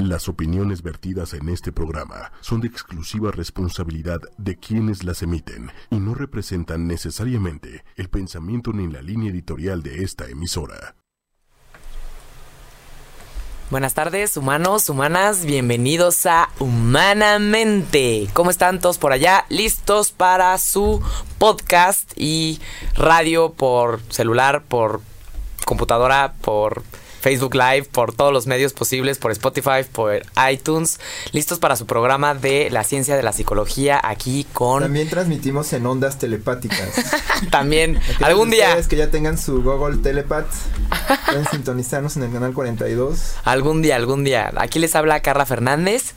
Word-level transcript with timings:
Las 0.00 0.30
opiniones 0.30 0.82
vertidas 0.82 1.34
en 1.34 1.50
este 1.50 1.72
programa 1.72 2.32
son 2.40 2.62
de 2.62 2.68
exclusiva 2.68 3.32
responsabilidad 3.32 4.18
de 4.38 4.56
quienes 4.56 5.04
las 5.04 5.22
emiten 5.22 5.70
y 5.90 5.96
no 5.96 6.14
representan 6.14 6.86
necesariamente 6.86 7.84
el 7.96 8.08
pensamiento 8.08 8.72
ni 8.72 8.90
la 8.90 9.02
línea 9.02 9.30
editorial 9.30 9.82
de 9.82 10.02
esta 10.02 10.26
emisora. 10.26 10.96
Buenas 13.68 13.92
tardes, 13.92 14.38
humanos, 14.38 14.88
humanas, 14.88 15.44
bienvenidos 15.44 16.24
a 16.24 16.48
Humanamente. 16.60 18.26
¿Cómo 18.32 18.50
están 18.50 18.80
todos 18.80 18.96
por 18.96 19.12
allá? 19.12 19.44
¿Listos 19.50 20.12
para 20.12 20.56
su 20.56 21.02
podcast 21.36 22.10
y 22.16 22.58
radio 22.94 23.52
por 23.52 24.00
celular, 24.08 24.62
por 24.62 25.02
computadora, 25.66 26.32
por 26.40 26.84
Facebook 27.20 27.54
Live, 27.54 27.84
por 27.84 28.14
todos 28.14 28.32
los 28.32 28.46
medios 28.46 28.72
posibles, 28.72 29.18
por 29.18 29.30
Spotify, 29.32 29.84
por 29.90 30.22
iTunes, 30.50 30.98
listos 31.32 31.58
para 31.58 31.76
su 31.76 31.86
programa 31.86 32.34
de 32.34 32.70
la 32.70 32.84
ciencia 32.84 33.16
de 33.16 33.22
la 33.22 33.32
psicología 33.32 34.00
aquí 34.02 34.46
con... 34.52 34.82
También 34.82 35.08
transmitimos 35.08 35.72
en 35.72 35.86
ondas 35.86 36.18
telepáticas. 36.18 36.88
También, 37.50 38.00
algún 38.22 38.50
día... 38.50 38.76
que 38.88 38.96
ya 38.96 39.10
tengan 39.10 39.38
su 39.38 39.62
Google 39.62 39.98
Telepath, 39.98 40.50
pueden 41.26 41.46
sintonizarnos 41.50 42.16
en 42.16 42.24
el 42.24 42.32
canal 42.32 42.52
42. 42.54 43.34
Algún 43.44 43.82
día, 43.82 43.96
algún 43.96 44.24
día. 44.24 44.52
Aquí 44.56 44.78
les 44.78 44.96
habla 44.96 45.20
Carla 45.20 45.46
Fernández. 45.46 46.14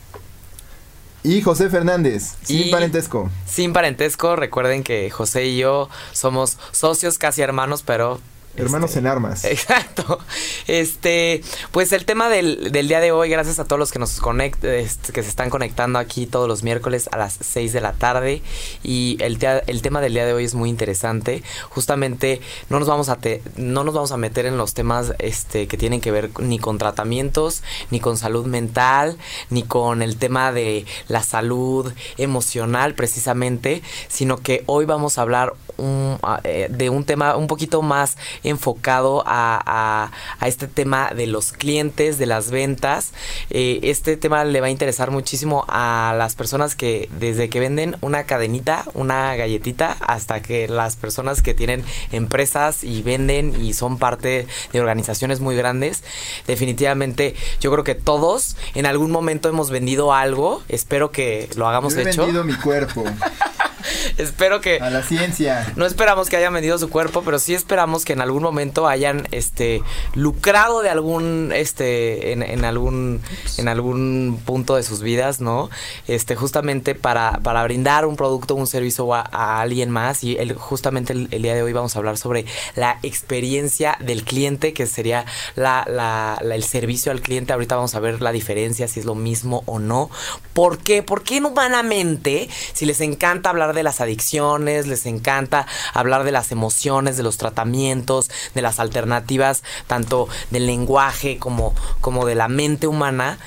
Y 1.23 1.41
José 1.41 1.69
Fernández, 1.69 2.35
sin 2.43 2.69
parentesco. 2.69 3.29
Sin 3.47 3.71
parentesco, 3.71 4.35
recuerden 4.35 4.83
que 4.83 5.09
José 5.09 5.45
y 5.45 5.57
yo 5.57 5.89
somos 6.11 6.57
socios 6.71 7.17
casi 7.17 7.41
hermanos, 7.41 7.81
pero 7.81 8.19
Hermanos 8.55 8.91
este, 8.91 8.99
en 8.99 9.07
armas. 9.07 9.43
Exacto. 9.45 10.19
Este, 10.67 11.41
pues 11.71 11.91
el 11.91 12.05
tema 12.05 12.29
del, 12.29 12.71
del, 12.71 12.87
día 12.87 12.99
de 12.99 13.11
hoy, 13.11 13.29
gracias 13.29 13.59
a 13.59 13.65
todos 13.65 13.79
los 13.79 13.91
que 13.91 13.99
nos 13.99 14.19
conect, 14.19 14.63
este, 14.63 15.11
que 15.11 15.23
se 15.23 15.29
están 15.29 15.49
conectando 15.49 15.99
aquí 15.99 16.27
todos 16.27 16.47
los 16.47 16.63
miércoles 16.63 17.09
a 17.11 17.17
las 17.17 17.37
6 17.41 17.73
de 17.73 17.81
la 17.81 17.93
tarde. 17.93 18.41
Y 18.83 19.17
el, 19.21 19.39
el 19.67 19.81
tema 19.81 20.01
del 20.01 20.13
día 20.13 20.25
de 20.25 20.33
hoy 20.33 20.45
es 20.45 20.53
muy 20.53 20.69
interesante. 20.69 21.43
Justamente 21.69 22.41
no 22.69 22.79
nos 22.79 22.87
vamos 22.87 23.09
a 23.09 23.17
no 23.55 23.83
nos 23.83 23.93
vamos 23.93 24.11
a 24.11 24.17
meter 24.17 24.45
en 24.45 24.57
los 24.57 24.73
temas 24.73 25.13
este, 25.19 25.67
que 25.67 25.77
tienen 25.77 26.01
que 26.01 26.11
ver 26.11 26.29
ni 26.39 26.59
con 26.59 26.77
tratamientos, 26.77 27.63
ni 27.89 27.99
con 27.99 28.17
salud 28.17 28.45
mental, 28.45 29.17
ni 29.49 29.63
con 29.63 30.01
el 30.01 30.17
tema 30.17 30.51
de 30.51 30.85
la 31.07 31.23
salud 31.23 31.93
emocional 32.17 32.93
precisamente, 32.95 33.81
sino 34.07 34.37
que 34.37 34.63
hoy 34.65 34.85
vamos 34.85 35.17
a 35.17 35.21
hablar 35.21 35.53
un, 35.77 36.17
eh, 36.43 36.67
de 36.69 36.89
un 36.89 37.05
tema 37.05 37.35
un 37.35 37.47
poquito 37.47 37.81
más 37.81 38.17
enfocado 38.43 39.23
a, 39.25 40.11
a, 40.39 40.47
este 40.47 40.67
tema 40.67 41.11
de 41.15 41.27
los 41.27 41.51
clientes, 41.51 42.17
de 42.17 42.25
las 42.25 42.51
ventas. 42.51 43.13
Eh, 43.49 43.79
este 43.83 44.17
tema 44.17 44.43
le 44.45 44.61
va 44.61 44.67
a 44.67 44.69
interesar 44.69 45.11
muchísimo 45.11 45.65
a 45.67 46.13
las 46.17 46.35
personas 46.35 46.75
que 46.75 47.09
desde 47.19 47.49
que 47.49 47.59
venden 47.59 47.97
una 48.01 48.23
cadenita, 48.23 48.85
una 48.93 49.35
galletita, 49.35 49.97
hasta 50.01 50.41
que 50.41 50.67
las 50.67 50.95
personas 50.95 51.41
que 51.41 51.53
tienen 51.53 51.83
empresas 52.11 52.83
y 52.83 53.01
venden 53.01 53.63
y 53.63 53.73
son 53.73 53.97
parte 53.97 54.47
de 54.71 54.79
organizaciones 54.79 55.39
muy 55.39 55.55
grandes. 55.55 56.03
Definitivamente 56.47 57.35
yo 57.59 57.71
creo 57.71 57.83
que 57.83 57.95
todos 57.95 58.55
en 58.75 58.85
algún 58.85 59.11
momento 59.11 59.49
hemos 59.49 59.69
vendido 59.69 60.13
algo. 60.13 60.63
Espero 60.69 61.11
que 61.11 61.49
lo 61.55 61.67
hagamos 61.67 61.95
he 61.95 62.09
hecho. 62.09 62.23
vendido 62.23 62.43
mi 62.43 62.55
cuerpo. 62.55 63.03
Espero 64.17 64.61
que. 64.61 64.79
A 64.79 64.89
la 64.89 65.03
ciencia. 65.03 65.72
No 65.75 65.85
esperamos 65.85 66.29
que 66.29 66.37
hayan 66.37 66.53
vendido 66.53 66.77
su 66.77 66.89
cuerpo, 66.89 67.23
pero 67.23 67.39
sí 67.39 67.53
esperamos 67.53 68.05
que 68.05 68.13
en 68.13 68.21
algún 68.21 68.43
momento 68.43 68.87
hayan 68.87 69.27
este 69.31 69.81
lucrado 70.13 70.81
de 70.81 70.89
algún 70.89 71.51
este 71.53 72.31
en, 72.31 72.65
algún 72.65 73.21
en 73.57 73.67
algún 73.67 74.41
punto 74.45 74.75
de 74.75 74.83
sus 74.83 75.01
vidas, 75.01 75.41
¿no? 75.41 75.69
Este 76.07 76.35
justamente 76.35 76.95
para, 76.95 77.39
para 77.43 77.63
brindar 77.63 78.05
un 78.05 78.15
producto, 78.15 78.55
un 78.55 78.67
servicio 78.67 79.13
a, 79.13 79.61
alguien 79.61 79.89
más 79.89 80.23
y 80.23 80.37
el, 80.37 80.53
justamente 80.53 81.13
el, 81.13 81.29
día 81.29 81.55
de 81.55 81.63
hoy 81.63 81.73
vamos 81.73 81.95
a 81.95 81.99
hablar 81.99 82.17
sobre 82.17 82.45
la 82.75 82.99
experiencia 83.03 83.97
del 83.99 84.23
cliente, 84.23 84.73
que 84.73 84.87
sería 84.87 85.25
la, 85.55 85.85
la, 85.87 86.39
el 86.41 86.63
servicio 86.63 87.11
al 87.11 87.21
cliente. 87.21 87.53
Ahorita 87.53 87.75
vamos 87.75 87.95
a 87.95 87.99
ver 87.99 88.21
la 88.21 88.31
diferencia 88.31 88.87
si 88.87 88.99
es 88.99 89.05
lo 89.05 89.15
mismo 89.15 89.63
o 89.65 89.79
no. 89.79 90.09
¿Por 90.53 90.77
qué? 90.77 91.03
Porque 91.03 91.41
humanamente 91.41 92.49
si 92.73 92.85
les 92.85 93.01
encanta 93.01 93.49
hablar 93.49 93.73
de 93.73 93.83
las 93.83 94.01
adicciones, 94.01 94.87
les 94.87 95.05
encanta 95.05 95.52
hablar 95.93 96.23
de 96.23 96.31
las 96.31 96.51
emociones, 96.51 97.17
de 97.17 97.23
los 97.23 97.37
tratamientos, 97.37 98.29
de 98.53 98.61
las 98.61 98.79
alternativas, 98.79 99.63
tanto 99.87 100.27
del 100.51 100.65
lenguaje 100.65 101.37
como, 101.37 101.73
como 102.01 102.25
de 102.25 102.35
la 102.35 102.47
mente 102.47 102.87
humana. 102.87 103.37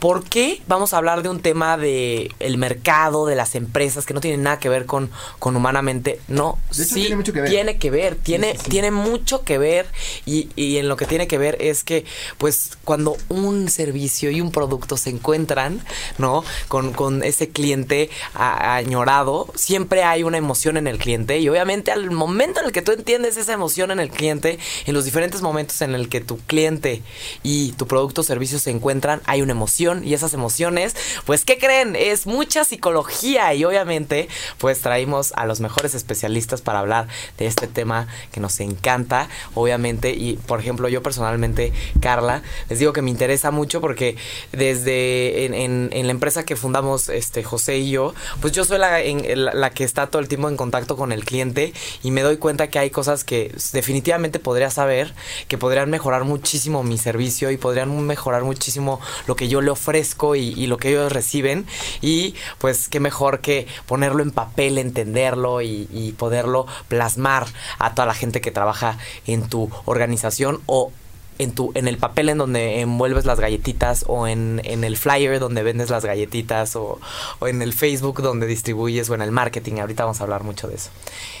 ¿Por 0.00 0.24
qué 0.24 0.62
vamos 0.66 0.94
a 0.94 0.96
hablar 0.96 1.22
de 1.22 1.28
un 1.28 1.40
tema 1.40 1.76
de 1.76 2.32
el 2.40 2.56
mercado, 2.56 3.26
de 3.26 3.36
las 3.36 3.54
empresas, 3.54 4.06
que 4.06 4.14
no 4.14 4.20
tiene 4.22 4.38
nada 4.38 4.58
que 4.58 4.70
ver 4.70 4.86
con, 4.86 5.10
con 5.38 5.54
humanamente? 5.54 6.18
No, 6.26 6.58
sí, 6.70 6.86
tiene 6.94 7.16
mucho 7.16 7.34
que 7.34 7.42
ver. 7.42 7.50
Tiene 7.50 7.76
que 7.76 7.90
ver, 7.90 8.14
tiene, 8.16 8.54
tiene 8.54 8.90
mucho 8.90 9.44
que 9.44 9.58
ver 9.58 9.86
y, 10.24 10.48
y, 10.56 10.78
en 10.78 10.88
lo 10.88 10.96
que 10.96 11.04
tiene 11.04 11.28
que 11.28 11.36
ver 11.36 11.58
es 11.60 11.84
que, 11.84 12.06
pues, 12.38 12.78
cuando 12.82 13.18
un 13.28 13.68
servicio 13.68 14.30
y 14.30 14.40
un 14.40 14.52
producto 14.52 14.96
se 14.96 15.10
encuentran, 15.10 15.82
¿no? 16.16 16.44
Con, 16.68 16.94
con 16.94 17.22
ese 17.22 17.50
cliente 17.50 18.08
añorado, 18.32 19.52
siempre 19.54 20.02
hay 20.02 20.22
una 20.22 20.38
emoción 20.38 20.78
en 20.78 20.86
el 20.86 20.96
cliente 20.96 21.40
y 21.40 21.48
obviamente 21.50 21.92
al 21.92 22.10
momento 22.10 22.60
en 22.60 22.66
el 22.66 22.72
que 22.72 22.80
tú 22.80 22.92
entiendes 22.92 23.36
esa 23.36 23.52
emoción 23.52 23.90
en 23.90 24.00
el 24.00 24.08
cliente, 24.08 24.58
en 24.86 24.94
los 24.94 25.04
diferentes 25.04 25.42
momentos 25.42 25.82
en 25.82 25.94
el 25.94 26.08
que 26.08 26.22
tu 26.22 26.38
cliente 26.38 27.02
y 27.42 27.72
tu 27.72 27.86
producto 27.86 28.22
o 28.22 28.24
servicio 28.24 28.58
se 28.58 28.70
encuentran, 28.70 29.20
hay 29.26 29.42
una 29.42 29.52
emoción 29.52 29.89
y 29.98 30.14
esas 30.14 30.34
emociones, 30.34 30.94
pues 31.26 31.44
¿qué 31.44 31.58
creen? 31.58 31.96
Es 31.96 32.26
mucha 32.26 32.64
psicología 32.64 33.52
y 33.54 33.64
obviamente 33.64 34.28
pues 34.58 34.80
traímos 34.80 35.32
a 35.36 35.46
los 35.46 35.60
mejores 35.60 35.94
especialistas 35.94 36.62
para 36.62 36.78
hablar 36.78 37.08
de 37.38 37.46
este 37.46 37.66
tema 37.66 38.06
que 38.32 38.40
nos 38.40 38.60
encanta, 38.60 39.28
obviamente, 39.54 40.10
y 40.10 40.34
por 40.34 40.60
ejemplo 40.60 40.88
yo 40.88 41.02
personalmente, 41.02 41.72
Carla, 42.00 42.42
les 42.68 42.78
digo 42.78 42.92
que 42.92 43.02
me 43.02 43.10
interesa 43.10 43.50
mucho 43.50 43.80
porque 43.80 44.16
desde 44.52 45.46
en, 45.46 45.90
la 45.90 46.10
empresa 46.10 46.44
que 46.44 46.56
fundamos 46.56 47.08
este 47.08 47.42
José 47.42 47.78
y 47.78 47.90
yo, 47.90 48.14
pues 48.40 48.52
yo 48.52 48.64
soy 48.64 48.78
la, 48.78 49.00
la 49.34 49.70
que 49.70 49.84
está 49.84 50.06
todo 50.06 50.20
el 50.20 50.28
tiempo 50.28 50.48
en 50.48 50.56
contacto 50.56 50.96
con 50.96 51.12
el 51.12 51.24
cliente 51.24 51.72
y 52.02 52.10
me 52.10 52.22
doy 52.22 52.36
cuenta 52.36 52.68
que 52.68 52.78
hay 52.78 52.90
cosas 52.90 53.24
que 53.24 53.54
definitivamente 53.72 54.38
podría 54.38 54.70
saber, 54.70 55.14
que 55.48 55.58
podrían 55.58 55.90
mejorar 55.90 56.24
muchísimo 56.24 56.82
mi 56.82 56.98
servicio 56.98 57.50
y 57.50 57.56
podrían 57.56 58.06
mejorar 58.06 58.44
muchísimo 58.44 59.00
lo 59.26 59.36
que 59.36 59.48
yo 59.48 59.60
le 59.60 59.70
ofrezco 59.70 59.79
fresco 59.80 60.36
y, 60.36 60.66
lo 60.66 60.76
que 60.76 60.90
ellos 60.90 61.12
reciben. 61.12 61.66
Y 62.00 62.34
pues 62.58 62.88
qué 62.88 63.00
mejor 63.00 63.40
que 63.40 63.66
ponerlo 63.86 64.22
en 64.22 64.30
papel, 64.30 64.78
entenderlo 64.78 65.62
y, 65.62 66.14
poderlo 66.18 66.66
plasmar 66.88 67.46
a 67.78 67.94
toda 67.94 68.06
la 68.06 68.14
gente 68.14 68.40
que 68.40 68.50
trabaja 68.50 68.98
en 69.26 69.48
tu 69.48 69.70
organización 69.86 70.60
o 70.66 70.92
en 71.38 71.52
tu 71.52 71.72
en 71.74 71.88
el 71.88 71.96
papel 71.96 72.28
en 72.28 72.38
donde 72.38 72.80
envuelves 72.80 73.24
las 73.24 73.40
galletitas 73.40 74.04
o 74.06 74.26
en, 74.26 74.60
el 74.64 74.96
flyer 74.96 75.38
donde 75.40 75.62
vendes 75.62 75.88
las 75.88 76.04
galletitas 76.04 76.76
o, 76.76 76.98
en 77.40 77.62
el 77.62 77.72
Facebook 77.72 78.20
donde 78.20 78.46
distribuyes 78.46 79.08
o 79.08 79.14
en 79.14 79.22
el 79.22 79.30
marketing. 79.30 79.78
Ahorita 79.80 80.04
vamos 80.04 80.20
a 80.20 80.24
hablar 80.24 80.42
mucho 80.42 80.68
de 80.68 80.74
eso. 80.74 80.90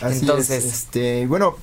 Entonces 0.00 0.64
este 0.64 1.26
bueno 1.26 1.56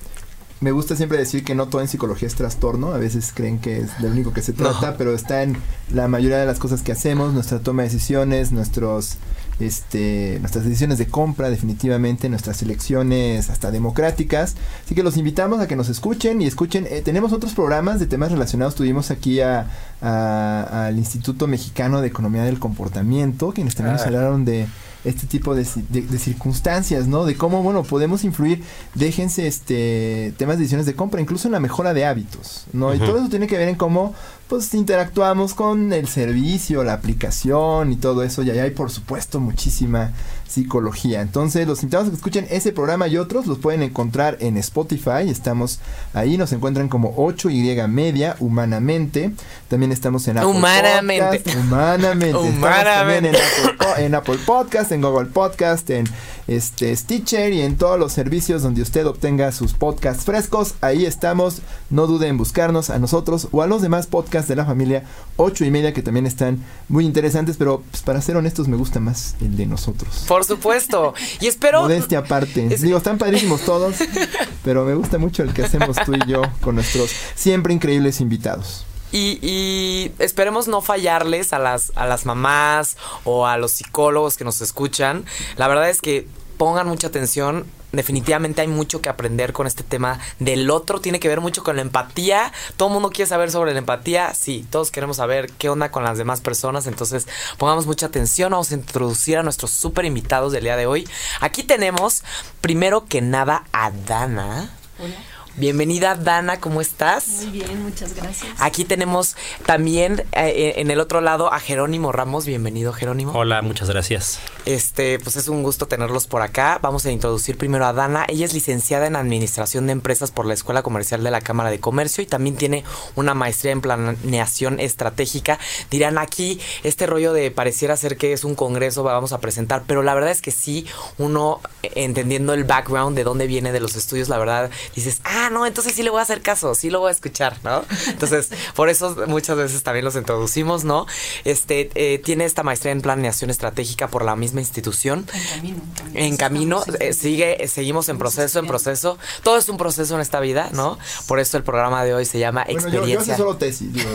me 0.60 0.72
gusta 0.72 0.96
siempre 0.96 1.18
decir 1.18 1.44
que 1.44 1.56
no 1.56 1.68
todo 1.68 1.82
en 1.82 1.88
psicología 1.88 2.28
es 2.28 2.36
trastorno, 2.36 2.94
a 2.94 2.98
veces 2.98 3.32
creen 3.34 3.60
que 3.60 3.78
es 3.78 3.98
de 4.00 4.08
lo 4.08 4.14
único 4.14 4.34
que 4.34 4.42
se 4.42 4.54
trata, 4.54 4.98
pero 4.98 5.14
está 5.14 5.44
en 5.44 5.58
la 5.94 6.08
mayoría 6.08 6.38
de 6.38 6.46
las 6.46 6.60
cosas 6.60 6.82
que 6.82 6.92
hacemos, 6.92 7.34
nuestra 7.34 7.60
toma 7.60 7.84
de 7.84 7.90
decisiones, 7.90 8.52
nuestros 8.52 9.18
este, 9.60 10.38
nuestras 10.40 10.66
decisiones 10.66 10.98
de 10.98 11.08
compra 11.08 11.50
definitivamente, 11.50 12.30
nuestras 12.30 12.62
elecciones 12.62 13.50
hasta 13.50 13.72
democráticas. 13.72 14.56
Así 14.86 14.96
que 14.96 15.04
los 15.04 15.18
invitamos 15.18 15.60
a 15.60 15.68
que 15.68 15.76
nos 15.76 15.90
escuchen 15.90 16.42
y 16.42 16.46
escuchen. 16.46 16.88
Eh, 16.90 17.02
tenemos 17.04 17.34
otros 17.34 17.54
programas 17.54 18.00
de 18.00 18.06
temas 18.06 18.32
relacionados. 18.32 18.76
Tuvimos 18.76 19.10
aquí 19.12 19.42
a, 19.42 19.68
al 20.02 20.98
Instituto 20.98 21.48
Mexicano 21.48 22.02
de 22.02 22.08
Economía 22.08 22.44
del 22.44 22.60
Comportamiento, 22.60 23.52
quienes 23.52 23.76
también 23.76 23.94
nos 23.94 24.04
ah. 24.04 24.08
hablaron 24.08 24.46
de 24.46 24.68
este 25.04 25.28
tipo 25.28 25.56
de, 25.56 25.66
circunstancias, 25.66 27.08
¿no? 27.08 27.26
De 27.26 27.36
cómo, 27.36 27.64
bueno, 27.64 27.84
podemos 27.84 28.24
influir, 28.24 28.64
déjense 28.96 29.48
este 29.48 30.34
temas 30.38 30.58
de 30.58 30.64
decisiones 30.64 30.86
de 30.86 30.96
compra, 30.96 31.22
incluso 31.22 31.48
en 31.48 31.54
la 31.54 31.60
mejora 31.60 31.94
de 31.94 32.06
hábitos, 32.06 32.66
¿no? 32.74 32.94
Y 32.94 33.00
todo 33.00 33.18
eso 33.18 33.30
tiene 33.30 33.48
que 33.48 33.58
ver 33.58 33.70
en 33.70 33.76
cómo 33.76 34.14
pues 34.48 34.74
interactuamos 34.74 35.54
con 35.54 35.92
el 35.92 36.08
servicio, 36.08 36.84
la 36.84 36.94
aplicación 36.94 37.92
y 37.92 37.98
todo 37.98 38.24
eso. 38.24 38.44
Y 38.44 38.50
ahí 38.50 38.60
hay, 38.60 38.72
por 38.72 38.92
supuesto, 38.92 39.40
muchísima 39.40 40.14
psicología. 40.48 41.22
Entonces, 41.22 41.68
los 41.68 41.82
invitados 41.84 42.10
que 42.10 42.16
escuchen 42.16 42.48
ese 42.50 42.72
programa 42.72 43.08
y 43.08 43.18
otros 43.18 43.48
los 43.48 43.58
pueden 43.58 43.84
encontrar 43.84 44.38
en 44.40 44.58
Spotify. 44.58 45.30
Estamos 45.30 45.80
ahí, 46.14 46.38
nos 46.38 46.52
encuentran 46.54 46.90
como 46.90 47.16
8Y 47.16 47.88
media, 47.88 48.36
humanamente. 48.40 49.32
También 49.68 49.92
estamos 49.92 50.28
en 50.28 50.38
Apple 50.38 50.50
humanamente. 50.50 51.40
Podcast. 51.40 51.58
Humanamente. 51.58 52.38
humanamente. 52.38 53.30
en 53.30 53.36
Apple, 53.36 54.06
en 54.06 54.16
Apple 54.16 54.38
Podcast 54.46 54.58
Podcast, 54.68 54.92
en 54.92 55.02
Google 55.02 55.28
Podcast, 55.28 55.90
en 55.92 56.06
este 56.48 56.96
Stitcher 56.96 57.54
y 57.54 57.62
en 57.62 57.78
todos 57.78 58.00
los 58.00 58.12
servicios 58.12 58.64
donde 58.64 58.82
usted 58.82 59.06
obtenga 59.06 59.52
sus 59.52 59.74
podcasts 59.74 60.26
frescos. 60.26 60.76
Ahí 60.82 61.06
estamos. 61.06 61.62
No 61.90 62.08
dude 62.08 62.28
en 62.28 62.38
buscarnos 62.38 62.90
a 62.90 63.00
nosotros 63.00 63.48
o 63.52 63.62
a 63.62 63.68
los 63.68 63.82
demás 63.82 64.08
podcasts 64.08 64.50
de 64.50 64.56
la 64.56 64.66
familia 64.66 65.04
8 65.38 65.64
y 65.64 65.72
media 65.72 65.94
que 65.94 66.02
también 66.02 66.26
están 66.26 66.64
muy 66.90 67.06
interesantes, 67.06 67.56
pero 67.58 67.84
pues, 67.92 68.04
para 68.04 68.22
ser 68.22 68.36
honestos 68.36 68.68
me 68.68 68.78
gusta 68.78 69.00
más 69.00 69.36
el 69.42 69.56
de 69.56 69.68
nosotros. 69.68 70.26
Por 70.28 70.37
supuesto. 70.46 71.14
Y 71.40 71.48
espero... 71.48 71.82
Modestia 71.82 72.20
aparte. 72.20 72.68
Digo, 72.68 72.98
están 72.98 73.18
padrísimos 73.18 73.62
todos, 73.62 73.96
pero 74.64 74.86
me 74.86 74.96
gusta 74.96 75.18
mucho 75.18 75.44
el 75.44 75.54
que 75.54 75.64
hacemos 75.64 75.98
tú 76.06 76.14
y 76.14 76.30
yo 76.30 76.42
con 76.62 76.76
nuestros 76.76 77.12
siempre 77.36 77.74
increíbles 77.74 78.22
invitados. 78.22 78.86
Y, 79.12 80.12
esperemos 80.20 80.68
no 80.68 80.82
fallarles 80.82 81.54
a 81.54 81.60
las, 81.60 81.92
a 81.96 82.06
las 82.06 82.26
mamás 82.26 82.98
o 83.24 83.48
a 83.48 83.58
los 83.58 83.72
psicólogos 83.72 84.38
que 84.38 84.44
nos 84.44 84.62
escuchan. 84.62 85.26
La 85.56 85.68
verdad 85.68 85.90
es 85.90 86.02
que 86.02 86.28
pongan 86.58 86.88
mucha 86.88 87.08
atención. 87.08 87.66
Definitivamente 87.92 88.62
hay 88.62 88.68
mucho 88.68 89.02
que 89.02 89.10
aprender 89.10 89.54
con 89.54 89.66
este 89.66 89.84
tema 89.84 90.20
del 90.40 90.70
otro. 90.70 91.00
Tiene 91.00 91.20
que 91.20 91.28
ver 91.30 91.40
mucho 91.40 91.64
con 91.64 91.78
la 91.78 91.82
empatía. 91.82 92.52
Todo 92.76 92.90
el 92.90 92.94
mundo 92.94 93.10
quiere 93.12 93.30
saber 93.30 93.50
sobre 93.50 93.72
la 93.72 93.80
empatía. 93.80 94.34
Sí, 94.34 94.68
todos 94.70 94.92
queremos 94.92 95.18
saber 95.18 95.52
qué 95.54 95.70
onda 95.70 95.90
con 95.90 96.04
las 96.04 96.18
demás 96.18 96.42
personas. 96.42 96.86
Entonces, 96.86 97.28
pongamos 97.58 97.86
mucha 97.86 98.08
atención. 98.08 98.52
Vamos 98.52 98.72
a 98.72 98.76
introducir 98.76 99.38
a 99.38 99.44
nuestros 99.44 99.72
super 99.72 100.04
invitados 100.06 100.52
del 100.52 100.66
día 100.66 100.76
de 100.76 100.86
hoy. 100.86 101.08
Aquí 101.40 101.64
tenemos, 101.64 102.24
primero 102.60 103.06
que 103.06 103.22
nada, 103.22 103.64
a 103.72 103.92
Dana. 103.92 104.70
Hola. 105.00 105.37
Bienvenida 105.58 106.14
Dana, 106.14 106.60
¿cómo 106.60 106.82
estás? 106.82 107.28
Muy 107.28 107.48
bien, 107.48 107.82
muchas 107.82 108.14
gracias. 108.14 108.54
Aquí 108.60 108.86
tenemos 108.86 109.36
también 109.66 110.24
eh, 110.34 110.74
en 110.78 110.92
el 110.92 111.00
otro 111.00 111.20
lado 111.20 111.52
a 111.52 111.60
Jerónimo 111.60 112.12
Ramos. 112.12 112.46
Bienvenido 112.46 112.94
Jerónimo. 112.94 113.32
Hola, 113.32 113.64
muchas 113.64 113.90
gracias. 113.90 114.40
Este, 114.66 115.18
pues 115.18 115.36
es 115.36 115.48
un 115.48 115.64
gusto 115.64 115.88
tenerlos 115.88 116.28
por 116.28 116.44
acá. 116.44 116.78
Vamos 116.80 117.08
a 117.08 117.12
introducir 117.12 117.58
primero 117.58 117.88
a 117.88 117.94
Dana. 117.94 118.28
Ella 118.28 118.46
es 118.46 118.54
licenciada 118.54 119.08
en 119.08 119.16
Administración 119.16 119.88
de 119.88 119.94
Empresas 119.94 120.30
por 120.30 120.46
la 120.46 120.54
Escuela 120.54 120.84
Comercial 120.84 121.24
de 121.24 121.32
la 121.32 121.42
Cámara 121.42 121.72
de 121.72 121.80
Comercio 121.80 122.22
y 122.24 122.28
también 122.28 122.56
tiene 122.56 122.84
una 123.16 123.34
maestría 123.34 123.72
en 123.72 123.82
Planeación 123.82 124.80
Estratégica. 124.80 125.58
Dirán 125.90 126.20
aquí, 126.20 126.60
este 126.84 127.08
rollo 127.08 127.34
de 127.34 127.50
pareciera 127.50 127.98
ser 127.98 128.18
que 128.18 128.32
es 128.32 128.44
un 128.44 128.54
congreso, 128.54 129.02
vamos 129.02 129.34
a 129.34 129.40
presentar, 129.40 129.86
pero 129.88 130.04
la 130.04 130.14
verdad 130.14 130.30
es 130.30 130.44
que 130.44 130.52
sí, 130.52 130.86
uno 131.18 131.62
eh, 131.82 131.94
entendiendo 131.96 132.54
el 132.54 132.64
background 132.64 133.18
de 133.18 133.24
dónde 133.24 133.48
viene 133.48 133.72
de 133.72 133.80
los 133.80 133.96
estudios, 133.96 134.30
la 134.30 134.38
verdad 134.38 134.70
dices, 134.94 135.22
ah, 135.24 135.47
no, 135.50 135.66
entonces 135.66 135.94
sí 135.94 136.04
le 136.04 136.10
voy 136.10 136.20
a 136.20 136.24
hacer 136.24 136.42
caso, 136.42 136.76
sí 136.76 136.90
lo 136.90 137.00
voy 137.00 137.10
a 137.10 137.12
escuchar, 137.12 137.58
¿no? 137.64 137.84
Entonces, 138.08 138.50
por 138.76 138.90
eso 138.90 139.16
muchas 139.28 139.58
veces 139.58 139.84
también 139.84 140.06
los 140.06 140.16
introducimos, 140.16 140.84
¿no? 140.84 141.06
Este, 141.46 141.90
eh, 141.96 142.20
tiene 142.20 142.46
esta 142.46 142.64
maestría 142.64 142.92
en 142.92 143.02
planeación 143.02 143.50
estratégica 143.50 144.08
por 144.08 144.24
la 144.24 144.36
misma 144.36 144.60
institución. 144.60 145.28
En 145.34 145.48
camino. 145.48 145.82
En 146.14 146.38
camino, 146.38 146.84
eh, 147.00 147.14
sigue, 147.14 147.68
seguimos 147.68 148.10
en 148.10 148.18
proceso, 148.18 148.60
en 148.60 148.68
proceso. 148.68 149.18
Todo 149.44 149.58
es 149.58 149.70
un 149.70 149.78
proceso 149.78 150.16
en 150.16 150.22
esta 150.22 150.40
vida, 150.40 150.70
¿no? 150.74 150.98
Por 151.28 151.40
eso 151.40 151.58
el 151.58 151.64
programa 151.64 152.04
de 152.04 152.14
hoy 152.14 152.26
se 152.26 152.40
llama 152.40 152.64
Experiencia. 152.68 153.34
Yo, 153.34 153.38
yo 153.38 153.38
solo 153.38 153.58
tesis, 153.58 153.94
digo. 153.94 154.10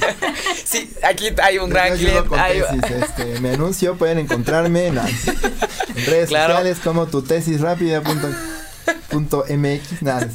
sí, 0.64 0.92
aquí 1.02 1.28
hay 1.42 1.58
un 1.58 1.70
gran 1.70 1.96
cliente. 1.96 2.34
Este, 3.00 3.40
me 3.40 3.50
anuncio, 3.50 3.96
pueden 3.96 4.18
encontrarme 4.18 4.86
en, 4.86 4.96
las, 4.96 5.10
redes 6.06 6.30
sociales 6.30 6.78
como 6.82 7.06
tu 7.06 7.22
tesis 7.22 7.60
rápida. 7.60 8.02
Punto 9.10 9.44
MX, 9.48 10.02
nada, 10.02 10.28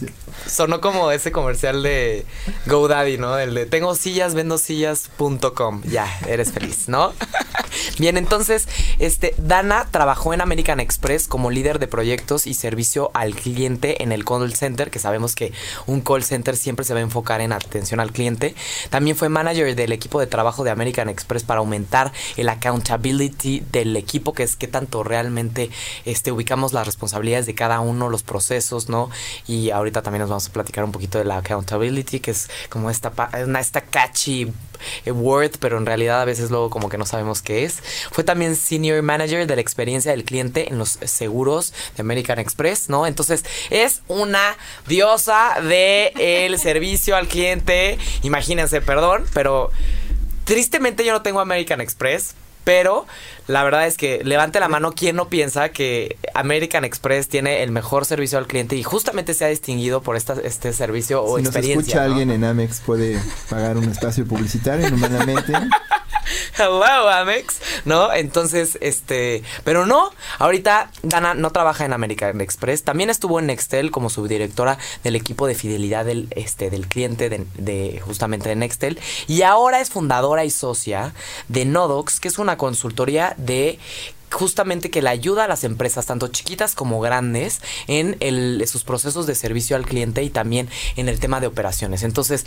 Sonó 0.49 0.81
como 0.81 1.11
ese 1.11 1.31
comercial 1.31 1.83
de 1.83 2.25
GoDaddy, 2.65 3.17
¿no? 3.17 3.37
El 3.37 3.53
de 3.53 3.65
tengo 3.65 3.95
sillas, 3.95 4.33
vendo 4.33 4.57
sillas.com. 4.57 5.81
Ya, 5.83 6.07
eres 6.27 6.51
feliz, 6.51 6.89
¿no? 6.89 7.13
Bien, 7.99 8.17
entonces, 8.17 8.67
este, 8.97 9.35
Dana 9.37 9.87
trabajó 9.91 10.33
en 10.33 10.41
American 10.41 10.79
Express 10.79 11.27
como 11.27 11.51
líder 11.51 11.79
de 11.79 11.87
proyectos 11.87 12.47
y 12.47 12.53
servicio 12.53 13.11
al 13.13 13.35
cliente 13.35 14.03
en 14.03 14.11
el 14.11 14.25
call 14.25 14.53
center, 14.53 14.89
que 14.89 14.99
sabemos 14.99 15.35
que 15.35 15.53
un 15.85 16.01
call 16.01 16.23
center 16.23 16.57
siempre 16.57 16.85
se 16.85 16.93
va 16.93 16.99
a 16.99 17.03
enfocar 17.03 17.41
en 17.41 17.51
atención 17.51 17.99
al 17.99 18.11
cliente. 18.11 18.55
También 18.89 19.15
fue 19.15 19.29
manager 19.29 19.75
del 19.75 19.91
equipo 19.91 20.19
de 20.19 20.27
trabajo 20.27 20.63
de 20.63 20.71
American 20.71 21.09
Express 21.09 21.43
para 21.43 21.59
aumentar 21.59 22.11
el 22.37 22.49
accountability 22.49 23.63
del 23.71 23.95
equipo, 23.97 24.33
que 24.33 24.43
es 24.43 24.55
que 24.55 24.67
tanto 24.67 25.03
realmente 25.03 25.69
este, 26.05 26.31
ubicamos 26.31 26.73
las 26.73 26.85
responsabilidades 26.85 27.45
de 27.45 27.55
cada 27.55 27.79
uno, 27.81 28.09
los 28.09 28.23
procesos, 28.23 28.89
¿no? 28.89 29.09
Y 29.47 29.71
ahorita 29.71 30.01
también 30.01 30.21
nos 30.21 30.29
vamos 30.29 30.38
a 30.47 30.51
platicar 30.51 30.83
un 30.83 30.91
poquito 30.91 31.17
de 31.17 31.25
la 31.25 31.37
accountability, 31.37 32.19
que 32.19 32.31
es 32.31 32.49
como 32.69 32.89
esta, 32.89 33.11
esta 33.59 33.81
catchy 33.81 34.51
eh, 35.05 35.11
word, 35.11 35.51
pero 35.59 35.77
en 35.77 35.85
realidad 35.85 36.21
a 36.21 36.25
veces 36.25 36.49
luego 36.49 36.69
como 36.69 36.89
que 36.89 36.97
no 36.97 37.05
sabemos 37.05 37.41
qué 37.41 37.63
es. 37.65 37.81
Fue 38.11 38.23
también 38.23 38.55
senior 38.55 39.01
manager 39.01 39.45
de 39.47 39.55
la 39.55 39.61
experiencia 39.61 40.11
del 40.11 40.23
cliente 40.23 40.69
en 40.69 40.77
los 40.77 40.99
seguros 41.03 41.73
de 41.95 42.01
American 42.01 42.39
Express, 42.39 42.89
¿no? 42.89 43.05
Entonces 43.05 43.43
es 43.69 44.01
una 44.07 44.55
diosa 44.87 45.61
de 45.61 46.13
el 46.15 46.59
servicio 46.59 47.15
al 47.15 47.27
cliente. 47.27 47.97
Imagínense, 48.23 48.81
perdón, 48.81 49.25
pero 49.33 49.71
tristemente 50.45 51.05
yo 51.05 51.13
no 51.13 51.21
tengo 51.21 51.39
American 51.39 51.81
Express, 51.81 52.35
pero 52.63 53.05
la 53.49 53.63
verdad 53.63 53.87
es 53.87 53.97
que 53.97 54.23
levante 54.23 54.59
la 54.59 54.67
mano 54.67 54.91
quien 54.91 55.15
no 55.15 55.27
piensa 55.27 55.69
que 55.69 56.17
American 56.35 56.85
Express 56.85 57.29
tiene 57.29 57.63
el 57.63 57.71
mejor 57.71 58.05
servicio 58.05 58.37
al 58.37 58.45
cliente 58.45 58.75
y 58.75 58.83
justamente 58.83 59.33
se 59.33 59.43
ha 59.43 59.47
distinguido 59.47 60.03
por 60.03 60.15
esta, 60.15 60.35
este 60.43 60.71
servicio 60.71 61.23
o 61.23 61.37
si 61.37 61.45
experiencia. 61.45 61.73
Si 61.73 61.77
nos 61.77 61.87
escucha 61.87 62.03
alguien 62.03 62.29
en 62.29 62.43
Amex 62.43 62.81
puede 62.81 63.19
pagar 63.49 63.75
un 63.77 63.85
espacio 63.85 64.27
publicitario 64.27 64.87
normalmente. 64.91 65.53
Hello, 66.57 67.09
Amex, 67.09 67.59
¿no? 67.85 68.13
Entonces, 68.13 68.77
este, 68.81 69.43
pero 69.63 69.85
no, 69.85 70.11
ahorita 70.37 70.91
Dana 71.01 71.33
no 71.33 71.51
trabaja 71.51 71.85
en 71.85 71.93
American 71.93 72.41
Express, 72.41 72.83
también 72.83 73.09
estuvo 73.09 73.39
en 73.39 73.47
Nextel 73.47 73.91
como 73.91 74.09
subdirectora 74.09 74.77
del 75.03 75.15
equipo 75.15 75.47
de 75.47 75.55
fidelidad 75.55 76.05
del, 76.05 76.27
este, 76.31 76.69
del 76.69 76.87
cliente 76.87 77.29
de, 77.29 77.45
de 77.57 78.01
justamente 78.05 78.49
de 78.49 78.55
Nextel 78.55 78.99
y 79.27 79.41
ahora 79.41 79.79
es 79.79 79.89
fundadora 79.89 80.45
y 80.45 80.49
socia 80.49 81.13
de 81.47 81.65
Nodox, 81.65 82.19
que 82.19 82.27
es 82.27 82.37
una 82.37 82.57
consultoría 82.57 83.35
de 83.45 83.79
justamente 84.31 84.89
que 84.89 85.01
le 85.01 85.09
ayuda 85.09 85.45
a 85.45 85.47
las 85.47 85.63
empresas, 85.63 86.05
tanto 86.05 86.27
chiquitas 86.27 86.75
como 86.75 86.99
grandes, 86.99 87.61
en 87.87 88.17
el, 88.19 88.63
sus 88.67 88.83
procesos 88.83 89.27
de 89.27 89.35
servicio 89.35 89.75
al 89.75 89.85
cliente 89.85 90.23
y 90.23 90.29
también 90.29 90.69
en 90.95 91.09
el 91.09 91.19
tema 91.19 91.39
de 91.39 91.47
operaciones. 91.47 92.03
Entonces, 92.03 92.45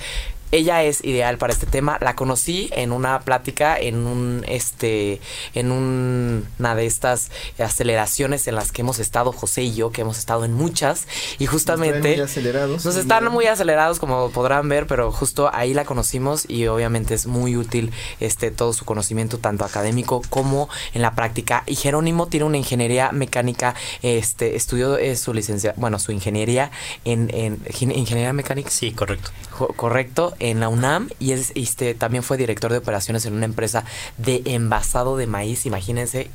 ella 0.52 0.82
es 0.84 1.02
ideal 1.02 1.38
para 1.38 1.52
este 1.52 1.66
tema. 1.66 1.98
La 2.00 2.14
conocí 2.14 2.68
en 2.72 2.92
una 2.92 3.20
plática, 3.20 3.78
en 3.78 4.06
un, 4.06 4.44
este, 4.46 5.20
en 5.54 5.72
una 5.72 6.74
de 6.74 6.86
estas 6.86 7.30
aceleraciones 7.58 8.46
en 8.46 8.54
las 8.54 8.70
que 8.70 8.82
hemos 8.82 8.98
estado 8.98 9.32
José 9.32 9.62
y 9.62 9.74
yo, 9.74 9.90
que 9.90 10.02
hemos 10.02 10.18
estado 10.18 10.44
en 10.44 10.52
muchas, 10.52 11.06
y 11.38 11.46
justamente 11.46 12.18
nos, 12.18 12.30
acelerados, 12.30 12.84
nos 12.84 12.96
están 12.96 13.32
muy 13.32 13.46
acelerados, 13.46 13.98
como 13.98 14.30
podrán 14.30 14.68
ver, 14.68 14.86
pero 14.86 15.10
justo 15.10 15.50
ahí 15.52 15.72
la 15.72 15.84
conocimos 15.84 16.44
y 16.48 16.66
obviamente 16.66 17.14
es 17.14 17.26
muy 17.26 17.56
útil 17.56 17.90
este 18.20 18.50
todo 18.50 18.74
su 18.74 18.84
conocimiento 18.84 19.38
tanto 19.38 19.64
académico 19.64 20.22
como 20.28 20.68
en 20.92 21.02
la 21.02 21.14
práctica. 21.14 21.64
Y 21.72 21.76
Jerónimo 21.76 22.26
tiene 22.26 22.44
una 22.44 22.58
ingeniería 22.58 23.12
mecánica, 23.12 23.74
este, 24.02 24.56
estudió 24.56 24.98
su 25.16 25.32
licencia, 25.32 25.72
bueno, 25.78 25.98
su 25.98 26.12
ingeniería 26.12 26.70
en, 27.06 27.30
en 27.32 27.62
ingeniería 27.80 28.34
mecánica. 28.34 28.68
Sí, 28.68 28.92
correcto. 28.92 29.30
correcto 29.76 30.34
en 30.38 30.60
la 30.60 30.68
UNAM 30.68 31.08
y 31.18 31.32
es, 31.32 31.50
este, 31.54 31.94
también 31.94 32.22
fue 32.24 32.36
director 32.36 32.70
de 32.70 32.76
operaciones 32.76 33.24
en 33.24 33.32
una 33.32 33.46
empresa 33.46 33.84
de 34.18 34.42
envasado 34.44 35.16
de 35.16 35.26
maíz. 35.26 35.64
Imagínense 35.64 36.30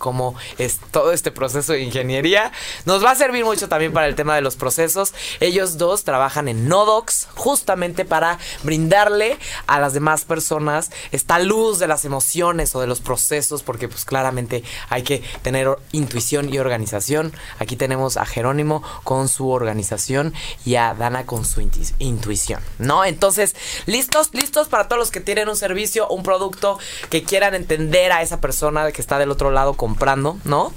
cómo 0.00 0.34
es 0.58 0.80
todo 0.90 1.12
este 1.12 1.30
proceso 1.30 1.74
de 1.74 1.82
ingeniería. 1.82 2.50
Nos 2.86 3.04
va 3.04 3.12
a 3.12 3.14
servir 3.14 3.44
mucho 3.44 3.68
también 3.68 3.92
para 3.92 4.08
el 4.08 4.16
tema 4.16 4.34
de 4.34 4.40
los 4.40 4.56
procesos. 4.56 5.14
Ellos 5.38 5.78
dos 5.78 6.02
trabajan 6.02 6.48
en 6.48 6.66
Nodox 6.66 7.28
justamente 7.36 8.04
para 8.04 8.38
brindarle 8.64 9.38
a 9.68 9.78
las 9.78 9.92
demás 9.92 10.24
personas 10.24 10.90
esta 11.12 11.38
luz 11.38 11.78
de 11.78 11.86
las 11.86 12.04
emociones 12.04 12.74
o 12.74 12.80
de 12.80 12.88
los 12.88 13.00
procesos, 13.00 13.62
porque 13.62 13.86
pues 13.86 14.04
claramente 14.04 14.64
hay 14.88 15.02
que 15.02 15.22
tener 15.42 15.68
intuición 15.92 16.52
y 16.52 16.58
organización. 16.58 17.32
Aquí 17.58 17.76
tenemos 17.76 18.16
a 18.16 18.24
Jerónimo 18.24 18.82
con 19.04 19.28
su 19.28 19.50
organización 19.50 20.32
y 20.64 20.76
a 20.76 20.94
Dana 20.94 21.26
con 21.26 21.44
su 21.44 21.60
intuición, 21.98 22.62
¿no? 22.78 23.04
Entonces, 23.04 23.54
listos, 23.84 24.30
listos 24.32 24.68
para 24.68 24.88
todos 24.88 24.98
los 24.98 25.10
que 25.10 25.20
tienen 25.20 25.48
un 25.48 25.56
servicio, 25.56 26.08
un 26.08 26.22
producto 26.22 26.78
que 27.10 27.22
quieran 27.22 27.54
entender 27.54 28.12
a 28.12 28.22
esa 28.22 28.40
persona 28.40 28.90
que 28.92 29.02
está 29.02 29.18
del 29.18 29.30
otro 29.30 29.50
lado 29.50 29.74
con 29.74 29.89
comprando, 29.90 30.38
¿no? 30.44 30.72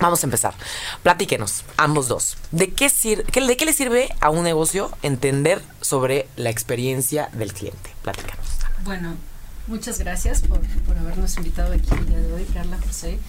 Vamos 0.00 0.24
a 0.24 0.26
empezar. 0.26 0.54
Platíquenos, 1.04 1.62
ambos 1.76 2.08
dos. 2.08 2.36
¿De 2.50 2.72
qué, 2.72 2.90
¿De 2.90 3.56
qué 3.56 3.64
le 3.64 3.72
sirve 3.72 4.08
a 4.20 4.30
un 4.30 4.42
negocio 4.42 4.90
entender 5.02 5.62
sobre 5.80 6.26
la 6.36 6.50
experiencia 6.50 7.30
del 7.32 7.52
cliente? 7.52 7.90
Platícanos. 8.02 8.46
Bueno, 8.82 9.14
muchas 9.68 10.00
gracias 10.00 10.40
por, 10.40 10.60
por 10.84 10.98
habernos 10.98 11.36
invitado 11.36 11.72
aquí 11.72 11.90
el 11.92 12.06
día 12.06 12.18
de 12.18 12.32
hoy, 12.32 12.44
Carla 12.52 12.76
José. 12.84 13.20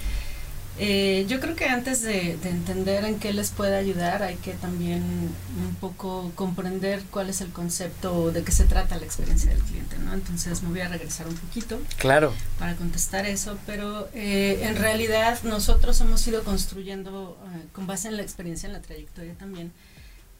Eh, 0.83 1.27
yo 1.29 1.39
creo 1.39 1.55
que 1.55 1.65
antes 1.65 2.01
de, 2.01 2.31
entender 2.31 3.05
en 3.05 3.19
qué 3.19 3.33
les 3.33 3.51
puede 3.51 3.77
ayudar, 3.77 4.23
hay 4.23 4.35
que 4.37 4.53
también 4.53 5.03
un 5.03 5.75
poco 5.79 6.31
comprender 6.33 7.03
cuál 7.11 7.29
es 7.29 7.39
el 7.41 7.51
concepto 7.51 8.31
de 8.31 8.43
qué 8.43 8.51
se 8.51 8.63
trata 8.63 8.97
la 8.97 9.05
experiencia 9.05 9.51
del 9.51 9.61
cliente, 9.61 9.99
¿no? 9.99 10.11
Entonces 10.11 10.63
me 10.63 10.69
voy 10.69 10.79
a 10.79 10.87
regresar 10.87 11.27
un 11.27 11.35
poquito. 11.35 11.79
Claro. 11.97 12.33
Para 12.57 12.75
contestar 12.75 13.27
eso, 13.27 13.59
pero 13.67 14.09
eh, 14.15 14.61
en 14.63 14.75
realidad 14.75 15.37
nosotros 15.43 16.01
hemos 16.01 16.25
ido 16.25 16.43
construyendo, 16.43 17.37
eh, 17.53 17.67
con 17.73 17.85
base 17.85 18.07
en 18.07 18.17
la 18.17 18.23
experiencia, 18.23 18.65
en 18.65 18.73
la 18.73 18.81
trayectoria 18.81 19.35
también, 19.35 19.71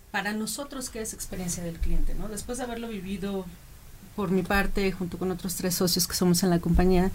para 0.10 0.34
nosotros 0.34 0.90
qué 0.90 1.02
es 1.02 1.14
experiencia 1.14 1.62
del 1.62 1.78
cliente, 1.78 2.16
¿no? 2.16 2.28
Después 2.30 2.58
de 2.58 2.64
haberlo 2.64 2.88
vivido 2.88 3.46
por 4.16 4.32
mi 4.32 4.42
parte, 4.42 4.92
junto 4.92 5.20
con 5.20 5.30
otros 5.30 5.54
tres 5.56 5.76
socios 5.76 6.08
que 6.08 6.16
somos 6.16 6.42
en 6.42 6.50
la 6.50 6.58
compañía, 6.58 7.12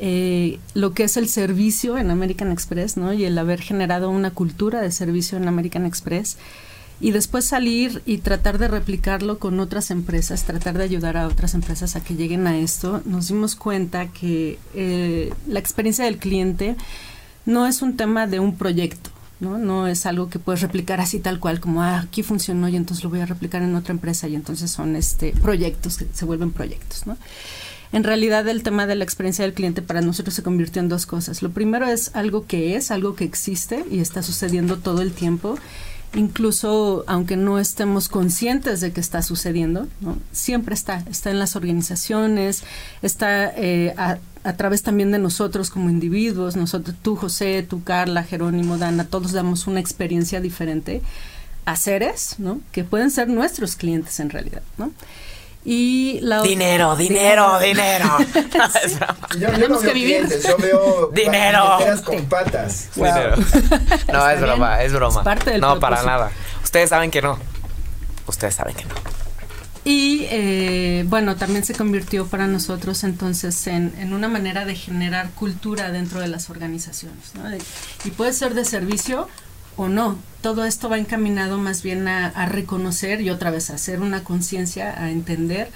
eh, 0.00 0.58
lo 0.74 0.92
que 0.92 1.04
es 1.04 1.16
el 1.16 1.28
servicio 1.28 1.98
en 1.98 2.10
American 2.10 2.52
Express, 2.52 2.96
¿no? 2.96 3.12
Y 3.12 3.24
el 3.24 3.36
haber 3.36 3.60
generado 3.60 4.10
una 4.10 4.30
cultura 4.30 4.80
de 4.80 4.92
servicio 4.92 5.38
en 5.38 5.48
American 5.48 5.86
Express 5.86 6.36
y 7.00 7.12
después 7.12 7.44
salir 7.44 8.02
y 8.06 8.18
tratar 8.18 8.58
de 8.58 8.68
replicarlo 8.68 9.38
con 9.38 9.60
otras 9.60 9.90
empresas, 9.90 10.44
tratar 10.44 10.76
de 10.78 10.84
ayudar 10.84 11.16
a 11.16 11.28
otras 11.28 11.54
empresas 11.54 11.94
a 11.94 12.02
que 12.02 12.14
lleguen 12.14 12.46
a 12.46 12.58
esto, 12.58 13.02
nos 13.04 13.28
dimos 13.28 13.54
cuenta 13.54 14.08
que 14.08 14.58
eh, 14.74 15.32
la 15.46 15.60
experiencia 15.60 16.04
del 16.04 16.18
cliente 16.18 16.76
no 17.46 17.66
es 17.66 17.82
un 17.82 17.96
tema 17.96 18.26
de 18.26 18.40
un 18.40 18.56
proyecto, 18.56 19.10
¿no? 19.38 19.58
No 19.58 19.86
es 19.86 20.06
algo 20.06 20.28
que 20.28 20.40
puedes 20.40 20.60
replicar 20.60 21.00
así 21.00 21.20
tal 21.20 21.38
cual, 21.38 21.60
como 21.60 21.82
ah, 21.82 22.00
aquí 22.00 22.22
funcionó 22.22 22.68
y 22.68 22.76
entonces 22.76 23.04
lo 23.04 23.10
voy 23.10 23.20
a 23.20 23.26
replicar 23.26 23.62
en 23.62 23.76
otra 23.76 23.92
empresa 23.92 24.26
y 24.26 24.34
entonces 24.34 24.70
son 24.70 24.96
este 24.96 25.32
proyectos 25.40 25.98
que 25.98 26.06
se 26.12 26.24
vuelven 26.24 26.52
proyectos, 26.52 27.06
¿no? 27.06 27.16
En 27.92 28.04
realidad 28.04 28.46
el 28.48 28.62
tema 28.62 28.86
de 28.86 28.94
la 28.94 29.04
experiencia 29.04 29.44
del 29.44 29.54
cliente 29.54 29.82
para 29.82 30.00
nosotros 30.00 30.34
se 30.34 30.42
convirtió 30.42 30.80
en 30.80 30.88
dos 30.88 31.06
cosas. 31.06 31.42
Lo 31.42 31.50
primero 31.50 31.86
es 31.86 32.14
algo 32.14 32.46
que 32.46 32.76
es, 32.76 32.90
algo 32.90 33.14
que 33.14 33.24
existe 33.24 33.84
y 33.90 34.00
está 34.00 34.22
sucediendo 34.22 34.76
todo 34.76 35.00
el 35.02 35.12
tiempo. 35.12 35.58
Incluso 36.14 37.04
aunque 37.06 37.36
no 37.36 37.58
estemos 37.58 38.08
conscientes 38.08 38.80
de 38.80 38.92
que 38.92 39.00
está 39.00 39.22
sucediendo, 39.22 39.88
siempre 40.32 40.74
está, 40.74 41.04
está 41.10 41.30
en 41.30 41.38
las 41.38 41.54
organizaciones, 41.54 42.62
está 43.02 43.52
eh, 43.54 43.94
a, 43.98 44.18
a, 44.42 44.52
través 44.54 44.82
también 44.82 45.10
de 45.10 45.18
nosotros 45.18 45.68
como 45.68 45.90
individuos, 45.90 46.56
nosotros, 46.56 46.96
tú 47.02 47.14
José, 47.14 47.62
tú 47.68 47.84
Carla, 47.84 48.22
Jerónimo, 48.22 48.78
Dana, 48.78 49.04
todos 49.04 49.32
damos 49.32 49.66
una 49.66 49.80
experiencia 49.80 50.40
diferente 50.40 51.02
a 51.66 51.76
seres, 51.76 52.36
¿no? 52.38 52.62
Que 52.72 52.84
pueden 52.84 53.10
ser 53.10 53.28
nuestros 53.28 53.76
clientes 53.76 54.18
en 54.20 54.30
realidad, 54.30 54.62
¿no? 54.78 54.90
Y 55.70 56.20
la 56.22 56.40
dinero, 56.40 56.96
dinero, 56.96 57.58
dinero. 57.58 58.16
yo, 59.38 59.50
Tenemos 59.50 59.82
que 59.82 59.92
vivir. 59.92 60.26
yo 60.26 60.56
veo 60.56 61.08
dinero 61.12 61.78
con 62.06 62.24
patas. 62.24 62.88
Dinero. 62.94 63.36
No, 64.10 64.30
es 64.30 64.40
broma, 64.40 64.82
es 64.82 64.94
broma. 64.94 65.22
no, 65.60 65.78
para 65.78 66.02
nada. 66.04 66.30
Ustedes 66.64 66.88
saben 66.88 67.10
que 67.10 67.20
no. 67.20 67.38
Ustedes 68.26 68.54
saben 68.54 68.74
que 68.76 68.86
no. 68.86 68.94
Y 69.84 70.26
eh, 70.30 71.04
bueno, 71.06 71.36
también 71.36 71.66
se 71.66 71.74
convirtió 71.74 72.26
para 72.26 72.46
nosotros 72.46 73.04
entonces 73.04 73.66
en, 73.66 73.94
en, 73.98 74.14
una 74.14 74.28
manera 74.28 74.64
de 74.64 74.74
generar 74.74 75.32
cultura 75.32 75.90
dentro 75.90 76.18
de 76.20 76.28
las 76.28 76.48
organizaciones. 76.48 77.34
¿no? 77.34 77.42
y 78.06 78.10
puede 78.12 78.32
ser 78.32 78.54
de 78.54 78.64
servicio 78.64 79.28
o 79.78 79.88
no. 79.88 80.18
Todo 80.42 80.66
esto 80.66 80.90
va 80.90 80.98
encaminado 80.98 81.56
más 81.56 81.82
bien 81.82 82.06
a, 82.08 82.46
reconocer 82.46 83.22
y 83.22 83.30
otra 83.30 83.50
vez 83.50 83.70
a 83.70 83.76
hacer 83.76 84.00
una 84.00 84.22
conciencia, 84.24 85.02
a 85.02 85.10
entender 85.10 85.70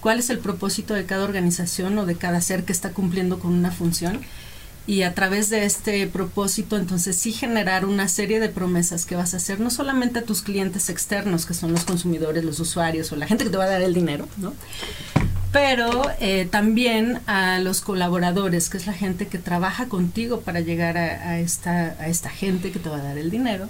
cuál 0.00 0.20
es 0.20 0.30
el 0.30 0.38
propósito 0.38 0.94
de 0.94 1.06
cada 1.06 1.24
organización 1.24 1.98
o 1.98 2.06
de 2.06 2.14
cada 2.14 2.40
ser 2.40 2.64
que 2.64 2.72
está 2.72 2.90
cumpliendo 2.90 3.40
con 3.40 3.52
una 3.52 3.72
función 3.72 4.20
y 4.86 5.02
a 5.02 5.14
través 5.14 5.50
de 5.50 5.64
este 5.64 6.06
propósito 6.06 6.76
entonces 6.76 7.16
sí 7.16 7.32
generar 7.32 7.86
una 7.86 8.06
serie 8.06 8.38
de 8.38 8.48
promesas 8.48 9.04
que 9.04 9.16
vas 9.16 9.34
a 9.34 9.38
hacer 9.38 9.58
no 9.58 9.70
solamente 9.70 10.20
a 10.20 10.22
tus 10.22 10.42
clientes 10.42 10.88
externos 10.90 11.44
que 11.44 11.54
son 11.54 11.72
los 11.72 11.84
consumidores, 11.84 12.44
los 12.44 12.60
usuarios 12.60 13.10
o 13.10 13.16
la 13.16 13.26
gente 13.26 13.44
que 13.44 13.50
te 13.50 13.56
va 13.56 13.64
a 13.64 13.68
dar 13.68 13.82
el 13.82 13.94
dinero, 13.94 14.28
¿no? 14.36 14.52
Pero 15.52 16.10
eh, 16.20 16.46
también 16.50 17.20
a 17.26 17.58
los 17.60 17.80
colaboradores, 17.80 18.68
que 18.70 18.76
es 18.76 18.86
la 18.86 18.92
gente 18.92 19.26
que 19.26 19.38
trabaja 19.38 19.86
contigo 19.86 20.40
para 20.40 20.60
llegar 20.60 20.98
a, 20.98 21.38
esta, 21.38 21.96
a 21.98 22.08
esta 22.08 22.30
gente 22.30 22.72
que 22.72 22.78
te 22.78 22.88
va 22.88 22.96
a 22.96 23.02
dar 23.02 23.18
el 23.18 23.30
dinero. 23.30 23.68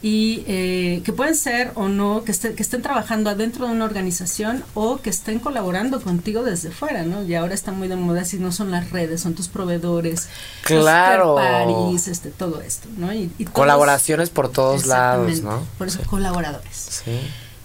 Y 0.00 0.44
eh, 0.46 1.02
que 1.04 1.12
pueden 1.12 1.34
ser 1.34 1.72
o 1.74 1.88
no, 1.88 2.22
que, 2.22 2.32
que 2.32 2.62
estén 2.62 2.82
trabajando 2.82 3.30
adentro 3.30 3.66
de 3.66 3.72
una 3.72 3.84
organización 3.84 4.62
o 4.74 4.98
que 4.98 5.10
estén 5.10 5.40
colaborando 5.40 6.00
contigo 6.00 6.44
desde 6.44 6.70
fuera, 6.70 7.02
¿no? 7.02 7.24
Y 7.24 7.34
ahora 7.34 7.52
está 7.52 7.72
muy 7.72 7.88
de 7.88 7.96
moda 7.96 8.24
si 8.24 8.38
no 8.38 8.52
son 8.52 8.70
las 8.70 8.90
redes, 8.90 9.22
son 9.22 9.34
tus 9.34 9.48
proveedores, 9.48 10.28
claro. 10.62 11.34
Paris, 11.34 12.06
este, 12.06 12.30
todo 12.30 12.60
esto, 12.60 12.88
¿no? 12.96 13.12
Y, 13.12 13.28
Colaboraciones 13.52 14.30
por 14.30 14.52
todos 14.52 14.86
lados, 14.86 15.40
¿no? 15.42 15.66
Por 15.78 15.88
eso, 15.88 16.00
colaboradores. 16.08 17.02
Sí 17.04 17.18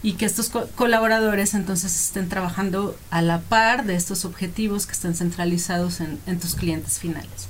y 0.03 0.13
que 0.13 0.25
estos 0.25 0.51
colaboradores 0.75 1.53
entonces 1.53 1.95
estén 1.95 2.27
trabajando 2.27 2.95
a 3.09 3.21
la 3.21 3.39
par 3.39 3.85
de 3.85 3.95
estos 3.95 4.25
objetivos 4.25 4.85
que 4.85 4.91
están 4.91 5.15
centralizados 5.15 6.01
en, 6.01 6.39
tus 6.39 6.55
clientes 6.55 6.99
finales. 6.99 7.47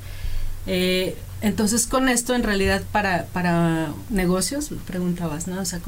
Eh, 0.67 1.17
entonces 1.41 1.88
con 1.88 2.07
esto 2.07 2.36
en 2.36 2.43
realidad 2.43 2.83
para, 2.91 3.25
para 3.33 3.89
negocios, 4.10 4.69
preguntabas, 4.86 5.48
¿no? 5.48 5.60
O 5.60 5.65
sea, 5.65 5.79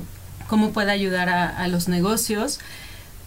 ¿cómo, 0.47 0.71
puede 0.71 0.91
ayudar 0.91 1.29
a, 1.29 1.67
los 1.67 1.87
negocios? 1.87 2.59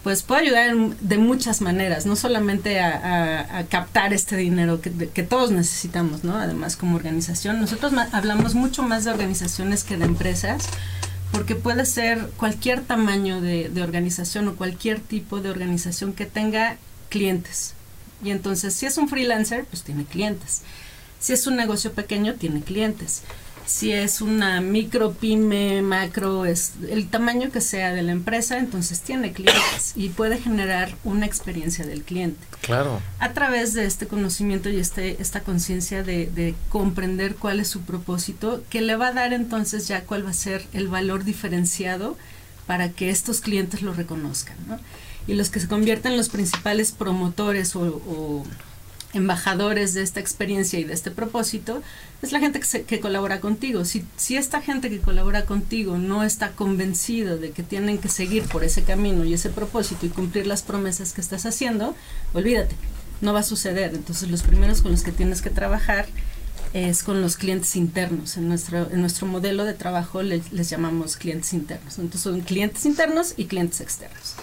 Pues 0.02 0.25
puede 0.25 0.42
ayudar 0.42 0.75
de 1.00 1.18
muchas 1.18 1.61
maneras, 1.61 2.07
no 2.07 2.16
solamente 2.16 2.80
a, 2.80 3.64
captar 3.71 4.12
este 4.12 4.37
dinero 4.37 4.80
que, 4.80 5.23
todos 5.23 5.52
necesitamos, 5.52 6.25
¿no? 6.25 6.37
Además 6.37 6.76
como 6.76 6.97
organización, 6.97 7.61
nosotros 7.61 7.92
hablamos 8.11 8.57
mucho 8.57 8.83
más 8.83 9.04
de 9.04 9.12
organizaciones 9.12 9.85
que 9.85 9.97
de 9.97 10.07
empresas, 10.07 10.68
porque 11.32 11.54
puede 11.54 11.87
ser 11.87 12.30
cualquier 12.37 12.82
tamaño 12.82 13.40
de, 13.40 13.70
organización 13.82 14.49
o 14.49 14.56
cualquier 14.56 15.00
tipo 15.00 15.40
de 15.40 15.50
organización 15.50 16.12
que 16.12 16.26
tenga 16.26 16.76
clientes. 17.08 17.75
Y 18.23 18.30
entonces, 18.30 18.75
si 18.75 18.87
es 18.87 18.99
un 18.99 19.08
freelancer, 19.08 19.64
pues 19.64 19.82
tiene 19.82 20.04
clientes. 20.04 20.62
Si 21.20 21.32
es 21.32 21.47
un 21.47 21.56
negocio 21.56 21.92
pequeño, 21.92 22.35
tiene 22.35 22.61
clientes 22.61 23.23
si 23.68 23.92
es 23.92 24.22
una 24.22 24.62
micro, 24.62 25.12
pyme, 25.12 25.82
macro, 25.82 26.46
es 26.46 26.72
el 26.88 27.08
tamaño 27.08 27.52
que 27.52 27.60
sea 27.60 27.92
de 27.92 28.00
la 28.00 28.12
empresa, 28.12 28.56
entonces 28.56 29.02
tiene 29.02 29.32
clientes 29.32 29.92
y 29.94 30.08
puede 30.08 30.38
generar 30.38 30.96
una 31.04 31.26
experiencia 31.26 31.84
del 31.84 32.02
cliente. 32.02 32.40
Claro. 32.62 33.02
A 33.18 33.34
través 33.34 33.75
de 33.75 33.84
este 33.84 34.06
conocimiento 34.06 34.70
y 34.70 34.78
este, 34.78 35.20
esta 35.20 35.40
conciencia 35.40 36.02
de, 36.02 36.28
de, 36.28 36.54
comprender 36.70 37.34
cuál 37.34 37.60
es 37.60 37.68
su 37.68 37.82
propósito, 37.82 38.62
que 38.70 38.80
le 38.80 38.96
va 38.96 39.08
a 39.08 39.12
dar 39.12 39.34
entonces 39.34 39.87
ya 39.87 40.04
cuál 40.04 40.25
va 40.25 40.30
a 40.30 40.34
ser 40.34 40.64
el 40.72 40.88
valor 40.88 41.25
diferenciado 41.25 42.16
para 42.66 42.88
que 42.88 43.10
estos 43.10 43.42
clientes 43.42 43.82
lo 43.82 43.92
reconozcan. 43.92 44.56
¿no? 44.66 44.78
Y 45.26 45.34
los 45.34 45.50
que 45.50 45.60
se 45.60 45.68
convierten 45.68 46.12
en 46.12 46.18
los 46.18 46.30
principales 46.30 46.92
promotores 46.92 47.76
o 47.76 48.44
embajadores 49.15 49.95
de 49.95 50.03
esta 50.03 50.21
experiencia 50.21 50.79
y 50.79 50.85
de 50.85 50.93
este 50.93 51.11
propósito, 51.11 51.83
es 52.23 52.33
la 52.33 52.41
gente 52.41 52.61
que, 52.87 53.00
colabora 53.00 53.41
contigo. 53.41 53.85
Si, 53.85 54.05
si 54.17 54.37
esta 54.37 54.61
gente 54.61 54.91
que 54.91 55.00
colabora 55.00 55.45
contigo 55.45 55.97
no 55.97 56.25
está 56.25 56.53
convencido 56.53 57.38
de 57.38 57.50
que 57.53 57.62
tienen 57.62 57.99
que 57.99 58.09
seguir 58.09 58.45
por 58.45 58.65
ese 58.65 58.83
camino 58.83 59.25
y 59.25 59.35
ese 59.35 59.50
propósito 59.50 60.05
y 60.07 60.11
cumplir 60.11 60.47
las 60.47 60.62
promesas 60.62 61.12
que 61.12 61.21
estás 61.21 61.47
haciendo, 61.47 61.95
olvídate, 62.35 62.77
no 63.21 63.33
va 63.33 63.41
a 63.41 63.45
suceder. 63.45 63.95
Entonces 63.95 64.31
los 64.31 64.43
primeros 64.43 64.83
con 64.83 64.93
los 64.93 65.03
que 65.03 65.12
tienes 65.12 65.43
que 65.43 65.50
trabajar 65.50 66.07
es 66.75 67.03
con 67.03 67.23
los 67.23 67.37
clientes 67.37 67.77
internos. 67.77 68.37
En 68.37 68.49
nuestro, 68.49 68.91
en 68.91 69.00
nuestro 69.00 69.27
modelo 69.27 69.65
de 69.65 69.73
trabajo 69.75 70.23
les 70.23 70.69
llamamos 70.69 71.17
clientes 71.17 71.53
internos. 71.55 71.99
Entonces 71.99 72.21
son 72.21 72.41
clientes 72.41 72.85
internos 72.85 73.35
y 73.37 73.47
clientes 73.47 73.81
externos. 73.81 74.35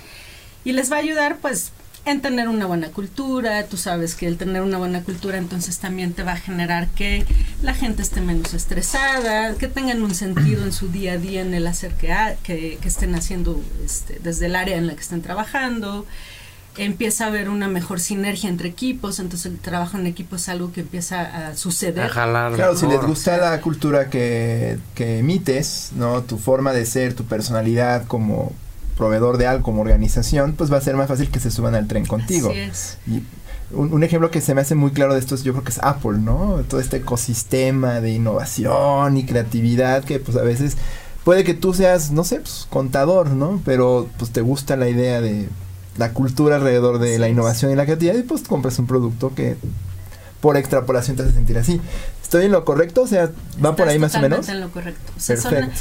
Y 0.64 0.72
les 0.72 0.92
va 0.92 0.96
a 0.96 1.00
ayudar 1.00 1.38
pues 1.38 1.72
en 2.06 2.22
tener 2.22 2.48
una 2.48 2.68
buena 2.68 2.90
cultura, 2.90 3.66
tú 3.66 3.78
sabes 3.78 4.16
que 4.16 4.28
el 4.28 4.38
tener 4.38 4.62
una 4.62 4.78
buena 4.78 5.04
cultura 5.04 5.38
entonces 5.38 5.80
también 5.80 6.14
te 6.14 6.24
va 6.24 6.34
a 6.34 6.38
generar 6.38 6.88
que 6.90 7.26
la 7.64 7.74
gente 7.74 8.04
esté 8.04 8.22
menos 8.22 8.54
estresada, 8.54 9.56
que 9.56 9.68
tengan 9.68 10.04
un 10.04 10.14
sentido 10.14 10.64
en 10.64 10.72
su 10.72 10.90
día 10.90 11.14
a 11.14 11.18
día 11.18 11.42
en 11.42 11.54
el 11.54 11.66
hacer 11.66 11.94
que, 11.96 12.78
que, 12.80 12.88
estén 12.88 13.16
haciendo 13.16 13.60
este, 13.84 14.20
desde 14.24 14.46
el 14.46 14.56
área 14.56 14.78
en 14.78 14.86
la 14.86 14.94
que 14.94 15.02
estén 15.02 15.24
trabajando, 15.24 16.06
empieza 16.78 17.26
a 17.26 17.28
haber 17.28 17.50
una 17.50 17.68
mejor 17.68 18.00
sinergia 18.00 18.50
entre 18.50 18.70
equipos, 18.70 19.20
entonces 19.20 19.52
el 19.52 19.60
trabajo 19.60 19.98
en 19.98 20.06
equipo 20.06 20.36
es 20.36 20.48
algo 20.48 20.72
que 20.72 20.82
empieza 20.82 21.22
a 21.22 21.56
suceder. 21.56 22.12
claro, 22.12 22.76
si 22.76 22.86
les 22.86 23.02
gusta 23.02 23.38
la 23.38 23.62
cultura 23.62 24.10
que, 24.12 24.78
que 24.94 25.20
emites, 25.20 25.92
¿no? 25.96 26.22
Tu 26.22 26.38
forma 26.38 26.72
de 26.74 26.86
ser, 26.86 27.16
tu 27.16 27.24
personalidad 27.24 28.06
como 28.06 28.54
proveedor 28.98 29.38
de 29.38 29.48
algo 29.48 29.64
como 29.64 29.82
organización, 29.82 30.54
pues 30.54 30.72
va 30.72 30.78
a 30.78 30.82
ser 30.82 30.96
más 30.96 31.08
fácil 31.08 31.30
que 31.30 31.40
se 31.40 31.52
suban 31.52 31.76
al 31.76 31.88
tren 31.88 32.06
contigo. 32.06 32.50
Así 32.50 32.60
es. 32.60 32.98
Y 33.08 33.24
un, 33.72 34.04
ejemplo 34.04 34.32
que 34.32 34.42
se 34.42 34.54
me 34.54 34.62
hace 34.62 34.76
muy 34.76 34.92
claro 34.92 35.14
de 35.14 35.20
esto 35.20 35.36
es, 35.36 35.44
yo 35.44 35.54
creo 35.54 35.64
que 35.64 35.72
es 35.72 35.80
Apple, 35.82 36.20
¿no? 36.20 36.62
Todo 36.68 36.80
este 36.80 36.98
ecosistema 36.98 38.00
de 38.00 38.12
innovación 38.12 39.18
y 39.18 39.26
creatividad 39.26 40.04
que 40.04 40.20
pues 40.20 40.38
a 40.38 40.44
veces 40.44 40.78
puede 41.24 41.44
que 41.44 41.54
tú 41.54 41.74
seas, 41.74 42.12
no 42.12 42.24
sé, 42.24 42.38
pues 42.38 42.68
contador, 42.70 43.32
¿no? 43.32 43.62
Pero 43.66 44.08
pues 44.18 44.32
te 44.32 44.42
gusta 44.42 44.76
la 44.76 44.88
idea 44.88 45.20
de 45.22 45.50
la 45.98 46.14
cultura 46.14 46.58
alrededor 46.58 47.00
de 47.00 47.18
la 47.20 47.30
innovación 47.30 47.72
y 47.72 47.76
la 47.76 47.86
creatividad 47.86 48.16
y 48.16 48.24
pues 48.24 48.44
compras 48.44 48.78
un 48.80 48.88
producto 48.88 49.34
que 49.34 49.58
por 50.42 50.58
extrapolación 50.58 51.18
te 51.18 51.24
hace 51.24 51.34
sentir 51.34 51.58
así. 51.58 51.82
¿Estoy 52.22 52.46
en 52.46 52.52
lo 52.52 52.66
correcto? 52.66 53.02
O 53.02 53.08
sea, 53.08 53.32
¿va 53.64 53.76
por 53.76 53.88
ahí 53.88 53.98
más 53.98 54.14
o 54.16 54.20
menos? 54.20 54.48
en 54.50 54.60
lo 54.60 54.70
correcto. 54.70 55.12
O 55.18 55.20
sea, 55.20 55.38
son 55.38 55.72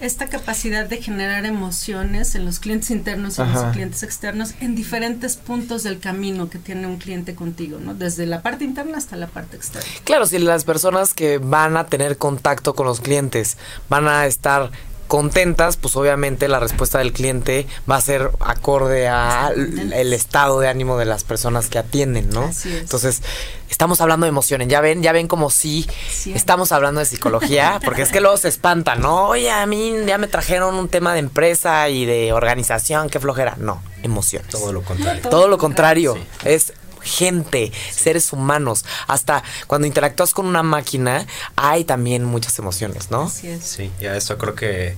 esta 0.00 0.28
capacidad 0.28 0.86
de 0.86 1.00
generar 1.00 1.46
emociones 1.46 2.34
en 2.34 2.44
los 2.44 2.58
clientes 2.58 2.90
internos 2.90 3.38
y 3.38 3.42
en 3.42 3.52
los 3.52 3.64
clientes 3.72 4.02
externos 4.02 4.54
en 4.60 4.74
diferentes 4.74 5.36
puntos 5.36 5.82
del 5.82 5.98
camino 5.98 6.50
que 6.50 6.58
tiene 6.58 6.86
un 6.86 6.98
cliente 6.98 7.34
contigo, 7.34 7.78
¿no? 7.80 7.94
Desde 7.94 8.26
la 8.26 8.42
parte 8.42 8.64
interna 8.64 8.98
hasta 8.98 9.16
la 9.16 9.26
parte 9.26 9.56
externa. 9.56 9.88
Claro, 10.04 10.26
si 10.26 10.38
las 10.38 10.64
personas 10.64 11.14
que 11.14 11.38
van 11.38 11.76
a 11.76 11.86
tener 11.86 12.18
contacto 12.18 12.74
con 12.74 12.86
los 12.86 13.00
clientes 13.00 13.56
van 13.88 14.08
a 14.08 14.26
estar 14.26 14.70
contentas, 15.06 15.76
pues 15.76 15.96
obviamente 15.96 16.48
la 16.48 16.60
respuesta 16.60 16.98
del 16.98 17.12
cliente 17.12 17.66
va 17.90 17.96
a 17.96 18.00
ser 18.00 18.30
acorde 18.40 19.08
al 19.08 19.92
el 19.92 20.12
estado 20.12 20.60
de 20.60 20.68
ánimo 20.68 20.98
de 20.98 21.04
las 21.04 21.24
personas 21.24 21.68
que 21.68 21.78
atienden, 21.78 22.30
¿no? 22.30 22.50
Entonces, 22.64 23.22
estamos 23.70 24.00
hablando 24.00 24.24
de 24.24 24.30
emociones, 24.30 24.68
ya 24.68 24.80
ven, 24.80 25.02
ya 25.02 25.12
ven 25.12 25.28
como 25.28 25.50
si 25.50 25.86
estamos 26.26 26.72
hablando 26.72 27.00
de 27.00 27.06
psicología, 27.06 27.80
porque 27.84 28.02
es 28.02 28.10
que 28.10 28.20
luego 28.20 28.36
se 28.36 28.48
espantan, 28.48 29.00
¿no? 29.00 29.28
Oye, 29.28 29.50
a 29.50 29.66
mí 29.66 29.94
ya 30.06 30.18
me 30.18 30.26
trajeron 30.26 30.74
un 30.76 30.88
tema 30.88 31.12
de 31.12 31.20
empresa 31.20 31.88
y 31.88 32.06
de 32.06 32.32
organización, 32.32 33.10
qué 33.10 33.20
flojera. 33.20 33.56
No, 33.58 33.82
emociones. 34.02 34.48
Todo 34.48 34.72
lo 34.72 34.82
contrario. 34.82 35.22
Todo, 35.28 35.48
lo 35.48 35.58
contrario. 35.58 36.16
Es 36.44 36.72
gente, 37.04 37.72
seres 37.90 38.32
humanos. 38.32 38.84
Hasta 39.06 39.42
cuando 39.66 39.86
interactúas 39.86 40.34
con 40.34 40.46
una 40.46 40.62
máquina, 40.62 41.26
hay 41.56 41.84
también 41.84 42.24
muchas 42.24 42.58
emociones, 42.58 43.10
¿no? 43.10 43.28
Sí, 43.28 43.90
ya 44.00 44.16
eso 44.16 44.38
creo 44.38 44.54
que 44.54 44.96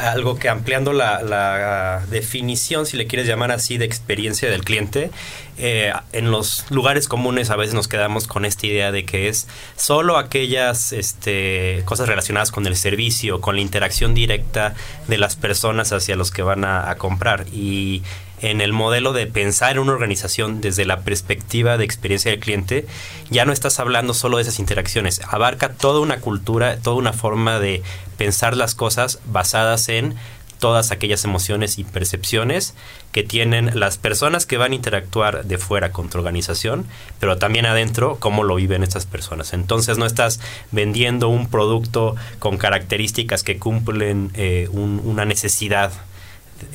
algo 0.00 0.38
que 0.38 0.48
ampliando 0.48 0.92
la, 0.92 2.02
definición, 2.10 2.86
si 2.86 2.96
le 2.96 3.06
quieres 3.06 3.26
llamar 3.26 3.52
así, 3.52 3.78
de 3.78 3.84
experiencia 3.84 4.50
del 4.50 4.64
cliente, 4.64 5.10
eh, 5.58 5.92
en 6.12 6.30
los 6.30 6.64
lugares 6.70 7.06
comunes 7.06 7.50
a 7.50 7.56
veces 7.56 7.74
nos 7.74 7.86
quedamos 7.86 8.26
con 8.26 8.44
esta 8.44 8.66
idea 8.66 8.92
de 8.92 9.04
que 9.04 9.28
es 9.28 9.46
solo 9.76 10.16
aquellas 10.16 10.92
este, 10.92 11.82
cosas 11.84 12.08
relacionadas 12.08 12.50
con 12.50 12.66
el 12.66 12.76
servicio, 12.76 13.40
con 13.40 13.56
la 13.56 13.60
interacción 13.60 14.14
directa 14.14 14.74
de 15.06 15.18
las 15.18 15.36
personas 15.36 15.92
hacia 15.92 16.16
los 16.16 16.30
que 16.30 16.42
van 16.42 16.64
a 16.64 16.94
comprar. 16.96 17.46
Y 17.52 18.02
en 18.40 18.60
el 18.60 18.72
modelo 18.72 19.12
de 19.12 19.26
pensar 19.26 19.72
en 19.72 19.78
una 19.80 19.92
organización 19.92 20.60
desde 20.60 20.84
la 20.84 21.00
perspectiva 21.00 21.76
de 21.76 21.84
experiencia 21.84 22.30
del 22.30 22.40
cliente, 22.40 22.86
ya 23.30 23.44
no 23.44 23.52
estás 23.52 23.80
hablando 23.80 24.14
solo 24.14 24.36
de 24.38 24.42
esas 24.42 24.58
interacciones, 24.58 25.20
abarca 25.28 25.70
toda 25.70 26.00
una 26.00 26.20
cultura, 26.20 26.78
toda 26.78 26.96
una 26.96 27.12
forma 27.12 27.58
de 27.58 27.82
pensar 28.16 28.56
las 28.56 28.74
cosas 28.74 29.20
basadas 29.26 29.88
en 29.88 30.16
todas 30.60 30.92
aquellas 30.92 31.24
emociones 31.24 31.78
y 31.78 31.84
percepciones 31.84 32.74
que 33.12 33.24
tienen 33.24 33.80
las 33.80 33.98
personas 33.98 34.46
que 34.46 34.58
van 34.58 34.72
a 34.72 34.74
interactuar 34.76 35.44
de 35.44 35.58
fuera 35.58 35.90
con 35.90 36.08
tu 36.08 36.18
organización, 36.18 36.86
pero 37.18 37.38
también 37.38 37.66
adentro 37.66 38.18
cómo 38.20 38.44
lo 38.44 38.54
viven 38.54 38.84
estas 38.84 39.06
personas. 39.06 39.52
Entonces 39.52 39.98
no 39.98 40.06
estás 40.06 40.38
vendiendo 40.70 41.28
un 41.28 41.48
producto 41.48 42.14
con 42.38 42.58
características 42.58 43.42
que 43.42 43.58
cumplen 43.58 44.30
eh, 44.34 44.68
una 44.72 45.24
necesidad 45.24 45.92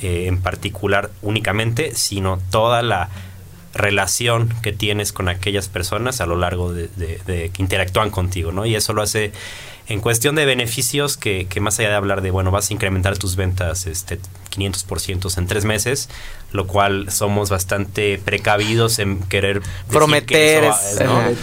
eh, 0.00 0.26
en 0.26 0.40
particular 0.40 1.10
únicamente, 1.22 1.94
sino 1.94 2.38
toda 2.50 2.82
la 2.82 3.08
relación 3.76 4.52
que 4.62 4.72
tienes 4.72 5.12
con 5.12 5.28
aquellas 5.28 5.68
personas 5.68 6.20
a 6.20 6.26
lo 6.26 6.36
largo 6.36 6.72
de, 6.72 6.88
que 7.26 7.62
interactúan 7.62 8.10
contigo, 8.10 8.50
¿no? 8.52 8.66
Y 8.66 8.74
eso 8.74 8.92
lo 8.92 9.02
hace 9.02 9.32
en 9.88 10.00
cuestión 10.00 10.34
de 10.34 10.44
beneficios 10.46 11.16
que, 11.16 11.46
más 11.60 11.78
allá 11.78 11.90
de 11.90 11.94
hablar 11.94 12.20
de, 12.20 12.30
bueno, 12.30 12.50
vas 12.50 12.70
a 12.70 12.72
incrementar 12.72 13.18
tus 13.18 13.36
ventas 13.36 13.86
este 13.86 14.18
500% 14.56 15.38
en 15.38 15.46
tres 15.46 15.64
meses, 15.64 16.08
lo 16.52 16.66
cual 16.66 17.10
somos 17.12 17.50
bastante 17.50 18.18
precavidos 18.18 18.98
en 18.98 19.20
querer 19.20 19.62
prometer. 19.90 20.72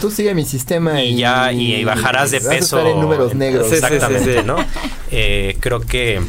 Tú 0.01 0.11
sigue 0.11 0.33
mi 0.33 0.43
sistema 0.43 1.01
y, 1.03 1.17
ya 1.17 1.53
y, 1.53 1.83
bajarás 1.85 2.31
de 2.31 2.41
peso. 2.41 2.85
en 2.85 2.99
números 2.99 3.33
negros. 3.35 3.71
Exactamente, 3.71 4.43
¿no? 4.43 4.57
Eh, 5.11 5.57
creo 5.59 5.79
que 5.81 6.21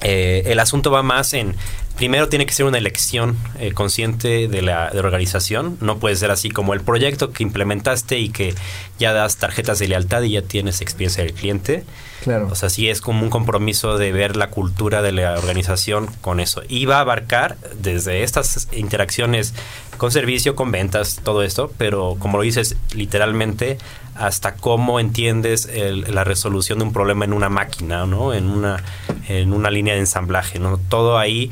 eh, 0.00 0.44
el 0.46 0.60
asunto 0.60 0.90
va 0.90 1.02
más 1.02 1.34
en 1.34 1.56
primero 1.98 2.28
tiene 2.28 2.46
que 2.46 2.54
ser 2.54 2.64
una 2.64 2.78
elección 2.78 3.36
eh, 3.58 3.72
consciente 3.72 4.46
de 4.48 4.62
la, 4.62 4.90
organización. 4.94 5.76
No 5.80 5.98
puede 5.98 6.16
ser 6.16 6.30
así 6.30 6.48
como 6.48 6.72
el 6.72 6.80
proyecto 6.80 7.32
que 7.32 7.42
implementaste 7.42 8.18
y 8.18 8.30
que 8.30 8.54
ya 8.98 9.12
das 9.12 9.36
tarjetas 9.36 9.80
de 9.80 9.88
lealtad 9.88 10.22
y 10.22 10.30
ya 10.30 10.42
tienes 10.42 10.80
experiencia 10.80 11.24
del 11.24 11.34
cliente. 11.34 11.84
Claro. 12.22 12.48
O 12.50 12.54
sea, 12.54 12.70
sí 12.70 12.88
es 12.88 13.00
como 13.00 13.22
un 13.22 13.30
compromiso 13.30 13.98
de 13.98 14.12
ver 14.12 14.36
la 14.36 14.48
cultura 14.50 15.02
de 15.02 15.12
la 15.12 15.34
organización 15.38 16.06
con 16.20 16.40
eso. 16.40 16.62
Y 16.68 16.86
va 16.86 16.98
a 16.98 17.00
abarcar 17.00 17.56
desde 17.80 18.22
estas 18.22 18.68
interacciones 18.72 19.52
con 19.98 20.12
servicio, 20.12 20.54
con 20.54 20.70
ventas, 20.70 21.20
todo 21.24 21.42
esto, 21.42 21.72
pero 21.78 22.16
como 22.20 22.38
lo 22.38 22.44
dices 22.44 22.76
literalmente, 22.94 23.78
hasta 24.18 24.54
cómo 24.54 25.00
entiendes 25.00 25.68
la 26.08 26.24
resolución 26.24 26.78
de 26.78 26.84
un 26.84 26.92
problema 26.92 27.24
en 27.24 27.32
una 27.32 27.48
máquina, 27.48 28.06
¿no? 28.06 28.34
En 28.34 28.48
una, 28.48 28.82
en 29.28 29.52
una 29.52 29.70
línea 29.70 29.94
de 29.94 30.00
ensamblaje, 30.00 30.58
¿no? 30.58 30.78
Todo 30.88 31.18
ahí 31.18 31.50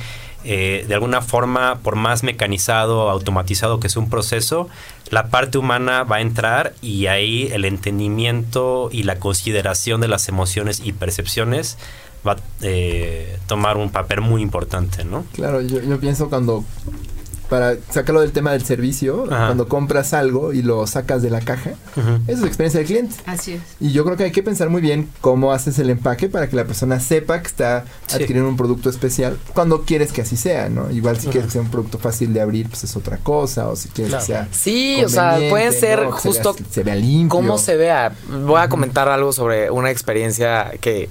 eh, 0.49 0.85
de 0.87 0.95
alguna 0.95 1.23
forma, 1.23 1.81
por 1.83 1.97
más 1.97 2.23
mecanizado, 2.23 3.11
automatizado 3.11 3.81
que 3.81 3.89
sea 3.89 4.01
un 4.01 4.09
proceso, 4.09 4.69
la 5.11 5.27
parte 5.27 5.59
humana 5.59 6.05
va 6.05 6.17
a 6.17 6.21
entrar 6.21 6.73
y 6.81 7.07
ahí 7.07 7.49
el 7.53 7.65
entendimiento 7.65 8.89
y 8.93 9.03
la 9.03 9.19
consideración 9.19 10.01
de 10.01 10.07
las 10.07 10.29
emociones 10.29 10.81
y 10.85 10.93
percepciones 10.93 11.79
va 12.25 12.35
a 12.35 12.37
eh, 12.63 13.41
tomar 13.49 13.77
un 13.77 13.91
papel 13.91 14.21
muy 14.21 14.41
importante, 14.41 15.05
¿no? 15.05 15.25
Claro, 15.33 15.63
yo, 15.63 15.81
yo 15.83 15.99
pienso 15.99 16.29
cuando 16.29 16.65
para 17.49 17.77
sacarlo 17.91 18.21
del 18.21 18.33
tema 18.33 18.53
del 18.53 18.65
servicio, 18.65 19.27
cuando 19.27 19.69
compras 19.69 20.13
algo 20.13 20.53
y 20.53 20.63
lo 20.63 20.87
sacas 20.87 21.23
de 21.23 21.31
la 21.31 21.41
caja, 21.41 21.71
eso 22.27 22.41
es 22.41 22.47
experiencia 22.47 22.79
del 22.79 22.87
cliente. 22.87 23.17
Así 23.27 23.55
es. 23.55 23.63
Y 23.81 23.93
yo 23.93 24.05
creo 24.05 24.17
que 24.17 24.25
hay 24.25 24.33
que 24.33 24.43
pensar 24.43 24.69
muy 24.71 24.81
bien 24.81 25.09
cómo 25.21 25.53
haces 25.53 25.79
el 25.79 25.91
empaque 25.91 26.29
para 26.29 26.49
que 26.49 26.57
la 26.57 26.65
persona 26.65 27.01
sepa 27.01 27.41
que 27.41 27.47
está 27.47 27.85
adquiriendo 28.13 28.49
un 28.49 28.57
producto 28.57 28.91
especial 28.91 29.37
cuando 29.55 29.83
quieres 29.83 30.13
que 30.13 30.23
así 30.23 30.37
sea, 30.37 30.69
¿no? 30.69 30.91
Igual 30.91 31.19
si 31.19 31.29
quieres 31.29 31.47
que 31.47 31.53
sea 31.53 31.63
un 31.63 31.71
producto 31.71 31.99
fácil 31.99 32.33
de 32.33 32.41
abrir, 32.41 32.69
pues 32.69 32.85
es 32.85 32.97
otra 32.97 33.19
cosa, 33.19 33.69
o 33.69 33.77
si 33.77 33.89
quieres 33.89 34.15
que 34.15 34.21
sea. 34.21 34.49
Sí, 34.51 35.03
o 35.05 35.09
sea, 35.09 35.39
puede 35.49 35.73
ser 35.73 36.05
justo. 36.07 36.55
Se 36.71 36.83
vea, 36.83 36.95
limpio. 36.95 37.29
Cómo 37.29 37.59
se 37.59 37.77
vea. 37.77 38.13
Voy 38.29 38.61
a 38.61 38.69
comentar 38.69 39.09
algo 39.09 39.33
sobre 39.33 39.71
una 39.71 39.91
experiencia 39.91 40.73
que, 40.81 41.09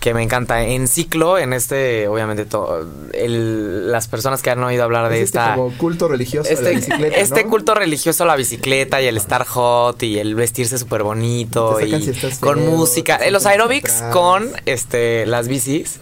que 0.00 0.14
me 0.14 0.22
encanta. 0.22 0.62
En 0.62 0.88
ciclo, 0.88 1.38
en 1.38 1.52
este, 1.52 2.08
obviamente, 2.08 2.44
todo, 2.44 2.86
las 3.12 4.08
personas 4.08 4.42
que 4.42 4.50
han 4.50 4.62
oído 4.62 4.84
hablar 4.84 5.08
de 5.08 5.22
este 5.22 5.38
culto 5.76 6.08
religioso 6.08 6.48
este, 6.48 6.64
la 6.64 6.70
bicicleta. 6.70 7.16
Este 7.16 7.44
culto 7.44 7.74
religioso 7.74 8.24
a 8.24 8.26
la 8.26 8.36
bicicleta 8.36 9.02
y 9.02 9.06
el 9.06 9.16
estar 9.16 9.44
hot 9.44 10.02
y 10.02 10.18
el 10.18 10.34
vestirse 10.34 10.78
súper 10.78 11.02
bonito 11.02 11.80
y 11.80 12.12
con 12.40 12.64
música. 12.66 13.16
Eh, 13.16 13.30
los 13.30 13.46
aerobics 13.46 14.02
con 14.12 14.50
este 14.66 15.26
las 15.26 15.48
bicis 15.48 16.00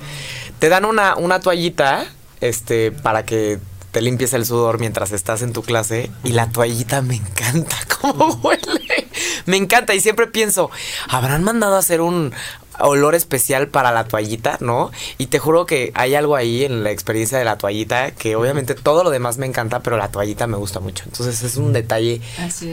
te 0.58 0.68
dan 0.68 0.84
una, 0.84 1.16
una 1.16 1.40
toallita 1.40 2.06
este 2.40 2.92
para 2.92 3.24
que 3.24 3.58
te 3.92 4.02
limpies 4.02 4.34
el 4.34 4.44
sudor 4.44 4.78
mientras 4.78 5.12
estás 5.12 5.40
en 5.40 5.54
tu 5.54 5.62
clase 5.62 6.10
y 6.22 6.32
la 6.32 6.50
toallita 6.50 7.00
me 7.00 7.16
encanta 7.16 7.76
cómo 8.00 8.26
huele. 8.42 9.08
Me 9.46 9.56
encanta 9.56 9.94
y 9.94 10.00
siempre 10.00 10.26
pienso, 10.26 10.70
¿habrán 11.08 11.42
mandado 11.44 11.76
a 11.76 11.78
hacer 11.78 12.00
un 12.00 12.34
olor 12.80 13.14
especial 13.14 13.68
para 13.68 13.92
la 13.92 14.04
toallita, 14.04 14.58
¿no? 14.60 14.90
Y 15.18 15.26
te 15.26 15.38
juro 15.38 15.66
que 15.66 15.92
hay 15.94 16.14
algo 16.14 16.36
ahí 16.36 16.64
en 16.64 16.84
la 16.84 16.90
experiencia 16.90 17.38
de 17.38 17.44
la 17.44 17.58
toallita 17.58 18.10
que 18.12 18.36
obviamente 18.36 18.74
todo 18.74 19.04
lo 19.04 19.10
demás 19.10 19.38
me 19.38 19.46
encanta, 19.46 19.80
pero 19.80 19.96
la 19.96 20.08
toallita 20.08 20.46
me 20.46 20.56
gusta 20.56 20.80
mucho. 20.80 21.04
Entonces 21.06 21.42
es 21.42 21.56
un 21.56 21.72
detalle 21.72 22.20
Así 22.38 22.70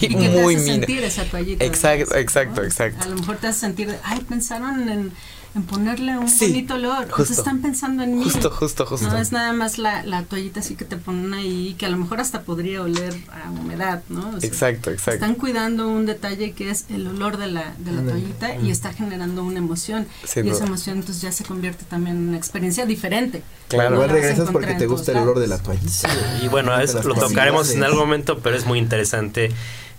es. 0.00 0.10
muy, 0.10 0.28
muy 0.28 0.58
sentir 0.58 1.02
esa 1.04 1.24
toallita. 1.24 1.64
Exacto, 1.64 2.16
exacto, 2.16 2.62
exacto. 2.62 3.04
A 3.04 3.08
lo 3.08 3.16
mejor 3.16 3.36
te 3.36 3.48
hace 3.48 3.60
sentir, 3.60 3.96
ay, 4.04 4.20
pensaron 4.28 4.88
en 4.88 5.12
en 5.54 5.64
ponerle 5.64 6.18
un 6.18 6.30
bonito 6.38 6.74
olor. 6.74 7.10
Justo, 7.10 7.34
están 7.34 7.60
pensando 7.60 8.02
en 8.02 8.18
mí. 8.18 8.24
Justo, 8.24 8.50
justo, 8.50 8.86
justo. 8.86 9.08
No 9.08 9.18
es 9.18 9.32
nada 9.32 9.52
más 9.52 9.76
la, 9.78 10.02
la, 10.02 10.22
toallita 10.22 10.60
así 10.60 10.76
que 10.76 10.84
te 10.84 10.96
ponen 10.96 11.34
ahí, 11.34 11.74
que 11.78 11.86
a 11.86 11.90
lo 11.90 11.98
mmejor 11.98 12.20
hasta 12.20 12.42
podría 12.42 12.82
oler 12.82 13.14
a 13.30 13.50
humedad, 13.50 14.02
¿no? 14.08 14.38
exacto, 14.40 14.90
exacto. 14.90 15.12
Están 15.12 15.34
cuidando 15.34 15.88
un 15.88 16.06
detalle 16.06 16.52
que 16.52 16.70
es 16.70 16.86
el 16.88 17.06
olor 17.06 17.36
de 17.36 17.48
la, 17.48 17.74
de 17.78 17.92
la 17.92 18.02
toallita 18.02 18.56
y 18.56 18.70
está 18.70 18.92
generando 18.92 19.44
una 19.44 19.58
emoción. 19.58 20.06
y 20.34 20.48
esa 20.48 20.64
emoción 20.64 20.98
entonces 20.98 21.22
ya 21.22 21.32
se 21.32 21.44
convierte 21.44 21.84
también 21.84 22.16
en 22.16 22.28
una 22.28 22.38
experiencia 22.38 22.86
diferente. 22.86 23.42
Claro. 23.68 23.96
Igual 23.96 24.10
regresas 24.10 24.50
porque 24.50 24.74
te 24.74 24.86
gusta 24.86 25.12
el 25.12 25.18
olor 25.18 25.38
de 25.38 25.48
la 25.48 25.58
toallita. 25.58 26.08
y 26.42 26.48
bueno, 26.48 26.78
eso 26.80 27.02
lo 27.02 27.14
tocaremos 27.14 27.70
en 27.70 27.84
algún 27.84 28.00
momento, 28.00 28.38
pero 28.38 28.56
es 28.56 28.64
muy 28.64 28.78
interesante 28.78 29.50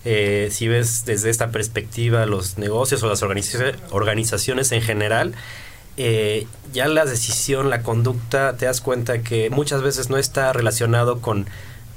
eh, 0.05 0.49
si 0.51 0.67
ves 0.67 1.05
desde 1.05 1.29
esta 1.29 1.51
perspectiva 1.51 2.25
los 2.25 2.57
negocios 2.57 3.03
o 3.03 3.09
las 3.09 3.23
organizaciones 3.23 4.71
en 4.71 4.81
general, 4.81 5.33
eh, 5.95 6.47
ya 6.73 6.87
la 6.87 7.05
decisión, 7.05 7.69
la 7.69 7.83
conducta, 7.83 8.57
te 8.57 8.65
das 8.65 8.81
cuenta 8.81 9.21
que 9.21 9.49
muchas 9.49 9.81
veces 9.81 10.09
no 10.09 10.17
está 10.17 10.51
relacionado 10.51 11.21
con 11.21 11.45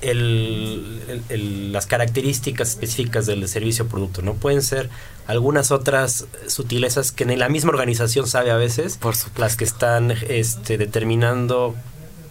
el, 0.03 1.73
las 1.73 1.87
características 1.87 2.71
específicas 2.71 3.25
del 3.27 3.49
servicio 3.49 3.87
o 3.87 3.89
producto, 3.89 4.21
¿no? 4.23 4.35
Pueden 4.35 4.63
ser 4.63 4.91
algunas 5.27 5.71
otras 5.71 6.27
sutilezas 6.47 7.13
que 7.13 7.25
ni 7.25 7.37
la 7.37 7.49
misma 7.49 7.71
organización 7.71 8.27
sabe 8.27 8.51
a 8.51 8.57
veces, 8.57 8.99
Por 8.99 9.15
las 9.39 9.57
que 9.57 9.65
están 9.65 10.13
este, 10.29 10.77
determinando 10.77 11.75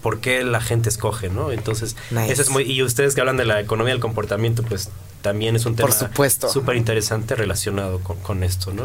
por 0.06 0.20
qué 0.20 0.44
la 0.44 0.62
gente 0.62 0.88
escoge, 0.88 1.30
¿no? 1.30 1.52
Entonces, 1.52 1.96
Nice. 2.12 2.32
eso 2.32 2.44
es 2.44 2.52
muy... 2.52 2.62
Y 2.62 2.84
ustedes 2.84 3.15
que 3.15 3.22
hablan 3.22 3.38
de 3.38 3.46
la 3.46 3.60
economía 3.60 3.91
del 3.91 4.00
comportamiento, 4.00 4.62
pues 4.62 4.91
también 5.24 5.56
es 5.56 5.65
un 5.65 5.76
tema 5.76 5.88
Por 5.88 5.98
supuesto. 5.98 6.48
súper 6.48 6.76
interesante 6.76 7.34
relacionado 7.34 8.00
con, 8.02 8.18
con 8.20 8.44
esto, 8.44 8.72
¿no? 8.72 8.84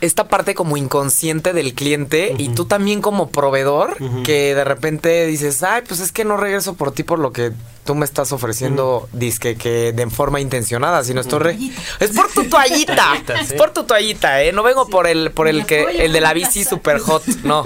Esta 0.00 0.26
parte 0.26 0.56
como 0.56 0.76
inconsciente 0.76 1.52
del 1.52 1.72
cliente 1.74 2.34
y 2.36 2.48
tú 2.48 2.64
también 2.64 3.00
como 3.00 3.30
proveedor 3.30 3.96
que 4.24 4.56
de 4.56 4.64
repente 4.64 5.24
dices, 5.28 5.62
ay, 5.62 5.82
pues 5.86 6.00
es 6.00 6.10
que 6.10 6.24
no 6.24 6.36
regreso 6.36 6.74
por 6.74 6.90
ti 6.90 7.04
por 7.04 7.20
lo 7.20 7.32
que 7.32 7.52
tú 7.90 7.96
me 7.96 8.04
estás 8.04 8.30
ofreciendo, 8.30 9.08
disque 9.12 9.56
que 9.56 9.92
de 9.92 10.08
forma 10.10 10.38
intencionada, 10.40 11.02
sino 11.02 11.20
estoy 11.20 11.38
re- 11.40 11.58
es 11.98 12.10
por 12.12 12.28
tu 12.30 12.44
toallita, 12.44 13.14
es 13.40 13.52
por 13.54 13.72
tu 13.72 13.82
toallita, 13.82 14.44
eh, 14.44 14.52
no 14.52 14.62
vengo 14.62 14.86
por 14.86 15.08
el 15.08 15.32
por 15.32 15.48
el 15.48 15.66
que 15.66 15.82
el 16.04 16.12
de 16.12 16.20
la 16.20 16.32
bici 16.32 16.62
super 16.62 17.00
hot, 17.00 17.26
no. 17.42 17.64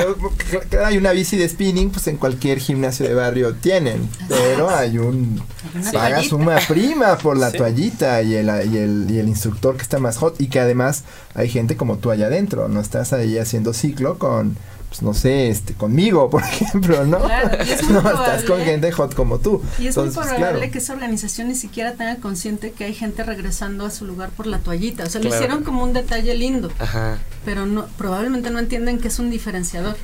Hay 0.84 0.98
una 0.98 1.12
bici 1.12 1.38
de 1.38 1.48
spinning, 1.48 1.90
pues 1.90 2.06
en 2.08 2.18
cualquier 2.18 2.58
gimnasio 2.58 3.08
de 3.08 3.14
barrio 3.14 3.54
tienen, 3.54 4.08
pero 4.28 4.68
hay 4.68 4.98
un 4.98 5.42
pagas 5.90 6.32
una 6.32 6.58
prima 6.58 7.16
por 7.16 7.38
la 7.38 7.50
Sí. 7.50 7.56
toallita 7.58 8.20
y 8.22 8.34
el, 8.34 8.46
y 8.70 8.76
el 8.76 9.06
y 9.08 9.18
el 9.18 9.28
instructor 9.28 9.76
que 9.76 9.82
está 9.82 9.98
más 9.98 10.18
hot 10.18 10.38
y 10.38 10.48
que 10.48 10.60
además 10.60 11.04
hay 11.34 11.48
gente 11.48 11.76
como 11.76 11.96
tú 11.96 12.10
allá 12.10 12.26
adentro, 12.26 12.68
no 12.68 12.80
estás 12.80 13.14
ahí 13.14 13.38
haciendo 13.38 13.72
ciclo 13.72 14.18
con 14.18 14.56
pues 14.88 15.02
no 15.02 15.14
sé, 15.14 15.48
este 15.48 15.74
conmigo, 15.74 16.30
por 16.30 16.42
ejemplo, 16.42 17.04
¿no? 17.04 17.18
Claro, 17.20 17.56
y 17.66 17.70
es 17.70 17.82
muy 17.84 17.92
no, 17.94 18.02
probable. 18.02 18.26
estás 18.34 18.44
con 18.50 18.60
gente 18.60 18.92
hot 18.92 19.14
como 19.14 19.38
tú. 19.38 19.62
Y 19.78 19.88
es 19.88 19.96
muy 19.96 20.06
Entonces, 20.06 20.14
probable 20.32 20.58
claro. 20.58 20.72
que 20.72 20.78
esa 20.78 20.92
organización 20.94 21.48
ni 21.48 21.54
siquiera 21.54 21.92
tenga 21.94 22.16
consciente 22.16 22.72
que 22.72 22.84
hay 22.84 22.94
gente 22.94 23.22
regresando 23.24 23.84
a 23.84 23.90
su 23.90 24.04
lugar 24.04 24.30
por 24.30 24.46
la 24.46 24.58
toallita. 24.58 25.04
O 25.04 25.10
sea, 25.10 25.20
lo 25.20 25.28
Claro. 25.28 25.42
hicieron 25.44 25.64
como 25.64 25.82
un 25.82 25.92
detalle 25.92 26.34
lindo, 26.34 26.70
Ajá. 26.78 27.18
pero 27.44 27.66
no, 27.66 27.86
probablemente 27.98 28.50
no 28.50 28.58
entienden 28.58 28.98
que 28.98 29.08
es 29.08 29.18
un 29.18 29.30
diferenciador. 29.30 29.96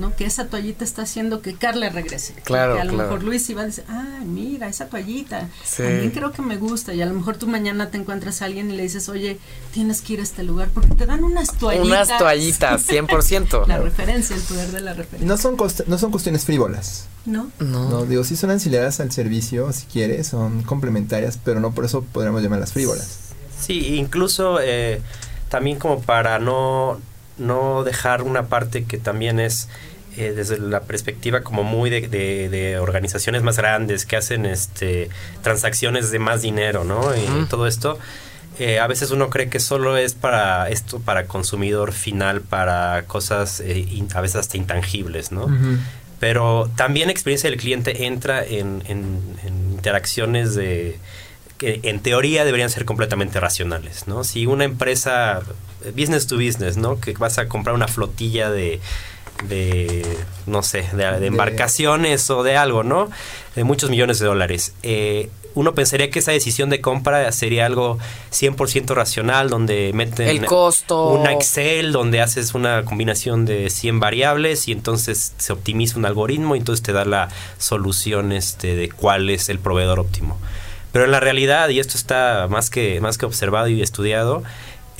¿No? 0.00 0.16
Que 0.16 0.24
esa 0.24 0.46
toallita 0.46 0.84
está 0.84 1.02
haciendo 1.02 1.42
que 1.42 1.54
Carla 1.54 1.90
regrese. 1.90 2.34
Claro, 2.44 2.74
Que 2.74 2.80
a 2.80 2.84
lo 2.84 2.92
claro. 2.94 3.08
mejor 3.10 3.22
Luis 3.22 3.48
iba 3.50 3.62
a 3.62 3.66
decir, 3.66 3.84
ah, 3.88 4.20
mira, 4.24 4.68
esa 4.68 4.86
toallita. 4.86 5.48
Sí. 5.62 5.82
También 5.82 6.10
creo 6.10 6.32
que 6.32 6.42
me 6.42 6.56
gusta. 6.56 6.94
Y 6.94 7.02
a 7.02 7.06
lo 7.06 7.14
mejor 7.14 7.36
tú 7.36 7.46
mañana 7.46 7.90
te 7.90 7.98
encuentras 7.98 8.42
a 8.42 8.46
alguien 8.46 8.70
y 8.70 8.76
le 8.76 8.82
dices, 8.82 9.08
oye, 9.08 9.38
tienes 9.72 10.00
que 10.00 10.14
ir 10.14 10.20
a 10.20 10.22
este 10.22 10.42
lugar 10.42 10.70
porque 10.72 10.94
te 10.94 11.06
dan 11.06 11.22
unas 11.22 11.56
toallitas. 11.56 12.08
Unas 12.08 12.18
toallitas, 12.18 12.88
100%. 12.88 13.66
La 13.68 13.78
referencia, 13.78 14.34
el 14.34 14.42
poder 14.42 14.70
de 14.70 14.80
la 14.80 14.94
referencia. 14.94 15.28
No 15.28 15.36
son 15.36 15.56
no 15.86 15.98
son 15.98 16.10
cuestiones 16.10 16.44
frívolas. 16.44 17.06
¿No? 17.26 17.50
No. 17.58 17.90
No, 17.90 18.04
digo, 18.06 18.24
sí 18.24 18.34
son 18.34 18.50
ancillarias 18.50 18.98
al 19.00 19.12
servicio, 19.12 19.72
si 19.72 19.84
quieres, 19.86 20.28
son 20.28 20.62
complementarias, 20.62 21.38
pero 21.44 21.60
no 21.60 21.72
por 21.72 21.84
eso 21.84 22.02
podríamos 22.02 22.42
llamarlas 22.42 22.72
frívolas. 22.72 23.18
Sí, 23.60 23.96
incluso 23.96 24.58
eh, 24.60 25.02
también 25.50 25.78
como 25.78 26.00
para 26.00 26.38
no, 26.38 26.98
no 27.36 27.84
dejar 27.84 28.22
una 28.22 28.46
parte 28.46 28.84
que 28.84 28.96
también 28.96 29.38
es 29.38 29.68
eh, 30.16 30.32
desde 30.34 30.58
la 30.58 30.80
perspectiva 30.82 31.42
como 31.42 31.62
muy 31.62 31.88
de, 31.90 32.02
de- 32.08 32.48
de 32.48 32.78
organizaciones 32.78 33.42
más 33.42 33.56
grandes 33.56 34.06
que 34.06 34.16
hacen 34.16 34.44
este 34.46 35.08
transacciones 35.42 36.10
de 36.10 36.18
más 36.18 36.42
dinero, 36.42 36.84
¿no? 36.84 37.14
Y 37.16 37.46
todo 37.48 37.66
esto. 37.66 37.98
eh, 38.58 38.78
a 38.78 38.86
veces 38.86 39.10
uno 39.10 39.30
cree 39.30 39.48
que 39.48 39.58
solo 39.60 39.96
es 39.96 40.12
para 40.14 40.68
esto, 40.68 41.00
para 41.00 41.24
consumidor 41.26 41.92
final, 41.92 42.42
para 42.42 43.04
cosas 43.06 43.60
eh, 43.60 43.78
in- 43.78 44.08
a 44.14 44.20
veces 44.20 44.36
hasta 44.36 44.56
intangibles, 44.58 45.32
¿no? 45.32 45.46
Pero 46.18 46.70
también 46.76 47.06
la 47.06 47.12
experiencia 47.12 47.48
del 47.48 47.58
cliente 47.58 48.04
entra 48.04 48.44
en, 48.44 48.82
en- 48.86 49.22
en 49.46 49.70
interacciones 49.72 50.54
de 50.54 50.98
que 51.56 51.80
en 51.84 52.00
teoría 52.00 52.44
deberían 52.44 52.68
ser 52.70 52.84
completamente 52.84 53.38
racionales, 53.40 54.06
¿no? 54.06 54.24
Si 54.24 54.44
una 54.46 54.64
empresa 54.64 55.40
business 55.96 56.26
to 56.26 56.36
business, 56.36 56.76
¿no? 56.76 57.00
Que 57.00 57.12
vas 57.14 57.38
a 57.38 57.46
comprar 57.48 57.74
una 57.74 57.88
flotilla 57.88 58.50
de 58.50 58.80
de 59.44 60.04
no 60.46 60.62
sé, 60.62 60.82
de, 60.92 61.04
de 61.12 61.20
De- 61.20 61.26
embarcaciones 61.26 62.28
o 62.30 62.42
de 62.42 62.56
algo, 62.56 62.82
¿no? 62.82 63.10
De 63.56 63.64
muchos 63.64 63.90
millones 63.90 64.18
de 64.18 64.26
dólares. 64.26 64.74
Eh, 64.82 65.30
uno 65.54 65.74
pensaría 65.74 66.10
que 66.10 66.20
esa 66.20 66.30
decisión 66.30 66.70
de 66.70 66.80
compra 66.80 67.32
sería 67.32 67.66
algo 67.66 67.98
100% 68.32 68.94
racional, 68.94 69.50
donde 69.50 69.90
meten 69.94 70.28
El 70.28 70.44
costo. 70.44 71.08
una 71.08 71.32
Excel 71.32 71.90
donde 71.90 72.20
haces 72.20 72.54
una 72.54 72.84
combinación 72.84 73.46
de 73.46 73.68
100 73.68 73.98
variables 73.98 74.68
y 74.68 74.72
entonces 74.72 75.32
se 75.38 75.52
optimiza 75.52 75.98
un 75.98 76.06
algoritmo 76.06 76.54
y 76.54 76.58
entonces 76.58 76.84
te 76.84 76.92
da 76.92 77.04
la 77.04 77.30
solución 77.58 78.30
este, 78.32 78.76
de 78.76 78.90
cuál 78.90 79.28
es 79.30 79.48
el 79.48 79.58
proveedor 79.58 79.98
óptimo. 79.98 80.38
Pero 80.92 81.04
en 81.04 81.10
la 81.12 81.20
realidad, 81.20 81.68
y 81.68 81.78
esto 81.80 81.96
está 81.96 82.46
más 82.48 82.68
que, 82.70 83.00
más 83.00 83.16
que 83.18 83.26
observado 83.26 83.68
y 83.68 83.80
estudiado, 83.82 84.42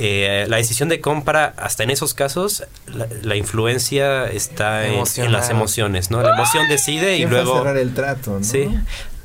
eh, 0.02 0.46
la 0.48 0.56
decisión 0.56 0.88
de 0.88 1.00
compra, 1.00 1.52
hasta 1.58 1.82
en 1.82 1.90
esos 1.90 2.14
casos, 2.14 2.64
la, 2.86 3.06
la 3.22 3.36
influencia 3.36 4.26
está 4.30 4.86
en, 4.86 5.02
las 5.30 5.50
emociones, 5.50 6.10
¿no? 6.10 6.22
La 6.22 6.34
emoción 6.34 6.68
decide 6.68 7.16
y 7.16 7.18
¿Quién 7.18 7.28
fue 7.28 7.40
a 7.40 7.42
luego... 7.42 7.58
cerrar 7.58 7.76
el 7.76 7.92
trato, 7.92 8.38
¿no? 8.38 8.44
Sí, 8.44 8.68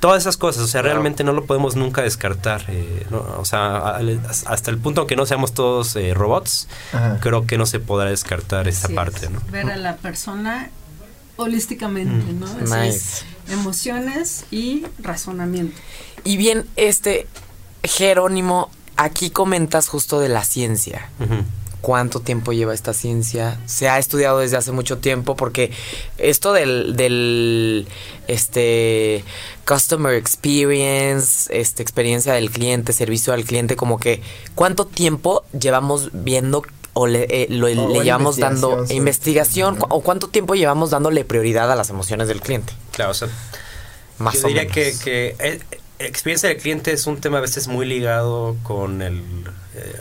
todas 0.01 0.21
esas 0.23 0.35
cosas, 0.37 0.63
o 0.63 0.67
sea, 0.67 0.81
realmente 0.81 1.23
no 1.23 1.31
lo 1.31 1.45
podemos 1.45 1.75
nunca 1.77 2.01
descartar. 2.01 2.65
eh, 2.67 3.05
¿no? 3.09 3.19
O 3.39 3.45
sea, 3.45 3.77
al- 3.95 4.19
hasta 4.47 4.69
el 4.69 4.77
punto 4.77 5.07
que 5.07 5.15
no 5.15 5.25
seamos 5.25 5.53
todos 5.53 5.95
eh, 5.95 6.13
robots, 6.13 6.67
Ajá. 6.91 7.19
creo 7.21 7.47
que 7.47 7.57
no 7.57 7.65
se 7.65 7.79
podrá 7.79 8.09
descartar 8.09 8.67
esa 8.67 8.87
Así 8.87 8.95
parte, 8.95 9.25
es, 9.27 9.31
¿no? 9.31 9.41
Ver 9.51 9.71
a 9.71 9.77
la 9.77 9.95
persona 9.95 10.69
holísticamente, 11.37 12.33
Mm. 12.33 12.39
¿no? 12.39 12.75
Así 12.75 12.87
es, 12.89 13.25
emociones 13.49 14.45
y 14.51 14.85
razonamiento. 14.99 15.77
Y 16.23 16.37
bien, 16.37 16.65
este 16.75 17.27
Jerónimo, 17.83 18.71
aquí 18.97 19.29
comentas 19.29 19.87
justo 19.87 20.19
de 20.19 20.29
la 20.29 20.43
ciencia. 20.45 21.09
Cuánto 21.81 22.19
tiempo 22.19 22.51
lleva 22.51 22.73
esta 22.73 22.93
ciencia. 22.93 23.59
Se 23.67 23.87
ha 23.89 23.99
estudiado 23.99 24.39
desde 24.39 24.57
hace 24.57 24.71
mucho 24.71 24.97
tiempo 24.97 25.35
porque 25.35 25.71
esto 26.17 26.51
del, 26.51 26.95
del 26.95 27.87
este 28.27 29.23
customer 29.67 30.15
experience, 30.15 31.47
este 31.57 31.83
experiencia 31.83 32.33
del 32.33 32.49
cliente, 32.49 32.91
servicio 32.93 33.33
al 33.33 33.43
cliente, 33.43 33.75
como 33.75 33.99
que 33.99 34.21
cuánto 34.55 34.85
tiempo 34.85 35.43
llevamos 35.57 36.09
viendo 36.11 36.63
o 36.93 37.07
le, 37.07 37.27
eh, 37.29 37.47
lo- 37.49 37.67
O 37.67 37.69
le 37.69 37.79
una 37.79 38.03
llevamos 38.03 38.37
dando 38.37 38.85
investigación 38.89 39.77
o 39.89 40.01
cuánto 40.01 40.27
tiempo 40.29 40.55
llevamos 40.55 40.89
dándole 40.91 41.23
prioridad 41.25 41.71
a 41.71 41.75
las 41.75 41.89
emociones 41.89 42.27
del 42.27 42.41
cliente. 42.41 42.73
Claro, 42.93 43.11
o 43.11 43.13
sea, 43.13 43.27
Más 44.17 44.35
yo 44.35 44.45
o 44.45 44.47
diría 44.47 44.63
menos. 44.63 44.73
que, 44.75 44.95
que 45.03 45.35
eh, 45.39 45.59
experiencia 45.99 46.49
del 46.49 46.57
cliente 46.59 46.91
es 46.91 47.07
un 47.07 47.21
tema 47.21 47.37
a 47.37 47.41
veces 47.41 47.67
muy 47.67 47.85
ligado 47.85 48.55
con 48.63 49.01
el 49.01 49.15
eh, 49.75 49.95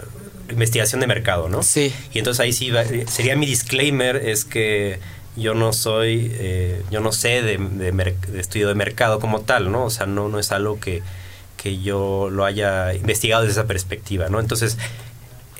investigación 0.51 1.01
de 1.01 1.07
mercado, 1.07 1.49
¿no? 1.49 1.63
Sí. 1.63 1.93
Y 2.13 2.19
entonces 2.19 2.41
ahí 2.41 2.53
sí 2.53 2.71
va- 2.71 2.85
sería 3.07 3.37
mi 3.37 3.47
disclaimer 3.47 4.17
es 4.17 4.45
que 4.45 4.99
yo 5.37 5.55
no 5.55 5.73
soy, 5.73 6.31
eh, 6.35 6.83
yo 6.91 7.01
no 7.01 7.11
sé 7.13 7.43
de, 7.43 7.59
de 7.59 7.93
mer- 7.93 8.17
de 8.21 8.41
estudio 8.41 8.69
de 8.69 8.75
mercado 8.75 9.19
como 9.21 9.41
tal, 9.41 9.73
¿no? 9.73 9.85
O 9.85 9.91
sea, 9.91 10.07
no, 10.07 10.29
no 10.29 10.39
es 10.39 10.53
algo 10.53 10.79
que, 10.79 11.03
que 11.57 11.81
yo 11.81 12.29
lo 12.31 12.45
haya 12.45 12.95
investigado 12.95 13.43
desde 13.43 13.53
esa 13.61 13.67
perspectiva, 13.67 14.29
¿no? 14.29 14.39
Entonces, 14.39 14.77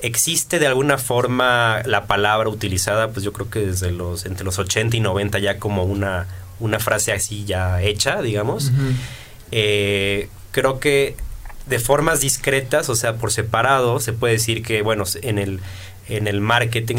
existe 0.01 0.59
de 0.59 0.67
alguna 0.67 0.97
forma 0.97 1.81
la 1.85 2.05
palabra 2.05 2.47
utilizada, 2.49 3.09
pues 3.09 3.23
yo 3.23 3.33
creo 3.33 3.49
que 3.49 3.59
desde 3.59 3.91
los, 3.91 4.25
entre 4.25 4.45
los 4.45 4.59
80 4.59 4.95
y 4.97 4.99
90 4.99 5.39
ya 5.39 5.57
como 5.59 5.83
una, 5.83 6.27
una 6.59 6.79
frase 6.79 7.11
así 7.11 7.45
ya 7.45 7.81
hecha, 7.81 8.21
digamos. 8.21 8.65
Ujú. 8.65 8.93
Eh, 9.51 10.29
creo 10.51 10.79
que 10.79 11.15
de 11.67 11.79
formas 11.79 12.21
discretas, 12.21 12.89
o 12.89 12.95
sea, 12.95 13.15
por 13.15 13.31
separado, 13.31 13.99
se 13.99 14.13
puede 14.13 14.33
decir 14.33 14.61
que, 14.63 14.81
bueno, 14.81 15.03
en 15.21 15.39
el, 15.39 15.59
en 16.07 16.27
el 16.27 16.41
marketing, 16.41 16.97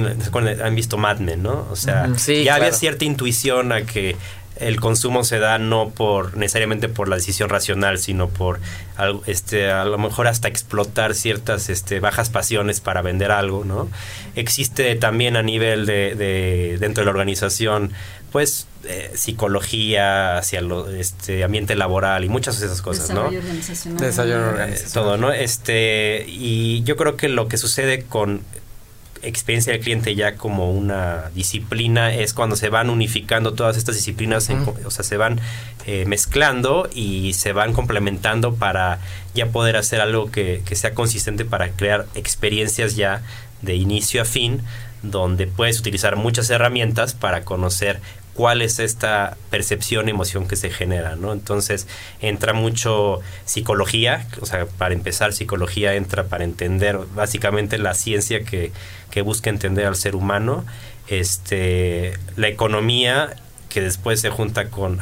han 0.62 0.74
visto 0.74 0.96
Mad 0.98 1.18
Men, 1.18 1.42
¿no? 1.42 1.66
O 1.70 1.76
sea. 1.76 2.09
Sí, 2.16 2.44
ya 2.44 2.56
había 2.56 2.72
cierta 2.72 3.04
intuición 3.04 3.72
a 3.72 3.82
que 3.82 4.16
el 4.59 4.80
consumo 4.80 5.22
se 5.22 5.38
da 5.38 5.59
no 5.59 5.90
por 5.90 6.35
necesariamente 6.38 6.88
por 6.88 7.09
la 7.09 7.16
decisión 7.16 7.50
racional, 7.50 7.98
sino 7.98 8.28
por 8.30 8.59
algo, 8.96 9.22
este, 9.26 9.70
a 9.70 9.85
lo 9.85 9.98
mejor 9.98 10.26
hasta 10.28 10.48
explotar 10.48 11.14
ciertas 11.14 11.68
este, 11.68 12.00
bajas 12.00 12.30
pasiones 12.30 12.80
para 12.80 13.02
vender 13.02 13.30
algo, 13.32 13.64
¿no? 13.66 13.90
Existe 14.35 14.94
también 14.96 15.37
a 15.37 15.42
nivel 15.42 15.85
de, 15.85 16.14
de- 16.14 16.78
dentro 16.80 17.02
de 17.02 17.04
la 17.04 17.11
organización, 17.11 17.92
pues 18.37 18.66
eh, 18.85 19.12
psicología 19.14 20.37
hacia 20.37 20.61
lo, 20.61 20.90
este 20.90 21.42
ambiente 21.42 21.75
laboral 21.75 22.22
y 22.22 22.29
muchas 22.29 22.61
de 22.61 22.66
esas 22.66 22.83
cosas, 22.83 23.09
¿no? 23.09 23.31
Desarrollo 23.31 23.38
organizacional. 23.38 23.99
Desarrollo 23.99 24.35
Eh, 24.35 24.49
organizacional. 24.51 24.92
todo, 24.92 25.16
¿no? 25.16 25.33
Este, 25.33 26.27
y 26.29 26.83
yo 26.83 26.96
creo 26.96 27.16
que 27.16 27.31
lo 27.31 27.49
que 27.49 27.57
sucede 27.57 28.03
con 28.03 28.42
experiencia 29.22 29.72
del 29.72 29.81
cliente 29.81 30.14
ya 30.14 30.35
como 30.37 30.70
una 30.70 31.31
disciplina 31.35 32.12
es 32.14 32.35
cuando 32.35 32.57
se 32.57 32.68
van 32.68 32.90
unificando 32.90 33.55
todas 33.55 33.79
estas 33.79 33.94
disciplinas, 33.94 34.51
o 34.85 34.90
sea, 34.90 35.03
se 35.03 35.16
van 35.16 35.40
eh, 35.87 36.05
mezclando 36.07 36.90
y 36.94 37.33
se 37.33 37.55
van 37.55 37.72
complementando 37.72 38.57
para 38.57 38.99
ya 39.35 39.46
poder 39.46 39.77
hacer 39.79 40.03
algo 40.03 40.31
que, 40.31 40.61
que 40.66 40.77
sea 40.77 40.92
consistente 40.92 41.46
para 41.46 41.70
crear 41.70 42.05
experiencias 42.14 42.96
ya 42.96 43.22
de 43.62 43.77
inicio 43.77 44.20
a 44.20 44.27
fin, 44.27 44.61
donde 45.03 45.46
puedes 45.46 45.79
utilizar 45.81 46.16
muchas 46.16 46.51
herramientas 46.51 47.14
para 47.14 47.42
conocer 47.44 48.01
cuál 48.37 48.62
es 48.62 48.79
esta 48.79 49.37
percepción, 49.51 50.09
emoción 50.09 50.46
que 50.46 50.57
se 50.57 50.70
genera, 50.70 51.16
¿no? 51.16 51.33
Entonces 51.33 51.88
entra 52.20 52.53
mucho 52.53 53.20
psicología, 53.46 54.27
o 54.40 54.46
sea, 54.46 54.66
para 54.66 54.94
empezar 54.94 55.33
psicología 55.33 55.94
entra 55.94 56.25
para 56.25 56.44
entender 56.44 56.99
básicamente 57.14 57.79
la 57.79 57.94
ciencia 57.94 58.44
que, 58.44 58.72
que 59.11 59.22
busca 59.22 59.51
entender 59.51 59.87
al 59.87 59.96
ser 59.96 60.14
humano, 60.14 60.64
este, 61.09 62.18
la 62.37 62.49
economía 62.49 63.37
que 63.70 63.81
después 63.81 64.20
se 64.20 64.31
junta 64.31 64.70
con 64.70 65.01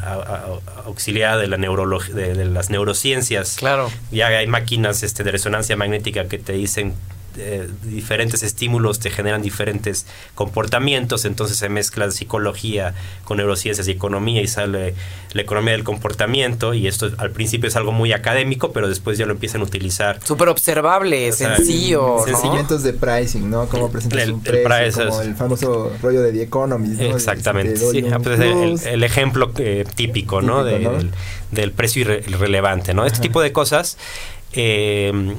auxiliar 0.84 1.38
de 1.38 1.46
la 1.46 1.56
neurología 1.56 2.14
de, 2.14 2.44
las 2.44 2.70
neurociencias. 2.70 3.56
Claro. 3.56 3.90
Ya 4.10 4.28
hay 4.28 4.46
máquinas 4.46 5.02
este, 5.02 5.22
de 5.22 5.30
resonancia 5.30 5.76
magnética 5.76 6.26
que 6.26 6.38
te 6.38 6.54
dicen 6.54 6.94
eh, 7.36 7.68
diferentes 7.82 8.42
estímulos 8.42 8.98
te 8.98 9.10
generan 9.10 9.42
diferentes 9.42 10.06
comportamientos, 10.34 11.24
entonces 11.24 11.56
se 11.56 11.68
mezcla 11.68 12.10
psicología 12.10 12.94
con 13.24 13.38
neurociencias 13.38 13.88
y 13.88 13.92
economía 13.92 14.42
y 14.42 14.48
sale 14.48 14.94
la 15.32 15.42
economía 15.42 15.72
del 15.72 15.84
comportamiento 15.84 16.74
y 16.74 16.86
esto 16.86 17.10
al 17.18 17.30
principio 17.30 17.68
es 17.68 17.76
algo 17.76 17.92
muy 17.92 18.12
académico, 18.12 18.72
pero 18.72 18.88
después 18.88 19.18
ya 19.18 19.26
lo 19.26 19.32
empiezan 19.32 19.60
a 19.62 19.64
utilizar. 19.64 20.20
Súper 20.24 20.48
observable, 20.48 21.32
sencillo. 21.32 22.24
¿no? 22.26 22.78
de 22.82 22.92
pricing, 22.92 23.50
¿no? 23.50 23.66
Como 23.68 23.90
presentas 23.90 24.22
el, 24.22 24.32
un 24.32 24.40
precio, 24.40 25.08
como 25.08 25.20
el 25.22 25.34
famoso 25.34 25.92
rollo 26.02 26.22
de 26.22 26.32
The 26.32 26.42
Economist, 26.42 27.00
Exactamente, 27.00 27.76
sí. 27.76 28.04
Pues 28.22 28.86
el, 28.86 29.04
ejemplo 29.04 29.52
eh, 29.58 29.84
típico, 29.94 30.40
¿no? 30.40 30.64
Del, 30.64 31.72
precio 31.72 32.02
irrelevante, 32.02 32.94
¿no? 32.94 33.06
Este 33.06 33.20
tipo 33.20 33.40
de 33.40 33.52
cosas, 33.52 33.96
eh, 34.52 35.34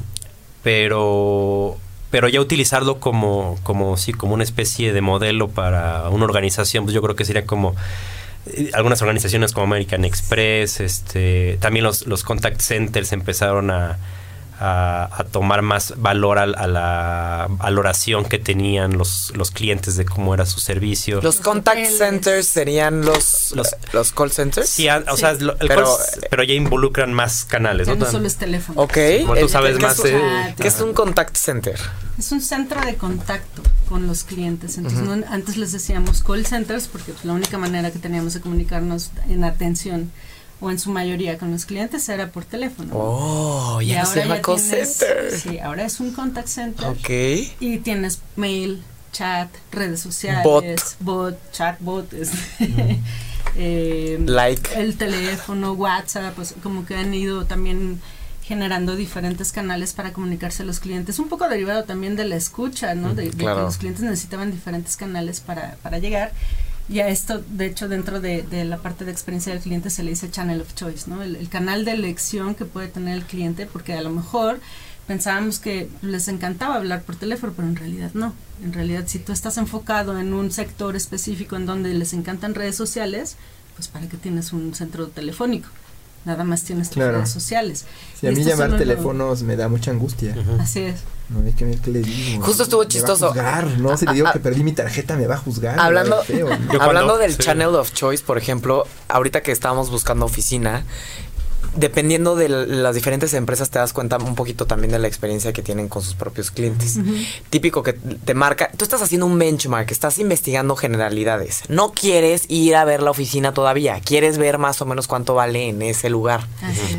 pero 0.64 1.78
pero 2.12 2.28
ya 2.28 2.40
utilizarlo 2.40 3.00
como, 3.00 3.58
como, 3.64 3.98
sí, 3.98 4.14
como 4.14 4.34
una 4.34 4.44
especie 4.44 4.94
de 4.94 5.02
modelo 5.02 5.50
para 5.50 6.10
una 6.10 6.26
organización, 6.26 6.86
pues 6.86 6.94
yo 6.94 7.02
creo 7.02 7.16
que 7.16 7.26
sería 7.26 7.46
como 7.46 7.76
eh, 8.48 8.72
algunas 8.74 9.02
organizaciones 9.02 9.54
como 9.54 9.66
American 9.66 10.06
Express, 10.06 10.80
este, 10.80 11.58
también 11.60 11.84
los, 11.84 12.08
los 12.08 12.24
contact 12.24 12.62
centers 12.62 13.12
empezaron 13.12 13.72
a, 13.72 13.98
a, 14.60 15.26
tomar 15.32 15.62
más 15.62 15.94
valor 15.98 16.40
a, 16.40 16.46
la 16.46 17.48
valoración 17.50 18.26
que 18.26 18.40
tenían 18.40 18.98
los, 18.98 19.34
los 19.36 19.52
clientes 19.52 19.98
de 19.98 20.06
cómo 20.06 20.34
era 20.34 20.46
su 20.46 20.60
servicio. 20.60 21.22
¿Los 21.22 21.38
contact 21.38 21.86
centers 21.86 22.48
serían 22.48 23.02
los, 23.02 23.54
los, 23.94 24.12
call 24.14 24.32
centers? 24.32 24.70
Sí, 24.70 24.88
o 24.90 25.18
sea, 25.18 25.36
pero, 26.30 26.44
ya 26.44 26.54
involucran 26.54 27.14
más 27.14 27.46
canales. 27.46 27.88
no, 27.88 28.06
solo 28.06 28.28
es 28.28 28.38
teléfono. 28.38 28.82
Ok. 28.82 28.98
tú 29.40 29.50
sabes 29.50 29.80
más. 29.80 30.02
¿Qué 30.02 30.68
es 30.68 30.80
un 30.82 30.94
contact 30.94 31.36
center? 31.36 31.80
Es 32.18 32.32
un 32.32 32.42
centro 32.42 32.80
de 32.82 32.96
contacto 32.96 33.62
con 33.90 34.08
los 34.08 34.24
clientes. 34.24 34.78
Entonces, 34.78 35.26
antes 35.30 35.58
les 35.58 35.72
decíamos 35.72 36.24
call 36.24 36.46
centers 36.46 36.88
porque 36.88 37.14
la 37.24 37.34
única 37.34 37.58
manera 37.58 37.92
que 37.92 38.00
teníamos 38.00 38.34
de 38.34 38.42
comunicarnos 38.42 39.12
en 39.30 39.44
atención 39.44 40.12
o 40.62 40.72
en 40.72 40.80
su 40.80 40.90
mayoría 40.92 41.38
con 41.38 41.52
los 41.52 41.66
clientes 41.66 42.08
era 42.10 42.32
por 42.32 42.46
teléfono. 42.46 42.92
Oh, 42.94 43.82
ya 43.82 44.04
y 44.04 44.06
se 44.06 44.22
llama 44.22 44.42
call 44.42 44.60
center. 44.60 45.32
Sí, 45.32 45.60
ahora 45.60 45.86
es 45.86 46.00
un 46.00 46.12
contact 46.12 46.48
center. 46.48 46.88
Ok. 46.88 47.10
Y 47.60 47.80
tienes 47.80 48.22
mail, 48.36 48.82
chat, 49.12 49.50
redes 49.72 50.00
sociales, 50.00 50.44
bot, 50.44 50.66
bot 51.00 51.52
chatbot, 51.52 52.14
eh, 53.58 54.18
like. 54.26 54.80
el 54.80 54.98
teléfono, 54.98 55.74
WhatsApp, 55.74 56.36
pues 56.36 56.56
como 56.64 56.86
que 56.86 56.96
han 56.96 57.14
ido 57.14 57.46
también 57.46 58.02
generando 58.44 58.96
diferentes 58.96 59.52
canales 59.52 59.94
para 59.94 60.14
comunicarse 60.14 60.62
a 60.62 60.66
los 60.68 60.80
clientes, 60.80 61.18
un 61.18 61.30
poco 61.30 61.50
derivado 61.50 61.84
también 61.84 62.16
de 62.16 62.26
la 62.26 62.36
escucha, 62.36 62.94
¿no? 62.94 63.16
De, 63.16 63.32
de 63.32 63.38
que 63.38 63.44
los 63.46 63.78
clientes 63.78 64.04
necesitaban 64.04 64.52
diferentes 64.52 64.98
canales 64.98 65.40
para, 65.40 65.78
para 65.82 65.98
llegar 65.98 66.32
y 66.88 67.00
a 67.00 67.08
esto, 67.10 67.42
de 67.50 67.66
hecho, 67.66 67.88
dentro 67.88 68.22
de, 68.22 68.46
la 68.66 68.78
parte 68.78 69.06
de 69.06 69.12
experiencia 69.12 69.52
del 69.52 69.62
cliente 69.62 69.90
se 69.90 70.04
le 70.04 70.12
dice 70.12 70.30
channel 70.30 70.62
of 70.62 70.76
choice, 70.76 71.10
¿no? 71.10 71.24
El, 71.24 71.50
canal 71.50 71.84
de 71.84 71.92
elección 71.92 72.54
que 72.54 72.66
puede 72.66 72.88
tener 72.88 73.16
el 73.16 73.26
cliente, 73.26 73.66
porque 73.66 73.94
a 73.94 74.02
lo 74.02 74.12
mejor 74.12 74.60
pensábamos 75.08 75.60
que 75.60 75.90
les 76.02 76.28
encantaba 76.28 76.76
hablar 76.76 77.02
por 77.02 77.16
teléfono, 77.16 77.54
pero 77.56 77.68
en 77.68 77.76
realidad 77.76 78.12
no. 78.14 78.34
En 78.64 78.74
realidad, 78.74 79.06
si 79.08 79.20
tú 79.20 79.32
estás 79.32 79.58
enfocado 79.58 80.20
en 80.20 80.34
un 80.34 80.52
sector 80.52 80.96
específico 80.96 81.56
en 81.56 81.66
donde 81.66 81.94
les 81.94 82.14
encantan 82.14 82.54
redes 82.54 82.76
sociales, 82.76 83.36
pues 83.76 83.88
para 83.88 84.08
qué 84.08 84.18
tienes 84.18 84.54
un 84.54 84.76
centro 84.76 85.08
telefónico 85.08 85.70
nada 86.26 86.44
más 86.44 86.64
tienes 86.64 86.90
tus 86.90 87.04
redes 87.04 87.30
sociales. 87.30 87.86
Si 88.20 88.28
a 88.28 88.32
mí 88.32 88.44
llamar 88.44 88.78
teléfonos 88.78 89.44
me 89.44 89.56
da 89.56 89.70
mucha 89.70 89.92
angustia. 89.92 90.36
Así 90.60 90.82
es. 90.82 91.02
No 91.30 91.44
hay 91.44 91.54
que 91.54 91.66
ver 91.66 91.80
qué 91.80 91.90
le 91.90 92.02
digo. 92.02 92.44
Justo 92.44 92.64
estuvo 92.64 92.84
chistoso. 92.84 93.34
no, 93.80 93.98
si 93.98 94.06
le 94.06 94.14
digo 94.14 94.32
que 94.32 94.40
perdí 94.40 94.64
mi 94.64 94.74
tarjeta 94.74 95.16
me 95.16 95.26
va 95.26 95.36
a 95.36 95.38
juzgar. 95.38 95.80
Hablando, 95.80 96.22
hablando 96.80 97.18
del 97.18 97.38
channel 97.38 97.76
of 97.76 97.94
choice, 97.94 98.24
por 98.24 98.38
ejemplo, 98.38 98.86
ahorita 99.08 99.42
que 99.42 99.52
estábamos 99.52 99.90
buscando 99.90 100.26
oficina, 100.26 100.84
dependiendo 101.76 102.36
de 102.36 102.50
las 102.50 102.96
diferentes 102.96 103.34
empresas 103.34 103.70
te 103.70 103.80
das 103.80 103.94
cuenta 103.94 104.18
un 104.18 104.36
poquito 104.36 104.66
también 104.66 104.92
de 104.92 105.00
la 105.00 105.08
experiencia 105.08 105.54
que 105.54 105.62
tienen 105.62 105.88
con 105.88 106.02
sus 106.02 106.16
propios 106.16 106.52
clientes. 106.52 107.00
Típico 107.50 107.84
que 107.84 107.94
te 107.94 108.34
marca, 108.34 108.70
tú 108.78 108.84
estás 108.84 109.02
haciendo 109.02 109.26
un 109.26 109.38
benchmark, 109.38 109.90
estás 109.92 110.20
investigando 110.20 110.76
generalidades. 110.76 111.64
No 111.68 111.92
quieres 111.92 112.46
ir 112.48 112.76
a 112.76 112.86
ver 112.86 113.02
la 113.02 113.12
oficina 113.12 113.54
todavía, 113.54 114.00
quieres 114.00 114.38
ver 114.38 114.58
más 114.58 114.82
o 114.82 114.86
menos 114.86 115.08
cuánto 115.08 115.36
vale 115.36 115.70
en 115.70 115.82
ese 115.82 116.10
lugar. 116.10 116.48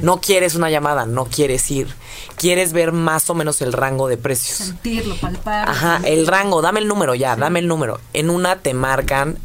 No 0.02 0.20
quieres 0.20 0.55
una 0.55 0.70
llamada, 0.70 1.07
no 1.07 1.26
quieres 1.26 1.70
ir. 1.70 1.88
Quieres 2.37 2.72
ver 2.72 2.92
más 2.92 3.29
o 3.31 3.35
menos 3.35 3.62
el 3.62 3.72
rango 3.72 4.09
de 4.09 4.16
precios. 4.16 4.59
Sentirlo, 4.59 5.16
palpar. 5.16 5.68
Ajá, 5.68 6.00
el 6.05 6.26
rango, 6.26 6.62
dame 6.62 6.81
el 6.81 6.88
número 6.88 7.14
ya, 7.14 7.37
dame 7.37 7.61
el 7.61 7.68
número. 7.68 8.00
En 8.12 8.31
una 8.31 8.57
te 8.57 8.74
marcan 8.74 9.38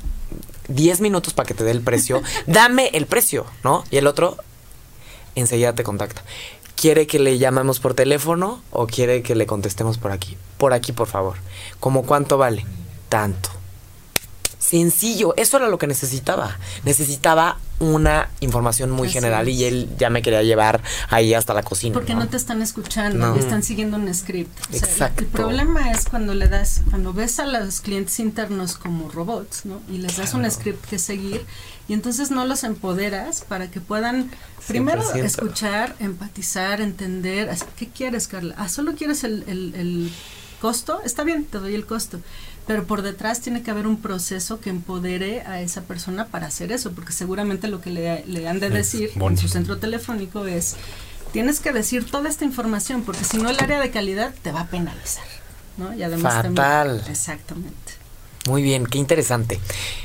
10 0.68 1.02
minutos 1.02 1.34
para 1.34 1.48
que 1.48 1.54
te 1.54 1.64
dé 1.64 1.72
el 1.72 1.82
precio. 1.82 2.22
dame 2.48 2.90
el 2.94 3.06
precio, 3.06 3.46
¿no? 3.64 3.84
Y 3.92 3.98
el 3.98 4.08
otro, 4.08 4.38
enseguida 5.36 5.74
te 5.74 5.84
contacta. 5.84 6.24
¿Quiere 6.76 7.06
que 7.06 7.20
le 7.20 7.38
llamemos 7.38 7.80
por 7.80 7.94
teléfono 7.94 8.62
o 8.72 8.88
quiere 8.88 9.22
que 9.22 9.36
le 9.36 9.46
contestemos 9.46 9.98
por 9.98 10.12
aquí? 10.12 10.38
Por 10.58 10.74
aquí, 10.74 10.92
por 10.92 11.08
favor. 11.08 11.38
¿Cómo 11.80 12.04
cuánto 12.04 12.38
vale? 12.38 12.66
Tanto. 13.08 13.61
Sencillo, 14.72 15.34
eso 15.36 15.58
era 15.58 15.68
lo 15.68 15.78
que 15.78 15.86
necesitaba. 15.86 16.58
Necesitaba 16.86 17.58
una 17.80 18.30
información 18.40 18.90
muy 18.90 19.10
general 19.10 19.50
y 19.50 19.66
él 19.66 19.90
ya 20.00 20.10
me 20.10 20.22
quería 20.22 20.44
llevar 20.44 20.82
ahí 21.10 21.34
hasta 21.34 21.54
la 21.54 21.62
cocina. 21.62 21.94
Porque 21.94 22.16
no, 22.16 22.26
te 22.30 22.38
están 22.38 22.62
escuchando, 22.62 23.36
están 23.36 23.64
siguiendo 23.64 23.98
un 23.98 24.14
script. 24.14 24.58
Exacto. 24.74 25.24
el, 25.24 25.28
problema 25.28 25.92
es 25.92 26.06
cuando 26.06 26.34
le 26.34 26.48
das, 26.48 26.84
cuando 26.90 27.12
ves 27.12 27.38
a 27.42 27.48
los 27.48 27.82
clientes 27.82 28.18
internos 28.22 28.78
como 28.78 29.10
robots, 29.10 29.66
¿no? 29.66 29.82
Y 29.90 29.98
les 29.98 30.16
das 30.16 30.34
un 30.36 30.50
script 30.50 30.86
que 30.86 31.00
seguir 31.00 31.46
y 31.90 31.94
entonces 31.94 32.32
no 32.32 32.46
los 32.46 32.64
empoderas 32.64 33.42
para 33.42 33.70
que 33.70 33.82
puedan 33.82 34.32
primero 34.70 35.02
escuchar, 35.16 35.98
empatizar, 36.00 36.80
entender, 36.80 37.54
¿qué 37.76 37.90
quieres, 37.90 38.30
Carla? 38.30 38.56
Ah, 38.58 38.70
solo 38.70 38.96
quieres 38.96 39.26
el, 39.26 39.44
el, 39.48 39.76
el 39.76 40.12
costo, 40.62 41.02
está 41.04 41.26
bien, 41.26 41.44
te 41.44 41.58
doy 41.58 41.76
el 41.76 41.86
costo 41.86 42.22
pero 42.72 42.86
por 42.86 43.02
detrás 43.02 43.42
tiene 43.42 43.64
que 43.64 43.70
haber 43.70 43.86
un 43.86 43.98
proceso 43.98 44.62
que 44.62 44.70
empodere 44.70 45.42
a 45.42 45.60
esa 45.60 45.82
persona 45.82 46.28
para 46.28 46.48
hacer 46.48 46.72
eso, 46.72 46.94
porque 46.94 47.12
seguramente 47.12 47.68
lo 47.68 47.82
que 47.82 47.90
le, 47.90 48.24
le 48.28 48.48
han 48.48 48.62
de 48.62 48.70
decir 48.70 49.12
en 49.14 49.38
su 49.38 49.50
centro 49.50 49.78
telefónico 49.78 50.46
es, 50.46 50.78
tienes 51.34 51.60
que 51.60 51.74
decir 51.74 52.10
toda 52.10 52.30
esta 52.30 52.46
información, 52.46 53.04
porque 53.04 53.26
si 53.26 53.40
no 53.40 53.50
el 53.50 53.60
área 53.60 53.78
de 53.78 53.92
calidad 53.92 54.34
te 54.42 54.54
va 54.54 54.62
a 54.62 54.68
penalizar, 54.68 55.26
¿no? 55.76 55.94
Y 55.94 56.02
además 56.02 56.46
Fatal. 56.46 57.04
exactamente. 57.10 57.76
Muy 58.48 58.64
bien, 58.64 58.86
qué 58.86 59.00
interesante. 59.00 59.60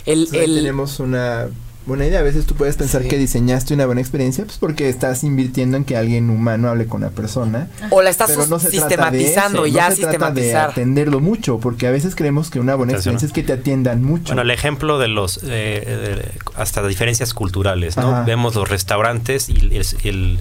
El, 0.05 0.29
Tenemos 0.29 0.98
una 0.98 1.46
buena 1.87 2.07
idea. 2.07 2.20
A 2.20 2.22
veces 2.22 2.46
tú 2.46 2.55
puedes 2.55 2.77
pensar 2.77 3.03
que 3.03 3.16
diseñaste 3.16 3.75
una 3.75 3.87
buena 3.87 4.01
experiencia, 4.01 4.44
pues 4.44 4.59
porque 4.59 4.88
estás 4.88 5.25
invirtiendo 5.25 5.77
en 5.77 5.85
que 5.85 5.96
alguien 5.96 6.31
humano 6.31 6.68
hable 6.68 6.87
con 6.87 7.01
la 7.01 7.11
persona. 7.11 7.68
O 7.90 8.03
la 8.03 8.11
estás 8.11 8.33
sistematizando 8.61 9.66
ya 9.66 9.90
no 9.90 9.96
se 9.96 10.03
trata 10.03 10.31
de 10.31 10.55
atenderlo 10.57 11.20
mucho, 11.20 11.59
porque 11.59 11.87
a 11.87 11.90
veces 11.90 12.14
creemos 12.14 12.51
que 12.51 12.61
una 12.61 12.75
buena 12.75 12.92
experiencia 12.92 13.27
es 13.27 13.33
que 13.33 13.42
te 13.42 13.53
atiendan 13.53 14.03
mucho. 14.03 14.27
Bueno, 14.27 14.42
el 14.42 14.51
ejemplo 14.51 14.99
de 14.99 15.09
los 15.09 15.40
eh, 15.44 16.33
hasta 16.55 16.87
diferencias 16.87 17.35
culturales, 17.35 17.96
¿no? 17.96 18.25
Vemos 18.25 18.55
los 18.55 18.68
restaurantes 18.68 19.49
y 19.49 19.57
el 20.05 20.38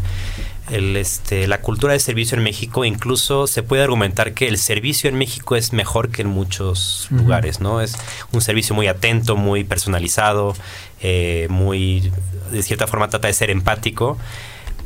el, 0.71 0.97
este, 0.97 1.47
la 1.47 1.61
cultura 1.61 1.93
de 1.93 1.99
servicio 1.99 2.37
en 2.37 2.43
México, 2.43 2.85
incluso 2.85 3.47
se 3.47 3.63
puede 3.63 3.83
argumentar 3.83 4.33
que 4.33 4.47
el 4.47 4.57
servicio 4.57 5.09
en 5.09 5.15
México 5.17 5.55
es 5.55 5.73
mejor 5.73 6.09
que 6.09 6.23
en 6.23 6.29
muchos 6.29 7.07
lugares, 7.11 7.59
¿no? 7.59 7.81
Es 7.81 7.95
un 8.31 8.41
servicio 8.41 8.73
muy 8.75 8.87
atento, 8.87 9.35
muy 9.35 9.63
personalizado, 9.63 10.55
eh, 11.07 11.45
muy, 11.51 12.11
de 12.51 12.63
cierta 12.63 12.87
forma 12.87 13.09
trata 13.09 13.27
de 13.27 13.33
ser 13.35 13.51
empático, 13.51 14.17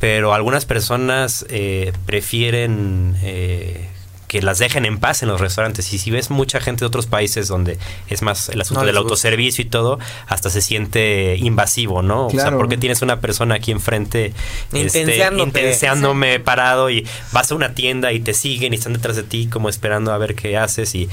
pero 0.01 0.33
algunas 0.33 0.65
personas 0.65 1.45
eh, 1.47 1.93
prefieren 2.05 3.15
eh, 3.23 3.87
que 4.27 4.41
las 4.41 4.59
dejen 4.59 4.85
en 4.85 4.99
paz 4.99 5.23
en 5.23 5.29
los 5.29 5.39
restaurantes. 5.39 5.91
Y 5.91 5.97
si 5.97 6.11
ves 6.11 6.29
mucha 6.29 6.59
gente 6.59 6.81
de 6.81 6.87
otros 6.87 7.07
países 7.07 7.47
donde 7.47 7.79
es 8.09 8.21
más 8.21 8.49
el 8.49 8.59
asunto 8.61 8.85
del 8.85 8.97
autoservicio 8.97 9.63
y 9.63 9.67
todo, 9.69 9.97
hasta 10.27 10.49
se 10.49 10.61
siente 10.61 11.37
invasivo, 11.37 12.01
¿no? 12.01 12.27
O 12.27 12.29
sea, 12.29 12.51
porque 12.51 12.77
tienes 12.77 13.01
una 13.01 13.21
persona 13.21 13.55
aquí 13.55 13.71
enfrente 13.71 14.33
este, 14.73 15.31
intenseándome 15.37 16.39
parado 16.41 16.89
y 16.89 17.07
vas 17.31 17.51
a 17.51 17.55
una 17.55 17.73
tienda 17.73 18.11
y 18.11 18.19
te 18.19 18.33
siguen 18.33 18.73
y 18.73 18.75
están 18.75 18.93
detrás 18.93 19.15
de 19.15 19.23
ti 19.23 19.47
como 19.47 19.67
esperando 19.67 20.11
a 20.11 20.17
ver 20.17 20.35
qué 20.35 20.57
haces. 20.57 20.93
Y 20.95 21.09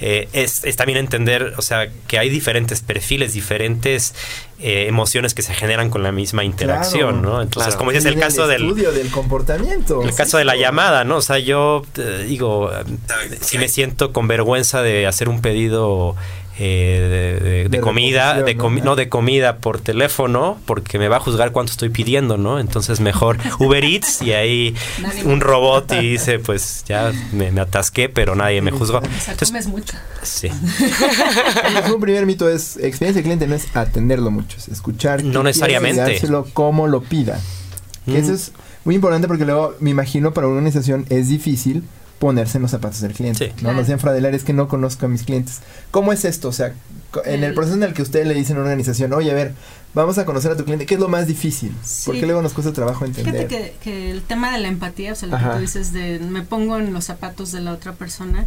eh, 0.00 0.28
es, 0.34 0.62
es 0.64 0.76
también 0.76 0.98
entender, 0.98 1.54
o 1.56 1.62
sea, 1.62 1.88
que 2.06 2.18
hay 2.18 2.28
diferentes 2.28 2.82
perfiles, 2.82 3.32
diferentes 3.32 4.14
eh, 4.60 4.86
emociones 4.88 5.34
que 5.34 5.42
se 5.42 5.54
generan 5.54 5.88
con 5.88 6.02
la 6.02 6.10
misma 6.10 6.42
interacción, 6.42 7.22
¿no? 7.22 7.40
Entonces, 7.40 7.76
como 7.76 7.92
dices, 7.92 8.06
el 8.06 8.18
caso 8.18 8.46
del 8.46 8.64
estudio 8.64 8.92
del 8.92 9.10
comportamiento. 9.10 10.02
El 10.02 10.14
caso 10.14 10.38
de 10.38 10.44
la 10.44 10.56
llamada, 10.56 11.04
¿no? 11.04 11.18
O 11.18 11.22
sea, 11.22 11.38
yo 11.38 11.82
digo, 12.26 12.70
si 13.40 13.58
me 13.58 13.68
siento 13.68 14.12
con 14.12 14.26
vergüenza 14.26 14.82
de 14.82 15.06
hacer 15.06 15.28
un 15.28 15.40
pedido 15.40 16.16
eh, 16.58 17.38
de, 17.40 17.48
de- 17.48 17.62
de 17.64 17.68
De 17.68 17.80
comida, 17.80 18.34
de 18.34 18.40
reposición, 18.40 18.60
comi- 18.74 18.78
¿no? 18.80 18.84
no 18.84 18.96
de 18.96 19.08
comida 19.08 19.56
por 19.58 19.80
teléfono, 19.80 20.58
porque 20.66 20.98
me 20.98 21.08
va 21.08 21.16
a 21.16 21.20
juzgar 21.20 21.52
cuánto 21.52 21.70
estoy 21.72 21.88
pidiendo, 21.90 22.36
¿no? 22.36 22.58
Entonces 22.58 23.00
mejor 23.00 23.38
Uber 23.60 23.84
Eats 23.84 24.22
y 24.22 24.32
ahí 24.32 24.74
Nadie 25.00 25.24
un 25.24 25.40
robot 25.40 25.92
y 25.92 26.10
dice, 26.10 26.38
pues 26.38 26.84
ya 26.88 27.12
me, 27.32 27.50
me 27.52 27.60
atasqué, 27.60 28.08
pero 28.08 28.34
nadie 28.34 28.60
me 28.62 28.70
juzgó. 28.72 28.98
O 28.98 29.00
sea, 29.02 29.32
Entonces, 29.34 29.48
comes 29.50 29.66
mucho. 29.68 29.96
sí. 30.22 30.48
Un 31.94 32.00
primer 32.00 32.26
mito 32.26 32.48
es 32.48 32.76
experiencia 32.76 33.20
de 33.20 33.22
cliente 33.22 33.46
no 33.46 33.54
es 33.54 33.74
atenderlo 33.76 34.30
mucho, 34.30 34.56
es 34.58 34.68
escuchar. 34.68 35.22
No 35.24 35.42
necesariamente. 35.42 36.00
y 36.02 36.04
dárselo 36.14 36.46
como 36.52 36.86
lo 36.86 37.02
pida. 37.02 37.40
Que 38.04 38.12
Mm. 38.12 38.16
eso 38.16 38.32
es 38.34 38.52
muy 38.84 38.94
importante 38.94 39.28
porque 39.28 39.44
luego 39.44 39.74
me 39.80 39.90
imagino 39.90 40.32
para 40.32 40.46
una 40.46 40.56
organización 40.56 41.04
es 41.10 41.28
difícil 41.28 41.84
ponerse 42.18 42.58
en 42.58 42.62
los 42.62 42.70
zapatos 42.72 43.00
del 43.00 43.12
cliente. 43.12 43.46
Sí. 43.46 43.50
¿no? 43.50 43.56
Claro. 43.58 43.76
Nos 43.76 43.86
decían 43.86 44.00
Fradelar, 44.00 44.34
es 44.34 44.44
que 44.44 44.52
no 44.52 44.66
conozco 44.68 45.06
a 45.06 45.08
mis 45.08 45.22
clientes. 45.22 45.60
¿Cómo 45.90 46.12
es 46.12 46.24
esto? 46.24 46.48
O 46.48 46.52
sea, 46.52 46.74
en 47.24 47.44
el 47.44 47.50
El- 47.50 47.54
proceso 47.54 47.76
en 47.76 47.82
el 47.84 47.94
que 47.94 48.02
usted 48.02 48.26
le 48.26 48.34
dice 48.34 48.52
a 48.52 48.56
una 48.56 48.64
organización, 48.64 49.12
oye, 49.12 49.30
a 49.30 49.34
ver, 49.34 49.54
vamos 49.94 50.18
a 50.18 50.24
conocer 50.24 50.50
a 50.52 50.56
tu 50.56 50.64
cliente, 50.64 50.84
¿qué 50.86 50.94
es 50.94 51.00
lo 51.00 51.08
más 51.08 51.26
difícil? 51.26 51.72
Sí. 51.84 52.02
Porque 52.06 52.26
luego 52.26 52.42
nos 52.42 52.52
cuesta 52.54 52.72
trabajo 52.72 53.04
entender. 53.04 53.34
Fíjate 53.34 53.46
que, 53.48 53.74
que 53.82 54.10
el 54.10 54.22
tema 54.22 54.52
de 54.52 54.58
la 54.58 54.68
empatía, 54.68 55.12
o 55.12 55.14
sea, 55.14 55.28
lo 55.28 55.36
Ajá. 55.36 55.50
que 55.50 55.54
tú 55.56 55.60
dices 55.62 55.92
de 55.92 56.18
me 56.18 56.42
pongo 56.42 56.78
en 56.78 56.92
los 56.92 57.04
zapatos 57.04 57.52
de 57.52 57.60
la 57.60 57.72
otra 57.72 57.92
persona, 57.92 58.46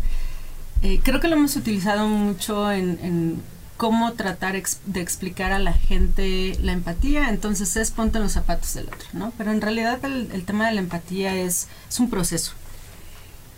eh, 0.81 0.99
creo 1.03 1.19
que 1.19 1.27
lo 1.27 1.35
hemos 1.35 1.55
utilizado 1.55 2.07
mucho 2.07 2.71
en, 2.71 2.99
en 3.03 3.41
cómo 3.77 4.13
tratar 4.13 4.55
ex- 4.55 4.79
de 4.85 4.99
explicar 5.01 5.51
a 5.51 5.59
la 5.59 5.73
gente 5.73 6.57
la 6.61 6.73
empatía, 6.73 7.29
entonces 7.29 7.75
es 7.77 7.89
ponte 7.91 8.17
en 8.17 8.23
los 8.23 8.33
zapatos 8.33 8.73
del 8.73 8.87
otro, 8.87 9.07
¿no? 9.13 9.31
Pero 9.37 9.51
en 9.51 9.61
realidad 9.61 10.03
el, 10.05 10.29
el 10.33 10.43
tema 10.43 10.67
de 10.67 10.73
la 10.73 10.81
empatía 10.81 11.35
es, 11.35 11.67
es 11.89 11.99
un 11.99 12.09
proceso. 12.09 12.51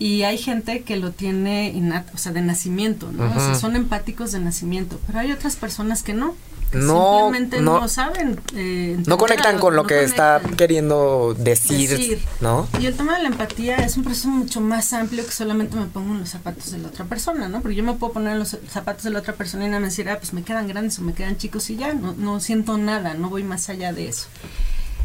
Y 0.04 0.24
hay 0.24 0.38
gente 0.38 0.82
que 0.84 0.98
lo 0.98 1.12
tiene 1.12 1.70
innato, 1.70 2.12
o 2.13 2.18
sea, 2.18 2.34
de 2.34 2.42
nacimiento, 2.42 3.10
¿no? 3.13 3.30
O 3.30 3.34
sea, 3.34 3.52
Ujú. 3.52 3.60
son 3.60 3.76
empáticos 3.78 4.34
de 4.34 4.39
nacimiento, 4.42 5.00
pero 5.08 5.20
hay 5.20 5.32
otras 5.32 5.56
personas 5.56 6.04
que 6.04 6.13
no. 6.13 6.36
que 6.72 6.80
No, 6.80 7.20
simplemente 7.30 7.62
no- 7.62 7.80
no, 7.82 7.88
saben. 7.88 8.42
eh, 8.56 8.98
No 9.06 9.18
conectan 9.20 9.60
con 9.60 9.76
lo 9.76 9.84
no 9.84 9.88
que 9.88 10.04
está 10.04 10.42
queriendo 10.58 11.36
decir, 11.38 11.88
Decir. 11.92 12.20
¿no? 12.42 12.68
Y 12.82 12.88
el 12.88 12.96
tema 12.98 13.16
de 13.16 13.22
la 13.22 13.30
empatía 13.30 13.76
es 13.78 13.96
un 13.96 14.04
proceso 14.04 14.28
mucho 14.30 14.60
más 14.60 14.92
amplio 14.92 15.24
que 15.24 15.32
solamente 15.32 15.76
me 15.78 15.86
pongo 15.86 16.13
en 16.16 16.22
los 16.22 16.30
zapatos 16.30 16.72
de 16.72 16.80
la 16.80 16.88
otra 16.88 17.06
persona, 17.06 17.48
¿no? 17.48 17.62
Porque 17.62 17.76
yo 17.76 17.84
me 17.84 17.94
puedo 17.94 18.12
poner 18.13 18.34
en 18.34 18.39
los 18.39 18.58
zapatos 18.70 19.04
de 19.04 19.12
la 19.12 19.20
otra 19.20 19.34
persona 19.36 19.66
y 19.66 19.68
nada 19.68 19.82
más 19.82 19.92
decir, 19.92 20.10
ah, 20.10 20.18
pues 20.18 20.34
me 20.34 20.42
quedan 20.42 20.68
grandes 20.68 20.98
o 20.98 21.04
me 21.04 21.13
quedan 21.13 21.38
chicos 21.38 21.70
y 21.70 21.76
ya, 21.76 21.94
no, 21.94 22.13
no 22.18 22.39
siento 22.39 22.76
nada, 22.80 23.13
no 23.13 23.30
voy 23.30 23.44
más 23.44 23.70
allá 23.70 23.94
de 23.94 24.08
eso. 24.08 24.26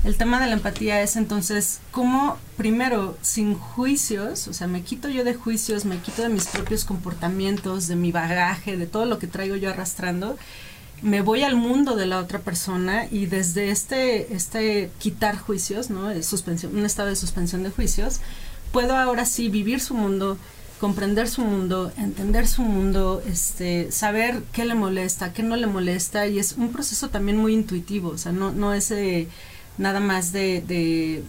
El 0.04 0.16
tema 0.16 0.40
de 0.40 0.46
la 0.46 0.52
empatía 0.52 1.02
es 1.02 1.16
entonces 1.16 1.80
cómo, 1.90 2.38
primero, 2.56 3.18
sin 3.20 3.54
juicios, 3.54 4.46
o 4.48 4.52
sea, 4.52 4.68
me 4.68 4.82
quito 4.82 5.08
yo 5.08 5.24
de 5.24 5.34
juicios, 5.34 5.84
me 5.84 5.98
quito 5.98 6.22
de 6.22 6.28
mis 6.28 6.46
propios 6.46 6.84
comportamientos, 6.84 7.88
de 7.88 7.96
mi 7.96 8.12
bagaje, 8.12 8.76
de 8.76 8.87
todo 8.87 9.06
lo 9.06 9.18
que 9.18 9.26
traigo 9.26 9.56
yo 9.56 9.70
arrastrando, 9.70 10.38
me 11.02 11.20
voy 11.20 11.42
al 11.42 11.56
mundo 11.56 11.96
de 11.96 12.06
la 12.06 12.18
otra 12.18 12.40
persona 12.40 13.06
y 13.11 13.26
desde 13.26 13.70
este, 13.70 14.34
este 14.34 14.90
quitar 14.98 15.38
juicios, 15.38 15.90
¿no? 15.90 16.08
De 16.08 16.22
suspensión, 16.22 16.76
un 16.76 16.84
estado 16.84 17.08
de 17.08 17.16
suspensión 17.16 17.62
de 17.62 17.70
juicios, 17.70 18.20
puedo 18.72 18.96
ahora 18.96 19.24
sí 19.24 19.48
vivir 19.48 19.80
su 19.80 19.94
mundo, 19.94 20.38
comprender 20.80 21.28
su 21.28 21.42
mundo, 21.42 21.92
entender 21.96 22.46
su 22.46 22.62
mundo, 22.62 23.22
este, 23.26 23.90
saber 23.90 24.42
qué 24.52 24.64
le 24.64 24.74
molesta, 24.74 25.32
qué 25.32 25.42
no 25.42 25.56
le 25.56 25.66
molesta, 25.66 26.26
y 26.26 26.38
es 26.38 26.52
un 26.52 26.72
proceso 26.72 27.11
también 27.11 27.38
muy 27.38 27.54
intuitivo, 27.54 28.11
o 28.11 28.18
sea, 28.18 28.32
no, 28.32 28.52
no 28.52 28.74
es 28.74 28.90
eh, 28.90 29.28
nada 29.78 30.00
más 30.00 30.32
de, 30.32 30.60
de 30.60 31.22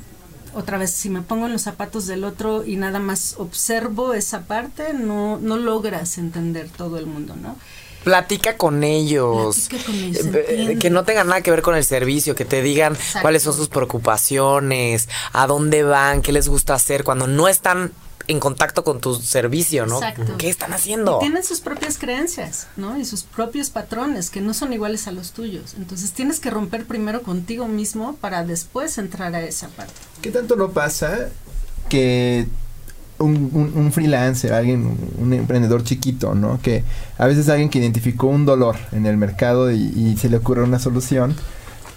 otra 0.54 0.78
vez, 0.78 0.92
si 0.92 1.10
me 1.10 1.22
pongo 1.22 1.46
en 1.46 1.54
los 1.54 1.62
zapatos 1.62 2.08
del 2.08 2.24
otro 2.24 2.66
y 2.66 2.76
nada 2.76 3.00
más 3.00 3.36
observo 3.38 4.14
esa 4.14 4.42
parte, 4.42 4.94
no, 4.94 5.38
no 5.38 5.58
logras 5.58 6.18
entender 6.18 6.70
todo 6.70 6.98
el 6.98 7.06
mundo, 7.06 7.36
¿no? 7.36 7.56
Platica 8.04 8.58
con 8.58 8.84
ellos. 8.84 9.68
Platica 9.70 9.86
con 9.86 9.96
ellos, 9.96 10.26
Eh, 10.26 10.72
eh, 10.72 10.78
que 10.80 10.90
no 10.90 11.04
tengan 11.04 11.28
nada 11.28 11.42
que 11.42 11.52
ver 11.52 11.62
con 11.62 11.76
el 11.76 11.84
servicio, 11.84 12.34
que 12.34 12.46
te 12.46 12.62
digan 12.62 12.94
Exacto. 12.94 13.22
cuáles 13.22 13.44
son 13.44 13.54
sus 13.54 13.68
preocupaciones, 13.68 15.10
a 15.34 15.48
dónde 15.48 15.84
van, 15.84 16.22
qué 16.22 16.32
les 16.32 16.48
gusta 16.48 16.74
hacer 16.74 17.04
cuando 17.04 17.28
no 17.28 17.48
están 17.48 17.92
en 18.30 18.40
contacto 18.40 18.84
con 18.84 19.02
tu 19.02 19.16
servicio, 19.16 19.86
¿no? 19.86 19.96
Exacto. 19.98 20.38
¿Qué 20.38 20.50
están 20.50 20.72
haciendo? 20.72 21.18
Y 21.18 21.26
tienen 21.26 21.44
sus 21.44 21.60
propias 21.62 21.98
creencias, 21.98 22.68
¿no? 22.78 22.98
Y 22.98 23.04
sus 23.04 23.24
propios 23.24 23.70
patrones 23.70 24.30
que 24.30 24.40
no 24.40 24.54
son 24.54 24.72
iguales 24.72 25.08
a 25.08 25.12
los 25.12 25.32
tuyos. 25.32 25.74
Entonces 25.78 26.12
tienes 26.14 26.40
que 26.40 26.50
romper 26.50 26.86
primero 26.86 27.22
contigo 27.24 27.68
mismo 27.68 28.16
para 28.22 28.44
después 28.46 28.98
entrar 28.98 29.36
a 29.36 29.42
esa 29.42 29.68
parte. 29.70 29.94
¿Qué 30.22 30.32
tanto 30.32 30.56
no 30.56 30.70
pasa 30.70 31.30
que 31.90 32.48
un, 33.18 33.50
un- 33.52 33.74
un 33.76 33.92
freelancer, 33.92 34.54
alguien, 34.54 34.86
un, 34.86 35.12
un 35.18 35.34
emprendedor 35.34 35.84
chiquito, 35.84 36.36
¿no? 36.36 36.62
Que 36.62 36.84
a 37.18 37.26
veces 37.28 37.50
alguien 37.50 37.70
que 37.70 37.80
identificó 37.80 38.28
un 38.28 38.46
dolor 38.46 38.78
en 38.92 39.06
el 39.06 39.18
mercado 39.18 39.72
y, 39.72 39.78
y 39.96 40.18
se 40.18 40.30
le 40.30 40.38
ocurre 40.38 40.64
una 40.64 40.80
solución, 40.80 41.36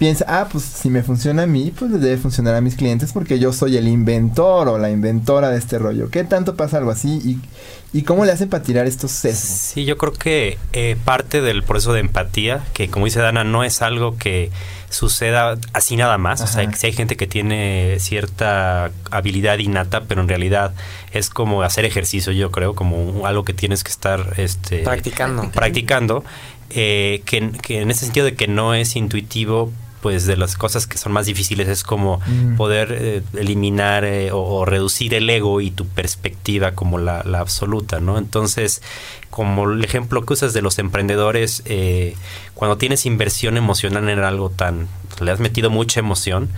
piensa, 0.02 0.24
ah, 0.26 0.48
pues 0.50 0.64
si 0.64 0.90
me 0.90 1.04
funciona 1.04 1.44
a 1.44 1.46
mí, 1.46 1.72
pues 1.78 1.92
le 1.92 1.98
debe 1.98 2.16
funcionar 2.16 2.56
a 2.56 2.60
mis 2.60 2.74
clientes 2.74 3.12
porque 3.12 3.38
yo 3.38 3.52
soy 3.52 3.76
el 3.76 3.86
inventor 3.86 4.66
o 4.66 4.76
la 4.76 4.90
inventora 4.90 5.50
de 5.50 5.58
este 5.58 5.78
rollo. 5.78 6.10
¿Qué 6.10 6.24
tanto 6.24 6.56
pasa 6.56 6.78
algo 6.78 6.90
así? 6.90 7.20
¿Y, 7.24 7.96
y 7.96 8.02
cómo 8.02 8.24
le 8.24 8.32
hacen 8.32 8.48
para 8.48 8.64
tirar 8.64 8.88
estos 8.88 9.12
sesgos? 9.12 9.44
Sí, 9.44 9.84
yo 9.84 9.96
creo 9.98 10.12
que 10.12 10.58
eh, 10.72 10.96
parte 11.04 11.40
del 11.40 11.62
proceso 11.62 11.92
de 11.92 12.00
empatía, 12.00 12.64
que 12.72 12.88
como 12.88 13.04
dice 13.04 13.20
Dana, 13.20 13.44
no 13.44 13.62
es 13.62 13.80
algo 13.80 14.16
que 14.16 14.50
suceda 14.90 15.56
así 15.72 15.94
nada 15.94 16.18
más. 16.18 16.40
O 16.40 16.48
sea, 16.48 16.66
que 16.66 16.74
si 16.74 16.88
hay 16.88 16.92
gente 16.94 17.16
que 17.16 17.28
tiene 17.28 17.98
cierta 18.00 18.90
habilidad 19.12 19.58
innata, 19.58 20.00
pero 20.08 20.20
en 20.20 20.28
realidad 20.28 20.74
es 21.12 21.30
como 21.30 21.62
hacer 21.62 21.84
ejercicio, 21.84 22.32
yo 22.32 22.50
creo, 22.50 22.74
como 22.74 23.24
algo 23.24 23.44
que 23.44 23.54
tienes 23.54 23.84
que 23.84 23.90
estar 23.92 24.34
este, 24.36 24.82
Practicando. 24.82 25.48
practicando, 25.52 26.24
eh, 26.70 27.22
que, 27.24 27.52
que 27.52 27.82
en 27.82 27.92
ese 27.92 28.06
sentido 28.06 28.26
de 28.26 28.34
que 28.34 28.48
no 28.48 28.74
es 28.74 28.96
intuitivo, 28.96 29.70
pues 30.02 30.26
de 30.26 30.36
las 30.36 30.56
cosas 30.56 30.86
que 30.86 30.98
son 30.98 31.12
más 31.12 31.24
difíciles 31.26 31.68
es 31.68 31.84
como 31.84 32.20
Mm. 32.26 32.56
poder 32.56 32.88
eh, 33.00 33.22
eliminar 33.38 34.04
eh, 34.04 34.32
o, 34.32 34.38
o 34.40 34.64
reducir 34.66 35.14
el 35.14 35.30
ego 35.30 35.60
y 35.60 35.70
tu 35.70 35.86
perspectiva 35.86 36.72
como 36.72 36.98
la, 36.98 37.22
la 37.24 37.38
absoluta, 37.38 38.00
¿no? 38.00 38.18
Entonces, 38.18 38.82
como 39.30 39.70
el 39.70 39.82
ejemplo 39.84 40.26
que 40.26 40.32
usas 40.34 40.52
de 40.52 40.60
los 40.60 40.78
emprendedores, 40.78 41.62
eh, 41.66 42.16
cuando 42.54 42.76
tienes 42.76 43.06
inversión 43.06 43.56
emocional 43.56 44.08
en 44.10 44.18
algo 44.18 44.50
tan, 44.50 44.88
le 45.20 45.30
has 45.30 45.38
metido 45.40 45.70
mucha 45.70 46.00
emoción, 46.00 46.50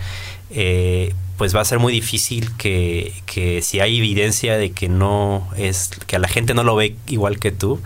pues 1.37 1.55
va 1.55 1.61
a 1.61 1.65
ser 1.65 1.79
muy 1.79 1.91
difícil 1.93 2.51
que, 2.57 3.13
que 3.25 3.61
si 3.61 3.79
hay 3.79 3.97
evidencia 3.97 4.57
de 4.57 4.71
que 4.71 4.87
no 4.89 5.47
es, 5.57 5.89
que 6.07 6.15
a 6.15 6.19
la 6.19 6.27
gente 6.27 6.53
no 6.53 6.63
lo 6.63 6.75
ve 6.75 6.95
igual 7.07 7.39
que 7.39 7.51
tú, 7.51 7.79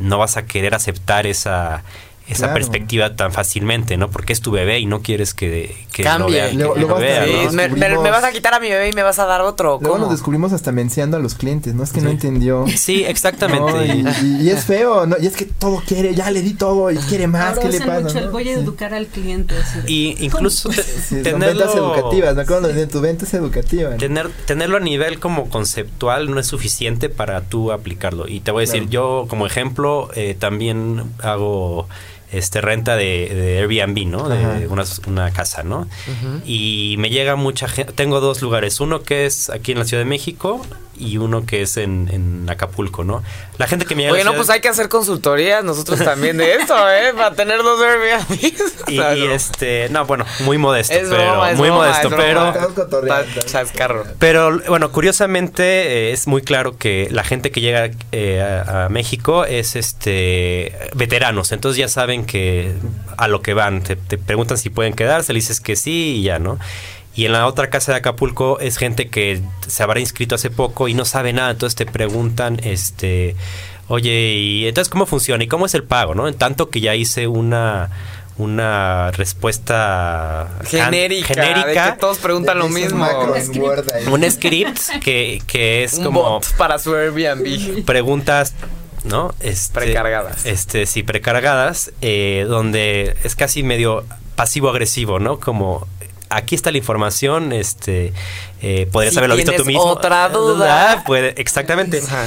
no 0.00 0.18
vas 0.18 0.36
a 0.36 0.46
querer 0.46 0.74
aceptar 0.74 1.26
esa 1.26 1.82
esa 2.28 2.38
Claro. 2.48 2.54
perspectiva 2.54 3.16
tan 3.16 3.32
fácilmente, 3.32 3.96
¿no? 3.96 4.10
Porque 4.10 4.32
es 4.34 4.40
tu 4.40 4.50
bebé 4.50 4.78
y 4.80 4.86
no 4.86 5.00
quieres 5.00 5.32
que, 5.34 5.74
que 5.92 6.02
lo 6.04 6.08
Cambie. 6.10 6.50
que 6.50 6.54
Luego- 6.56 6.74
lo 6.74 6.80
luego 6.82 6.96
vea, 7.00 7.24
¿no? 7.26 7.42
nos 7.44 7.54
me, 7.54 7.68
me- 7.68 7.74
descubrimos- 7.88 8.02
me 8.02 8.10
vas 8.10 8.24
a 8.24 8.32
quitar 8.32 8.54
a 8.54 8.60
mi 8.60 8.68
bebé 8.68 8.90
y 8.90 8.92
me 8.92 9.02
vas 9.02 9.18
a 9.18 9.24
dar 9.26 9.40
otro. 9.40 9.78
Luego 9.80 9.94
¿Cómo? 9.96 10.04
nos 10.06 10.10
descubrimos 10.14 10.52
hasta 10.52 10.70
menciando 10.72 11.16
a 11.16 11.20
los 11.20 11.34
clientes, 11.34 11.74
¿no? 11.74 11.82
Es 11.82 11.92
que 11.92 12.00
no 12.02 12.10
entendió. 12.10 12.66
Sí, 12.76 13.04
exactamente. 13.04 13.72
No, 13.72 13.84
y, 13.84 14.04
y- 14.22 14.42
y 14.42 14.50
es 14.50 14.64
feo, 14.64 15.06
¿no? 15.06 15.16
Y 15.20 15.26
es 15.26 15.36
que 15.36 15.46
todo 15.46 15.82
quiere, 15.86 16.14
ya 16.14 16.30
le 16.30 16.42
di 16.42 16.54
todo 16.54 16.90
y 16.90 16.96
quiere 16.98 17.26
más, 17.26 17.56
Ahora 17.56 17.62
¿qué 17.62 17.68
le 17.78 17.78
pasa? 17.80 18.00
mucho 18.00 18.20
no? 18.20 18.30
voy 18.30 18.48
a 18.50 18.54
Sí. 18.54 18.60
educar 18.60 18.92
al 18.94 19.06
cliente. 19.06 19.54
así 19.56 19.78
Y 19.86 20.16
incluso 20.24 20.68
te- 20.68 20.82
Sí, 20.82 21.14
son 21.14 21.22
tenerlo, 21.22 21.46
ventas 21.64 21.74
educativas, 21.76 22.34
me 22.36 22.42
acuerdo 22.42 22.68
de 22.68 22.86
tu 22.86 23.00
venta 23.00 23.24
es 23.24 23.34
educativa. 23.34 23.90
¿no? 23.90 23.96
tener, 23.96 24.28
tenerlo 24.46 24.76
a 24.76 24.80
nivel 24.80 25.18
como 25.18 25.48
conceptual 25.48 26.30
no 26.30 26.38
es 26.40 26.46
suficiente 26.46 27.08
para 27.08 27.40
tú 27.42 27.72
aplicarlo. 27.72 28.28
Y 28.28 28.40
te 28.40 28.50
voy 28.50 28.64
a 28.64 28.66
decir, 28.66 28.88
yo 28.88 29.26
como 29.28 29.46
ejemplo 29.46 30.10
eh, 30.14 30.36
también 30.38 31.04
hago 31.22 31.88
este 32.32 32.60
renta 32.60 32.96
de, 32.96 33.28
de 33.34 33.58
Airbnb, 33.58 34.06
¿no? 34.06 34.28
De 34.28 34.66
una, 34.68 34.84
una 35.06 35.30
casa, 35.32 35.62
¿no? 35.62 35.88
Y 36.44 36.96
me 36.98 37.10
llega 37.10 37.36
mucha 37.36 37.68
gente. 37.68 37.92
Tengo 37.92 38.20
dos 38.20 38.42
lugares. 38.42 38.80
Uno 38.80 39.02
que 39.02 39.26
es 39.26 39.50
aquí 39.50 39.72
en 39.72 39.78
la 39.78 39.84
Ciudad 39.84 40.02
de 40.02 40.08
México 40.08 40.64
y 40.98 41.16
uno 41.18 41.46
que 41.46 41.62
es 41.62 41.76
en, 41.76 42.08
en 42.12 42.50
Acapulco, 42.50 43.04
¿no? 43.04 43.22
La 43.58 43.66
gente 43.66 43.84
que 43.86 43.94
me 43.94 44.02
llega 44.02 44.12
a 44.12 44.14
Oye, 44.14 44.24
no, 44.24 44.30
Ciudad- 44.30 44.38
pues 44.38 44.50
hay 44.50 44.60
que 44.60 44.68
hacer 44.68 44.88
consultorías 44.88 45.64
nosotros 45.64 45.98
también 46.02 46.36
de 46.38 46.54
esto, 46.54 46.74
¿eh? 46.90 47.12
Para 47.16 47.34
tener 47.34 47.58
dos 47.62 47.80
Airbnbs. 47.82 48.42
Y, 48.88 48.98
O 48.98 49.02
sea, 49.02 49.16
y 49.16 49.26
no. 49.26 49.32
este, 49.32 49.88
no, 49.90 50.06
bueno, 50.06 50.24
muy 50.40 50.56
modesto, 50.58 50.94
Es 50.94 51.08
pero 51.08 51.24
broma, 51.32 51.50
es 51.50 51.58
muy 51.58 51.68
broma, 51.68 51.82
modesto, 51.84 52.08
es 52.08 52.14
broma. 52.14 52.52
pero. 52.54 52.68
Pero 54.18 54.60
bueno, 54.68 54.90
curiosamente 54.92 56.08
eh, 56.08 56.12
es 56.12 56.26
muy 56.26 56.42
claro 56.42 56.76
que 56.78 57.08
la 57.10 57.24
gente 57.24 57.50
que 57.50 57.60
llega 57.60 57.90
eh, 58.12 58.40
a, 58.40 58.86
a 58.86 58.88
México 58.88 59.44
es 59.44 59.76
este 59.76 60.72
veteranos, 60.94 61.52
entonces 61.52 61.78
ya 61.78 61.88
saben 61.88 62.24
que 62.24 62.72
a 63.16 63.28
lo 63.28 63.42
que 63.42 63.54
van, 63.54 63.82
te, 63.82 63.96
te 63.96 64.18
preguntan 64.18 64.56
si 64.58 64.70
pueden 64.70 64.94
quedarse, 64.94 65.32
le 65.32 65.38
dices 65.40 65.60
que 65.60 65.76
sí 65.76 66.16
y 66.18 66.22
ya, 66.22 66.38
¿no? 66.38 66.58
Y 67.18 67.26
en 67.26 67.32
la 67.32 67.48
otra 67.48 67.68
casa 67.68 67.90
de 67.90 67.98
Acapulco 67.98 68.60
es 68.60 68.76
gente 68.76 69.08
que 69.08 69.40
se 69.66 69.82
habrá 69.82 69.98
inscrito 69.98 70.36
hace 70.36 70.50
poco 70.50 70.86
y 70.86 70.94
no 70.94 71.04
sabe 71.04 71.32
nada, 71.32 71.50
entonces 71.50 71.74
te 71.74 71.84
preguntan, 71.84 72.60
este, 72.62 73.34
oye, 73.88 74.34
¿y 74.34 74.68
entonces 74.68 74.88
cómo 74.88 75.04
funciona? 75.04 75.42
¿Y 75.42 75.48
cómo 75.48 75.66
es 75.66 75.74
el 75.74 75.82
pago? 75.82 76.14
¿No? 76.14 76.28
En 76.28 76.34
tanto 76.34 76.70
que 76.70 76.80
ya 76.80 76.94
hice 76.94 77.26
una 77.26 77.90
una 78.36 79.10
respuesta 79.10 80.48
Genérica, 80.64 81.26
genérica 81.26 81.86
de 81.86 81.92
que 81.94 81.98
todos 81.98 82.18
preguntan 82.18 82.56
lo 82.60 82.68
mismo. 82.68 83.04
en 83.34 83.44
Script. 83.44 84.08
Un 84.08 84.30
script 84.30 84.78
que, 85.02 85.42
que 85.44 85.82
es 85.82 85.94
Un 85.94 86.04
como 86.04 86.22
bot 86.22 86.54
para 86.56 86.78
su 86.78 86.94
Airbnb. 86.94 87.84
preguntas 87.84 88.54
¿no? 89.02 89.34
Este, 89.40 89.74
Precargadas. 89.74 90.46
Este, 90.46 90.86
sí, 90.86 91.02
precargadas, 91.02 91.90
eh, 92.00 92.46
donde 92.48 93.16
es 93.24 93.34
casi 93.34 93.64
medio 93.64 94.04
pasivo-agresivo, 94.36 95.18
¿no? 95.18 95.40
Como 95.40 95.88
aquí 96.30 96.54
está 96.54 96.70
la 96.70 96.78
información, 96.78 97.52
este, 97.52 98.12
eh, 98.62 98.88
podrías 98.92 99.14
Si 99.14 99.18
haberlo 99.18 99.36
visto 99.36 99.52
tú 99.52 99.64
mismo. 99.64 99.82
otra 99.84 100.28
duda. 100.28 101.02
Puede, 101.06 101.34
exactamente. 101.40 101.98
Ajá. 102.06 102.26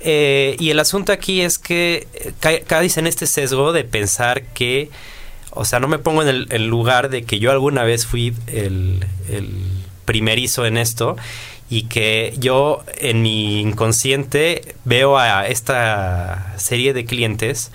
Eh, 0.00 0.56
y 0.58 0.70
el 0.70 0.78
asunto 0.80 1.12
aquí 1.12 1.42
es 1.42 1.58
que 1.58 2.06
eh, 2.14 2.32
ca- 2.40 2.60
caes 2.66 2.96
en 2.96 3.06
este 3.06 3.26
sesgo 3.26 3.72
de 3.72 3.84
pensar 3.84 4.42
que, 4.42 4.88
o 5.50 5.64
sea, 5.64 5.78
no 5.80 5.88
me 5.88 5.98
pongo 5.98 6.22
en 6.22 6.28
el, 6.28 6.46
el 6.50 6.66
lugar 6.68 7.10
de 7.10 7.24
que 7.24 7.38
yo 7.38 7.50
alguna 7.50 7.82
vez 7.84 8.06
fui 8.06 8.34
el, 8.46 9.04
el 9.28 9.50
primerizo 10.06 10.64
en 10.64 10.78
esto 10.78 11.16
y 11.68 11.82
que 11.84 12.34
yo 12.38 12.82
en 12.96 13.20
mi 13.22 13.60
inconsciente 13.60 14.74
veo 14.84 15.18
a 15.18 15.46
esta 15.46 16.54
serie 16.56 16.92
de 16.94 17.04
clientes 17.04 17.70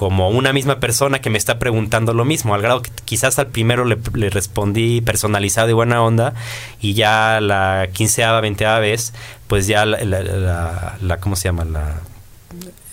como 0.00 0.30
una 0.30 0.54
misma 0.54 0.80
persona 0.80 1.20
que 1.20 1.28
me 1.28 1.36
está 1.36 1.58
preguntando 1.58 2.14
lo 2.14 2.24
mismo, 2.24 2.54
al 2.54 2.62
grado 2.62 2.80
que 2.80 2.90
quizás 3.04 3.38
al 3.38 3.48
primero 3.48 3.84
le, 3.84 3.98
le 4.14 4.30
respondí 4.30 5.02
personalizado 5.02 5.68
y 5.68 5.74
buena 5.74 6.02
onda, 6.02 6.32
y 6.80 6.94
ya 6.94 7.38
la 7.42 7.86
quinceava, 7.92 8.40
veinteava 8.40 8.78
vez, 8.78 9.12
pues 9.46 9.66
ya 9.66 9.84
la, 9.84 10.02
la, 10.02 10.22
la- 10.22 10.96
la- 11.02 11.16
¿cómo 11.18 11.36
se 11.36 11.48
llama? 11.48 11.66
La 11.66 12.00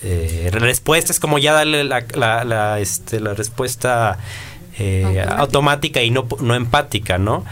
eh, 0.02 0.50
respuesta 0.52 1.10
es 1.10 1.18
como 1.18 1.38
ya 1.38 1.54
darle 1.54 1.82
la, 1.84 2.04
la, 2.14 2.44
la, 2.44 2.78
este, 2.78 3.20
la 3.20 3.32
respuesta 3.32 4.18
eh, 4.78 5.02
Automática. 5.06 5.38
automática 5.40 6.02
y 6.02 6.10
no, 6.10 6.28
no 6.40 6.54
empática, 6.54 7.16
¿no? 7.16 7.46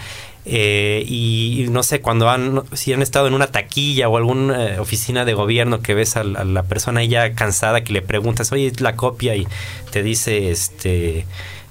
Eh, 0.48 1.04
y, 1.08 1.66
no 1.70 1.82
sé, 1.82 2.00
cuando 2.00 2.30
han, 2.30 2.62
si 2.72 2.92
han 2.92 3.02
estado 3.02 3.26
en 3.26 3.34
una 3.34 3.48
taquilla 3.48 4.08
o 4.08 4.16
alguna 4.16 4.74
eh, 4.74 4.78
oficina 4.78 5.24
de 5.24 5.34
gobierno 5.34 5.80
que 5.82 5.92
ves 5.94 6.16
a, 6.16 6.22
la- 6.22 6.62
persona 6.62 7.02
ya 7.02 7.34
cansada 7.34 7.82
que 7.82 7.92
le 7.92 8.00
preguntas, 8.00 8.52
oye, 8.52 8.72
la 8.78 8.94
copia 8.94 9.34
y 9.34 9.48
te 9.90 10.04
dice, 10.04 10.50
este, 10.52 11.26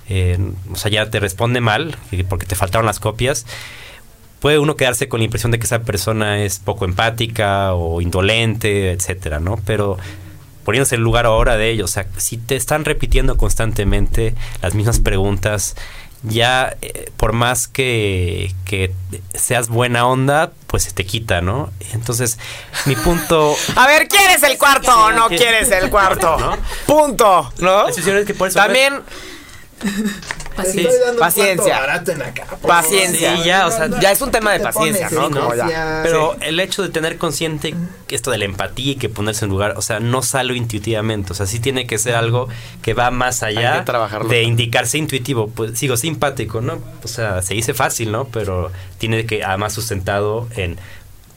eh, 0.09 0.37
o 0.71 0.75
sea, 0.75 0.91
ya 0.91 1.09
te 1.09 1.21
responde 1.21 1.61
mal 1.61 1.95
eh, 2.11 2.25
porque 2.27 2.45
te 2.45 2.55
faltaron 2.55 2.85
las 2.85 2.99
copias. 2.99 3.45
Puede 4.41 4.59
uno 4.59 4.75
quedarse 4.75 5.07
con 5.07 5.21
la 5.21 5.23
impresión 5.23 5.51
de 5.53 5.57
que 5.59 5.65
esa 5.65 5.83
persona 5.83 6.43
es 6.43 6.59
poco 6.59 6.83
empática 6.83 7.73
o 7.73 8.01
indolente, 8.01 8.91
etcétera, 8.91 9.39
¿no? 9.39 9.57
Pero 9.65 9.97
poniéndose 10.65 10.95
el 10.95 11.01
lugar 11.01 11.25
ahora 11.25 11.55
de 11.57 11.69
ellos, 11.69 11.91
o 11.91 11.93
sea, 11.93 12.07
si 12.17 12.37
te 12.37 12.55
están 12.55 12.85
repitiendo 12.85 13.37
constantemente 13.37 14.35
las 14.61 14.75
mismas 14.75 14.99
preguntas, 14.99 15.75
ya 16.27 16.75
eh, 16.81 17.11
por 17.17 17.33
más 17.33 17.67
que, 17.67 18.53
que 18.65 18.91
seas 19.33 19.69
buena 19.69 20.07
onda, 20.07 20.51
pues 20.67 20.83
se 20.83 20.91
te 20.91 21.05
quita, 21.05 21.41
¿no? 21.41 21.71
Entonces, 21.93 22.37
mi 22.85 22.95
punto... 22.95 23.55
A 23.75 23.87
ver, 23.87 24.07
¿quieres 24.07 24.43
el 24.43 24.57
cuarto 24.57 24.91
o 25.05 25.11
no 25.11 25.29
¿Qué- 25.29 25.37
quieres 25.37 25.71
el 25.71 25.89
cuarto? 25.89 26.37
¿No? 26.37 26.57
Punto, 26.85 27.53
¿no? 27.59 27.83
La 27.83 27.85
decisión 27.87 28.17
es 28.17 28.25
que 28.25 28.33
por 28.33 28.47
eso- 28.49 28.59
También 28.59 29.01
Paciencia. 30.55 30.89
Estoy 30.89 30.99
dando 30.99 31.13
un 31.13 31.19
Paciencia. 31.19 32.01
en 32.07 32.21
acá, 32.21 32.45
por 32.45 32.69
Paciencia. 32.69 33.35
Sí, 33.37 33.43
ya, 33.43 33.67
o 33.67 33.71
sea, 33.71 33.89
ya 33.99 34.11
es 34.11 34.21
un 34.21 34.31
tema 34.31 34.51
de 34.51 34.59
Te 34.59 34.63
paciencia, 34.65 35.09
pones 35.09 35.31
¿no? 35.31 35.55
ya. 35.55 36.01
Pero 36.03 36.35
el 36.41 36.59
hecho 36.59 36.81
de 36.81 36.89
tener 36.89 37.17
consciente 37.17 37.75
esto 38.09 38.31
de 38.31 38.37
la 38.37 38.45
empatía 38.45 38.93
y 38.93 38.95
que 38.95 39.09
ponerse 39.09 39.45
en 39.45 39.51
lugar, 39.51 39.73
o 39.77 39.81
sea, 39.81 39.99
no 39.99 40.21
sale 40.21 40.55
intuitivamente, 40.55 41.31
o 41.31 41.35
sea, 41.35 41.45
sí 41.45 41.59
tiene 41.59 41.87
que 41.87 41.97
ser 41.97 42.15
algo 42.15 42.47
que 42.81 42.93
va 42.93 43.11
más 43.11 43.43
allá 43.43 43.83
de 44.29 44.43
indicarse 44.43 44.97
intuitivo, 44.97 45.49
pues 45.49 45.77
sigo 45.77 45.97
simpático, 45.97 46.61
¿no? 46.61 46.79
O 47.03 47.07
sea, 47.07 47.41
se 47.41 47.53
dice 47.53 47.73
fácil, 47.73 48.11
¿no? 48.11 48.25
Pero 48.25 48.71
tiene 48.97 49.25
que 49.25 49.43
además 49.43 49.73
sustentado 49.73 50.47
en 50.55 50.77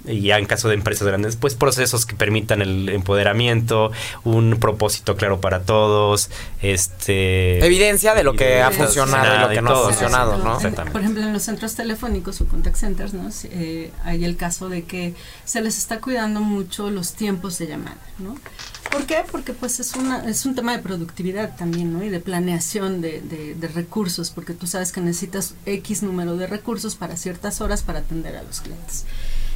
y 0.08 0.22
ya 0.22 0.38
en 0.38 0.46
caso 0.46 0.68
de 0.68 0.74
empresas 0.74 1.06
grandes, 1.06 1.36
pues 1.36 1.54
procesos 1.54 2.06
que 2.06 2.14
permitan 2.16 2.62
el 2.62 2.88
empoderamiento, 2.88 3.92
un 4.24 4.56
propósito 4.58 5.16
claro 5.16 5.40
para 5.40 5.60
todos, 5.62 6.30
este 6.62 7.64
Evidencia 7.64 8.14
de 8.14 8.24
lo 8.24 8.34
que 8.34 8.62
ha 8.62 8.70
funcionado 8.70 9.36
y 9.36 9.38
lo 9.40 9.48
que 9.50 9.62
no 9.62 9.70
ha 9.70 9.84
funcionado, 9.90 10.38
¿no? 10.38 10.56
Exactamente. 10.56 10.92
Por 10.92 11.00
ejemplo, 11.02 11.22
en 11.22 11.32
los 11.32 11.42
centros 11.42 11.74
telefónicos 11.74 12.40
o 12.40 12.46
contact 12.46 12.76
centers, 12.76 13.14
¿no? 13.14 13.28
Eh, 13.44 13.90
hay 14.04 14.24
el 14.24 14.36
caso 14.36 14.68
de 14.68 14.84
que 14.84 15.14
se 15.44 15.60
les 15.60 15.78
está 15.78 16.00
cuidando 16.00 16.40
mucho 16.40 16.90
los 16.90 17.12
tiempos 17.14 17.58
de 17.58 17.66
llamada, 17.66 17.96
¿no? 18.18 18.36
¿Por 18.90 19.04
qué? 19.04 19.18
Porque 19.30 19.52
pues 19.52 19.80
es 19.80 19.94
una 19.96 20.24
es 20.28 20.46
un 20.46 20.54
tema 20.54 20.72
de 20.74 20.78
productividad 20.82 21.56
también, 21.56 21.92
¿no? 21.92 22.02
Y 22.02 22.08
de 22.08 22.20
planeación 22.20 23.00
de, 23.02 23.20
de- 23.20 23.54
de 23.54 23.68
recursos, 23.68 24.30
porque 24.30 24.54
tú 24.54 24.66
sabes 24.66 24.92
que 24.92 25.00
necesitas 25.02 25.54
X 25.66 26.02
número 26.02 26.36
de 26.36 26.46
recursos 26.46 26.94
para 26.96 27.16
ciertas 27.16 27.60
horas 27.60 27.82
para 27.82 27.98
atender 27.98 28.36
a 28.36 28.42
los 28.42 28.60
clientes. 28.62 29.04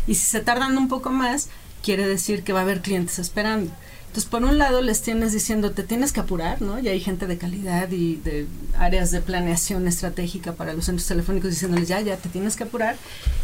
Y 0.06 0.14
si 0.14 0.26
se 0.26 0.40
tardan 0.40 0.76
un 0.76 0.88
poco 0.88 1.10
más, 1.10 1.48
quiere 1.82 2.06
decir 2.06 2.42
que 2.42 2.52
va 2.52 2.60
a 2.60 2.62
haber 2.62 2.80
clientes 2.80 3.18
esperando. 3.18 3.70
Entonces, 4.12 4.28
por 4.28 4.44
un 4.44 4.58
lado, 4.58 4.82
les 4.82 5.00
tienes 5.00 5.32
diciendo, 5.32 5.70
te 5.70 5.84
tienes 5.84 6.12
que 6.12 6.20
apurar, 6.20 6.60
¿no? 6.60 6.78
Y 6.78 6.88
hay 6.88 7.00
gente 7.00 7.26
de 7.26 7.38
calidad 7.38 7.90
y 7.90 8.16
de 8.16 8.46
áreas 8.78 9.10
de 9.10 9.22
planeación 9.22 9.88
estratégica 9.88 10.52
para 10.52 10.74
los 10.74 10.84
centros 10.84 11.08
telefónicos 11.08 11.48
diciéndoles, 11.48 11.88
ya, 11.88 11.98
ya, 12.02 12.18
te 12.18 12.28
tienes 12.28 12.54
que 12.54 12.64
apurar. 12.64 12.96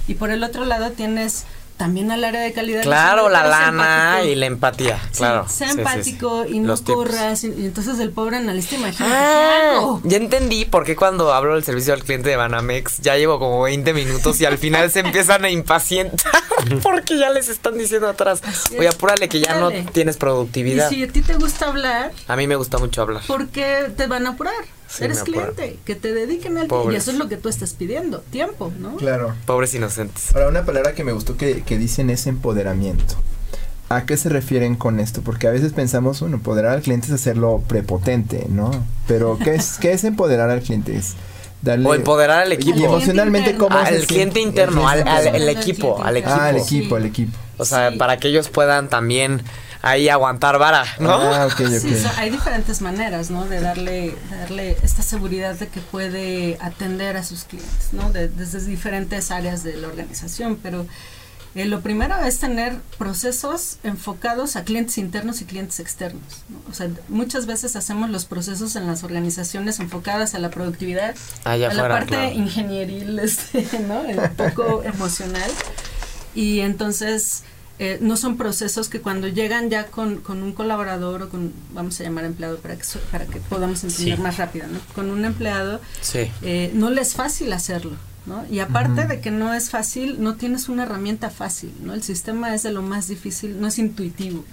Y 0.09 0.15
por 0.15 0.31
el 0.31 0.45
otro 0.45 0.67
lado, 0.67 0.91
tienes 0.91 1.47
también 1.79 2.11
al 2.11 2.22
área 2.24 2.43
de 2.43 2.53
calidad. 2.53 2.83
Claro, 2.83 3.31
la 3.31 3.45
diciéndole, 3.45 3.55
"Sé 3.55 3.64
lana 3.72 4.09
empático". 4.11 4.29
y 4.33 4.35
la 4.35 4.47
empatía, 4.47 4.99
Sí, 5.12 5.18
claro. 5.18 5.49
sé 5.49 5.55
Sí, 5.55 5.64
sí, 5.64 5.70
sí. 5.72 5.79
empático 5.79 6.45
y 6.47 6.59
no 6.61 6.66
Los 6.68 6.83
corras. 6.83 7.45
Y, 7.45 7.47
y 7.49 7.64
entonces 7.66 7.99
el 8.01 8.11
pobre 8.11 8.37
analista, 8.37 8.74
imagínate, 8.74 9.14
¿qué 9.14 9.18
Ah, 9.18 9.99
ya 10.05 10.16
entendí 10.18 10.64
por 10.66 10.85
qué 10.85 10.95
cuando 10.97 11.33
hablo 11.33 11.55
del 11.55 11.64
servicio 11.64 11.95
al 11.95 12.05
cliente 12.05 12.29
de 12.29 12.37
Banamex 12.37 12.99
ya 12.99 13.16
llevo 13.16 13.39
como 13.39 13.62
20 13.62 13.95
minutos 13.95 14.39
y 14.41 14.45
al 14.45 14.59
final 14.59 14.91
se 14.91 15.01
empiezan 15.01 15.45
a 15.45 15.51
impacientar 15.51 16.43
porque 16.83 17.16
ya 17.18 17.31
les 17.31 17.49
están 17.49 17.79
diciendo 17.79 18.09
atrás, 18.09 18.43
Así 18.45 18.76
oye, 18.76 18.89
es. 18.89 18.95
apúrale 18.95 19.29
que 19.29 19.41
ya 19.41 19.55
no 19.55 19.70
tienes 19.93 20.16
Y 20.16 20.18
productividad. 20.18 20.89
si 20.91 21.03
a 21.05 21.09
ti 21.09 21.22
te 21.22 21.35
gusta 21.35 21.68
hablar, 21.68 22.12
A 22.26 22.37
mí 22.37 22.47
me 22.47 22.57
gusta 22.57 22.79
mucho 22.79 23.03
hablar. 23.03 23.22
¿por 23.26 23.49
qué 23.49 23.91
te 23.97 24.07
van 24.09 24.26
a 24.26 24.31
apurar? 24.31 24.55
Sí, 24.89 25.05
Eres 25.05 25.22
cliente, 25.22 25.78
que 25.84 25.95
te 25.95 26.14
dediquen 26.14 26.53
al 26.57 26.62
tiempo. 26.68 26.80
Y 26.80 26.84
Pobres. 26.84 27.03
eso 27.03 27.11
es 27.11 27.18
lo 27.18 27.28
que 27.28 27.36
tú 27.36 27.49
estás 27.51 27.74
pidiendo, 27.74 28.20
tiempo, 28.30 28.72
¿no? 28.78 28.97
Claro. 28.97 29.34
Pobres 29.45 29.74
inocentes. 29.74 30.34
Ahora, 30.34 30.49
una 30.49 30.64
palabra 30.64 30.95
que 30.95 31.05
me 31.05 31.12
gustó 31.12 31.36
que, 31.36 31.62
que 31.62 31.76
dicen 31.76 32.09
es 32.11 32.26
empoderamiento. 32.26 33.14
¿A 33.91 34.05
qué 34.05 34.16
se 34.16 34.28
refieren 34.28 34.76
con 34.76 34.99
esto? 35.01 35.22
Porque 35.22 35.47
a 35.47 35.51
veces 35.51 35.72
pensamos, 35.72 36.20
bueno, 36.20 36.36
empoderar 36.36 36.72
al 36.74 36.82
cliente 36.82 37.07
es 37.09 37.12
hacerlo 37.12 37.62
prepotente, 37.68 38.47
¿no? 38.49 38.70
Pero 39.07 39.39
¿qué 39.43 39.55
es, 39.55 39.78
qué 39.78 39.93
es 39.93 40.05
empoderar 40.05 40.51
al 40.51 40.61
cliente? 40.61 40.97
Es 40.97 41.14
darle... 41.62 41.89
O 41.89 41.95
empoderar 41.95 42.41
al 42.43 42.51
Y 42.53 42.57
equipo. 42.57 42.78
emocionalmente, 42.84 43.51
interno. 43.51 43.68
¿cómo 43.68 43.78
Al 43.86 44.07
cliente 44.07 44.41
interno, 44.41 44.89
al, 44.89 45.07
al- 45.09 45.34
el 45.34 45.49
equipo, 45.49 46.03
al 46.03 46.16
equipo. 46.18 46.34
Ah, 46.34 46.47
al 46.49 46.61
Sí. 46.62 46.78
equipo, 46.78 46.97
al 46.97 47.07
equipo. 47.07 47.36
O 47.57 47.64
sea, 47.64 47.91
Sí. 47.91 47.97
para 47.99 48.18
que 48.18 48.28
ellos 48.28 48.49
puedan 48.51 48.89
también 48.89 49.43
ahí 49.83 50.09
aguantar 50.09 50.59
vara, 50.59 50.85
¿no? 50.99 51.12
Ah, 51.12 51.47
ok, 51.47 51.61
ok. 51.61 51.79
Sí, 51.81 51.95
so- 51.97 52.11
hay 52.16 52.31
diferentes 52.31 52.81
maneras, 52.81 53.31
¿no? 53.31 53.47
De 53.47 53.61
darle, 53.61 54.14
de 54.31 54.37
darle 54.37 54.76
esta 54.83 55.03
seguridad 55.03 55.55
de 55.55 55.68
que 55.68 55.81
puede 55.81 56.59
atender 56.61 57.16
a 57.16 57.22
sus 57.22 57.45
clientes, 57.45 57.93
¿no? 57.93 58.11
De- 58.11 58.29
desde 58.29 58.61
diferentes 58.64 59.31
áreas 59.31 59.62
de 59.62 59.76
la 59.76 59.89
organización, 59.89 60.59
pero 60.62 60.87
eh, 61.55 61.64
lo 61.64 61.81
primero 61.81 62.14
es 62.24 62.39
tener 62.39 62.76
procesos 62.99 63.79
enfocados 63.83 64.55
a 64.57 64.64
clientes 64.64 64.99
internos 64.99 65.41
y 65.41 65.45
clientes 65.47 65.81
externos. 65.81 66.22
¿no? 66.51 66.61
O 66.70 66.74
sea, 66.74 66.89
muchas 67.09 67.47
veces 67.47 67.74
hacemos 67.74 68.11
los 68.11 68.26
procesos 68.26 68.76
en 68.76 68.87
las 68.87 69.03
organizaciones 69.03 69.81
enfocadas 69.81 70.35
a 70.35 70.39
la 70.41 70.51
productividad, 70.51 71.14
Allá 71.45 71.70
a 71.70 71.74
la 71.74 71.81
afuera, 71.85 71.95
parte 71.95 72.09
claro. 72.16 72.33
ingenieril, 72.35 73.18
este, 73.18 73.66
¿no? 73.89 74.01
Un 74.03 74.35
poco 74.37 74.83
emocional. 74.85 75.51
Y 76.35 76.61
entonces 76.61 77.43
eh, 77.79 77.99
no 78.01 78.16
son 78.16 78.37
procesos 78.37 78.89
que 78.89 79.01
cuando 79.01 79.29
llegan 79.29 79.70
ya 79.70 79.87
con, 79.87 80.16
con 80.20 80.43
un 80.43 80.53
colaborador 80.53 81.22
o 81.22 81.29
con, 81.29 81.53
vamos 81.72 82.01
a 82.01 82.05
llamar 82.05 82.24
empleado 82.24 82.59
para 82.59 82.76
que, 82.76 82.85
para 83.11 83.26
que 83.26 83.41
podamos 83.41 83.85
entender 83.85 84.16
Sí. 84.16 84.22
más 84.22 84.37
rápido, 84.37 84.66
¿no? 84.66 84.79
Con 84.95 85.11
un 85.11 85.24
empleado 85.24 85.81
Sí. 86.01 86.31
eh, 86.43 86.70
no 86.74 86.91
le 86.91 87.01
es 87.03 87.14
fácil 87.14 87.53
hacerlo. 87.53 87.93
¿no? 88.26 88.45
Y 88.51 88.59
aparte 88.59 89.07
de 89.07 89.20
que 89.22 89.31
no 89.31 89.55
es 89.55 89.70
fácil, 89.70 90.22
no 90.22 90.35
tienes 90.35 90.68
una 90.68 90.83
herramienta 90.83 91.31
fácil, 91.31 91.72
¿no? 91.83 91.95
El 91.95 92.03
sistema 92.03 92.55
es 92.55 92.62
de 92.62 92.72
lo 92.72 92.83
más 92.83 93.09
difícil, 93.09 93.59
no 93.59 93.68
es 93.68 93.79
intuitivo. 93.79 94.45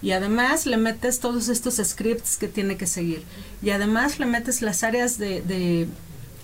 Y 0.00 0.10
además 0.10 0.66
le 0.66 0.76
metes 0.76 1.20
todos 1.20 1.48
estos 1.48 1.76
scripts 1.76 2.36
que 2.36 2.48
tiene 2.48 2.76
que 2.76 2.88
seguir. 2.88 3.22
Y 3.62 3.70
además 3.70 4.18
le 4.18 4.26
metes 4.26 4.60
las 4.60 4.82
áreas 4.82 5.18
de, 5.18 5.40
de 5.42 5.86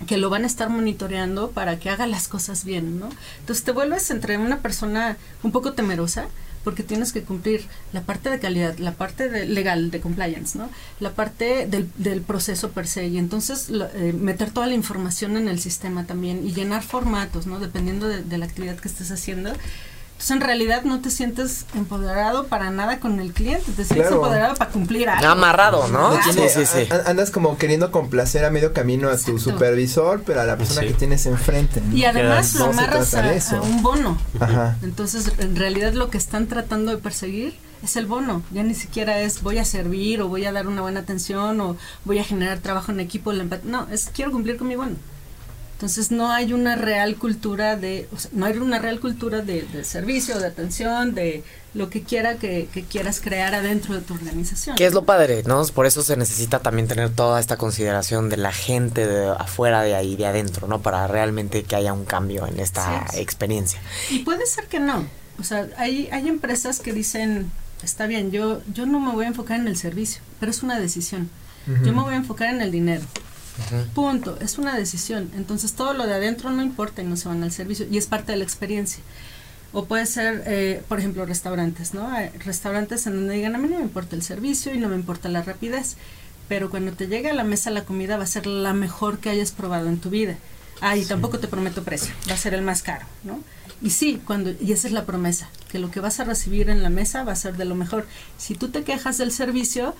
que 0.07 0.17
lo 0.17 0.29
van 0.29 0.43
a 0.43 0.47
estar 0.47 0.69
monitoreando 0.69 1.51
para 1.51 1.79
que 1.79 1.89
haga 1.89 2.07
las 2.07 2.27
cosas 2.27 2.63
bien, 2.63 2.99
¿no? 2.99 3.09
Entonces 3.39 3.63
te 3.63 3.71
vuelves 3.71 4.09
entre 4.11 4.37
una 4.37 4.59
persona 4.59 5.17
un 5.43 5.51
poco 5.51 5.73
temerosa 5.73 6.27
porque 6.63 6.83
tienes 6.83 7.13
que 7.13 7.23
cumplir 7.23 7.65
la 7.93 8.01
parte 8.01 8.29
de 8.29 8.39
calidad, 8.39 8.77
la 8.77 8.93
parte 8.93 9.29
de 9.29 9.45
legal 9.45 9.91
de 9.91 10.01
compliance, 10.01 10.57
¿no? 10.57 10.69
La 10.99 11.11
parte 11.11 11.67
del, 11.67 12.21
proceso 12.21 12.71
per 12.71 12.87
se 12.87 13.07
y 13.07 13.17
entonces 13.17 13.69
eh, 13.69 14.13
meter 14.13 14.51
toda 14.51 14.67
la 14.67 14.73
información 14.73 15.37
en 15.37 15.47
el 15.47 15.59
sistema 15.59 16.05
también 16.05 16.45
y 16.45 16.53
llenar 16.53 16.83
formatos, 16.83 17.47
¿no? 17.47 17.59
Dependiendo 17.59 18.07
de, 18.07 18.23
de 18.23 18.37
la 18.37 18.45
actividad 18.45 18.77
que 18.77 18.87
estés 18.87 19.11
haciendo. 19.11 19.53
Entonces 20.19 20.35
en 20.35 20.41
realidad 20.41 20.83
no 20.83 20.99
te 20.99 21.11
sientes 21.11 21.65
empoderado 21.73 22.47
para 22.47 22.71
nada 22.71 22.99
con 22.99 23.21
el 23.21 23.31
cliente, 23.31 23.71
te 23.71 23.85
sientes 23.85 24.11
empoderado 24.11 24.53
para 24.55 24.69
cumplir 24.69 25.07
algo. 25.07 25.25
Amarrado, 25.25 25.87
¿no? 25.87 26.11
Sí, 26.21 26.41
sí, 26.49 26.65
sí. 26.65 26.89
Andas 27.05 27.31
como 27.31 27.57
queriendo 27.57 27.89
complacer 27.89 28.43
a 28.43 28.49
medio 28.49 28.73
camino 28.73 29.07
a 29.07 29.17
tu 29.17 29.39
supervisor, 29.39 30.21
pero 30.25 30.41
a 30.41 30.43
la 30.43 30.57
persona 30.57 30.81
que 30.81 30.91
tienes 30.91 31.25
enfrente. 31.25 31.81
Y 31.93 32.03
además 32.03 32.53
lo 32.55 32.65
amarras 32.65 33.13
a, 33.53 33.61
un 33.61 33.81
bono. 33.81 34.17
Ajá. 34.41 34.75
Entonces 34.81 35.31
en 35.37 35.55
realidad 35.55 35.93
lo 35.93 36.09
que 36.09 36.17
están 36.17 36.47
tratando 36.47 36.91
de 36.91 36.97
perseguir 36.97 37.57
es 37.81 37.95
el 37.95 38.05
bono. 38.05 38.43
Ya 38.51 38.63
ni 38.63 38.73
siquiera 38.73 39.21
es 39.21 39.41
voy 39.41 39.57
a 39.57 39.63
servir 39.63 40.21
o 40.21 40.27
voy 40.27 40.43
a 40.43 40.51
dar 40.51 40.67
una 40.67 40.81
buena 40.81 40.99
atención 40.99 41.61
o 41.61 41.77
voy 42.03 42.19
a 42.19 42.25
generar 42.25 42.59
trabajo 42.59 42.91
en 42.91 42.99
equipo. 42.99 43.31
No, 43.31 43.87
es 43.89 44.11
quiero 44.13 44.33
cumplir 44.33 44.57
con 44.57 44.67
mi 44.67 44.75
bono. 44.75 44.97
Entonces 45.79 46.11
no 46.11 46.29
hay 46.29 46.51
una 46.51 46.75
real 46.75 47.15
cultura 47.15 47.77
de, 47.77 48.09
no 48.33 48.45
hay 48.45 48.57
una 48.57 48.79
real 48.79 48.99
cultura 48.99 49.39
de, 49.39 49.65
servicio, 49.85 50.37
de 50.37 50.47
atención, 50.47 51.15
de 51.15 51.45
lo 51.73 51.89
que 51.89 52.03
quiera 52.03 52.35
que, 52.35 52.67
quieras 52.91 53.21
crear 53.21 53.55
adentro 53.55 53.95
de 53.95 54.01
tu 54.01 54.13
organización. 54.13 54.75
Que 54.75 54.85
es 54.85 54.93
lo 54.93 55.05
padre, 55.05 55.41
¿no? 55.45 55.63
Por 55.67 55.85
eso 55.85 56.03
se 56.03 56.17
necesita 56.17 56.59
también 56.59 56.89
tener 56.89 57.11
toda 57.11 57.39
esta 57.39 57.55
consideración 57.55 58.27
de 58.27 58.35
la 58.35 58.51
gente 58.51 59.07
de 59.07 59.29
afuera 59.29 59.81
de 59.81 59.95
ahí, 59.95 60.17
de 60.17 60.25
adentro, 60.25 60.67
¿no? 60.67 60.81
Para 60.81 61.07
realmente 61.07 61.63
que 61.63 61.77
haya 61.77 61.93
un 61.93 62.03
cambio 62.03 62.45
en 62.45 62.59
esta 62.59 63.05
experiencia. 63.13 63.79
Y 64.09 64.19
puede 64.19 64.47
ser 64.47 64.65
que 64.65 64.81
no. 64.81 65.07
O 65.39 65.45
sea, 65.45 65.65
hay, 65.77 66.09
hay 66.11 66.27
empresas 66.27 66.81
que 66.81 66.91
dicen, 66.91 67.53
está 67.83 68.05
bien, 68.05 68.31
yo, 68.31 68.61
yo 68.73 68.85
no 68.85 68.99
me 68.99 69.13
voy 69.13 69.23
a 69.23 69.29
enfocar 69.29 69.57
en 69.57 69.69
el 69.69 69.77
servicio, 69.77 70.21
pero 70.41 70.51
es 70.51 70.61
una 70.61 70.77
decisión. 70.77 71.29
Yo 71.85 71.93
me 71.93 72.01
voy 72.01 72.15
a 72.15 72.17
enfocar 72.17 72.49
en 72.53 72.61
el 72.61 72.71
dinero. 72.71 73.03
Punto, 73.93 74.37
es 74.41 74.57
una 74.57 74.75
decisión. 74.75 75.31
Entonces 75.35 75.73
todo 75.73 75.93
lo 75.93 76.05
de 76.05 76.13
adentro 76.13 76.51
no 76.51 76.61
importa 76.61 77.01
y 77.01 77.05
no 77.05 77.17
se 77.17 77.27
van 77.27 77.43
al 77.43 77.51
servicio 77.51 77.87
y 77.89 77.97
es 77.97 78.07
parte 78.07 78.31
de 78.31 78.37
la 78.37 78.43
experiencia. 78.43 79.03
O 79.71 79.85
puede 79.85 80.05
ser, 80.05 80.43
eh, 80.47 80.83
por 80.87 80.99
ejemplo, 80.99 81.25
restaurantes, 81.25 81.93
¿no? 81.93 82.09
restaurantes 82.43 83.05
en 83.05 83.13
donde 83.13 83.35
digan, 83.35 83.55
a 83.55 83.59
mí 83.59 83.67
no 83.67 83.77
me 83.77 83.83
importa 83.83 84.15
el 84.15 84.23
servicio 84.23 84.73
y 84.73 84.79
no 84.79 84.89
me 84.89 84.95
importa 84.95 85.29
la 85.29 85.43
rapidez, 85.43 85.95
pero 86.47 86.71
cuando 86.71 86.93
te 86.93 87.07
llegue 87.07 87.29
a 87.29 87.33
la 87.33 87.43
mesa 87.43 87.69
la 87.69 87.85
comida 87.85 88.17
va 88.17 88.23
a 88.23 88.27
ser 88.27 88.47
la 88.47 88.73
mejor 88.73 89.19
que 89.19 89.29
hayas 89.29 89.51
probado 89.51 89.87
en 89.87 89.99
tu 89.99 90.09
vida. 90.09 90.37
Ah, 90.81 90.97
y 90.97 91.05
tampoco 91.05 91.39
te 91.39 91.47
prometo 91.47 91.83
precio, 91.83 92.13
va 92.27 92.33
a 92.33 92.37
ser 92.37 92.53
el 92.53 92.61
más 92.61 92.81
caro, 92.81 93.05
¿no? 93.23 93.41
Y 93.81 93.91
sí, 93.91 94.21
cuando, 94.25 94.51
y 94.59 94.71
esa 94.71 94.87
es 94.87 94.93
la 94.93 95.05
promesa, 95.05 95.49
que 95.69 95.77
lo 95.77 95.91
que 95.91 95.99
vas 95.99 96.19
a 96.19 96.23
recibir 96.23 96.69
en 96.69 96.81
la 96.81 96.89
mesa 96.89 97.23
va 97.23 97.33
a 97.33 97.35
ser 97.35 97.55
de 97.57 97.65
lo 97.65 97.75
mejor. 97.75 98.07
Si 98.37 98.55
tú 98.55 98.69
te 98.69 98.83
quejas 98.83 99.17
del 99.17 99.31
servicio, 99.31 99.93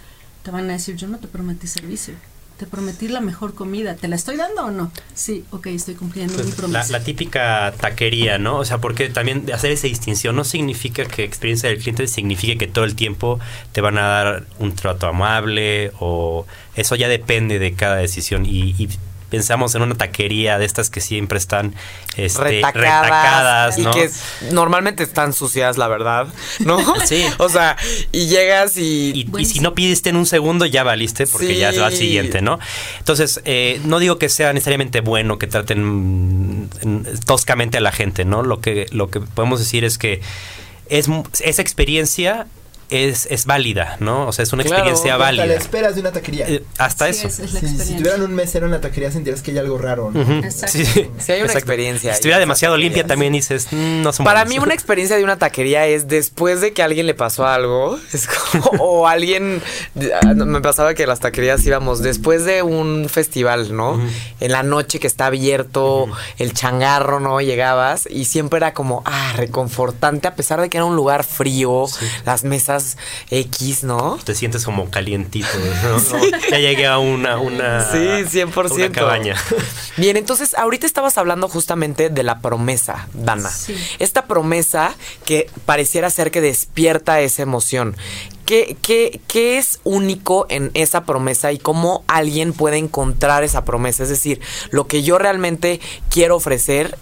te 0.44 0.52
van 0.52 0.70
a 0.70 0.74
decir, 0.74 0.96
yo 0.96 1.08
no 1.08 1.18
te 1.20 1.28
prometí 1.28 1.68
servicio 1.68 2.16
te 2.60 2.66
prometí 2.66 3.08
la 3.08 3.22
mejor 3.22 3.56
comida, 3.56 3.96
¿te 3.96 4.10
la 4.10 4.18
estoy 4.18 4.36
dando 4.36 4.66
o 4.66 4.70
no? 4.70 4.92
Sí, 5.14 5.46
ok, 5.52 5.68
estoy 5.68 5.96
cumpliendo 5.96 6.34
pues 6.34 6.46
mi 6.46 6.52
promesa. 6.52 6.92
La, 6.92 7.02
típica 7.02 7.74
taquería, 7.80 8.38
¿no? 8.38 8.58
O 8.58 8.66
sea, 8.66 8.80
porque 8.80 9.08
también 9.08 9.50
hacer 9.54 9.72
esa 9.72 9.88
distinción 9.88 10.36
no 10.36 10.44
significa 10.44 11.06
que 11.06 11.24
experiencia 11.24 11.70
del 11.70 11.80
cliente 11.80 12.06
signifique 12.08 12.58
que 12.58 12.68
todo 12.68 12.84
el 12.84 12.96
tiempo 12.96 13.40
te 13.72 13.80
van 13.80 13.98
a 13.98 14.02
dar 14.02 14.46
un 14.60 14.76
trato 14.76 15.08
amable 15.08 15.94
o 16.02 16.46
eso 16.76 16.96
ya 16.96 17.08
depende 17.08 17.60
de 17.60 17.74
cada 17.76 17.96
decisión 17.96 18.46
y, 18.46 18.76
y 18.78 18.90
pensamos 19.30 19.76
en 19.76 19.82
una 19.82 19.96
taquería 19.96 20.58
de 20.58 20.66
estas 20.66 20.90
que 20.90 21.02
siempre 21.02 21.38
están 21.38 21.76
este, 22.18 22.62
retacadas, 22.74 23.78
y 23.78 23.86
que 23.86 24.10
normalmente 24.52 25.04
están 25.04 25.34
sucias, 25.34 25.78
la 25.78 25.88
verdad, 25.88 26.28
¿no? 26.60 26.80
sí. 27.06 27.24
O 27.38 27.50
sea, 27.50 27.78
y 28.12 28.28
llegas 28.28 28.78
y... 28.78 29.30
Y, 29.38 29.46
si 29.46 29.60
no 29.60 29.74
pidiste 29.74 30.10
en 30.10 30.16
un 30.16 30.26
segundo, 30.26 30.66
ya 30.66 30.84
valiste 30.84 31.28
porque 31.28 31.58
ya 31.58 31.72
se 31.72 31.80
va 31.80 31.88
al 31.88 31.96
siguiente, 31.96 32.42
¿no? 32.42 32.60
Entonces, 33.00 33.42
eh, 33.46 33.80
no 33.86 34.00
digo 34.00 34.18
que 34.18 34.30
sea 34.30 34.54
necesariamente 34.54 35.02
bueno 35.02 35.38
que 35.38 35.48
traten 35.48 36.64
mm, 36.64 37.04
toscamente 37.26 37.78
a 37.78 37.82
la 37.82 37.92
gente, 37.92 38.26
¿no? 38.26 38.44
Lo 38.44 38.60
que, 38.60 38.88
lo 38.92 39.10
que 39.10 39.20
podemos 39.20 39.60
decir 39.60 39.84
es 39.84 39.98
que 39.98 40.22
es, 40.90 41.08
esa 41.42 41.62
experiencia 41.62 42.48
es, 42.90 43.28
es 43.30 43.46
válida, 43.46 43.98
¿no? 44.00 44.28
O 44.28 44.32
sea, 44.32 44.44
es 44.44 44.54
una 44.54 44.64
experiencia 44.64 45.16
válida. 45.18 45.44
Hasta 45.44 45.54
la 45.54 45.60
esperas 45.60 45.96
de 45.96 46.02
una 46.02 46.12
taquería. 46.12 46.48
Eh, 46.48 46.64
hasta 46.78 47.08
eso. 47.08 47.30
si, 47.30 47.96
tuvieran 47.96 48.22
un 48.22 48.34
mesero 48.34 48.66
en 48.66 48.72
la 48.72 48.82
taquería 48.82 49.12
sentirías 49.12 49.42
que 49.42 49.52
hay 49.52 49.60
algo 49.60 49.78
raro, 49.78 50.12
¿no? 50.12 50.24
sí, 50.52 50.86
sí, 50.86 51.32
hay 51.32 51.42
una 51.42 51.54
experiencia. 51.54 52.12
Si 52.12 52.16
estuviera 52.16 52.40
demasiado 52.40 52.78
limpia 52.78 53.06
también 53.06 53.34
dices, 53.34 53.68
mm, 53.72 54.02
no 54.02 54.12
son 54.12 54.24
Para 54.24 54.46
mí 54.46 54.58
una 54.58 54.74
experiencia 54.74 55.18
de 55.18 55.24
una 55.24 55.38
taquería 55.38 55.86
es 55.86 56.08
después 56.08 56.62
de 56.62 56.74
que 56.74 56.82
a 56.82 56.86
alguien 56.86 57.06
le 57.06 57.14
pasó 57.14 57.46
algo, 57.46 58.00
es 58.14 58.28
como, 58.28 58.66
o 58.80 59.08
alguien, 59.08 59.62
ah, 60.24 60.34
me 60.34 60.62
pasaba 60.62 60.94
que 60.94 61.06
las 61.06 61.20
taquerías 61.20 61.66
íbamos 61.66 62.02
después 62.02 62.46
de 62.46 62.64
un 62.64 63.08
festival, 63.10 63.76
¿no? 63.76 64.00
En 64.40 64.52
la 64.52 64.64
noche 64.64 65.00
que 65.00 65.08
está 65.08 65.28
abierto, 65.28 66.08
el 66.38 66.54
changarro, 66.54 67.20
¿no? 67.20 67.40
Llegabas 67.42 68.08
y 68.10 68.26
siempre 68.26 68.58
era 68.58 68.74
como, 68.74 69.04
ah, 69.06 69.34
reconfortante 69.36 70.28
a 70.28 70.36
pesar 70.36 70.60
de 70.62 70.70
que 70.70 70.78
era 70.78 70.86
un 70.86 70.96
lugar 70.96 71.24
frío, 71.24 71.86
las 72.26 72.44
mesas 72.44 72.79
X, 73.30 73.84
¿no? 73.84 74.18
Te 74.24 74.36
sientes 74.36 74.66
como 74.66 74.90
calientito, 74.90 75.48
¿no? 75.84 76.00
Ya 76.50 76.58
llegué 76.58 76.88
a 76.88 76.98
una, 76.98 77.38
una, 77.38 77.92
sí, 77.92 77.98
100%. 77.98 78.92
cabaña. 78.92 79.36
Bien, 79.98 80.18
entonces 80.18 80.56
ahorita 80.56 80.86
estabas 80.86 81.18
hablando 81.18 81.48
justamente 81.48 82.10
de 82.10 82.24
la 82.24 82.40
promesa, 82.40 83.08
Dana. 83.14 83.50
Esta 84.00 84.26
promesa 84.26 84.96
que 85.26 85.50
pareciera 85.66 86.10
ser 86.10 86.32
que 86.32 86.42
despierta 86.42 87.22
esa 87.22 87.42
emoción. 87.42 87.96
¿Qué, 88.46 88.78
qué, 88.82 89.22
¿Qué, 89.28 89.60
es 89.60 89.80
único 89.84 90.48
en 90.50 90.72
esa 90.74 91.04
promesa 91.04 91.52
y 91.52 91.60
cómo 91.60 92.04
alguien 92.08 92.54
puede 92.54 92.78
encontrar 92.78 93.44
esa 93.44 93.64
promesa? 93.64 94.02
Es 94.02 94.10
decir, 94.10 94.42
lo 94.72 94.88
que 94.88 95.04
yo 95.04 95.20
realmente 95.20 95.80
quiero 96.10 96.36
ofrecer 96.36 96.98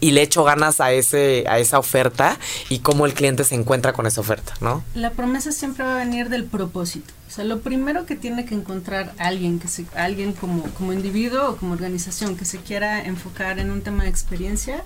y 0.00 0.12
le 0.12 0.22
echo 0.22 0.44
ganas 0.44 0.80
a 0.80 0.92
ese 0.92 1.44
a 1.48 1.58
esa 1.58 1.78
oferta 1.78 2.38
y 2.68 2.80
cómo 2.80 3.06
el 3.06 3.14
cliente 3.14 3.44
se 3.44 3.54
encuentra 3.54 3.92
con 3.92 4.06
esa 4.06 4.20
oferta, 4.20 4.54
¿no? 4.60 4.84
La 4.94 5.10
promesa 5.10 5.52
siempre 5.52 5.84
va 5.84 5.96
a 5.96 5.98
venir 5.98 6.28
del 6.28 6.44
propósito. 6.44 7.12
O 7.28 7.30
sea, 7.30 7.44
lo 7.44 7.60
primero 7.60 8.06
que 8.06 8.16
tiene 8.16 8.44
que 8.44 8.54
encontrar 8.54 9.12
alguien 9.18 9.58
que 9.58 9.68
se, 9.68 9.86
alguien 9.94 10.32
como 10.32 10.62
como 10.74 10.92
individuo 10.92 11.50
o 11.50 11.56
como 11.56 11.72
organización 11.72 12.36
que 12.36 12.44
se 12.44 12.58
quiera 12.58 13.04
enfocar 13.04 13.58
en 13.58 13.70
un 13.70 13.82
tema 13.82 14.04
de 14.04 14.10
experiencia 14.10 14.82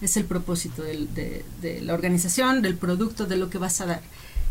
es 0.00 0.16
el 0.16 0.24
propósito 0.24 0.82
de, 0.82 1.44
de 1.62 1.80
la 1.80 1.94
organización, 1.94 2.62
del 2.62 2.76
producto, 2.76 3.26
de 3.26 3.36
lo 3.36 3.48
que 3.48 3.58
vas 3.58 3.80
a 3.80 3.86
dar. 3.86 4.00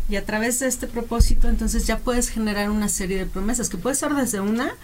Y 0.08 0.16
a 0.16 0.24
través 0.24 0.58
de 0.60 0.66
este 0.66 0.86
propósito, 0.86 1.48
entonces 1.48 1.86
ya 1.86 1.98
puedes 1.98 2.28
generar 2.28 2.70
una 2.70 2.88
serie 2.88 3.16
de 3.18 3.26
promesas, 3.26 3.68
que 3.68 3.76
puede 3.76 3.94
ser 3.94 4.14
desde 4.14 4.40
una 4.40 4.74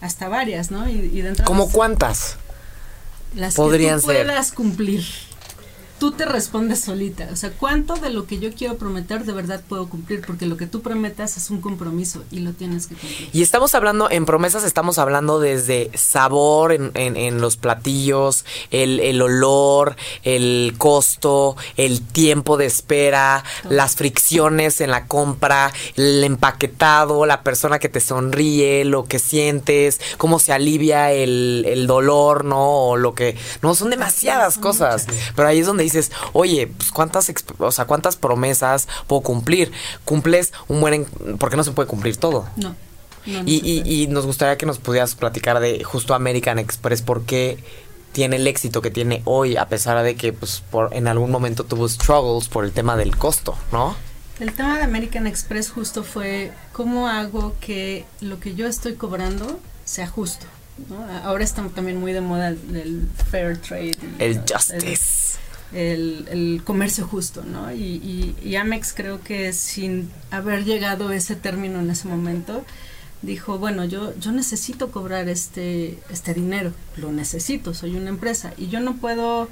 hasta 0.00 0.28
varias, 0.28 0.70
¿no? 0.70 0.88
Y, 0.88 0.92
y 0.92 1.42
¿Como 1.44 1.68
cuántas? 1.70 2.36
Las 3.34 3.54
que 3.54 3.60
tú 3.62 4.00
puedas 4.02 4.52
cumplir 4.52 5.04
tú 6.00 6.12
te 6.12 6.24
respondes 6.24 6.80
solita. 6.80 7.28
O 7.30 7.36
sea, 7.36 7.50
¿cuánto 7.50 7.94
de 7.94 8.08
lo 8.08 8.26
que 8.26 8.38
yo 8.38 8.52
quiero 8.54 8.76
prometer 8.76 9.24
de 9.24 9.32
verdad 9.32 9.60
puedo 9.68 9.88
cumplir? 9.88 10.22
Porque 10.26 10.46
lo 10.46 10.56
que 10.56 10.66
tú 10.66 10.80
prometas 10.80 11.36
es 11.36 11.50
un 11.50 11.60
compromiso 11.60 12.24
y 12.32 12.40
lo 12.40 12.52
tienes 12.52 12.86
que 12.86 12.96
cumplir. 12.96 13.28
Y 13.32 13.42
estamos 13.42 13.74
hablando, 13.74 14.10
en 14.10 14.24
promesas 14.24 14.64
estamos 14.64 14.98
hablando 14.98 15.38
desde 15.38 15.90
sabor 15.94 16.72
en, 16.72 16.90
en, 16.94 17.40
los 17.40 17.58
platillos, 17.58 18.46
el, 18.70 18.98
el, 18.98 19.20
olor, 19.20 19.94
el 20.22 20.74
costo, 20.78 21.56
el 21.76 22.00
tiempo 22.00 22.56
de 22.56 22.64
espera, 22.64 23.44
las 23.68 23.94
fricciones 23.94 24.80
en 24.80 24.90
la 24.90 25.06
compra, 25.06 25.70
el 25.96 26.24
empaquetado, 26.24 27.26
la 27.26 27.42
persona 27.42 27.78
que 27.78 27.90
te 27.90 28.00
sonríe, 28.00 28.86
lo 28.86 29.04
que 29.04 29.18
sientes, 29.18 30.00
cómo 30.16 30.38
se 30.38 30.54
alivia 30.54 31.12
el, 31.12 31.66
el 31.68 31.86
dolor, 31.86 32.46
¿no? 32.46 32.88
O 32.88 32.96
lo 32.96 33.14
que... 33.14 33.36
No, 33.60 33.74
son 33.74 33.90
demasiadas 33.90 34.56
cosas. 34.56 35.06
Pero 35.36 35.46
ahí 35.46 35.58
es 35.58 35.66
donde 35.66 35.89
dices, 35.92 36.12
oye, 36.32 36.66
pues 36.66 36.92
cuántas, 36.92 37.32
o 37.58 37.72
sea, 37.72 37.84
cuántas 37.86 38.16
promesas 38.16 38.88
puedo 39.06 39.22
cumplir. 39.22 39.72
Cumples 40.04 40.52
un 40.68 40.80
buen, 40.80 41.06
porque 41.38 41.56
no 41.56 41.64
se 41.64 41.72
puede 41.72 41.88
cumplir 41.88 42.16
todo. 42.16 42.46
No. 42.56 42.74
y, 43.26 43.82
y, 43.84 44.06
nos 44.06 44.24
gustaría 44.24 44.56
que 44.56 44.66
nos 44.66 44.78
pudieras 44.78 45.14
platicar 45.14 45.60
de 45.60 45.84
justo 45.84 46.14
American 46.14 46.58
Express, 46.58 47.02
por 47.02 47.22
qué 47.24 47.62
tiene 48.12 48.36
el 48.36 48.46
éxito 48.46 48.82
que 48.82 48.90
tiene 48.90 49.22
hoy, 49.24 49.56
a 49.56 49.68
pesar 49.68 50.02
de 50.02 50.16
que 50.16 50.32
pues 50.32 50.62
por, 50.70 50.94
en 50.94 51.06
algún 51.06 51.30
momento 51.30 51.64
tuvo 51.64 51.88
struggles 51.88 52.48
por 52.48 52.64
el 52.64 52.72
tema 52.72 52.96
del 52.96 53.16
costo, 53.16 53.56
¿no? 53.72 53.94
El 54.40 54.54
tema 54.54 54.78
de 54.78 54.84
American 54.84 55.26
Express 55.26 55.70
justo 55.70 56.02
fue 56.02 56.52
cómo 56.72 57.08
hago 57.08 57.54
que 57.60 58.06
lo 58.20 58.40
que 58.40 58.54
yo 58.54 58.66
estoy 58.66 58.94
cobrando 58.94 59.60
sea 59.84 60.06
justo. 60.06 60.46
Ahora 61.24 61.44
está 61.44 61.62
también 61.68 62.00
muy 62.00 62.14
de 62.14 62.22
moda 62.22 62.48
el, 62.48 63.06
fair 63.30 63.60
trade. 63.60 63.98
el 64.18 64.40
justice 64.40 65.36
el, 65.36 65.49
comercio 66.64 67.06
justo, 67.06 67.44
¿no? 67.44 67.72
Y, 67.72 68.56
Amex 68.56 68.92
creo 68.92 69.22
que 69.22 69.52
sin 69.52 70.10
haber 70.30 70.64
llegado 70.64 71.12
ese 71.12 71.36
término 71.36 71.80
en 71.80 71.90
ese 71.90 72.08
momento, 72.08 72.64
dijo, 73.22 73.58
bueno, 73.58 73.84
yo, 73.84 74.18
yo 74.18 74.32
necesito 74.32 74.90
cobrar 74.90 75.28
este, 75.28 75.98
este 76.10 76.34
dinero, 76.34 76.72
lo 76.96 77.12
necesito, 77.12 77.74
soy 77.74 77.96
una 77.96 78.08
empresa 78.08 78.52
y 78.56 78.68
yo 78.68 78.80
no 78.80 78.96
puedo 78.96 79.48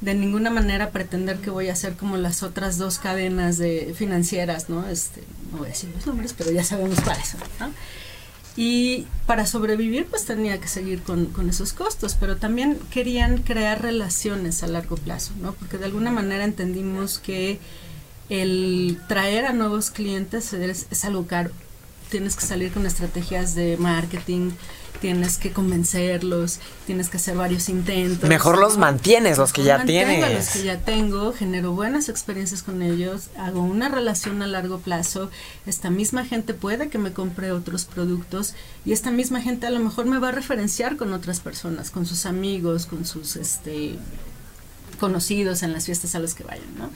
de 0.00 0.14
ninguna 0.14 0.50
manera 0.50 0.90
pretender 0.90 1.38
que 1.38 1.50
voy 1.50 1.68
a 1.68 1.76
ser 1.76 1.94
como 1.94 2.16
las 2.16 2.44
otras 2.44 2.78
dos 2.78 2.98
cadenas 2.98 3.58
de 3.58 3.94
financieras, 3.96 4.68
¿no? 4.68 4.88
Este, 4.88 5.24
no 5.50 5.58
voy 5.58 5.66
a 5.66 5.70
decir 5.70 5.90
los 5.94 6.06
nombres, 6.06 6.34
pero 6.38 6.52
ya 6.52 6.62
sabemos 6.62 7.00
cuáles 7.00 7.28
son, 7.28 7.40
¿no? 7.58 7.72
Y 8.60 9.06
para 9.24 9.46
sobrevivir, 9.46 10.06
pues 10.06 10.24
tenía 10.24 10.60
que 10.60 10.66
seguir 10.66 11.00
con, 11.02 11.26
con, 11.26 11.48
esos 11.48 11.72
costos, 11.72 12.16
pero 12.18 12.38
también 12.38 12.76
querían 12.90 13.38
crear 13.38 13.80
relaciones 13.80 14.64
a 14.64 14.66
largo 14.66 14.96
plazo, 14.96 15.32
¿no? 15.40 15.52
Porque 15.52 15.78
de 15.78 15.84
alguna 15.84 16.10
manera 16.10 16.42
entendimos 16.42 17.20
que 17.20 17.60
el 18.28 18.98
traer 19.06 19.46
a 19.46 19.52
nuevos 19.52 19.92
clientes 19.92 20.52
es, 20.54 20.88
es 20.90 21.04
algo 21.04 21.28
caro. 21.28 21.52
Tienes 22.10 22.34
que 22.34 22.44
salir 22.44 22.72
con 22.72 22.84
estrategias 22.84 23.54
de 23.54 23.76
marketing, 23.76 24.50
tienes 25.00 25.36
que 25.36 25.52
convencerlos, 25.52 26.60
tienes 26.86 27.08
que 27.08 27.18
hacer 27.18 27.36
varios 27.36 27.68
intentos. 27.68 28.28
Mejor 28.28 28.58
los 28.58 28.78
mantienes, 28.78 29.38
los 29.38 29.52
que 29.52 29.64
ya 29.64 29.84
tienes. 29.84 30.34
Los 30.34 30.48
que 30.48 30.64
ya 30.64 30.78
tengo, 30.78 31.32
genero 31.32 31.72
buenas 31.72 32.08
experiencias 32.08 32.62
con 32.62 32.82
ellos, 32.82 33.28
hago 33.38 33.62
una 33.62 33.88
relación 33.88 34.42
a 34.42 34.46
largo 34.46 34.78
plazo. 34.78 35.30
Esta 35.66 35.90
misma 35.90 36.24
gente 36.24 36.54
puede 36.54 36.88
que 36.88 36.98
me 36.98 37.12
compre 37.12 37.52
otros 37.52 37.84
productos 37.84 38.54
y 38.84 38.92
esta 38.92 39.10
misma 39.10 39.40
gente 39.40 39.66
a 39.66 39.70
lo 39.70 39.80
mejor 39.80 40.06
me 40.06 40.18
va 40.18 40.28
a 40.28 40.32
referenciar 40.32 40.96
con 40.96 41.12
otras 41.12 41.40
personas, 41.40 41.90
con 41.90 42.06
sus 42.06 42.26
amigos, 42.26 42.86
con 42.86 43.04
sus 43.04 43.36
este 43.36 43.98
conocidos 44.98 45.62
en 45.62 45.72
las 45.72 45.86
fiestas 45.86 46.14
a 46.14 46.18
las 46.18 46.34
que 46.34 46.42
vayan, 46.44 46.76
¿no? 46.76 46.90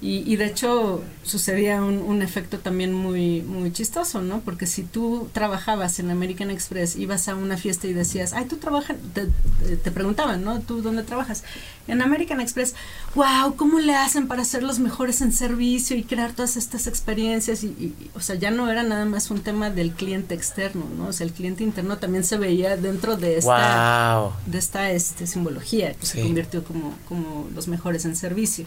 Y, 0.00 0.22
y, 0.32 0.36
de 0.36 0.46
hecho 0.46 1.02
sucedía 1.24 1.82
un, 1.82 1.98
un, 1.98 2.22
efecto 2.22 2.60
también 2.60 2.94
muy, 2.94 3.42
muy 3.42 3.72
chistoso, 3.72 4.22
¿no? 4.22 4.38
Porque 4.42 4.68
si 4.68 4.84
tú 4.84 5.28
trabajabas 5.32 5.98
en 5.98 6.12
American 6.12 6.52
Express, 6.52 6.94
ibas 6.94 7.26
a 7.26 7.34
una 7.34 7.56
fiesta 7.56 7.88
y 7.88 7.94
decías, 7.94 8.32
ay, 8.32 8.44
tú 8.44 8.58
trabajas, 8.58 8.96
te, 9.12 9.26
te, 9.76 9.90
preguntaban, 9.90 10.44
¿no? 10.44 10.60
¿Tú 10.60 10.82
dónde 10.82 11.02
trabajas? 11.02 11.42
En 11.88 12.00
American 12.00 12.40
Express, 12.40 12.76
wow, 13.16 13.56
¿cómo 13.56 13.80
le 13.80 13.96
hacen 13.96 14.28
para 14.28 14.44
ser 14.44 14.62
los 14.62 14.78
mejores 14.78 15.20
en 15.20 15.32
servicio 15.32 15.96
y 15.96 16.04
crear 16.04 16.32
todas 16.32 16.56
estas 16.56 16.86
experiencias? 16.86 17.64
Y, 17.64 17.66
y, 17.66 18.10
o 18.14 18.20
sea, 18.20 18.36
ya 18.36 18.52
no 18.52 18.70
era 18.70 18.84
nada 18.84 19.04
más 19.04 19.32
un 19.32 19.40
tema 19.40 19.68
del 19.68 19.90
cliente 19.90 20.32
externo, 20.32 20.86
¿no? 20.96 21.08
O 21.08 21.12
sea, 21.12 21.26
el 21.26 21.32
cliente 21.32 21.64
interno 21.64 21.98
también 21.98 22.22
se 22.22 22.38
veía 22.38 22.76
dentro 22.76 23.16
de 23.16 23.38
esta, 23.38 24.20
wow. 24.20 24.32
de 24.46 24.58
esta 24.58 24.92
este, 24.92 25.26
simbología 25.26 25.94
que 25.94 26.06
sí. 26.06 26.18
se 26.18 26.22
convirtió 26.22 26.62
como, 26.62 26.96
como 27.08 27.48
los 27.52 27.66
mejores 27.66 28.04
en 28.04 28.14
servicio. 28.14 28.64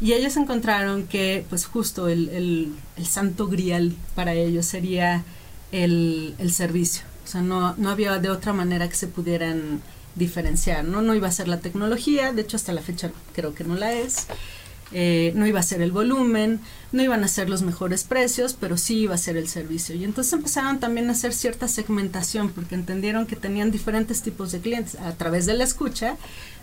Y 0.00 0.12
ellos 0.12 0.36
encontraron 0.36 1.06
que, 1.06 1.44
pues 1.48 1.64
justo 1.64 2.08
el, 2.08 2.28
el, 2.28 2.72
el 2.96 3.06
santo 3.06 3.46
grial 3.48 3.94
para 4.14 4.34
ellos 4.34 4.66
sería 4.66 5.24
el, 5.72 6.34
el, 6.38 6.52
servicio. 6.52 7.02
O 7.24 7.28
sea, 7.28 7.40
no, 7.40 7.74
no 7.76 7.90
había 7.90 8.18
de 8.18 8.28
otra 8.28 8.52
manera 8.52 8.88
que 8.88 8.94
se 8.94 9.06
pudieran 9.06 9.80
diferenciar, 10.14 10.84
¿no? 10.84 11.02
No 11.02 11.14
iba 11.14 11.28
a 11.28 11.32
ser 11.32 11.48
la 11.48 11.60
tecnología, 11.60 12.32
de 12.32 12.42
hecho 12.42 12.56
hasta 12.56 12.72
la 12.72 12.82
fecha 12.82 13.10
creo 13.34 13.54
que 13.54 13.64
no 13.64 13.74
la 13.74 13.92
es. 13.92 14.26
Eh, 14.92 15.32
no 15.34 15.46
iba 15.46 15.58
a 15.58 15.64
ser 15.64 15.82
el 15.82 15.90
volumen, 15.90 16.60
no 16.92 17.02
iban 17.02 17.24
a 17.24 17.28
ser 17.28 17.50
los 17.50 17.62
mejores 17.62 18.04
precios, 18.04 18.56
pero 18.58 18.76
sí 18.76 19.00
iba 19.00 19.14
a 19.14 19.18
ser 19.18 19.36
el 19.36 19.48
servicio. 19.48 19.96
Y 19.96 20.04
entonces 20.04 20.32
empezaron 20.32 20.78
también 20.78 21.08
a 21.08 21.12
hacer 21.12 21.32
cierta 21.32 21.66
segmentación 21.66 22.50
porque 22.50 22.76
entendieron 22.76 23.26
que 23.26 23.34
tenían 23.34 23.70
diferentes 23.72 24.22
tipos 24.22 24.52
de 24.52 24.60
clientes 24.60 24.94
a 25.00 25.12
través 25.12 25.46
de 25.46 25.54
la 25.54 25.64
escucha. 25.64 26.16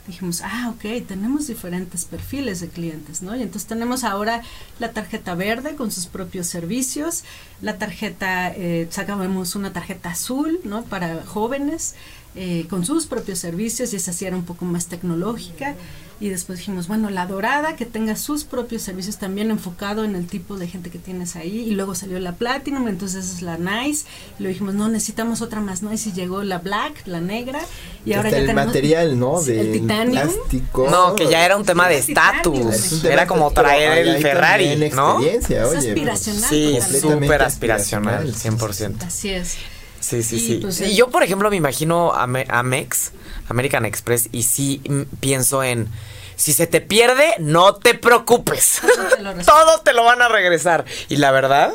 Dijimos, 0.08 0.42
ah, 0.42 0.74
ok, 0.76 1.08
tenemos 1.08 1.48
diferentes 1.48 2.04
perfiles 2.04 2.60
de 2.60 2.68
clientes, 2.68 3.22
¿no? 3.22 3.36
Y 3.36 3.42
entonces 3.42 3.68
tenemos 3.68 4.04
ahora 4.04 4.42
la 4.80 4.92
tarjeta 4.92 5.34
verde 5.34 5.76
con 5.76 5.92
sus 5.92 6.08
propios 6.08 6.48
servicios, 6.48 7.24
la 7.62 7.78
tarjeta, 7.78 8.50
eh, 8.50 8.88
sacamos 8.92 9.56
una 9.56 9.72
tarjeta 9.72 10.10
azul, 10.10 10.60
¿no? 10.66 10.84
Para 10.84 11.26
jóvenes, 11.26 11.96
eh, 12.36 12.66
con 12.70 12.86
sus 12.86 13.06
propios 13.06 13.40
servicios 13.40 13.94
y 13.94 13.98
esa 13.98 14.14
sí 14.14 14.26
era 14.26 14.36
un 14.36 14.46
poco 14.46 14.66
más 14.66 14.88
tecnológica 14.88 15.76
y 16.20 16.30
después 16.30 16.60
dijimos, 16.60 16.88
bueno, 16.88 17.10
la 17.10 17.26
dorada 17.26 17.76
que 17.76 17.86
tenga 17.86 18.16
sus 18.16 18.46
propios 18.46 18.82
servicios 18.82 19.18
también 19.18 19.52
enfocado 19.52 20.06
en 20.06 20.16
el 20.16 20.28
tipo 20.28 20.56
de 20.58 20.68
gente 20.68 20.90
que 20.90 20.98
tienes 20.98 21.36
ahí 21.36 21.60
y 21.68 21.72
luego 21.72 21.96
salió 21.96 22.18
la 22.20 22.34
platinum, 22.34 22.88
entonces 22.88 23.30
es 23.30 23.42
la 23.42 23.58
nice, 23.58 24.06
y 24.40 24.44
luego 24.44 24.54
dijimos, 24.54 24.74
no, 24.76 24.88
necesitamos 24.88 25.42
otra 25.42 25.60
más 25.60 25.84
nice 25.84 26.10
y 26.10 26.14
llegó 26.14 26.44
la 26.44 26.60
black, 26.60 27.06
la 27.08 27.20
negra 27.20 27.60
y 28.06 28.14
ahora 28.14 28.30
Hasta 28.30 28.38
ya 28.38 28.42
el 28.42 28.48
tenemos 28.48 28.66
material, 28.68 29.20
¿no? 29.20 29.42
Sí, 29.42 29.52
De 29.52 29.62
el 29.62 29.72
titanium. 29.74 30.12
plástico. 30.24 30.88
No, 30.90 31.16
que 31.16 31.28
ya 31.28 31.46
era 31.46 31.58
un 31.58 31.66
tema 31.66 31.90
de 31.90 31.98
estatus. 31.98 33.04
Era 33.04 33.28
como 33.28 33.52
traer 33.52 34.08
el 34.08 34.22
Ferrari, 34.22 34.78
¿no? 34.94 35.20
Es 35.20 35.46
oye, 35.46 35.60
pues, 35.62 35.76
aspiracional. 35.78 36.50
Sí, 36.50 36.80
súper 37.02 37.42
aspiracional, 37.42 38.34
100%. 38.34 39.04
Así 39.04 39.30
es. 39.30 39.58
Sí, 40.04 40.22
sí, 40.24 40.36
Y, 40.36 40.40
sí. 40.40 40.60
pues, 40.62 40.82
y 40.82 40.86
es- 40.86 40.96
yo, 40.98 41.10
por 41.10 41.24
ejemplo, 41.24 41.50
me 41.50 41.56
imagino 41.56 42.14
a 42.14 42.28
Me- 42.28 42.46
Amex, 42.50 43.12
American 43.48 43.86
Express, 43.86 44.28
y 44.34 44.44
sí 44.44 44.82
pienso 45.22 45.64
en, 45.64 45.88
si 46.36 46.52
se 46.52 46.68
te 46.68 46.82
pierde, 46.82 47.34
no 47.40 47.76
te 47.76 47.94
preocupes. 47.94 48.82
Todo 48.82 48.92
te 48.92 49.22
lo 49.22 49.34
resuelven. 49.34 49.46
Todo 49.46 49.80
te 49.82 49.94
lo 49.94 50.04
van 50.04 50.22
a 50.22 50.28
regresar. 50.28 50.84
Y 51.10 51.16
la 51.18 51.32
verdad, 51.32 51.74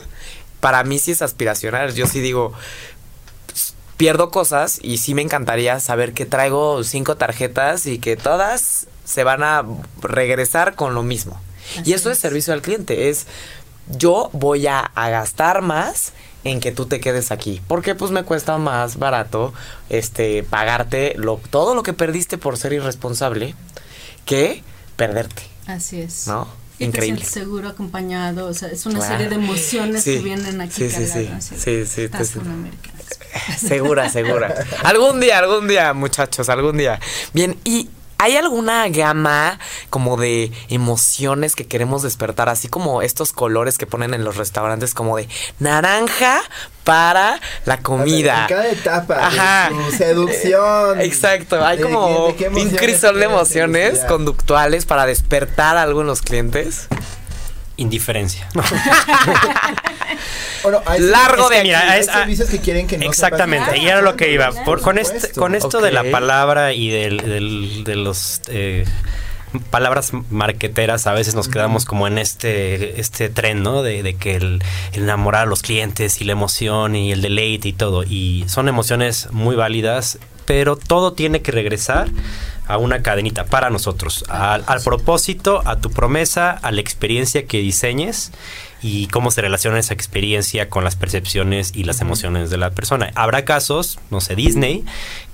para 0.60 0.84
mí 0.84 0.98
sí 0.98 1.12
es 1.12 1.22
aspiracional. 1.22 1.94
Yo 1.94 2.06
sí 2.06 2.20
digo, 2.20 2.52
pues, 3.46 3.74
pierdo 3.96 4.30
cosas 4.30 4.78
y 4.82 4.98
sí 4.98 5.14
me 5.14 5.22
encantaría 5.22 5.80
saber 5.80 6.12
que 6.12 6.26
traigo 6.26 6.84
cinco 6.84 7.16
tarjetas 7.16 7.86
y 7.86 7.98
que 7.98 8.16
todas 8.16 8.88
se 9.04 9.24
van 9.24 9.42
a 9.42 9.64
regresar 10.02 10.74
con 10.74 10.94
lo 10.94 11.02
mismo. 11.02 11.40
Así 11.80 11.90
y 11.90 11.94
eso 11.94 12.10
es 12.10 12.18
es. 12.18 12.22
servicio 12.22 12.52
al 12.52 12.60
cliente, 12.62 13.08
es 13.08 13.26
yo 13.88 14.28
voy 14.34 14.66
a, 14.66 14.80
a 14.80 15.08
gastar 15.08 15.62
más 15.62 16.12
en 16.44 16.60
que 16.60 16.72
tú 16.72 16.86
te 16.86 17.00
quedes 17.00 17.30
aquí, 17.32 17.60
porque 17.68 17.94
pues 17.94 18.10
me 18.10 18.22
cuesta 18.22 18.58
más 18.58 18.96
barato 18.98 19.52
este 19.90 20.42
pagarte 20.44 21.14
lo, 21.16 21.40
todo 21.50 21.74
lo 21.74 21.82
que 21.82 21.92
perdiste 21.92 22.38
por 22.38 22.56
ser 22.56 22.72
irresponsable 22.72 23.54
que 24.24 24.62
perderte, 24.96 25.42
Así 25.66 26.00
es. 26.00 26.26
¿no? 26.26 26.48
Y 26.78 26.84
Increíble. 26.84 27.20
te 27.22 27.26
seguro, 27.26 27.68
acompañado, 27.68 28.46
o 28.46 28.54
sea, 28.54 28.68
es 28.68 28.86
una 28.86 29.00
Claro. 29.00 29.14
serie 29.14 29.28
de 29.28 29.34
emociones 29.34 30.04
Sí. 30.04 30.14
que 30.14 30.20
vienen 30.22 30.60
aquí 30.60 30.74
Sí, 30.74 30.90
sí, 30.90 31.06
sí. 31.06 31.28
Sí, 31.40 31.86
sí, 31.86 32.02
Estás 32.02 32.30
te-. 32.30 32.40
Segura, 33.58 34.08
segura. 34.08 34.54
Algún 34.84 35.20
día, 35.20 35.38
algún 35.38 35.66
día, 35.68 35.92
muchachos, 35.92 36.48
algún 36.48 36.76
día. 36.78 37.00
Bien, 37.34 37.58
y 37.64 37.90
¿hay 38.18 38.36
alguna 38.36 38.88
gama 38.88 39.58
como 39.90 40.16
de 40.16 40.52
emociones 40.68 41.54
que 41.54 41.66
queremos 41.66 42.02
despertar? 42.02 42.48
Así 42.48 42.68
como 42.68 43.02
estos 43.02 43.32
colores 43.32 43.78
que 43.78 43.86
ponen 43.86 44.14
en 44.14 44.24
los 44.24 44.36
restaurantes, 44.36 44.92
como 44.94 45.16
de 45.16 45.28
naranja 45.58 46.40
para 46.84 47.40
la 47.64 47.78
comida. 47.78 48.42
En 48.42 48.48
cada 48.48 48.68
etapa 48.68 49.26
Ajá. 49.26 49.70
de 49.70 49.84
su 49.84 49.96
seducción. 49.96 51.00
Exacto, 51.00 51.64
hay 51.64 51.78
¿De 51.78 51.82
como 51.84 52.34
de 52.38 52.48
un 52.48 52.70
crisol 52.70 53.18
de 53.18 53.26
emociones 53.26 54.00
conductuales 54.00 54.86
para 54.86 55.06
despertar 55.06 55.76
algo 55.76 56.00
en 56.00 56.06
los 56.06 56.22
clientes. 56.22 56.88
Indiferencia. 57.78 58.46
Bueno, 60.62 60.82
hay 60.86 61.00
Largo 61.00 61.48
de 61.48 61.58
hay 61.58 61.62
mira, 61.62 61.96
es- 61.98 62.06
servicios 62.06 62.48
que 62.50 62.58
quieren 62.58 62.86
que 62.86 62.98
no 62.98 63.04
Exactamente, 63.06 63.78
y 63.78 63.86
era 63.86 64.00
lo 64.02 64.16
que 64.16 64.32
iba. 64.32 64.50
Por, 64.64 64.80
con, 64.80 64.98
este, 64.98 65.30
con 65.32 65.54
esto 65.54 65.80
de 65.80 65.92
la 65.92 66.02
palabra 66.04 66.72
y 66.72 66.88
del, 66.90 67.18
del- 67.18 67.84
de 67.84 67.94
los 67.96 68.40
eh, 68.48 68.84
palabras 69.70 70.10
marqueteras, 70.30 71.06
a 71.06 71.12
veces 71.12 71.34
nos 71.36 71.48
quedamos 71.48 71.84
como 71.84 72.06
en 72.08 72.18
este, 72.18 73.00
este 73.00 73.28
tren, 73.28 73.62
¿no? 73.62 73.82
De, 73.82 74.02
de 74.02 74.14
que 74.14 74.34
el, 74.36 74.62
el 74.92 75.02
enamorar 75.04 75.42
a 75.42 75.46
los 75.46 75.62
clientes 75.62 76.20
y 76.20 76.24
la 76.24 76.32
emoción 76.32 76.96
y 76.96 77.12
el 77.12 77.22
deleite 77.22 77.68
y 77.68 77.72
todo. 77.72 78.02
Y 78.02 78.44
son 78.48 78.68
emociones 78.68 79.28
muy 79.30 79.54
válidas, 79.54 80.18
pero 80.48 80.76
todo 80.76 81.12
tiene 81.12 81.42
que 81.42 81.52
regresar 81.52 82.08
a 82.66 82.76
una 82.78 83.02
cadenita 83.02 83.44
para 83.44 83.70
nosotros, 83.70 84.24
al, 84.28 84.64
al 84.66 84.80
propósito, 84.82 85.62
a 85.66 85.76
tu 85.76 85.90
promesa, 85.90 86.50
a 86.50 86.70
la 86.72 86.80
experiencia 86.80 87.46
que 87.46 87.58
diseñes 87.58 88.32
y 88.82 89.08
cómo 89.08 89.30
se 89.30 89.40
relaciona 89.42 89.78
esa 89.78 89.92
experiencia 89.94 90.68
con 90.68 90.84
las 90.84 90.94
percepciones 90.96 91.72
y 91.74 91.84
las 91.84 92.00
emociones 92.00 92.48
de 92.50 92.56
la 92.58 92.70
persona. 92.70 93.10
Habrá 93.14 93.44
casos, 93.44 93.98
no 94.10 94.20
sé, 94.20 94.36
Disney, 94.36 94.84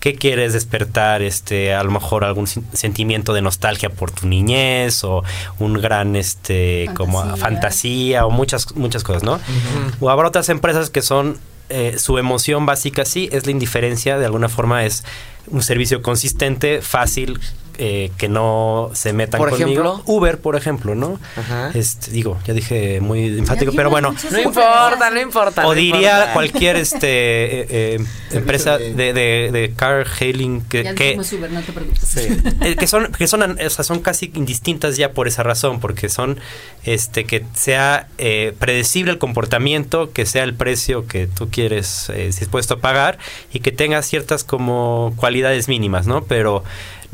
que 0.00 0.14
quieres 0.14 0.52
despertar 0.52 1.22
este 1.22 1.74
a 1.74 1.82
lo 1.84 1.90
mejor 1.90 2.24
algún 2.24 2.46
sen- 2.46 2.64
sentimiento 2.72 3.34
de 3.34 3.42
nostalgia 3.42 3.90
por 3.90 4.10
tu 4.10 4.26
niñez 4.26 5.04
o 5.04 5.22
un 5.58 5.74
gran 5.74 6.16
este 6.16 6.88
como 6.94 7.20
Fantasía. 7.20 7.44
fantasía 7.44 8.26
o 8.26 8.30
muchas 8.30 8.74
muchas 8.76 9.02
cosas, 9.04 9.22
¿no? 9.24 9.38
O 10.00 10.10
habrá 10.10 10.28
otras 10.28 10.48
empresas 10.48 10.88
que 10.90 11.02
son 11.02 11.38
eh, 11.68 11.96
su 11.98 12.18
emoción 12.18 12.66
básica 12.66 13.04
sí 13.04 13.28
es 13.32 13.46
la 13.46 13.52
indiferencia, 13.52 14.18
de 14.18 14.26
alguna 14.26 14.48
forma 14.48 14.84
es 14.84 15.04
un 15.46 15.62
servicio 15.62 16.02
consistente, 16.02 16.80
fácil, 16.82 17.40
eh, 17.78 18.10
que 18.16 18.28
no 18.28 18.90
se 18.94 19.12
metan 19.12 19.38
Por 19.38 19.50
conmigo. 19.50 19.70
ejemplo. 19.70 20.02
Uber, 20.06 20.38
por 20.40 20.56
ejemplo, 20.56 20.94
¿no? 20.94 21.18
Ajá. 21.36 21.70
Este, 21.74 22.10
digo, 22.10 22.38
ya 22.46 22.54
dije 22.54 23.00
muy 23.00 23.38
enfático, 23.38 23.72
pero 23.74 23.90
bueno. 23.90 24.14
No 24.30 24.40
importa, 24.40 25.10
no 25.10 25.20
importa. 25.20 25.66
O 25.66 25.74
diría 25.74 26.12
importa. 26.12 26.32
cualquier 26.32 26.76
este 26.76 27.06
eh, 27.60 27.66
eh, 27.70 28.04
empresa 28.32 28.78
de- 28.78 29.12
de, 29.12 29.50
de, 29.52 29.72
car 29.76 30.06
hailing 30.20 30.62
que, 30.62 30.84
Ya 30.84 30.94
que, 30.94 31.18
Uber, 31.32 31.50
no 31.50 31.60
te 31.62 31.72
preocupes. 31.72 32.08
Sí. 32.08 32.20
eh, 32.60 32.76
que 32.76 32.86
son 32.86 33.12
que 33.12 33.26
son 33.26 33.42
o 33.42 33.70
sea, 33.70 33.84
son 33.84 34.00
casi 34.00 34.30
indistintas 34.34 34.96
ya 34.96 35.12
por 35.12 35.28
esa 35.28 35.42
razón 35.42 35.80
porque 35.80 36.08
son 36.08 36.38
este 36.84 37.24
que 37.24 37.44
sea 37.54 38.08
eh, 38.18 38.54
predecible 38.58 39.12
el 39.12 39.18
comportamiento 39.18 40.12
que 40.12 40.26
sea 40.26 40.44
el 40.44 40.54
precio 40.54 41.06
que 41.06 41.26
tú 41.26 41.48
quieres 41.50 42.10
eh, 42.10 42.26
dispuesto 42.26 42.74
a 42.74 42.78
pagar 42.78 43.18
y 43.52 43.60
que 43.60 43.72
tenga 43.72 44.02
ciertas 44.02 44.44
como 44.44 45.12
cualidades 45.16 45.68
mínimas 45.68 46.06
no 46.06 46.24
pero 46.24 46.62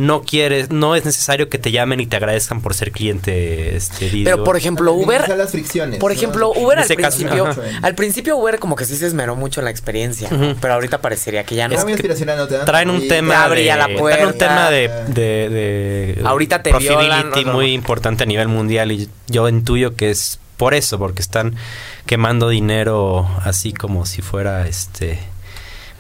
no 0.00 0.22
quieres, 0.22 0.70
no 0.70 0.96
es 0.96 1.04
necesario 1.04 1.48
que 1.48 1.58
te 1.58 1.70
llamen 1.70 2.00
y 2.00 2.06
te 2.06 2.16
agradezcan 2.16 2.60
por 2.60 2.74
ser 2.74 2.90
cliente 2.90 3.76
este 3.76 4.10
Pero 4.24 4.44
por 4.44 4.56
ejemplo, 4.56 4.92
Uber 4.92 5.28
las 5.36 5.50
fricciones. 5.50 5.98
Por 6.00 6.10
¿no? 6.10 6.16
ejemplo, 6.16 6.52
Uber 6.52 6.78
al 6.78 6.88
caso, 6.88 7.18
principio, 7.18 7.54
al 7.82 7.94
principio 7.94 8.36
Uber 8.36 8.58
como 8.58 8.76
que 8.76 8.84
sí 8.84 8.96
se 8.96 9.06
esmeró 9.06 9.36
mucho 9.36 9.60
en 9.60 9.66
la 9.66 9.70
experiencia, 9.70 10.28
pero 10.60 10.74
ahorita 10.74 11.00
parecería 11.00 11.44
que 11.44 11.54
ya 11.54 11.68
no. 11.68 11.80
Muy 11.82 11.92
aspiracional, 11.92 12.38
no 12.38 12.48
te 12.48 12.58
traen 12.58 12.90
un 12.90 13.06
tema 13.08 13.44
abría 13.44 13.74
de, 13.74 13.78
la 13.78 13.84
traen 13.84 13.96
un 13.96 14.00
puerta. 14.00 14.38
tema 14.38 14.70
de, 14.70 14.88
de, 15.08 15.48
de 15.48 16.22
Ahorita 16.24 16.62
te 16.62 16.72
violan, 16.72 17.30
no, 17.30 17.42
no, 17.42 17.52
muy 17.52 17.72
importante 17.72 18.24
a 18.24 18.26
nivel 18.26 18.48
mundial 18.48 18.92
y 18.92 19.08
yo 19.28 19.48
intuyo 19.48 19.96
que 19.96 20.10
es 20.10 20.38
por 20.56 20.74
eso 20.74 20.98
porque 20.98 21.22
están 21.22 21.56
quemando 22.06 22.48
dinero 22.48 23.28
así 23.44 23.72
como 23.72 24.04
si 24.06 24.22
fuera 24.22 24.66
este 24.66 25.18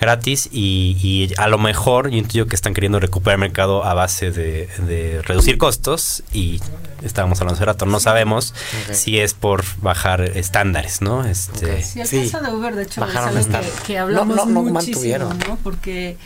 gratis 0.00 0.48
y, 0.50 0.96
y 1.02 1.32
a 1.38 1.48
lo 1.48 1.58
mejor 1.58 2.08
yo 2.10 2.16
intuyo 2.18 2.46
que 2.46 2.56
están 2.56 2.72
queriendo 2.74 3.00
recuperar 3.00 3.34
el 3.34 3.40
mercado 3.40 3.84
a 3.84 3.94
base 3.94 4.30
de, 4.30 4.68
de 4.86 5.20
reducir 5.22 5.58
costos 5.58 6.22
y 6.32 6.60
estábamos 7.02 7.40
hablando 7.40 7.56
hace 7.56 7.64
rato 7.66 7.84
no 7.86 8.00
sabemos 8.00 8.54
si 8.92 9.18
es 9.18 9.34
por 9.34 9.64
bajar 9.82 10.22
estándares 10.22 11.00
no 11.02 11.24
este. 11.24 11.82
Sí, 11.82 12.00
el 12.00 12.06
Sí. 12.08 12.30
caso 12.30 12.44
de 12.44 12.52
Uber, 12.54 12.74
de 12.74 12.82
hecho, 12.84 13.00
Bajaron 13.02 13.36
es 13.38 13.46
algo 13.54 13.60
que, 13.60 13.82
que 13.86 13.98
hablamos 13.98 14.36
No, 14.36 14.46
no, 14.46 14.62
no 14.62 14.70
muchísimo. 14.70 15.28
Porque 15.62 16.16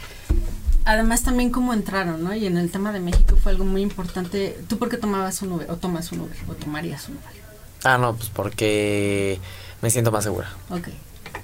además 0.84 1.22
también 1.22 1.50
cómo 1.50 1.72
entraron, 1.74 2.22
¿no? 2.22 2.34
Y 2.34 2.46
en 2.46 2.56
el 2.58 2.70
tema 2.70 2.92
de 2.92 3.00
México 3.00 3.36
fue 3.42 3.52
algo 3.52 3.64
muy 3.64 3.82
importante. 3.82 4.56
¿Tú 4.68 4.78
por 4.78 4.88
qué 4.88 4.96
tomabas 4.98 5.42
un 5.42 5.52
Uber? 5.52 5.70
¿O 5.70 5.76
tomas 5.76 6.12
un 6.12 6.20
Uber? 6.20 6.36
¿O 6.48 6.52
tomarías 6.54 7.08
un 7.08 7.16
Uber? 7.16 7.42
Ah, 7.84 7.98
no, 7.98 8.14
pues 8.16 8.30
porque 8.30 9.38
me 9.82 9.90
siento 9.90 10.10
más 10.12 10.24
segura. 10.24 10.48
Ok. 10.70 10.88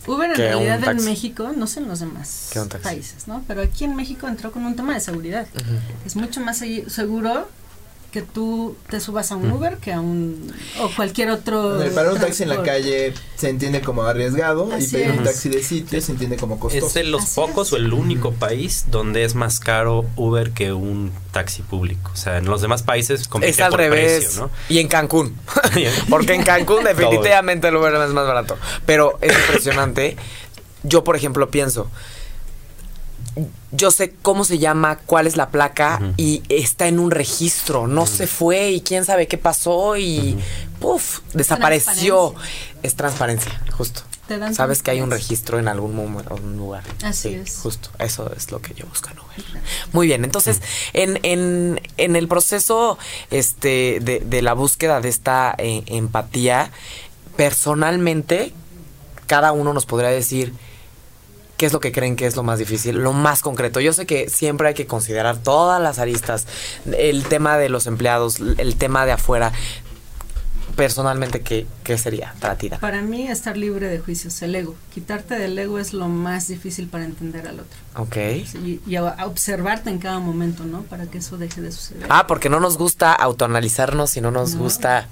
Uber 0.06 0.30
en 0.30 0.36
realidad 0.36 0.82
en. 0.84 1.04
México, 1.04 1.52
no 1.56 1.66
sé 1.66 1.80
en 1.80 1.88
los 1.88 2.00
demás 2.00 2.50
países, 2.82 3.28
¿no? 3.28 3.44
Pero 3.46 3.62
aquí 3.62 3.84
en 3.84 3.96
México 3.96 4.28
entró 4.28 4.52
con 4.52 4.64
un 4.64 4.76
tema 4.76 4.94
de 4.94 5.00
seguridad. 5.00 5.46
Es 6.04 6.16
mucho 6.16 6.40
más 6.40 6.62
seguro 6.88 7.48
que 8.10 8.22
tú 8.22 8.76
te 8.88 8.98
subas 9.00 9.30
a 9.32 9.36
un 9.36 9.50
Uber 9.52 9.76
que 9.76 9.92
a 9.92 10.00
un 10.00 10.52
o 10.80 10.90
cualquier 10.96 11.30
otro 11.30 11.78
Para 11.94 12.10
un 12.12 12.18
taxi 12.18 12.42
en 12.42 12.48
la 12.48 12.62
calle 12.62 13.14
se 13.36 13.48
entiende 13.48 13.80
como 13.80 14.02
arriesgado 14.02 14.68
y 14.78 14.86
pedir 14.86 15.12
un 15.12 15.22
taxi 15.24 15.48
de 15.48 15.62
sitio 15.62 16.00
se 16.00 16.12
entiende 16.12 16.36
como 16.36 16.58
costoso. 16.58 16.86
Es 16.88 16.94
de 16.94 17.04
los 17.04 17.22
Así 17.22 17.34
pocos 17.36 17.68
es. 17.68 17.72
o 17.74 17.76
el 17.76 17.92
único 17.92 18.32
país 18.32 18.86
donde 18.90 19.24
es 19.24 19.34
más 19.34 19.60
caro 19.60 20.04
Uber 20.16 20.50
que 20.50 20.72
un 20.72 21.12
taxi 21.30 21.62
público. 21.62 22.10
O 22.12 22.16
sea, 22.16 22.38
en 22.38 22.46
los 22.46 22.60
demás 22.60 22.82
países 22.82 23.28
Es 23.42 23.60
al 23.60 23.70
por 23.70 23.78
revés. 23.80 24.24
precio, 24.24 24.42
¿no? 24.42 24.50
Y 24.68 24.78
en 24.78 24.88
Cancún. 24.88 25.36
Porque 26.08 26.34
en 26.34 26.42
Cancún 26.42 26.84
definitivamente 26.84 27.68
el 27.68 27.76
Uber 27.76 27.94
es 27.94 28.10
más 28.10 28.26
barato. 28.26 28.56
Pero 28.86 29.18
es 29.20 29.32
impresionante. 29.32 30.16
Yo, 30.82 31.04
por 31.04 31.14
ejemplo, 31.14 31.50
pienso, 31.50 31.90
yo 33.72 33.90
sé 33.90 34.14
cómo 34.22 34.44
se 34.44 34.58
llama, 34.58 34.96
cuál 35.06 35.26
es 35.26 35.36
la 35.36 35.50
placa 35.50 36.00
y 36.16 36.42
está 36.48 36.88
en 36.88 36.98
un 36.98 37.10
registro. 37.10 37.86
No 37.86 38.06
se 38.06 38.26
fue 38.26 38.70
y 38.70 38.80
quién 38.80 39.04
sabe 39.04 39.28
qué 39.28 39.38
pasó 39.38 39.96
y 39.96 40.38
puf, 40.80 41.20
desapareció. 41.34 42.34
Es 42.82 42.94
transparencia, 42.96 43.62
justo. 43.76 44.02
Te 44.26 44.38
dan 44.38 44.54
Sabes 44.54 44.82
que 44.82 44.92
hay 44.92 45.00
un 45.00 45.10
registro 45.10 45.58
en 45.58 45.66
algún 45.66 45.96
lugar. 46.56 46.84
Así 47.02 47.30
Sí, 47.30 47.34
es. 47.34 47.58
Justo, 47.62 47.90
eso 47.98 48.32
es 48.36 48.52
lo 48.52 48.60
que 48.62 48.74
yo 48.74 48.86
busco 48.86 49.10
en 49.10 49.18
Uber. 49.18 49.62
Muy 49.92 50.06
bien, 50.06 50.22
entonces, 50.24 50.60
en, 50.92 51.18
en, 51.24 51.80
en 51.96 52.14
el 52.14 52.28
proceso 52.28 52.96
este, 53.32 53.98
de, 54.00 54.20
de 54.20 54.42
la 54.42 54.52
búsqueda 54.52 55.00
de 55.00 55.08
esta 55.08 55.54
eh, 55.58 55.82
empatía, 55.86 56.70
personalmente, 57.36 58.52
cada 59.26 59.50
uno 59.52 59.72
nos 59.74 59.84
podría 59.86 60.10
decir 60.10 60.52
qué 61.60 61.66
es 61.66 61.74
lo 61.74 61.80
que 61.80 61.92
creen 61.92 62.16
que 62.16 62.24
es 62.24 62.36
lo 62.36 62.42
más 62.42 62.58
difícil, 62.58 62.96
lo 62.96 63.12
más 63.12 63.42
concreto. 63.42 63.80
Yo 63.80 63.92
sé 63.92 64.06
que 64.06 64.30
siempre 64.30 64.68
hay 64.68 64.72
que 64.74 64.86
considerar 64.86 65.36
todas 65.36 65.78
las 65.78 65.98
aristas, 65.98 66.46
el 66.96 67.24
tema 67.24 67.58
de 67.58 67.68
los 67.68 67.86
empleados, 67.86 68.38
el 68.56 68.76
tema 68.76 69.04
de 69.04 69.12
afuera. 69.12 69.52
Personalmente, 70.76 71.40
¿qué, 71.42 71.66
qué 71.84 71.98
sería 71.98 72.32
para 72.40 72.56
ti? 72.56 72.70
Para 72.80 73.02
mí 73.02 73.28
estar 73.28 73.56
libre 73.58 73.88
de 73.88 73.98
juicios, 73.98 74.40
el 74.40 74.54
ego. 74.54 74.74
Quitarte 74.94 75.34
del 75.38 75.58
ego 75.58 75.78
es 75.78 75.92
lo 75.92 76.08
más 76.08 76.48
difícil 76.48 76.88
para 76.88 77.04
entender 77.04 77.46
al 77.46 77.60
otro. 77.60 77.78
Ok. 77.96 78.16
Y, 78.64 78.80
y 78.86 78.96
a- 78.96 79.08
a 79.10 79.26
observarte 79.26 79.90
en 79.90 79.98
cada 79.98 80.18
momento, 80.20 80.64
¿no? 80.64 80.82
Para 80.84 81.04
que 81.06 81.18
eso 81.18 81.36
deje 81.36 81.60
de 81.60 81.72
suceder. 81.72 82.06
Ah, 82.08 82.26
porque 82.26 82.48
no 82.48 82.60
nos 82.60 82.78
gusta 82.78 83.12
autoanalizarnos 83.12 84.16
y 84.16 84.22
no 84.22 84.30
nos 84.30 84.54
No. 84.54 84.62
gusta. 84.62 85.08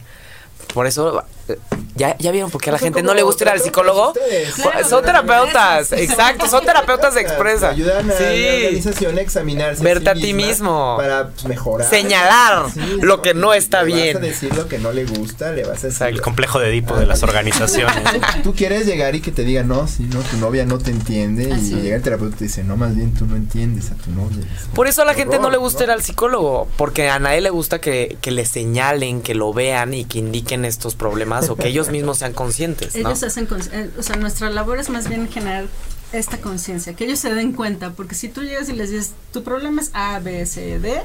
Por 0.74 0.86
eso, 0.86 1.24
eh, 1.48 1.58
¿ya, 1.96 2.14
ya 2.18 2.30
vieron 2.30 2.50
por 2.50 2.60
qué 2.60 2.68
a 2.68 2.74
la 2.74 2.78
gente 2.78 3.02
no 3.02 3.14
le 3.14 3.22
gusta 3.22 3.44
ir 3.44 3.50
al 3.50 3.60
psicólogo? 3.60 4.12
Claro, 4.56 4.86
son 4.88 5.02
terapeutas, 5.02 5.92
exacto, 5.92 6.46
son 6.46 6.64
terapeutas 6.64 7.14
de 7.14 7.22
expresa. 7.22 7.70
Ayudan 7.70 8.10
a 8.10 8.14
la 8.14 8.18
Sí. 8.18 8.24
organización 8.46 9.16
a 9.16 9.20
examinarse. 9.22 9.82
Verte 9.82 10.10
a 10.10 10.14
sí 10.14 10.20
ti 10.20 10.34
mismo. 10.34 10.96
Para 10.98 11.28
pues, 11.30 11.46
mejorar. 11.46 11.88
Señalar 11.88 12.66
lo 13.00 13.22
que 13.22 13.32
no 13.32 13.54
está 13.54 13.82
le 13.82 13.94
bien. 13.94 14.14
Vas 14.16 14.22
a 14.22 14.26
decir 14.26 14.54
lo 14.54 14.68
que 14.68 14.78
no 14.78 14.92
le 14.92 15.06
gusta, 15.06 15.52
le 15.52 15.64
vas 15.64 15.82
a 15.84 15.86
decir. 15.88 16.06
El 16.08 16.20
complejo 16.20 16.58
de 16.60 16.68
Edipo 16.68 16.94
de 16.96 17.06
las 17.06 17.22
organizaciones. 17.22 17.96
Tú 18.42 18.54
quieres 18.54 18.84
llegar 18.86 19.14
y 19.14 19.20
que 19.22 19.32
te 19.32 19.42
diga, 19.42 19.62
no, 19.62 19.88
si 19.88 20.02
no, 20.02 20.20
tu 20.20 20.36
novia 20.36 20.66
no 20.66 20.78
te 20.78 20.90
entiende. 20.90 21.50
Así 21.52 21.72
y 21.74 21.80
llega 21.80 21.96
el 21.96 22.02
terapeuta 22.02 22.36
y 22.36 22.38
te 22.40 22.44
dice, 22.44 22.62
no, 22.62 22.76
más 22.76 22.94
bien 22.94 23.14
tú 23.14 23.24
no 23.26 23.36
entiendes 23.36 23.90
a 23.90 23.94
tu 23.94 24.10
novia. 24.10 24.44
Por 24.74 24.86
eso 24.86 25.00
a 25.02 25.04
la 25.06 25.14
gente 25.14 25.38
no 25.38 25.48
le 25.50 25.56
gusta 25.56 25.84
ir 25.84 25.90
al 25.90 26.02
psicólogo, 26.02 26.68
porque 26.76 27.08
a 27.08 27.18
nadie 27.18 27.40
le 27.40 27.50
gusta 27.50 27.80
que, 27.80 28.18
que 28.20 28.30
le 28.30 28.44
señalen, 28.44 29.22
que 29.22 29.34
lo 29.34 29.52
vean 29.54 29.94
y 29.94 30.04
que 30.04 30.18
indiquen 30.18 30.47
estos 30.64 30.94
problemas 30.94 31.48
o 31.50 31.56
que 31.56 31.68
ellos 31.68 31.88
mismos 31.90 32.18
sean 32.18 32.32
conscientes, 32.32 32.94
¿no? 32.94 33.00
Ellos 33.10 33.22
hacen, 33.22 33.48
eh, 33.72 33.90
o 33.98 34.02
sea, 34.02 34.16
nuestra 34.16 34.50
labor 34.50 34.78
es 34.78 34.88
más 34.88 35.08
bien 35.08 35.28
generar 35.28 35.66
esta 36.12 36.38
conciencia, 36.38 36.94
que 36.94 37.04
ellos 37.04 37.18
se 37.18 37.34
den 37.34 37.52
cuenta, 37.52 37.90
porque 37.92 38.14
si 38.14 38.28
tú 38.28 38.42
llegas 38.42 38.68
y 38.68 38.72
les 38.72 38.90
dices, 38.90 39.12
tu 39.32 39.42
problema 39.44 39.82
es 39.82 39.90
A, 39.92 40.18
B, 40.20 40.46
C, 40.46 40.78
D, 40.78 41.00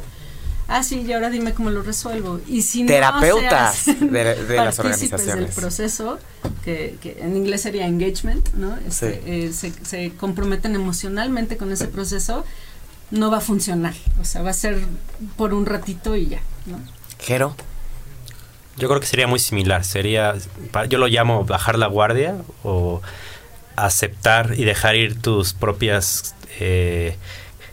ah, 0.69 0.81
sí, 0.81 1.01
y 1.05 1.11
ahora 1.11 1.29
dime 1.29 1.53
cómo 1.53 1.69
lo 1.71 1.81
resuelvo. 1.83 2.39
Y 2.47 2.61
si 2.61 2.85
Terapeutas 2.85 3.85
no 3.99 4.07
de- 4.11 4.45
de 4.45 4.55
las 4.55 4.79
organizaciones. 4.79 5.35
del 5.35 5.53
proceso, 5.53 6.19
que, 6.63 6.97
que 7.01 7.17
en 7.19 7.35
inglés 7.35 7.61
sería 7.61 7.85
engagement, 7.85 8.47
¿no? 8.53 8.77
Este, 8.87 9.15
Sí. 9.15 9.19
eh, 9.25 9.51
se, 9.53 9.73
se 9.85 10.11
comprometen 10.17 10.73
emocionalmente 10.75 11.57
con 11.57 11.71
ese 11.73 11.87
proceso, 11.87 12.45
no 13.11 13.29
va 13.29 13.37
a 13.39 13.41
funcionar, 13.41 13.93
o 14.21 14.23
sea, 14.25 14.41
va 14.41 14.51
a 14.51 14.53
ser 14.53 14.79
por 15.35 15.53
un 15.53 15.65
ratito 15.65 16.15
y 16.15 16.27
ya, 16.27 16.39
¿no? 16.65 16.79
Jero, 17.19 17.55
Yo 18.77 18.87
creo 18.87 18.99
que 18.99 19.05
sería 19.05 19.27
muy 19.27 19.39
similar. 19.39 19.83
Sería, 19.83 20.35
yo 20.89 20.97
lo 20.97 21.07
llamo 21.07 21.43
bajar 21.45 21.77
la 21.77 21.87
guardia 21.87 22.37
o 22.63 23.01
aceptar 23.75 24.53
y 24.57 24.65
dejar 24.65 24.95
ir 24.95 25.21
tus 25.21 25.53
propias... 25.53 26.35
eh, 26.59 27.15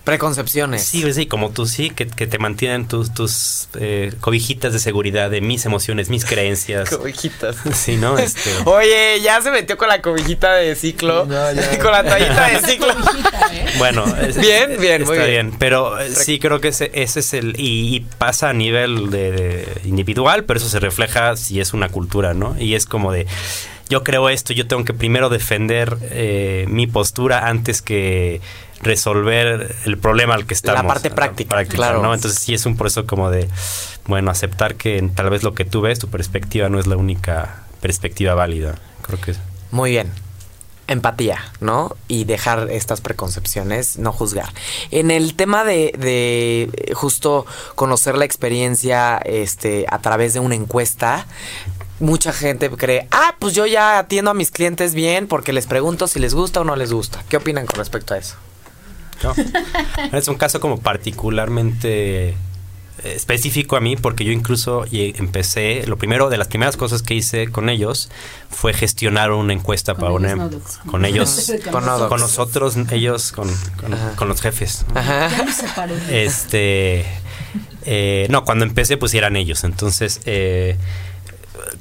preconcepciones. 0.04 0.84
sí, 0.84 1.12
sí, 1.12 1.26
como 1.26 1.50
tú 1.50 1.66
sí, 1.66 1.90
que, 1.90 2.06
que 2.06 2.26
te 2.26 2.38
mantienen 2.38 2.88
tus, 2.88 3.12
tus 3.12 3.68
eh, 3.78 4.12
cobijitas 4.20 4.72
de 4.72 4.78
seguridad 4.78 5.30
de 5.30 5.40
mis 5.40 5.64
emociones, 5.66 6.08
mis 6.10 6.24
creencias. 6.24 6.90
Cobijitas. 6.96 7.56
Sí, 7.74 7.96
¿no? 7.96 8.18
Este, 8.18 8.50
Oye, 8.64 9.20
ya 9.22 9.40
se 9.42 9.50
metió 9.50 9.76
con 9.76 9.88
la 9.88 10.00
cobijita 10.02 10.54
de 10.54 10.74
ciclo. 10.74 11.24
Sí, 11.24 11.30
no, 11.30 11.52
ya. 11.52 11.78
con 11.82 11.92
la 11.92 12.02
toallita 12.04 12.48
de 12.48 12.58
ciclo. 12.60 12.90
¿eh? 12.90 13.66
Bueno, 13.78 14.04
es- 14.16 14.36
Bien, 14.40 14.76
bien, 14.80 15.04
muy 15.04 15.18
bien. 15.18 15.52
Pero 15.58 16.00
eh, 16.00 16.10
sí 16.14 16.38
creo 16.38 16.60
que 16.60 16.68
ese, 16.68 16.90
ese 16.94 17.20
es 17.20 17.34
el 17.34 17.54
y, 17.58 17.94
y 17.96 18.00
pasa 18.00 18.48
a 18.48 18.52
nivel 18.52 19.10
de, 19.10 19.30
de 19.32 19.80
individual, 19.84 20.44
pero 20.44 20.58
eso 20.58 20.68
se 20.68 20.80
refleja 20.80 21.36
si 21.36 21.60
es 21.60 21.72
una 21.74 21.88
cultura, 21.88 22.34
¿no? 22.34 22.56
Y 22.58 22.74
es 22.74 22.86
como 22.86 23.12
de 23.12 23.26
yo 23.88 24.04
creo 24.04 24.28
esto, 24.28 24.52
yo 24.52 24.68
tengo 24.68 24.84
que 24.84 24.94
primero 24.94 25.28
defender 25.30 25.96
eh, 26.02 26.64
mi 26.68 26.86
postura 26.86 27.48
antes 27.48 27.82
que 27.82 28.40
resolver 28.82 29.74
el 29.84 29.98
problema 29.98 30.34
al 30.34 30.46
que 30.46 30.54
estamos. 30.54 30.84
parte 30.86 31.10
práctica, 31.10 31.64
claro. 31.64 32.02
¿no? 32.02 32.14
Entonces 32.14 32.40
sí 32.40 32.54
es 32.54 32.66
un 32.66 32.76
proceso 32.76 33.06
como 33.06 33.30
de 33.30 33.48
bueno 34.06 34.30
aceptar 34.30 34.76
que 34.76 35.02
tal 35.14 35.30
vez 35.30 35.42
lo 35.42 35.54
que 35.54 35.64
tú 35.64 35.80
ves, 35.80 35.98
tu 35.98 36.08
perspectiva 36.08 36.68
no 36.68 36.78
es 36.78 36.86
la 36.86 36.96
única 36.96 37.64
perspectiva 37.80 38.34
válida. 38.34 38.78
Creo 39.02 39.20
que 39.20 39.34
Muy 39.70 39.90
bien. 39.90 40.10
Empatía, 40.86 41.38
¿no? 41.60 41.96
Y 42.08 42.24
dejar 42.24 42.68
estas 42.68 43.00
preconcepciones, 43.00 43.96
no 43.96 44.10
juzgar. 44.12 44.48
En 44.90 45.12
el 45.12 45.36
tema 45.36 45.62
de, 45.62 45.94
de 45.96 46.62
eh, 46.62 46.94
justo 46.94 47.46
conocer 47.76 48.18
la 48.18 48.24
experiencia 48.24 49.18
este, 49.18 49.86
a 49.88 50.00
través 50.00 50.34
de 50.34 50.40
una 50.40 50.56
encuesta, 50.56 51.28
mucha 52.00 52.32
gente 52.32 52.68
cree, 52.70 53.06
ah, 53.12 53.36
pues 53.38 53.54
yo 53.54 53.66
ya 53.66 54.00
atiendo 54.00 54.32
a 54.32 54.34
mis 54.34 54.50
clientes 54.50 54.94
bien 54.94 55.28
porque 55.28 55.52
les 55.52 55.68
pregunto 55.68 56.08
si 56.08 56.18
les 56.18 56.34
gusta 56.34 56.62
o 56.62 56.64
no 56.64 56.74
les 56.74 56.92
gusta. 56.92 57.22
¿Qué 57.28 57.36
opinan 57.36 57.66
con 57.66 57.78
respecto 57.78 58.14
a 58.14 58.18
eso? 58.18 58.34
No. 59.22 59.34
Es 60.16 60.28
un 60.28 60.36
caso 60.36 60.60
como 60.60 60.80
particularmente 60.80 62.28
eh, 62.30 62.34
específico 63.04 63.76
a 63.76 63.80
mí 63.80 63.96
porque 63.96 64.24
yo 64.24 64.32
incluso 64.32 64.84
empecé, 65.16 65.84
lo 65.86 65.96
primero 65.96 66.28
de 66.30 66.36
las 66.38 66.48
primeras 66.48 66.76
cosas 66.76 67.02
que 67.02 67.14
hice 67.14 67.48
con 67.48 67.68
ellos 67.68 68.10
fue 68.50 68.72
gestionar 68.74 69.32
una 69.32 69.52
encuesta 69.52 69.94
Con 69.94 70.00
para 70.00 70.10
ellos, 70.12 70.22
una 70.22 70.34
no, 70.84 70.90
con 70.90 71.04
ellos 71.04 71.52
Con 71.70 72.20
nosotros 72.20 72.76
ellos 72.90 73.32
con, 73.32 73.48
con- 73.80 73.94
Ajá. 73.94 74.12
con 74.16 74.28
los 74.28 74.40
jefes. 74.40 74.84
Ajá. 74.94 75.28
Este 76.10 77.06
eh, 77.86 78.26
no, 78.30 78.44
cuando 78.44 78.64
empecé 78.64 78.96
pues 78.98 79.14
eran 79.14 79.36
ellos, 79.36 79.64
entonces 79.64 80.20
eh, 80.26 80.76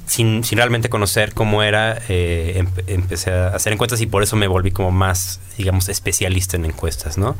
sin, 0.06 0.44
sin 0.44 0.58
realmente 0.58 0.88
conocer 0.88 1.34
cómo 1.34 1.62
era, 1.62 1.98
eh, 2.08 2.62
empe- 2.64 2.84
empecé 2.86 3.30
a 3.32 3.48
hacer 3.48 3.72
encuestas 3.72 4.00
y 4.00 4.06
por 4.06 4.22
eso 4.22 4.36
me 4.36 4.46
volví 4.46 4.70
como 4.70 4.90
más, 4.90 5.40
digamos, 5.56 5.88
especialista 5.88 6.56
en 6.56 6.64
encuestas, 6.66 7.18
¿no? 7.18 7.36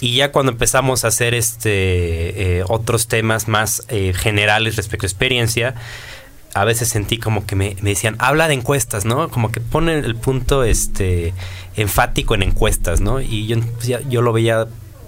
y 0.00 0.14
ya 0.14 0.30
cuando 0.30 0.52
empezamos 0.52 1.04
a 1.04 1.08
hacer 1.08 1.34
este 1.34 2.58
eh, 2.58 2.64
otros 2.68 3.08
temas 3.08 3.48
más 3.48 3.82
eh, 3.88 4.12
generales 4.14 4.76
respecto 4.76 5.06
a 5.06 5.08
experiencia, 5.08 5.74
a 6.54 6.64
veces 6.64 6.88
sentí 6.88 7.18
como 7.18 7.46
que 7.46 7.56
me, 7.56 7.76
decían, 7.82 8.14
habla 8.20 8.46
de 8.48 8.54
encuestas, 8.54 9.04
¿no? 9.04 9.28
Como 9.28 9.50
que 9.50 9.60
ponen 9.60 10.04
el 10.04 10.14
punto 10.16 10.62
este 10.64 11.34
enfático 11.76 12.34
en 12.36 12.42
encuestas, 12.42 13.00
¿no? 13.00 13.20
Y 13.20 13.46
yo, 13.48 13.56
pues, 13.60 13.88
yo 14.08 14.22
lo 14.22 14.32
veía 14.32 14.66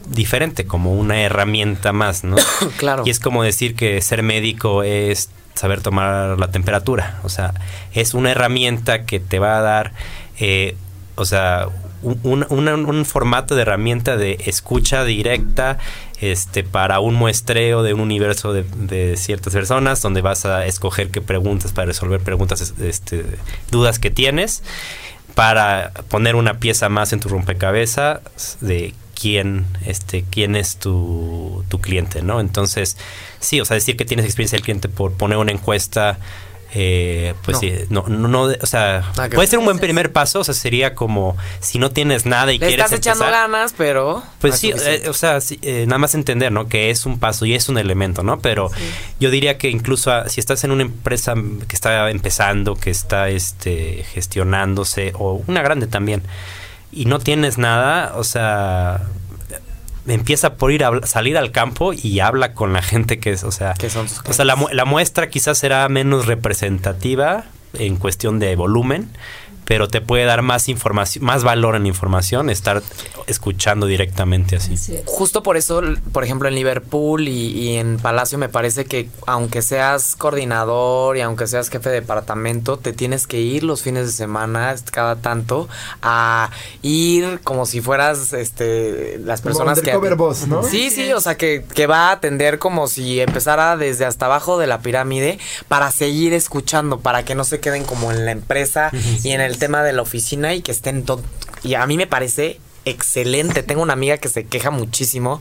diferente, 0.08 0.66
como 0.66 0.92
una 0.94 1.20
herramienta 1.22 1.92
más, 1.92 2.24
¿no? 2.24 2.36
claro. 2.76 3.04
Y 3.06 3.10
es 3.10 3.20
como 3.20 3.44
decir 3.44 3.76
que 3.76 4.00
ser 4.02 4.24
médico 4.24 4.82
es 4.82 5.30
saber 5.60 5.82
tomar 5.82 6.38
la 6.38 6.50
temperatura, 6.50 7.20
o 7.22 7.28
sea, 7.28 7.52
es 7.92 8.14
una 8.14 8.30
herramienta 8.30 9.04
que 9.04 9.20
te 9.20 9.38
va 9.38 9.58
a 9.58 9.60
dar, 9.60 9.92
eh, 10.38 10.74
o 11.16 11.26
sea, 11.26 11.68
un, 12.02 13.04
formato 13.04 13.54
de 13.54 13.60
herramienta 13.60 14.16
de 14.16 14.38
escucha 14.46 15.04
directa 15.04 15.76
este, 16.18 16.64
para 16.64 17.00
un 17.00 17.14
muestreo 17.14 17.82
de 17.82 17.92
un 17.92 18.00
universo 18.00 18.54
de, 18.54 19.16
ciertas 19.18 19.52
personas 19.52 20.00
donde 20.00 20.22
vas 20.22 20.46
a 20.46 20.64
escoger 20.64 21.10
qué 21.10 21.20
preguntas 21.20 21.72
para 21.72 21.88
resolver 21.88 22.22
preguntas, 22.22 22.72
este, 22.80 23.26
dudas 23.70 23.98
que 23.98 24.10
tienes 24.10 24.62
para 25.34 25.92
poner 26.08 26.36
una 26.36 26.54
pieza 26.54 26.88
más 26.88 27.12
en 27.12 27.20
tu 27.20 27.28
rompecabezas 27.28 28.56
de 28.62 28.94
quién, 29.20 29.66
este, 29.84 30.24
quién 30.28 30.56
es 30.56 30.76
tu, 30.76 31.64
tu 31.68 31.80
cliente, 31.80 32.22
¿no? 32.22 32.40
Entonces, 32.40 32.96
sí, 33.40 33.60
o 33.60 33.64
sea, 33.64 33.74
decir 33.74 33.96
que 33.96 34.04
tienes 34.04 34.24
experiencia 34.26 34.56
del 34.56 34.64
cliente 34.64 34.88
por 34.88 35.12
poner 35.12 35.38
una 35.38 35.52
encuesta 35.52 36.18
eh, 36.72 37.34
pues 37.44 37.58
sí, 37.58 37.72
no, 37.88 38.06
no, 38.06 38.42
o 38.42 38.66
sea, 38.66 39.10
ah, 39.18 39.28
puede 39.34 39.48
ser 39.48 39.58
un 39.58 39.64
buen 39.64 39.80
primer 39.80 40.12
paso, 40.12 40.40
o 40.40 40.44
sea, 40.44 40.54
sería 40.54 40.94
como 40.94 41.36
si 41.58 41.80
no 41.80 41.90
tienes 41.90 42.26
nada 42.26 42.52
y 42.52 42.58
Le 42.58 42.66
quieres 42.68 42.84
estás 42.84 42.98
echando 42.98 43.24
ganas, 43.24 43.74
pero 43.76 44.22
pues 44.40 44.60
sí, 44.60 44.72
eh, 44.72 45.02
o 45.08 45.12
sea, 45.12 45.40
eh, 45.62 45.84
nada 45.88 45.98
más 45.98 46.14
entender, 46.14 46.52
¿no? 46.52 46.68
Que 46.68 46.90
es 46.90 47.06
un 47.06 47.18
paso 47.18 47.44
y 47.44 47.54
es 47.54 47.68
un 47.68 47.76
elemento, 47.76 48.22
¿no? 48.22 48.38
Pero 48.38 48.70
yo 49.18 49.30
diría 49.32 49.58
que 49.58 49.68
incluso 49.68 50.12
ah, 50.12 50.28
si 50.28 50.38
estás 50.38 50.62
en 50.62 50.70
una 50.70 50.82
empresa 50.82 51.34
que 51.66 51.74
está 51.74 52.08
empezando, 52.08 52.76
que 52.76 52.90
está 52.90 53.30
este 53.30 54.04
gestionándose 54.12 55.12
o 55.18 55.42
una 55.48 55.62
grande 55.62 55.88
también 55.88 56.22
y 56.92 57.04
no 57.04 57.18
tienes 57.18 57.58
nada, 57.58 58.12
o 58.16 58.24
sea, 58.24 59.02
empieza 60.06 60.56
por 60.56 60.72
ir 60.72 60.84
a 60.84 61.06
salir 61.06 61.36
al 61.38 61.52
campo 61.52 61.92
y 61.92 62.20
habla 62.20 62.54
con 62.54 62.72
la 62.72 62.82
gente 62.82 63.18
que 63.18 63.32
es, 63.32 63.44
o 63.44 63.52
sea, 63.52 63.74
o 64.24 64.32
sea 64.32 64.44
la, 64.44 64.56
la, 64.72 64.84
muestra 64.84 65.28
quizás 65.28 65.58
será 65.58 65.88
menos 65.88 66.26
representativa 66.26 67.44
en 67.74 67.96
cuestión 67.96 68.38
de 68.38 68.56
volumen, 68.56 69.08
pero 69.70 69.86
te 69.86 70.00
puede 70.00 70.24
dar 70.24 70.42
más 70.42 70.68
información, 70.68 71.24
más 71.24 71.44
valor 71.44 71.76
en 71.76 71.86
información, 71.86 72.50
estar 72.50 72.82
escuchando 73.28 73.86
directamente 73.86 74.56
así. 74.56 74.74
Justo 75.06 75.44
por 75.44 75.56
eso, 75.56 75.80
por 76.10 76.24
ejemplo, 76.24 76.48
en 76.48 76.56
Liverpool 76.56 77.28
y, 77.28 77.76
en 77.76 77.98
Palacio 77.98 78.36
me 78.36 78.48
parece 78.48 78.84
que 78.84 79.08
aunque 79.28 79.62
seas 79.62 80.16
coordinador 80.16 81.18
y 81.18 81.20
aunque 81.20 81.46
seas 81.46 81.68
jefe 81.68 81.88
de 81.88 82.00
departamento, 82.00 82.78
te 82.78 82.92
tienes 82.92 83.28
que 83.28 83.38
ir 83.38 83.62
los 83.62 83.82
fines 83.82 84.06
de 84.06 84.12
semana, 84.12 84.74
cada 84.90 85.14
tanto, 85.14 85.68
a 86.02 86.50
ir 86.82 87.38
como 87.44 87.64
si 87.64 87.80
fueras 87.80 88.32
este 88.32 89.18
las 89.18 89.40
personas 89.40 89.82
que... 89.82 89.92
Cover 89.92 90.16
boss, 90.16 90.48
¿no? 90.48 90.64
Sí, 90.64 90.90
sí, 90.90 91.12
o 91.12 91.20
sea, 91.20 91.36
que, 91.36 91.64
que 91.76 91.86
va 91.86 92.08
a 92.08 92.12
atender 92.14 92.58
como 92.58 92.88
si 92.88 93.20
empezara 93.20 93.76
desde 93.76 94.04
hasta 94.04 94.26
abajo 94.26 94.58
de 94.58 94.66
la 94.66 94.80
pirámide 94.80 95.38
para 95.68 95.92
seguir 95.92 96.32
escuchando, 96.32 96.98
para 96.98 97.24
que 97.24 97.36
no 97.36 97.44
se 97.44 97.60
queden 97.60 97.84
como 97.84 98.10
en 98.10 98.24
la 98.24 98.32
empresa 98.32 98.90
y 99.22 99.30
en 99.30 99.40
el 99.40 99.59
tema 99.60 99.84
de 99.84 99.92
la 99.92 100.02
oficina 100.02 100.52
y 100.54 100.62
que 100.62 100.72
estén 100.72 101.04
todo. 101.04 101.22
Y 101.62 101.74
a 101.74 101.86
mí 101.86 101.96
me 101.96 102.08
parece 102.08 102.58
excelente. 102.84 103.62
Tengo 103.62 103.82
una 103.82 103.92
amiga 103.92 104.18
que 104.18 104.28
se 104.28 104.44
queja 104.44 104.70
muchísimo. 104.70 105.40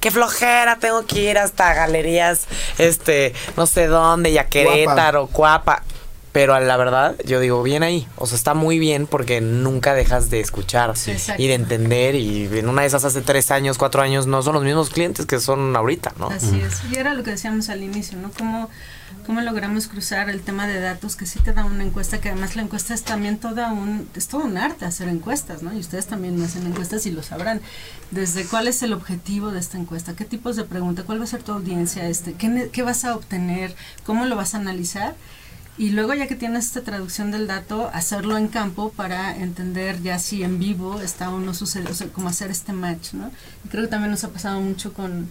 Qué 0.00 0.10
flojera, 0.10 0.78
tengo 0.78 1.04
que 1.06 1.30
ir 1.30 1.38
hasta 1.38 1.74
galerías, 1.74 2.46
este, 2.78 3.34
no 3.56 3.66
sé 3.66 3.86
dónde, 3.86 4.32
ya 4.32 4.46
Querétaro, 4.46 5.26
Cuapa. 5.26 5.82
Pero 6.32 6.58
la 6.58 6.76
verdad, 6.76 7.14
yo 7.24 7.38
digo, 7.38 7.62
bien 7.62 7.84
ahí. 7.84 8.08
O 8.16 8.26
sea, 8.26 8.36
está 8.36 8.54
muy 8.54 8.80
bien 8.80 9.06
porque 9.06 9.40
nunca 9.40 9.94
dejas 9.94 10.30
de 10.30 10.40
escuchar 10.40 10.92
y 11.38 11.46
de 11.46 11.54
entender. 11.54 12.16
Y 12.16 12.48
en 12.58 12.68
una 12.68 12.82
de 12.82 12.88
esas 12.88 13.04
hace 13.04 13.20
tres 13.20 13.52
años, 13.52 13.78
cuatro 13.78 14.02
años, 14.02 14.26
no 14.26 14.42
son 14.42 14.54
los 14.54 14.64
mismos 14.64 14.90
clientes 14.90 15.26
que 15.26 15.38
son 15.38 15.76
ahorita, 15.76 16.12
¿no? 16.18 16.30
Así 16.30 16.60
es. 16.60 16.82
Y 16.90 16.96
era 16.96 17.14
lo 17.14 17.22
que 17.22 17.30
decíamos 17.30 17.68
al 17.68 17.84
inicio, 17.84 18.18
¿no? 18.18 18.32
Como 18.32 18.68
cómo 19.24 19.40
logramos 19.40 19.88
cruzar 19.88 20.30
el 20.30 20.42
tema 20.42 20.66
de 20.66 20.80
datos 20.80 21.16
que 21.16 21.26
sí 21.26 21.38
te 21.40 21.52
da 21.52 21.64
una 21.64 21.84
encuesta, 21.84 22.20
que 22.20 22.30
además 22.30 22.56
la 22.56 22.62
encuesta 22.62 22.94
es 22.94 23.02
también 23.02 23.38
toda 23.38 23.72
un, 23.72 24.08
es 24.14 24.28
todo 24.28 24.44
un 24.44 24.56
arte 24.56 24.84
hacer 24.84 25.08
encuestas, 25.08 25.62
¿no? 25.62 25.72
Y 25.74 25.78
ustedes 25.78 26.06
también 26.06 26.40
hacen 26.42 26.66
encuestas 26.66 27.06
y 27.06 27.10
lo 27.10 27.22
sabrán. 27.22 27.60
Desde 28.10 28.44
cuál 28.44 28.68
es 28.68 28.82
el 28.82 28.92
objetivo 28.92 29.50
de 29.50 29.60
esta 29.60 29.78
encuesta, 29.78 30.14
qué 30.14 30.24
tipos 30.24 30.56
de 30.56 30.64
preguntas, 30.64 31.04
cuál 31.04 31.20
va 31.20 31.24
a 31.24 31.28
ser 31.28 31.42
tu 31.42 31.52
audiencia, 31.52 32.08
este, 32.08 32.34
qué, 32.34 32.70
qué 32.72 32.82
vas 32.82 33.04
a 33.04 33.14
obtener, 33.14 33.74
cómo 34.04 34.26
lo 34.26 34.36
vas 34.36 34.54
a 34.54 34.58
analizar. 34.58 35.14
Y 35.76 35.90
luego 35.90 36.14
ya 36.14 36.28
que 36.28 36.36
tienes 36.36 36.66
esta 36.66 36.82
traducción 36.82 37.32
del 37.32 37.48
dato, 37.48 37.90
hacerlo 37.92 38.38
en 38.38 38.46
campo 38.46 38.90
para 38.92 39.36
entender 39.36 40.00
ya 40.02 40.20
si 40.20 40.44
en 40.44 40.60
vivo 40.60 41.00
está 41.00 41.30
o 41.30 41.40
no 41.40 41.52
sucede, 41.52 41.90
o 41.90 41.94
sea, 41.94 42.06
cómo 42.08 42.28
hacer 42.28 42.52
este 42.52 42.72
match, 42.72 43.14
¿no? 43.14 43.32
Y 43.64 43.68
creo 43.68 43.84
que 43.84 43.90
también 43.90 44.12
nos 44.12 44.22
ha 44.22 44.28
pasado 44.28 44.60
mucho 44.60 44.92
con, 44.92 45.28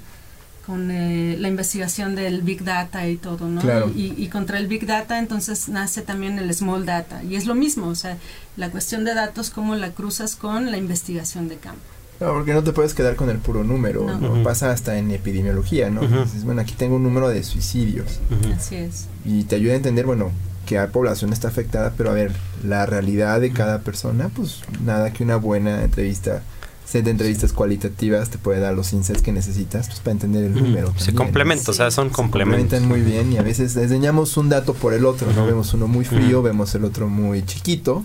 con 0.66 0.92
eh, 0.92 1.36
la 1.40 1.50
investigación 1.50 2.16
del 2.16 2.42
Big 2.42 2.64
Data 2.64 3.08
y 3.08 3.18
todo, 3.18 3.48
¿no? 3.48 3.62
Y, 3.96 4.14
y, 4.18 4.28
contra 4.30 4.58
el 4.58 4.68
Big 4.68 4.86
Data 4.86 5.20
entonces 5.20 5.68
nace 5.68 6.02
también 6.02 6.40
el 6.40 6.54
Small 6.54 6.86
Data. 6.86 7.22
Y 7.24 7.36
es 7.36 7.46
lo 7.46 7.56
mismo, 7.56 7.88
o 7.88 7.96
sea, 7.96 8.18
la 8.56 8.70
cuestión 8.70 9.04
de 9.04 9.14
datos, 9.14 9.50
cómo 9.50 9.76
la 9.76 9.92
cruzas 9.92 10.36
con 10.36 10.72
la 10.72 10.78
investigación 10.78 11.50
de 11.50 11.58
campo. 11.58 11.82
No, 12.20 12.32
porque 12.34 12.54
no 12.54 12.64
te 12.64 12.72
puedes 12.72 12.94
quedar 12.94 13.16
con 13.16 13.30
el 13.30 13.40
puro 13.40 13.64
número, 13.64 14.06
pasa 14.44 14.72
hasta 14.72 14.98
en 14.98 15.12
epidemiología, 15.12 15.90
¿no? 15.90 16.02
bueno, 16.46 16.62
aquí 16.62 16.74
tengo 16.74 16.96
un 16.96 17.04
número 17.04 17.28
de 17.28 17.44
suicidios. 17.44 18.20
Así 18.56 18.76
es. 18.76 19.08
Y 19.26 19.44
te 19.44 19.56
ayuda 19.56 19.74
a 19.74 19.78
entender, 19.78 20.06
bueno, 20.06 20.32
que 20.66 20.76
la 20.76 20.88
población 20.88 21.34
está 21.34 21.50
afectada, 21.50 21.94
pero 21.98 22.12
a 22.12 22.14
ver, 22.14 22.32
la 22.64 22.86
realidad 22.86 23.42
de 23.42 23.52
cada 23.52 23.80
persona, 23.80 24.30
pues 24.34 24.62
nada 24.86 25.12
que 25.12 25.24
una 25.24 25.36
buena 25.36 25.84
entrevista 25.84 26.44
set 26.86 27.06
de 27.06 27.12
entrevistas 27.12 27.54
cualitativas 27.54 28.30
te 28.30 28.38
puede 28.38 28.60
dar 28.60 28.74
los 28.74 28.94
insights 28.94 29.22
que 29.22 29.32
necesitas 29.32 29.88
pues, 29.88 30.00
para 30.00 30.12
entender 30.12 30.44
el 30.46 30.56
número. 30.56 30.94
Se 30.98 31.14
complementan, 31.14 31.70
o 31.70 31.74
sea, 31.74 31.92
son 31.92 32.10
complementos. 32.10 32.82
muy 32.82 33.02
bien 33.02 33.32
y 33.32 33.38
a 33.38 33.42
veces 33.42 33.76
diseñamos 33.76 34.38
un 34.38 34.50
dato 34.50 34.74
por 34.74 34.94
el 34.94 35.06
otro, 35.06 35.32
¿no? 35.34 35.46
Vemos 35.46 35.74
uno 35.74 35.88
muy 35.88 36.06
frío, 36.06 36.42
vemos 36.42 36.74
el 36.76 36.86
otro 36.86 37.08
muy 37.08 37.46
chiquito, 37.46 38.04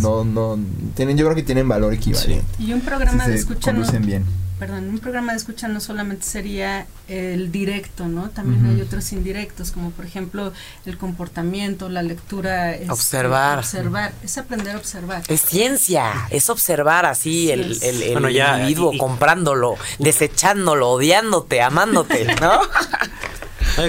¿no? 0.00 0.24
no, 0.24 0.58
tienen, 0.94 1.16
yo 1.16 1.24
creo 1.26 1.36
que 1.36 1.42
tienen 1.42 1.68
valor 1.68 1.92
equivalente. 1.94 2.44
Y 2.58 2.72
un 2.72 2.80
programa 2.80 3.26
de 3.26 3.34
escucha 3.34 3.72
bien 3.72 4.24
perdón, 4.58 4.88
un 4.88 4.98
programa 4.98 5.32
de 5.32 5.38
escucha 5.38 5.68
no 5.68 5.80
solamente 5.80 6.24
sería 6.24 6.86
el 7.08 7.52
directo, 7.52 8.08
¿no? 8.08 8.30
También 8.30 8.64
hay 8.66 8.80
otros 8.80 9.12
indirectos, 9.12 9.70
como 9.70 9.90
por 9.90 10.06
ejemplo 10.06 10.52
el 10.86 10.96
comportamiento, 10.96 11.88
la 11.88 12.02
lectura. 12.02 12.74
Es, 12.74 12.88
observar. 12.88 13.58
Observar, 13.58 14.12
es 14.22 14.38
aprender 14.38 14.74
a 14.74 14.78
observar. 14.78 15.22
Es 15.28 15.42
ciencia, 15.42 16.26
es 16.30 16.48
observar 16.48 17.06
así 17.06 17.50
el, 17.50 17.78
el, 17.82 18.02
individuo, 18.02 18.92
comprándolo, 18.98 19.76
desechándolo, 19.98 20.90
odiándote, 20.90 21.60
amándote, 21.60 22.34
¿no? 22.40 22.60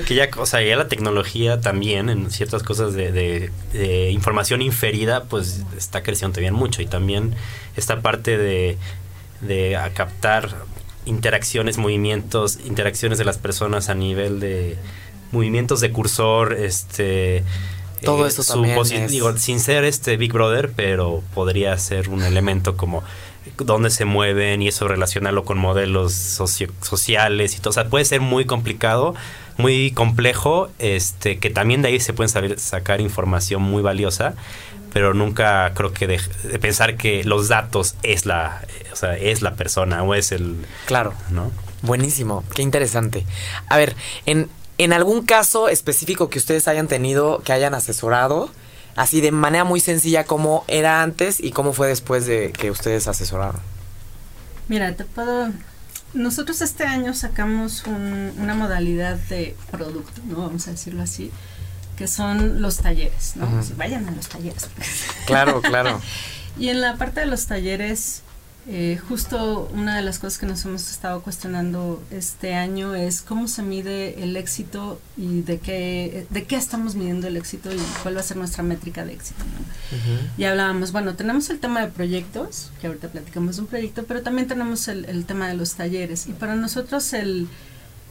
que 0.05 0.15
ya, 0.15 0.29
o 0.37 0.45
sea, 0.45 0.61
ya 0.61 0.75
la 0.75 0.87
tecnología 0.87 1.61
también 1.61 2.09
en 2.09 2.29
ciertas 2.29 2.61
cosas 2.61 2.93
de, 2.93 3.11
de, 3.11 4.11
información 4.11 4.61
inferida, 4.61 5.23
pues 5.25 5.61
está 5.77 6.03
creciendo 6.03 6.35
también 6.35 6.53
mucho. 6.53 6.81
Y 6.81 6.87
también 6.87 7.35
esta 7.75 8.01
parte 8.01 8.37
de 8.37 8.77
de 9.41 9.77
captar 9.93 10.55
interacciones, 11.05 11.77
movimientos, 11.77 12.59
interacciones 12.65 13.17
de 13.17 13.25
las 13.25 13.37
personas 13.37 13.89
a 13.89 13.95
nivel 13.95 14.39
de 14.39 14.77
movimientos 15.31 15.79
de 15.79 15.91
cursor, 15.91 16.53
este 16.53 17.43
todo 18.03 18.25
eh, 18.25 18.29
eso 18.29 18.43
también 18.43 19.07
digo, 19.07 19.35
sin 19.37 19.59
ser 19.59 19.83
este 19.83 20.17
Big 20.17 20.31
Brother, 20.31 20.71
pero 20.75 21.23
podría 21.33 21.77
ser 21.77 22.09
un 22.09 22.23
elemento 22.23 22.77
como 22.77 23.03
dónde 23.57 23.89
se 23.89 24.05
mueven 24.05 24.61
y 24.61 24.67
eso 24.67 24.87
relacionarlo 24.87 25.45
con 25.45 25.57
modelos 25.57 26.13
sociales 26.13 27.55
y 27.55 27.59
todo, 27.59 27.69
o 27.69 27.73
sea, 27.73 27.87
puede 27.87 28.05
ser 28.05 28.21
muy 28.21 28.45
complicado, 28.45 29.15
muy 29.57 29.91
complejo, 29.91 30.69
este 30.79 31.39
que 31.39 31.49
también 31.49 31.81
de 31.81 31.89
ahí 31.89 31.99
se 31.99 32.13
pueden 32.13 32.29
saber, 32.29 32.59
sacar 32.59 33.01
información 33.01 33.61
muy 33.61 33.81
valiosa 33.81 34.35
pero 34.97 35.13
nunca 35.13 35.71
creo 35.75 35.93
que 35.93 36.07
de, 36.07 36.19
pensar 36.59 36.97
que 36.97 37.23
los 37.23 37.49
datos 37.49 37.93
es 38.01 38.25
la, 38.25 38.63
o 38.91 38.95
sea, 38.95 39.15
es 39.15 39.43
la 39.43 39.53
persona 39.53 40.01
o 40.01 40.15
es 40.15 40.31
el... 40.31 40.65
Claro. 40.87 41.13
¿no? 41.29 41.51
Buenísimo, 41.83 42.43
qué 42.55 42.63
interesante. 42.63 43.23
A 43.69 43.77
ver, 43.77 43.95
en, 44.25 44.49
en 44.79 44.93
algún 44.93 45.23
caso 45.23 45.69
específico 45.69 46.31
que 46.31 46.39
ustedes 46.39 46.67
hayan 46.67 46.87
tenido, 46.87 47.43
que 47.43 47.53
hayan 47.53 47.75
asesorado, 47.75 48.49
así 48.95 49.21
de 49.21 49.31
manera 49.31 49.65
muy 49.65 49.81
sencilla, 49.81 50.23
cómo 50.23 50.65
era 50.67 51.03
antes 51.03 51.41
y 51.41 51.51
cómo 51.51 51.73
fue 51.73 51.89
después 51.89 52.25
de 52.25 52.51
que 52.51 52.71
ustedes 52.71 53.07
asesoraron. 53.07 53.61
Mira, 54.67 54.95
te 54.95 55.05
puedo... 55.05 55.51
Nosotros 56.15 56.59
este 56.63 56.85
año 56.85 57.13
sacamos 57.13 57.83
una 57.85 58.55
modalidad 58.55 59.17
de 59.29 59.55
producto, 59.69 60.21
¿no? 60.25 60.37
Vamos 60.37 60.67
a 60.67 60.71
decirlo 60.71 61.03
así, 61.03 61.31
que 61.97 62.07
son 62.07 62.61
los 62.61 62.77
talleres, 62.77 63.33
¿no? 63.35 63.47
Vayan 63.75 64.07
a 64.07 64.11
los 64.11 64.27
talleres. 64.29 64.67
Claro, 65.25 65.61
claro. 65.61 65.99
y 66.57 66.69
en 66.69 66.79
la 66.79 66.95
parte 66.95 67.19
de 67.21 67.25
los 67.25 67.45
talleres, 67.47 68.21
Eh, 68.69 68.99
justo 69.07 69.69
una 69.73 69.95
de 69.95 70.01
las 70.01 70.19
cosas 70.19 70.37
que 70.39 70.45
nos 70.45 70.65
hemos 70.65 70.91
estado 70.91 71.21
cuestionando 71.21 72.03
este 72.11 72.53
año 72.53 72.95
es 72.95 73.21
cómo 73.21 73.47
se 73.47 73.63
mide 73.63 74.21
el 74.21 74.35
éxito 74.35 74.99
y 75.15 75.39
de 75.41 75.57
qué, 75.59 76.27
de 76.29 76.43
qué 76.43 76.57
estamos 76.57 76.95
midiendo 76.95 77.27
el 77.27 77.37
éxito 77.37 77.71
y 77.73 77.79
cuál 78.03 78.17
va 78.17 78.19
a 78.19 78.23
ser 78.23 78.35
nuestra 78.35 78.63
métrica 78.63 79.05
de 79.05 79.13
éxito. 79.13 79.41
Y 80.37 80.43
hablábamos, 80.43 80.91
bueno, 80.91 81.15
tenemos 81.15 81.49
el 81.49 81.59
tema 81.61 81.79
de 81.79 81.87
proyectos, 81.87 82.71
que 82.81 82.87
ahorita 82.87 83.07
platicamos 83.07 83.55
de 83.55 83.61
un 83.61 83.67
proyecto, 83.69 84.03
pero 84.05 84.21
también 84.21 84.49
tenemos 84.49 84.89
el, 84.89 85.05
el 85.05 85.23
tema 85.23 85.47
de 85.47 85.53
los 85.53 85.75
talleres. 85.75 86.27
Y 86.27 86.33
para 86.33 86.55
nosotros 86.55 87.13
el, 87.13 87.47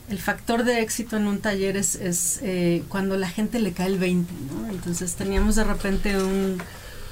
el 0.08 0.18
factor 0.18 0.64
de 0.64 0.80
éxito 0.80 1.16
en 1.16 1.26
un 1.26 1.40
taller 1.40 1.76
es, 1.76 1.94
es 1.96 2.40
eh, 2.42 2.82
cuando 2.88 3.16
la 3.16 3.28
gente 3.28 3.58
le 3.58 3.72
cae 3.72 3.88
el 3.88 3.98
20, 3.98 4.32
¿no? 4.52 4.68
Entonces 4.70 5.14
teníamos 5.14 5.56
de 5.56 5.64
repente 5.64 6.16
un 6.22 6.60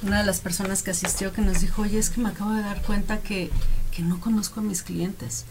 una 0.04 0.18
de 0.18 0.26
las 0.26 0.40
personas 0.40 0.82
que 0.82 0.90
asistió 0.90 1.32
que 1.32 1.40
nos 1.42 1.60
dijo, 1.60 1.82
oye, 1.82 1.98
es 1.98 2.10
que 2.10 2.20
me 2.20 2.28
acabo 2.28 2.52
de 2.52 2.62
dar 2.62 2.82
cuenta 2.82 3.18
que, 3.18 3.50
que 3.90 4.02
no 4.02 4.20
conozco 4.20 4.60
a 4.60 4.62
mis 4.62 4.82
clientes 4.82 5.44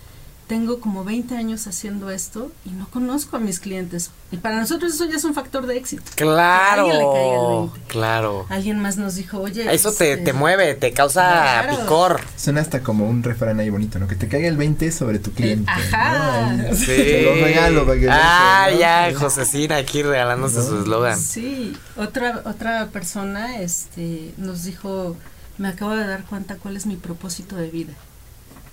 tengo 0.48 0.80
como 0.80 1.04
20 1.04 1.36
años 1.36 1.68
haciendo 1.68 2.10
esto 2.10 2.52
y 2.66 2.70
no 2.72 2.88
conozco 2.90 3.38
a 3.38 3.40
mis 3.40 3.60
clientes. 3.60 4.12
Y 4.32 4.38
para 4.38 4.60
nosotros 4.60 4.94
eso 4.94 5.06
ya 5.06 5.16
es 5.18 5.24
un 5.24 5.34
factor 5.34 5.68
de 5.68 5.78
éxito. 5.78 6.04
Claro. 6.16 7.72
Claro. 7.88 8.46
Alguien 8.50 8.80
más 8.80 8.98
nos 8.98 9.16
dijo, 9.16 9.40
oye. 9.40 9.74
Eso 9.74 9.92
te, 9.92 10.14
este, 10.14 10.26
te 10.26 10.34
mueve, 10.34 10.74
te 10.76 10.92
causa 10.92 11.66
picor. 11.70 12.20
Suena 12.36 12.62
hasta 12.62 12.82
como 12.82 13.08
un 13.08 13.24
refrán 13.24 13.60
ahí 13.60 13.70
bonito, 13.70 14.00
¿no? 14.00 14.08
Que 14.08 14.16
te 14.16 14.28
caiga 14.28 14.48
el 14.48 14.58
20 14.58 14.92
sobre 14.92 15.20
tu 15.20 15.32
cliente. 15.32 15.70
ajá. 15.72 16.74
Sí. 16.74 16.86
Te 16.94 17.42
regalo 17.44 17.86
para 17.86 18.00
que 18.00 18.08
Ah, 18.10 18.70
ya, 18.78 19.14
Josecina 19.18 19.78
aquí 19.78 20.04
regalándose 20.04 20.64
su 20.64 20.80
eslogan. 20.80 21.20
Sí. 21.20 21.76
Otra, 21.96 22.42
otra 22.46 22.88
persona 22.88 23.60
este, 23.62 24.34
nos 24.38 24.64
dijo, 24.64 25.16
me 25.58 25.68
acabo 25.70 25.92
de 25.96 26.06
dar 26.06 26.26
cuenta 26.26 26.56
cuál 26.56 26.76
es 26.78 26.86
mi 26.86 26.96
propósito 26.98 27.56
de 27.56 27.70
vida 27.70 27.94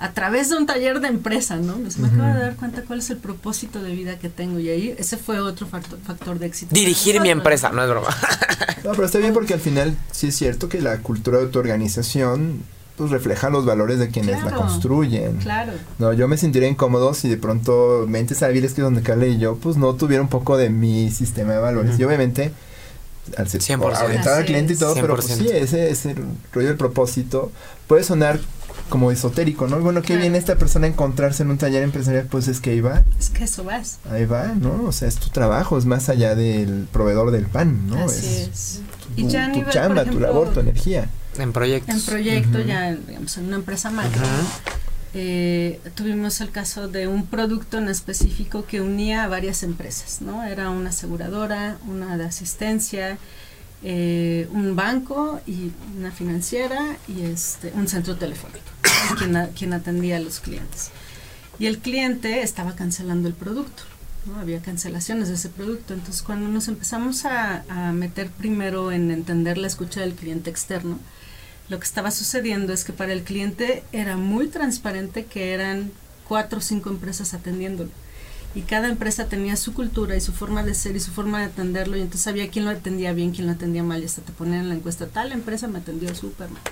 a 0.00 0.12
través 0.12 0.48
de 0.48 0.56
un 0.56 0.64
taller 0.64 1.00
de 1.00 1.08
empresa, 1.08 1.56
¿no? 1.56 1.76
Me, 1.76 2.08
acabo 2.08 2.34
de 2.34 2.40
dar 2.40 2.56
cuenta 2.56 2.82
cuál 2.82 3.00
es 3.00 3.10
el 3.10 3.18
propósito 3.18 3.82
de 3.82 3.94
vida 3.94 4.18
que 4.18 4.30
tengo 4.30 4.58
y 4.58 4.70
ahí 4.70 4.94
ese 4.98 5.18
fue 5.18 5.38
otro 5.40 5.66
factor, 5.66 6.38
de 6.38 6.46
éxito. 6.46 6.74
Dirigir 6.74 7.20
mi 7.20 7.28
empresa, 7.28 7.70
no 7.70 7.82
es 7.82 7.90
broma. 7.90 8.08
no, 8.84 8.92
pero 8.92 9.04
está 9.04 9.18
bien 9.18 9.34
porque 9.34 9.52
al 9.52 9.60
final 9.60 9.94
sí 10.10 10.28
es 10.28 10.36
cierto 10.36 10.70
que 10.70 10.80
la 10.80 10.98
cultura 11.00 11.38
de 11.38 11.48
tu 11.48 11.58
organización 11.58 12.62
pues 12.96 13.10
refleja 13.10 13.50
los 13.50 13.66
valores 13.66 13.98
de 13.98 14.08
quienes 14.08 14.42
la 14.42 14.52
construyen. 14.52 15.36
Claro. 15.36 15.72
No, 15.98 16.14
yo 16.14 16.28
me 16.28 16.38
sentiría 16.38 16.68
incómodo 16.68 17.12
si 17.12 17.28
de 17.28 17.36
pronto 17.36 18.06
mentes 18.08 18.42
hábiles 18.42 18.72
que 18.72 18.80
donde 18.80 19.02
Carla 19.02 19.26
y 19.26 19.38
yo 19.38 19.56
pues 19.56 19.76
no 19.76 19.94
tuviera 19.94 20.22
un 20.22 20.28
poco 20.28 20.56
de 20.56 20.70
mi 20.70 21.10
sistema 21.10 21.52
de 21.52 21.58
valores. 21.58 21.98
Y 21.98 22.04
obviamente 22.04 22.52
al 23.36 23.48
ser 23.48 23.60
orientado 23.78 24.36
al 24.36 24.44
cliente 24.46 24.72
y 24.72 24.76
todo, 24.76 24.94
pero 24.94 25.14
pues 25.14 25.26
sí, 25.26 25.46
ese, 25.52 25.90
ese 25.90 26.14
rollo 26.52 26.68
del 26.68 26.76
propósito 26.76 27.52
puede 27.86 28.02
sonar 28.02 28.40
como 28.90 29.10
esotérico, 29.10 29.66
¿no? 29.66 29.80
Bueno, 29.80 30.02
qué 30.02 30.16
viene 30.16 30.36
esta 30.36 30.56
persona 30.56 30.86
a 30.86 30.90
encontrarse 30.90 31.42
en 31.42 31.50
un 31.50 31.56
taller 31.56 31.82
empresarial, 31.82 32.26
pues 32.26 32.48
es 32.48 32.60
que 32.60 32.70
ahí 32.70 32.80
va. 32.82 33.04
Es 33.18 33.30
que 33.30 33.44
eso 33.44 33.64
vas. 33.64 33.98
Ahí 34.10 34.26
va, 34.26 34.48
¿no? 34.48 34.84
O 34.84 34.92
sea, 34.92 35.08
es 35.08 35.16
tu 35.16 35.30
trabajo, 35.30 35.78
es 35.78 35.86
más 35.86 36.10
allá 36.10 36.34
del 36.34 36.86
proveedor 36.92 37.30
del 37.30 37.46
pan, 37.46 37.86
¿no? 37.86 38.04
Así 38.04 38.48
es. 38.50 38.80
Tu, 39.16 39.22
y 39.22 39.28
ya 39.28 39.50
tu 39.50 39.62
chamba, 39.70 40.04
tu 40.04 40.20
labor, 40.20 40.52
tu 40.52 40.60
energía. 40.60 41.08
En 41.38 41.52
proyectos. 41.52 41.94
En 41.94 42.02
proyecto, 42.02 42.60
ya, 42.60 42.94
digamos, 42.94 43.38
en 43.38 43.46
una 43.46 43.56
empresa 43.56 43.90
macro. 43.90 44.26
Eh, 45.12 45.80
tuvimos 45.94 46.40
el 46.40 46.50
caso 46.50 46.86
de 46.86 47.08
un 47.08 47.26
producto 47.26 47.78
en 47.78 47.88
específico 47.88 48.64
que 48.66 48.80
unía 48.80 49.24
a 49.24 49.28
varias 49.28 49.62
empresas, 49.62 50.20
¿no? 50.20 50.44
Era 50.44 50.70
una 50.70 50.90
aseguradora, 50.90 51.78
una 51.88 52.16
de 52.16 52.24
asistencia, 52.24 53.18
eh, 53.82 54.46
un 54.52 54.76
banco 54.76 55.40
y 55.46 55.72
una 55.96 56.10
financiera 56.10 56.96
y 57.08 57.22
este 57.22 57.72
un 57.74 57.88
centro 57.88 58.14
telefónico 58.16 58.66
quien, 59.18 59.46
quien 59.56 59.72
atendía 59.72 60.16
a 60.16 60.20
los 60.20 60.40
clientes. 60.40 60.90
Y 61.58 61.66
el 61.66 61.78
cliente 61.78 62.42
estaba 62.42 62.74
cancelando 62.74 63.28
el 63.28 63.34
producto 63.34 63.82
¿no? 64.26 64.40
había 64.40 64.60
cancelaciones 64.60 65.28
de 65.28 65.34
ese 65.34 65.48
producto. 65.48 65.94
Entonces 65.94 66.22
cuando 66.22 66.48
nos 66.48 66.68
empezamos 66.68 67.24
a, 67.24 67.64
a 67.68 67.92
meter 67.92 68.30
primero 68.30 68.92
en 68.92 69.10
entender 69.10 69.58
la 69.58 69.66
escucha 69.66 70.00
del 70.00 70.14
cliente 70.14 70.50
externo 70.50 70.98
lo 71.70 71.78
que 71.78 71.84
estaba 71.84 72.10
sucediendo 72.10 72.72
es 72.72 72.84
que 72.84 72.92
para 72.92 73.12
el 73.12 73.22
cliente 73.22 73.84
era 73.92 74.16
muy 74.16 74.48
transparente 74.48 75.24
que 75.24 75.54
eran 75.54 75.92
cuatro 76.26 76.58
o 76.58 76.62
cinco 76.62 76.90
empresas 76.90 77.32
atendiéndolo 77.32 77.90
y 78.54 78.62
cada 78.62 78.88
empresa 78.88 79.26
tenía 79.26 79.56
su 79.56 79.74
cultura 79.74 80.16
y 80.16 80.20
su 80.20 80.32
forma 80.32 80.62
de 80.62 80.74
ser 80.74 80.96
y 80.96 81.00
su 81.00 81.12
forma 81.12 81.38
de 81.38 81.46
atenderlo 81.46 81.96
y 81.96 82.00
entonces 82.00 82.22
sabía 82.22 82.50
quién 82.50 82.64
lo 82.64 82.70
atendía 82.70 83.12
bien, 83.12 83.30
quién 83.32 83.46
lo 83.46 83.52
atendía 83.52 83.82
mal 83.82 84.02
y 84.02 84.06
hasta 84.06 84.22
te 84.22 84.32
ponían 84.32 84.60
en 84.62 84.68
la 84.70 84.74
encuesta, 84.74 85.06
tal 85.06 85.32
empresa 85.32 85.68
me 85.68 85.78
atendió 85.78 86.14
súper 86.14 86.50
mal. 86.50 86.62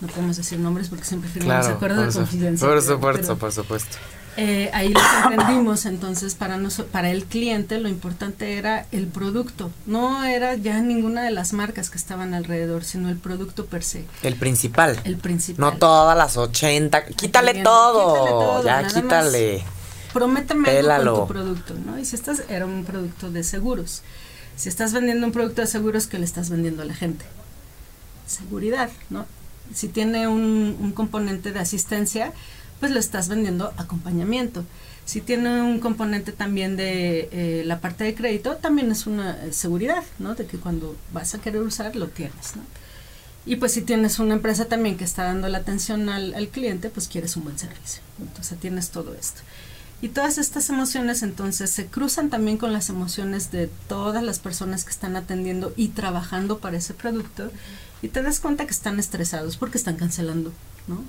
No 0.00 0.08
podemos 0.08 0.36
decir 0.36 0.58
nombres 0.58 0.88
porque 0.88 1.04
siempre 1.04 1.28
firmamos 1.28 1.66
acuerdos 1.66 2.14
de 2.14 2.20
confidencia. 2.20 2.66
Por 2.66 2.80
supuesto, 2.80 3.36
por 3.36 3.52
supuesto. 3.52 3.96
Eh, 4.36 4.70
ahí 4.72 4.88
lo 4.90 5.00
que 5.00 5.34
aprendimos 5.34 5.84
entonces 5.86 6.34
para, 6.36 6.58
para 6.92 7.10
el 7.10 7.24
cliente 7.24 7.78
lo 7.78 7.88
importante 7.88 8.56
era 8.56 8.86
el 8.92 9.08
producto, 9.08 9.70
no 9.86 10.24
era 10.24 10.54
ya 10.54 10.80
ninguna 10.80 11.24
de 11.24 11.32
las 11.32 11.52
marcas 11.52 11.90
que 11.90 11.98
estaban 11.98 12.32
alrededor, 12.32 12.84
sino 12.84 13.08
el 13.08 13.16
producto 13.16 13.66
per 13.66 13.82
se. 13.82 14.04
El 14.22 14.36
principal. 14.36 14.98
El 15.04 15.16
principal. 15.16 15.60
No 15.60 15.78
todas 15.78 16.16
las 16.16 16.36
80, 16.36 17.06
quítale 17.06 17.62
todo, 17.62 18.14
quítale 18.14 18.30
todo, 18.30 18.64
ya 18.64 18.86
quítale 18.86 19.64
prométeme 20.12 20.68
algo 20.68 21.26
con 21.26 21.28
tu 21.28 21.32
producto, 21.34 21.74
¿no? 21.74 21.98
Y 21.98 22.04
si 22.04 22.16
estás, 22.16 22.44
era 22.48 22.66
un 22.66 22.84
producto 22.84 23.30
de 23.30 23.44
seguros. 23.44 24.02
Si 24.56 24.68
estás 24.68 24.92
vendiendo 24.92 25.26
un 25.26 25.32
producto 25.32 25.62
de 25.62 25.66
seguros, 25.66 26.06
¿qué 26.06 26.18
le 26.18 26.24
estás 26.24 26.50
vendiendo 26.50 26.82
a 26.82 26.84
la 26.84 26.94
gente? 26.94 27.24
Seguridad, 28.26 28.90
¿no? 29.08 29.26
Si 29.74 29.88
tiene 29.88 30.28
un, 30.28 30.76
un 30.80 30.92
componente 30.92 31.52
de 31.52 31.60
asistencia, 31.60 32.32
pues 32.80 32.92
le 32.92 32.98
estás 32.98 33.28
vendiendo 33.28 33.72
acompañamiento. 33.76 34.64
Si 35.04 35.20
tiene 35.20 35.62
un 35.62 35.80
componente 35.80 36.32
también 36.32 36.76
de 36.76 37.28
eh, 37.32 37.62
la 37.64 37.80
parte 37.80 38.04
de 38.04 38.14
crédito, 38.14 38.56
también 38.56 38.90
es 38.90 39.06
una 39.06 39.52
seguridad, 39.52 40.04
¿no? 40.18 40.34
De 40.34 40.46
que 40.46 40.58
cuando 40.58 40.96
vas 41.12 41.34
a 41.34 41.40
querer 41.40 41.62
usar, 41.62 41.96
lo 41.96 42.08
tienes, 42.08 42.56
¿no? 42.56 42.62
Y 43.46 43.56
pues 43.56 43.72
si 43.72 43.82
tienes 43.82 44.18
una 44.18 44.34
empresa 44.34 44.66
también 44.66 44.96
que 44.96 45.04
está 45.04 45.24
dando 45.24 45.48
la 45.48 45.58
atención 45.58 46.08
al, 46.10 46.34
al 46.34 46.48
cliente, 46.48 46.90
pues 46.90 47.08
quieres 47.08 47.36
un 47.36 47.44
buen 47.44 47.58
servicio. 47.58 48.02
Entonces 48.20 48.58
tienes 48.58 48.90
todo 48.90 49.14
esto. 49.14 49.40
Y 50.02 50.08
todas 50.08 50.38
estas 50.38 50.70
emociones 50.70 51.22
entonces 51.22 51.70
se 51.70 51.86
cruzan 51.86 52.30
también 52.30 52.56
con 52.56 52.72
las 52.72 52.88
emociones 52.88 53.50
de 53.50 53.68
todas 53.88 54.22
las 54.22 54.38
personas 54.38 54.84
que 54.84 54.90
están 54.90 55.14
atendiendo 55.14 55.74
y 55.76 55.88
trabajando 55.88 56.58
para 56.58 56.78
ese 56.78 56.94
producto 56.94 57.50
y 58.00 58.08
te 58.08 58.22
das 58.22 58.40
cuenta 58.40 58.64
que 58.64 58.72
están 58.72 58.98
estresados 58.98 59.58
porque 59.58 59.76
están 59.76 59.96
cancelando, 59.96 60.52
¿no? 60.86 61.02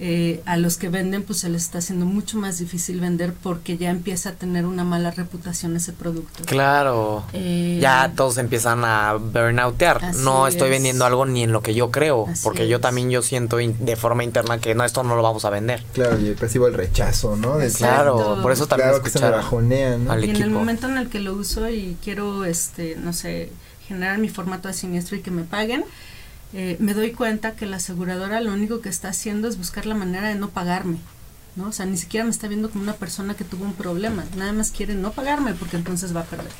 Eh, 0.00 0.42
a 0.44 0.56
los 0.56 0.76
que 0.76 0.88
venden 0.88 1.22
pues 1.22 1.38
se 1.38 1.48
les 1.48 1.62
está 1.62 1.78
haciendo 1.78 2.04
mucho 2.04 2.36
más 2.36 2.58
difícil 2.58 2.98
vender 2.98 3.32
porque 3.32 3.76
ya 3.76 3.90
empieza 3.90 4.30
a 4.30 4.32
tener 4.32 4.66
una 4.66 4.82
mala 4.82 5.12
reputación 5.12 5.76
ese 5.76 5.92
producto. 5.92 6.42
Claro. 6.46 7.24
Eh, 7.32 7.78
ya 7.80 8.12
todos 8.16 8.38
empiezan 8.38 8.84
a 8.84 9.14
burnoutear. 9.14 10.14
No 10.16 10.48
estoy 10.48 10.70
vendiendo 10.70 11.04
algo 11.04 11.26
ni 11.26 11.44
en 11.44 11.52
lo 11.52 11.62
que 11.62 11.74
yo 11.74 11.92
creo, 11.92 12.26
porque 12.42 12.66
yo 12.66 12.80
también 12.80 13.10
yo 13.10 13.22
siento 13.22 13.58
de 13.58 13.96
forma 13.96 14.24
interna 14.24 14.58
que 14.58 14.74
no, 14.74 14.84
esto 14.84 15.04
no 15.04 15.14
lo 15.14 15.22
vamos 15.22 15.44
a 15.44 15.50
vender. 15.50 15.84
Claro, 15.92 16.18
y 16.18 16.34
percibo 16.34 16.66
el 16.66 16.74
rechazo, 16.74 17.36
¿no? 17.36 17.58
claro, 17.76 18.38
por 18.42 18.50
eso 18.50 18.66
también 18.66 18.88
claro 18.88 19.04
que 19.04 19.10
se 19.10 19.20
me 19.20 19.26
y 20.24 20.30
en 20.30 20.42
el 20.42 20.50
momento 20.50 20.88
en 20.88 20.98
el 20.98 21.08
que 21.08 21.20
lo 21.20 21.34
uso 21.34 21.68
y 21.68 21.96
quiero, 22.02 22.44
este, 22.44 22.96
no 22.96 23.12
sé, 23.12 23.50
generar 23.86 24.18
mi 24.18 24.28
formato 24.28 24.68
de 24.68 24.74
siniestro 24.74 25.16
y 25.16 25.20
que 25.20 25.30
me 25.30 25.44
paguen, 25.44 25.84
eh, 26.54 26.76
me 26.78 26.94
doy 26.94 27.12
cuenta 27.12 27.56
que 27.56 27.66
la 27.66 27.76
aseguradora 27.76 28.40
lo 28.40 28.52
único 28.52 28.80
que 28.80 28.88
está 28.88 29.08
haciendo 29.08 29.48
es 29.48 29.58
buscar 29.58 29.86
la 29.86 29.94
manera 29.94 30.28
de 30.28 30.36
no 30.36 30.50
pagarme. 30.50 30.98
¿no? 31.56 31.68
O 31.68 31.72
sea, 31.72 31.86
ni 31.86 31.96
siquiera 31.96 32.24
me 32.24 32.30
está 32.30 32.48
viendo 32.48 32.70
como 32.70 32.84
una 32.84 32.94
persona 32.94 33.34
que 33.34 33.44
tuvo 33.44 33.64
un 33.64 33.74
problema, 33.74 34.24
nada 34.36 34.52
más 34.52 34.70
quiere 34.70 34.94
no 34.94 35.12
pagarme 35.12 35.54
porque 35.54 35.76
entonces 35.76 36.14
va 36.14 36.20
a 36.20 36.24
perder. 36.24 36.52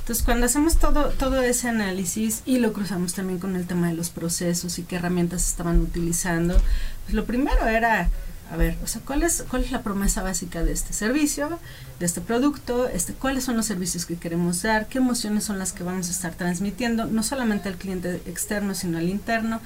Entonces, 0.00 0.24
cuando 0.24 0.46
hacemos 0.46 0.78
todo, 0.78 1.10
todo 1.10 1.42
ese 1.42 1.68
análisis 1.68 2.42
y 2.46 2.58
lo 2.58 2.72
cruzamos 2.72 3.12
también 3.12 3.38
con 3.38 3.56
el 3.56 3.66
tema 3.66 3.88
de 3.88 3.94
los 3.94 4.08
procesos 4.08 4.78
y 4.78 4.84
qué 4.84 4.96
herramientas 4.96 5.46
estaban 5.46 5.80
utilizando, 5.80 6.58
pues 7.04 7.14
lo 7.14 7.26
primero 7.26 7.66
era 7.66 8.08
a 8.50 8.56
ver, 8.56 8.76
o 8.82 8.86
sea, 8.86 9.02
¿cuál 9.04 9.22
es, 9.22 9.44
cuál 9.48 9.64
es 9.64 9.70
la 9.70 9.82
promesa 9.82 10.22
básica 10.22 10.64
de 10.64 10.72
este 10.72 10.92
servicio, 10.92 11.58
de 12.00 12.06
este 12.06 12.20
producto, 12.20 12.88
este, 12.88 13.12
cuáles 13.12 13.44
son 13.44 13.56
los 13.56 13.66
servicios 13.66 14.06
que 14.06 14.16
queremos 14.16 14.62
dar, 14.62 14.88
qué 14.88 14.98
emociones 14.98 15.44
son 15.44 15.58
las 15.58 15.72
que 15.72 15.84
vamos 15.84 16.08
a 16.08 16.12
estar 16.12 16.34
transmitiendo, 16.34 17.04
no 17.04 17.22
solamente 17.22 17.68
al 17.68 17.76
cliente 17.76 18.22
externo, 18.26 18.74
sino 18.74 18.98
al 18.98 19.08
interno, 19.08 19.60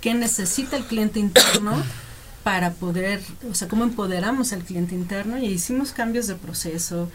qué 0.00 0.14
necesita 0.14 0.76
el 0.76 0.84
cliente 0.84 1.18
interno 1.18 1.82
para 2.44 2.72
poder, 2.72 3.20
o 3.50 3.54
sea, 3.54 3.66
cómo 3.66 3.84
empoderamos 3.84 4.52
al 4.52 4.62
cliente 4.62 4.94
interno 4.94 5.38
y 5.38 5.46
hicimos 5.46 5.92
cambios 5.92 6.28
de 6.28 6.36
proceso, 6.36 7.10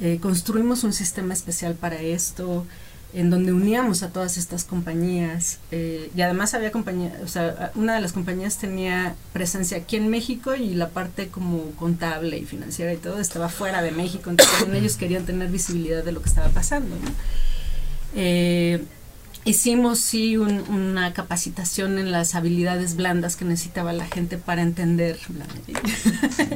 eh, 0.00 0.18
construimos 0.20 0.82
un 0.82 0.92
sistema 0.92 1.32
especial 1.32 1.74
para 1.74 1.96
esto, 1.96 2.66
en 3.14 3.30
donde 3.30 3.52
uníamos 3.52 4.02
a 4.02 4.10
todas 4.10 4.36
estas 4.36 4.64
compañías 4.64 5.58
eh, 5.70 6.10
y 6.14 6.20
además 6.20 6.54
había 6.54 6.70
compañías, 6.70 7.14
o 7.22 7.28
sea, 7.28 7.72
una 7.74 7.94
de 7.94 8.00
las 8.00 8.12
compañías 8.12 8.58
tenía 8.58 9.14
presencia 9.32 9.78
aquí 9.78 9.96
en 9.96 10.08
México 10.08 10.54
y 10.54 10.74
la 10.74 10.90
parte 10.90 11.28
como 11.28 11.70
contable 11.72 12.36
y 12.38 12.44
financiera 12.44 12.92
y 12.92 12.96
todo 12.96 13.20
estaba 13.20 13.48
fuera 13.48 13.82
de 13.82 13.92
México, 13.92 14.30
entonces 14.30 14.68
ellos 14.74 14.96
querían 14.96 15.24
tener 15.24 15.48
visibilidad 15.48 16.04
de 16.04 16.12
lo 16.12 16.20
que 16.20 16.28
estaba 16.28 16.48
pasando. 16.48 16.96
Eh, 18.14 18.84
hicimos 19.44 20.00
sí 20.00 20.36
una 20.36 21.12
capacitación 21.12 21.98
en 21.98 22.10
las 22.12 22.34
habilidades 22.34 22.96
blandas 22.96 23.36
que 23.36 23.44
necesitaba 23.44 23.92
la 23.92 24.06
gente 24.06 24.36
para 24.36 24.62
entender. 24.62 25.18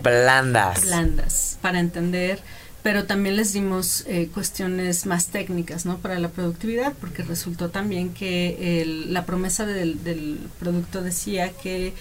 Blandas. 0.02 0.82
blandas, 0.82 1.58
para 1.62 1.80
entender 1.80 2.40
pero 2.82 3.04
también 3.04 3.36
les 3.36 3.52
dimos 3.52 4.04
eh, 4.06 4.30
cuestiones 4.32 5.04
más 5.04 5.26
técnicas 5.26 5.84
¿no? 5.84 5.98
para 5.98 6.18
la 6.18 6.30
productividad, 6.30 6.94
porque 6.94 7.22
resultó 7.22 7.68
también 7.68 8.14
que 8.14 8.80
el, 8.80 9.12
la 9.12 9.26
promesa 9.26 9.66
del, 9.66 10.38
producto 10.58 11.02
decía 11.02 11.52
que 11.52 11.92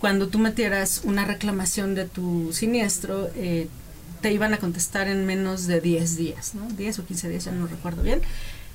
cuando 0.00 0.28
tú 0.28 0.38
metieras 0.38 1.02
una 1.04 1.24
reclamación 1.24 1.94
de 1.94 2.06
tu 2.06 2.52
siniestro, 2.52 3.30
eh, 3.36 3.68
te 4.20 4.32
iban 4.32 4.52
a 4.54 4.58
contestar 4.58 5.06
en 5.08 5.24
menos 5.26 5.66
de 5.66 5.80
10 5.80 6.16
días, 6.16 6.54
¿no? 6.54 6.68
10 6.68 6.98
o 6.98 7.06
15 7.06 7.28
días, 7.28 7.44
ya 7.44 7.52
no 7.52 7.66
recuerdo 7.66 8.02
bien. 8.02 8.20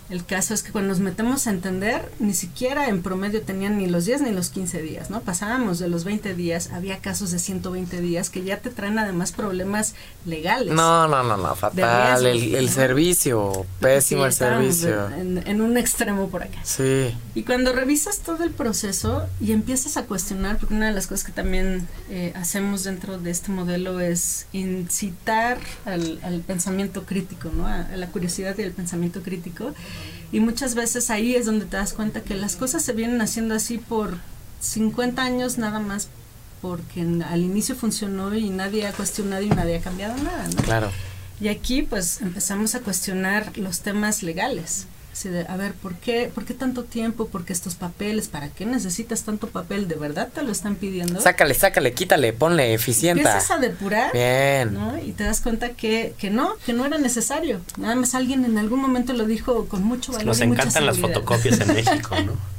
El 0.10 0.26
caso 0.26 0.54
es 0.54 0.64
que 0.64 0.72
cuando 0.72 0.89
nos 0.89 0.99
metemos 0.99 1.47
a 1.47 1.49
entender, 1.49 2.12
ni 2.20 2.34
siquiera 2.34 2.89
en 2.89 3.01
promedio 3.01 3.41
tenían 3.41 3.78
ni 3.78 3.88
los 3.88 4.06
10 4.06 4.22
ni 4.24 4.32
los 4.32 4.49
15 4.49 4.82
días, 4.82 5.10
¿no? 5.10 5.22
Pasábamos 5.22 5.80
de 5.80 5.88
los 5.88 6.04
20 6.04 6.36
días, 6.36 6.72
había 6.74 6.99
casos 6.99 7.32
de 7.32 7.39
120 7.39 8.01
días 8.01 8.30
que 8.30 8.43
ya 8.43 8.58
te 8.58 8.70
traen 8.70 8.99
además 8.99 9.32
problemas 9.32 9.95
legales. 10.26 10.74
No, 10.74 11.08
no, 11.08 11.24
no, 11.24 11.38
no, 11.38 11.56
fatal. 11.56 12.26
el, 12.26 12.70
servicio, 12.70 13.66
pésimo 13.80 14.26
el 14.26 14.34
servicio. 14.34 15.10
En, 15.10 15.62
un 15.62 15.78
extremo 15.78 16.28
por 16.30 16.43
acá. 16.43 16.60
Sí. 16.64 17.16
Y 17.34 17.43
cuando 17.43 17.72
revisas 17.72 18.20
todo 18.20 18.43
el 18.43 18.51
proceso 18.51 19.26
y 19.39 19.54
empiezas 19.54 19.95
a 19.95 20.04
cuestionar, 20.04 20.58
porque 20.58 20.74
una 20.74 20.88
de 20.88 20.93
las 20.93 21.08
cosas 21.08 21.26
que 21.26 21.32
también 21.32 21.88
eh, 22.10 22.34
hacemos 22.36 22.84
dentro 22.84 23.18
de 23.18 23.32
este 23.32 23.51
modelo 23.51 24.01
es 24.01 24.47
incitar 24.51 25.60
al, 25.86 26.20
pensamiento 26.45 27.04
crítico, 27.06 27.49
¿no? 27.56 27.68
a 27.68 27.88
la 27.95 28.08
curiosidad 28.08 28.58
y 28.58 28.64
el 28.64 28.72
pensamiento 28.72 29.22
crítico 29.22 29.74
y 30.34 30.39
muchas 30.39 30.73
veces 30.73 31.11
ahí 31.11 31.36
es 31.36 31.45
donde 31.45 31.65
te 31.65 31.77
das 31.77 31.93
cuenta 31.93 32.21
que 32.21 32.34
las 32.34 32.55
cosas 32.55 32.84
se 32.84 32.91
vienen 32.91 33.21
haciendo 33.21 33.53
así 33.53 33.77
por 33.77 34.17
50 34.61 35.21
años 35.21 35.59
nada 35.59 35.79
más 35.79 36.09
porque 36.59 37.01
al 37.01 37.41
inicio 37.41 37.75
funcionó 37.75 38.34
y 38.34 38.49
nadie 38.49 38.88
ha 38.88 38.93
cuestionado 38.93 39.43
y 39.43 39.49
nadie 39.49 39.77
ha 39.77 39.81
cambiado 39.81 40.17
nada, 40.23 40.47
¿no? 40.47 40.63
Claro. 40.63 40.91
Y 41.39 41.49
aquí 41.49 41.84
pues 41.84 42.19
empezamos 42.21 42.73
a 42.73 42.79
cuestionar 42.79 43.55
los 43.57 43.81
temas 43.81 44.23
legales 44.23 44.88
a 45.47 45.57
ver, 45.57 45.74
¿por 45.74 45.95
qué, 45.95 46.32
¿por 46.34 46.45
qué 46.45 46.53
tanto 46.53 46.84
tiempo? 46.84 47.28
¿Por 47.28 47.45
qué 47.45 47.53
estos 47.53 47.76
papeles? 47.76 48.28
¿Para 48.28 48.49
qué 48.49 48.66
necesitas 48.66 49.24
tanto 49.24 49.47
papel? 49.47 49.88
¿De 49.88 49.95
verdad 49.95 50.30
te 50.34 50.43
lo 50.43 50.51
están 50.51 50.76
pidiendo? 50.76 51.22
Sácale, 51.22 51.53
sácale, 51.53 51.93
quítale, 51.93 52.34
ponle, 52.34 52.74
eficiente. 52.74 53.22
Empiezas 53.24 53.51
a 53.51 53.57
depurar. 53.59 54.11
Bien. 54.11 54.78
Y 55.05 55.11
te 55.11 55.24
das 55.24 55.41
cuenta 55.41 55.70
que, 55.70 56.14
que 56.18 56.30
no, 56.30 56.55
que 56.66 56.74
no 56.74 56.86
era 56.86 56.97
necesario. 56.97 57.61
Nada 57.78 57.95
más 57.95 58.16
alguien 58.16 58.43
en 58.45 58.57
algún 58.57 58.82
momento 58.82 59.14
lo 59.14 59.26
dijo 59.26 59.68
con 59.68 59.84
mucho 59.84 60.11
valor. 60.11 60.28
Nos 60.28 60.41
encantan 60.41 60.86
las 60.86 60.97
fotocopias 60.99 61.59
en 61.59 61.68
México, 61.74 62.16
¿no? 62.22 62.53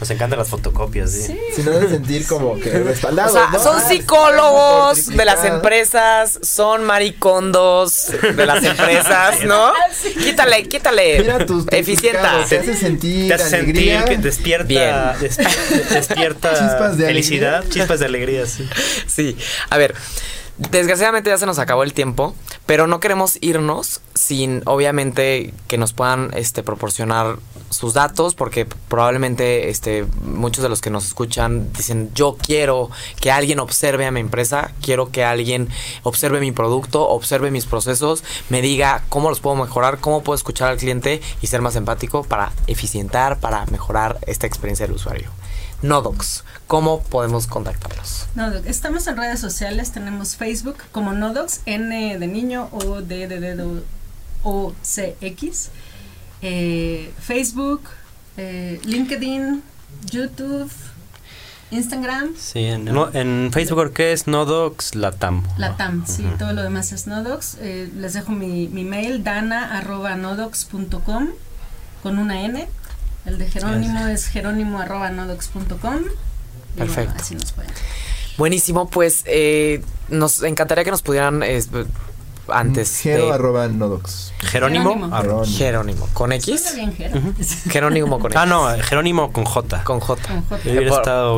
Nos 0.00 0.10
encantan 0.10 0.38
las 0.38 0.48
fotocopias, 0.48 1.10
sí. 1.10 1.38
Si 1.54 1.62
no 1.62 1.72
deben 1.72 1.90
sentir 1.90 2.26
como 2.26 2.58
que 2.58 2.70
respaldados. 2.70 3.32
O 3.32 3.34
sea, 3.34 3.58
son 3.60 3.86
psicólogos 3.86 5.06
de 5.08 5.24
las 5.26 5.44
empresas, 5.44 6.38
son 6.42 6.84
maricondos 6.84 8.06
de 8.34 8.46
las 8.46 8.64
empresas, 8.64 9.44
¿no? 9.44 9.60
Ah, 9.80 9.86
quítale, 10.22 10.68
quítale. 10.68 11.20
Mira 11.20 11.46
tus 11.46 11.66
Eficienta. 11.70 12.44
Te 12.48 12.58
hace 12.58 12.74
sentir 12.76 13.28
te 13.28 13.34
hace 13.34 13.50
sentir 13.50 14.04
que 14.04 14.16
despierta, 14.16 15.16
despierta 15.90 16.50
chispas 16.58 16.96
de 16.96 17.06
felicidad, 17.06 17.56
alegría. 17.56 17.72
chispas 17.72 18.00
de 18.00 18.06
alegría, 18.06 18.46
sí. 18.46 18.68
Sí. 19.06 19.36
A 19.68 19.76
ver, 19.78 19.94
Desgraciadamente 20.68 21.30
ya 21.30 21.38
se 21.38 21.46
nos 21.46 21.58
acabó 21.58 21.84
el 21.84 21.94
tiempo, 21.94 22.34
pero 22.66 22.86
no 22.86 23.00
queremos 23.00 23.38
irnos 23.40 24.02
sin 24.14 24.62
obviamente 24.66 25.54
que 25.68 25.78
nos 25.78 25.94
puedan 25.94 26.30
este, 26.34 26.62
proporcionar 26.62 27.38
sus 27.70 27.94
datos, 27.94 28.34
porque 28.34 28.66
probablemente 28.66 29.70
este, 29.70 30.04
muchos 30.22 30.62
de 30.62 30.68
los 30.68 30.82
que 30.82 30.90
nos 30.90 31.06
escuchan 31.06 31.72
dicen, 31.72 32.10
yo 32.14 32.36
quiero 32.36 32.90
que 33.22 33.30
alguien 33.30 33.58
observe 33.58 34.04
a 34.04 34.10
mi 34.10 34.20
empresa, 34.20 34.72
quiero 34.82 35.10
que 35.10 35.24
alguien 35.24 35.70
observe 36.02 36.40
mi 36.40 36.52
producto, 36.52 37.08
observe 37.08 37.50
mis 37.50 37.64
procesos, 37.64 38.22
me 38.50 38.60
diga 38.60 39.02
cómo 39.08 39.30
los 39.30 39.40
puedo 39.40 39.56
mejorar, 39.56 39.98
cómo 39.98 40.22
puedo 40.22 40.36
escuchar 40.36 40.68
al 40.68 40.76
cliente 40.76 41.22
y 41.40 41.46
ser 41.46 41.62
más 41.62 41.74
empático 41.74 42.22
para 42.22 42.52
eficientar, 42.66 43.40
para 43.40 43.64
mejorar 43.66 44.18
esta 44.26 44.46
experiencia 44.46 44.86
del 44.86 44.96
usuario. 44.96 45.30
Nodox. 45.82 46.44
¿Cómo 46.66 47.02
podemos 47.02 47.46
contactarlos? 47.46 48.26
Nodox. 48.34 48.66
Estamos 48.66 49.06
en 49.06 49.16
redes 49.16 49.40
sociales, 49.40 49.92
tenemos 49.92 50.36
Facebook 50.36 50.76
como 50.92 51.12
Nodox, 51.12 51.60
N 51.66 52.18
de 52.18 52.26
niño 52.26 52.68
o 52.72 53.00
D 53.00 53.26
de 53.28 53.40
dedo 53.40 53.82
o 54.42 54.72
C 54.82 55.16
X. 55.20 55.70
Eh, 56.42 57.12
Facebook, 57.20 57.82
eh, 58.36 58.80
LinkedIn, 58.84 59.62
YouTube, 60.10 60.70
Instagram. 61.70 62.34
Sí, 62.36 62.64
en, 62.64 63.50
Facebook 63.52 63.92
¿qué 63.92 64.12
es 64.12 64.26
Nodox 64.26 64.94
Latam. 64.94 65.44
Latam, 65.58 66.06
sí, 66.06 66.26
todo 66.38 66.52
lo 66.52 66.62
demás 66.62 66.92
es 66.92 67.06
Nodox. 67.06 67.56
Eh, 67.60 67.90
les 67.96 68.14
dejo 68.14 68.32
mi, 68.32 68.68
mi 68.68 68.84
mail, 68.84 69.22
dana 69.22 69.76
arroba 69.76 70.16
nodox.com 70.16 71.28
con 72.02 72.18
una 72.18 72.42
N. 72.42 72.68
El 73.26 73.38
de 73.38 73.48
Jerónimo 73.48 74.06
es 74.06 74.26
jerónimo.nodox.com. 74.26 76.00
Perfecto. 76.76 77.14
así 77.18 77.34
nos 77.34 77.52
pueden. 77.52 77.72
Buenísimo, 78.38 78.88
pues 78.88 79.22
eh, 79.26 79.82
nos 80.08 80.42
encantaría 80.42 80.84
que 80.84 80.90
nos 80.90 81.02
pudieran 81.02 81.42
eh, 81.42 81.62
antes. 82.48 83.00
Jero 83.00 83.32
arroba 83.32 83.68
nodox. 83.68 84.32
Jerónimo. 84.40 85.10
Jerónimo. 85.46 86.08
¿Con 86.12 86.32
X? 86.32 86.74
Jerónimo 87.70 88.18
con 88.18 88.32
X. 88.32 88.40
Ah, 88.40 88.46
no, 88.46 88.68
Jerónimo 88.82 89.32
con 89.32 89.44
J. 89.44 89.84
Con 89.84 90.00
J. 90.00 90.22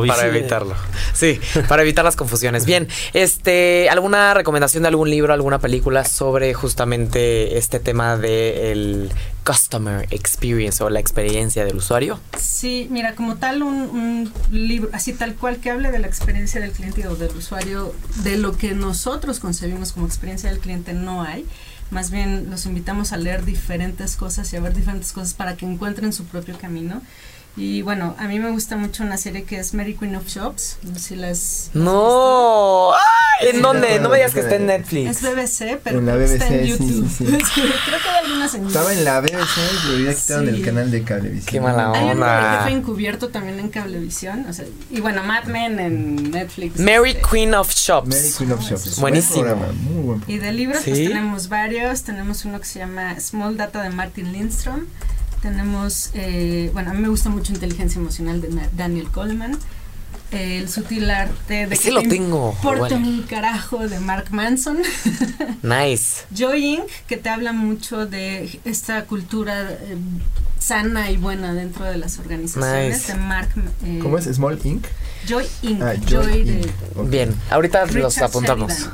para 0.07 0.27
evitarlo. 0.27 0.75
Sí, 1.13 1.39
para 1.67 1.81
evitar 1.81 2.05
las 2.05 2.15
confusiones. 2.15 2.65
Bien, 2.65 2.87
este, 3.13 3.89
¿alguna 3.89 4.33
recomendación 4.33 4.83
de 4.83 4.89
algún 4.89 5.09
libro, 5.09 5.33
alguna 5.33 5.59
película 5.59 6.05
sobre 6.05 6.53
justamente 6.53 7.57
este 7.57 7.79
tema 7.79 8.17
de 8.17 8.71
el 8.71 9.11
customer 9.43 10.07
experience 10.11 10.83
o 10.83 10.89
la 10.89 10.99
experiencia 10.99 11.65
del 11.65 11.77
usuario? 11.77 12.19
Sí, 12.37 12.87
mira, 12.89 13.15
como 13.15 13.35
tal 13.35 13.63
un, 13.63 14.31
libro, 14.51 14.89
así 14.93 15.13
tal 15.13 15.35
cual 15.35 15.57
que 15.57 15.69
hable 15.69 15.91
de 15.91 15.99
la 15.99 16.07
experiencia 16.07 16.61
del 16.61 16.71
cliente 16.71 17.07
o 17.07 17.15
del 17.15 17.35
usuario, 17.35 17.93
de 18.23 18.37
lo 18.37 18.57
que 18.57 18.73
nosotros 18.73 19.39
concebimos 19.39 19.91
como 19.91 20.05
experiencia 20.05 20.49
del 20.49 20.59
cliente 20.59 20.93
no 20.93 21.23
hay. 21.23 21.45
Más 21.91 22.09
bien 22.09 22.49
los 22.49 22.65
invitamos 22.65 23.13
a 23.13 23.17
leer 23.17 23.45
diferentes 23.45 24.15
cosas 24.15 24.51
y 24.51 24.55
a 24.55 24.61
ver 24.61 24.73
diferentes 24.73 25.11
cosas 25.11 25.33
para 25.33 25.55
que 25.55 25.65
encuentren 25.65 26.11
su 26.13 26.25
propio 26.25 26.57
camino. 26.57 27.01
Y 27.55 27.83
bueno, 27.83 28.15
a 28.17 28.27
mí 28.27 28.39
me 28.39 28.49
gusta 28.49 28.77
mucho 28.77 29.03
una 29.03 29.17
serie 29.17 29.43
que 29.43 29.59
es 29.59 29.75
Mary 29.75 29.95
Queen 29.95 30.15
of 30.15 30.27
Shops. 30.27 30.77
No 30.81 30.95
sé 30.95 30.99
si 30.99 31.15
las. 31.15 31.69
¡No! 31.73 32.91
¿En 33.41 33.61
dónde? 33.61 33.99
No 33.99 34.09
me 34.09 34.17
digas 34.17 34.33
que 34.33 34.39
está 34.39 34.55
en 34.55 34.65
Netflix. 34.65 35.09
Es 35.09 35.21
BBC, 35.21 35.79
pero 35.83 35.99
en 35.99 36.05
la 36.07 36.15
BBC, 36.15 36.31
está 36.31 36.47
en 36.47 36.65
YouTube. 36.65 37.09
Sí, 37.09 37.25
sí, 37.27 37.37
sí. 37.53 37.61
Creo 37.85 37.99
que 38.01 38.09
hay 38.09 38.25
algunas 38.25 38.55
en 38.55 38.65
Estaba 38.65 38.91
en 38.93 39.03
la 39.03 39.21
BBC, 39.21 39.59
pero 39.85 39.99
ya 39.99 40.15
quitaron 40.15 40.49
el 40.49 40.65
canal 40.65 40.89
de 40.89 41.03
Cablevisión. 41.03 41.45
Qué 41.45 41.61
mala 41.61 41.91
onda. 41.91 42.63
Hay 42.63 42.71
fue 42.71 42.79
encubierto 42.79 43.29
también 43.29 43.59
en 43.59 43.69
Cablevisión. 43.69 44.47
O 44.49 44.53
sea, 44.53 44.65
y 44.89 45.01
bueno, 45.01 45.23
Mad 45.23 45.45
Men 45.45 45.79
en 45.79 46.31
Netflix. 46.31 46.79
Mary 46.79 47.11
este. 47.11 47.21
Queen 47.29 47.53
of 47.53 47.71
Shops. 47.71 48.07
Mary 48.07 48.33
Queen 48.35 48.51
of 48.51 48.61
Shops. 48.61 48.99
Buenísimo. 48.99 49.55
muy 49.55 50.03
buen 50.03 50.23
y 50.27 50.39
de 50.39 50.51
libros, 50.53 50.81
pues 50.83 50.97
tenemos 50.97 51.49
varios. 51.49 52.01
Tenemos 52.01 52.45
uno 52.45 52.59
que 52.59 52.65
se 52.65 52.79
llama 52.79 53.19
Small 53.19 53.57
Data 53.57 53.83
de 53.83 53.91
Martin 53.91 54.31
Lindstrom. 54.33 54.87
Tenemos, 55.43 56.11
eh, 56.13 56.69
bueno, 56.71 56.91
a 56.91 56.93
mí 56.93 57.01
me 57.01 57.09
gusta 57.09 57.27
mucho 57.27 57.51
Inteligencia 57.51 57.99
Emocional 57.99 58.39
de 58.39 58.47
Daniel 58.77 59.09
Coleman. 59.11 59.59
el 60.31 60.69
sutil 60.69 61.11
arte 61.11 61.67
de 61.67 61.77
que 61.77 61.91
lo 61.91 62.01
tengo. 62.01 62.57
Porto 62.63 62.95
un 62.95 63.23
carajo 63.23 63.89
de 63.89 63.99
Mark 63.99 64.27
Manson. 64.31 64.77
nice. 65.61 66.23
Joy 66.33 66.75
Inc., 66.75 66.89
que 67.07 67.17
te 67.17 67.27
habla 67.27 67.51
mucho 67.51 68.05
de 68.05 68.57
esta 68.63 69.03
cultura 69.03 69.69
eh, 69.69 69.97
sana 70.59 71.11
y 71.11 71.17
buena 71.17 71.53
dentro 71.53 71.83
de 71.83 71.97
las 71.97 72.19
organizaciones 72.19 73.07
de 73.07 73.15
Mark. 73.15 73.49
Eh, 73.83 73.99
¿Cómo 74.01 74.17
es? 74.17 74.23
Small 74.33 74.57
Inc. 74.63 74.85
Joy 75.27 75.45
Inc. 75.61 75.81
Ah, 75.81 75.95
Joy, 76.07 76.43
de, 76.45 76.71
Bien, 77.09 77.35
ahorita 77.49 77.85
los 77.87 78.17
apuntamos. 78.19 78.89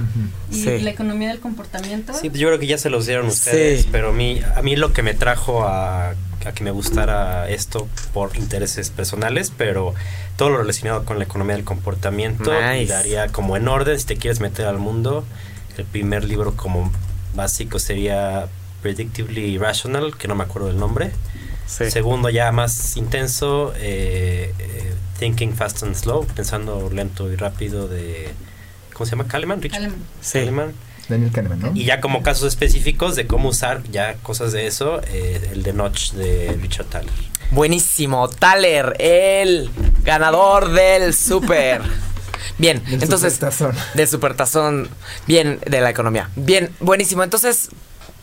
Y 0.51 0.63
la 0.79 0.89
economía 0.89 1.29
del 1.29 1.41
comportamiento. 1.41 2.15
Sí, 2.15 2.31
yo 2.33 2.47
creo 2.47 2.57
que 2.57 2.65
ya 2.65 2.79
se 2.79 2.89
los 2.89 3.05
dieron 3.05 3.27
ustedes, 3.27 3.87
pero 3.91 4.09
a 4.09 4.13
mí, 4.13 4.41
a 4.55 4.63
mí 4.63 4.75
lo 4.75 4.93
que 4.93 5.03
me 5.03 5.13
trajo 5.13 5.63
a, 5.63 6.15
a 6.45 6.51
que 6.51 6.63
me 6.63 6.71
gustara 6.71 7.49
esto 7.49 7.87
por 8.13 8.35
intereses 8.37 8.89
personales, 8.89 9.51
pero 9.55 9.93
todo 10.37 10.49
lo 10.49 10.57
relacionado 10.57 11.05
con 11.05 11.17
la 11.17 11.25
economía 11.25 11.55
del 11.55 11.65
comportamiento 11.65 12.51
y 12.75 12.85
daría 12.85 13.27
como 13.27 13.57
en 13.57 13.67
orden 13.67 13.99
si 13.99 14.05
te 14.05 14.17
quieres 14.17 14.39
meter 14.39 14.65
al 14.65 14.77
mundo. 14.77 15.25
El 15.77 15.85
primer 15.85 16.23
libro 16.23 16.55
como 16.55 16.91
básico 17.33 17.79
sería 17.79 18.47
Predictively 18.81 19.57
Rational, 19.57 20.15
que 20.17 20.27
no 20.27 20.35
me 20.35 20.43
acuerdo 20.43 20.67
del 20.67 20.77
nombre. 20.77 21.11
Segundo 21.65 22.29
ya 22.29 22.51
más 22.51 22.97
intenso, 22.97 23.73
eh, 23.77 24.53
eh, 24.57 24.93
Thinking 25.19 25.55
Fast 25.55 25.83
and 25.83 25.95
Slow, 25.95 26.25
pensando 26.25 26.89
lento 26.91 27.31
y 27.31 27.35
rápido 27.35 27.87
de... 27.87 28.29
¿Cómo 28.93 29.05
se 29.05 29.11
llama? 29.11 29.27
Kahneman, 29.27 29.61
Richard. 29.61 29.91
Kahneman. 30.33 30.73
Daniel 31.09 31.31
Kahneman, 31.31 31.59
¿no? 31.59 31.71
Y 31.73 31.85
ya 31.85 31.99
como 32.01 32.21
casos 32.23 32.47
específicos 32.47 33.15
de 33.15 33.27
cómo 33.27 33.49
usar 33.49 33.83
ya 33.91 34.15
cosas 34.15 34.51
de 34.51 34.67
eso, 34.67 35.01
eh, 35.07 35.49
el 35.51 35.63
de 35.63 35.73
Notch 35.73 36.11
de 36.13 36.57
Richard 36.61 36.85
Thaler. 36.85 37.09
Buenísimo. 37.51 38.29
Taler, 38.29 38.95
el 38.99 39.69
ganador 40.03 40.71
del 40.71 41.13
super. 41.13 41.81
Bien, 42.57 42.83
Del 42.85 43.03
entonces. 43.03 43.33
supertazón. 43.33 43.75
Del 43.95 44.07
supertazón. 44.07 44.89
Bien, 45.27 45.59
de 45.65 45.81
la 45.81 45.89
economía. 45.89 46.29
Bien, 46.35 46.69
buenísimo. 46.79 47.23
Entonces, 47.23 47.69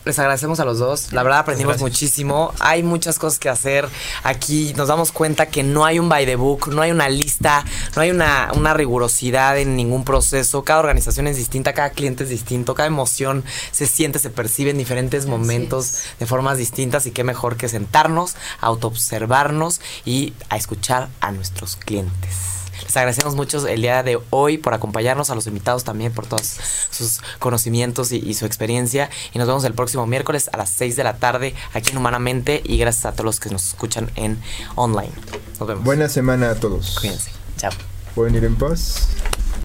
les 0.07 0.19
agradecemos 0.19 0.59
a 0.59 0.65
los 0.65 0.79
dos. 0.79 1.11
La 1.13 1.23
verdad 1.23 1.39
aprendimos 1.39 1.73
Gracias. 1.73 1.89
muchísimo. 1.89 2.53
Hay 2.59 2.83
muchas 2.83 3.19
cosas 3.19 3.39
que 3.39 3.49
hacer. 3.49 3.87
Aquí 4.23 4.73
nos 4.75 4.87
damos 4.87 5.11
cuenta 5.11 5.47
que 5.47 5.63
no 5.63 5.85
hay 5.85 5.99
un 5.99 6.09
by 6.09 6.25
the 6.25 6.35
book, 6.35 6.69
no 6.69 6.81
hay 6.81 6.91
una 6.91 7.09
lista, 7.09 7.63
no 7.95 8.01
hay 8.01 8.11
una, 8.11 8.51
una 8.55 8.73
rigurosidad 8.73 9.57
en 9.57 9.75
ningún 9.75 10.03
proceso. 10.03 10.63
Cada 10.63 10.79
organización 10.79 11.27
es 11.27 11.37
distinta, 11.37 11.73
cada 11.73 11.91
cliente 11.91 12.23
es 12.23 12.29
distinto, 12.29 12.75
cada 12.75 12.87
emoción 12.87 13.43
se 13.71 13.85
siente, 13.85 14.19
se 14.19 14.29
percibe 14.29 14.71
en 14.71 14.77
diferentes 14.77 15.25
momentos 15.25 16.03
de 16.19 16.25
formas 16.25 16.57
distintas 16.57 17.05
y 17.05 17.11
qué 17.11 17.23
mejor 17.23 17.57
que 17.57 17.69
sentarnos, 17.69 18.35
autoobservarnos 18.61 19.81
y 20.05 20.33
a 20.49 20.57
escuchar 20.57 21.09
a 21.21 21.31
nuestros 21.31 21.75
clientes. 21.75 22.56
Les 22.87 22.97
agradecemos 22.97 23.35
mucho 23.35 23.67
el 23.67 23.81
día 23.81 24.01
de 24.01 24.17
hoy 24.29 24.57
por 24.57 24.73
acompañarnos, 24.73 25.29
a 25.29 25.35
los 25.35 25.45
invitados 25.45 25.83
también 25.83 26.13
por 26.13 26.25
todos 26.25 26.57
sus 26.89 27.19
conocimientos 27.39 28.11
y, 28.11 28.17
y 28.17 28.33
su 28.33 28.45
experiencia. 28.45 29.09
Y 29.33 29.39
nos 29.39 29.47
vemos 29.47 29.63
el 29.65 29.73
próximo 29.73 30.07
miércoles 30.07 30.49
a 30.53 30.57
las 30.57 30.69
6 30.69 30.95
de 30.95 31.03
la 31.03 31.17
tarde 31.17 31.53
aquí 31.73 31.91
en 31.91 31.97
Humanamente. 31.97 32.61
Y 32.63 32.77
gracias 32.77 33.05
a 33.05 33.11
todos 33.11 33.25
los 33.25 33.39
que 33.39 33.49
nos 33.49 33.67
escuchan 33.67 34.09
en 34.15 34.41
online. 34.75 35.11
Nos 35.59 35.67
vemos. 35.67 35.83
Buena 35.83 36.09
semana 36.09 36.51
a 36.51 36.55
todos. 36.55 36.97
Cuídense. 36.99 37.31
Chao. 37.57 37.71
Pueden 38.15 38.35
ir 38.35 38.45
en 38.45 38.55
paz. 38.55 39.09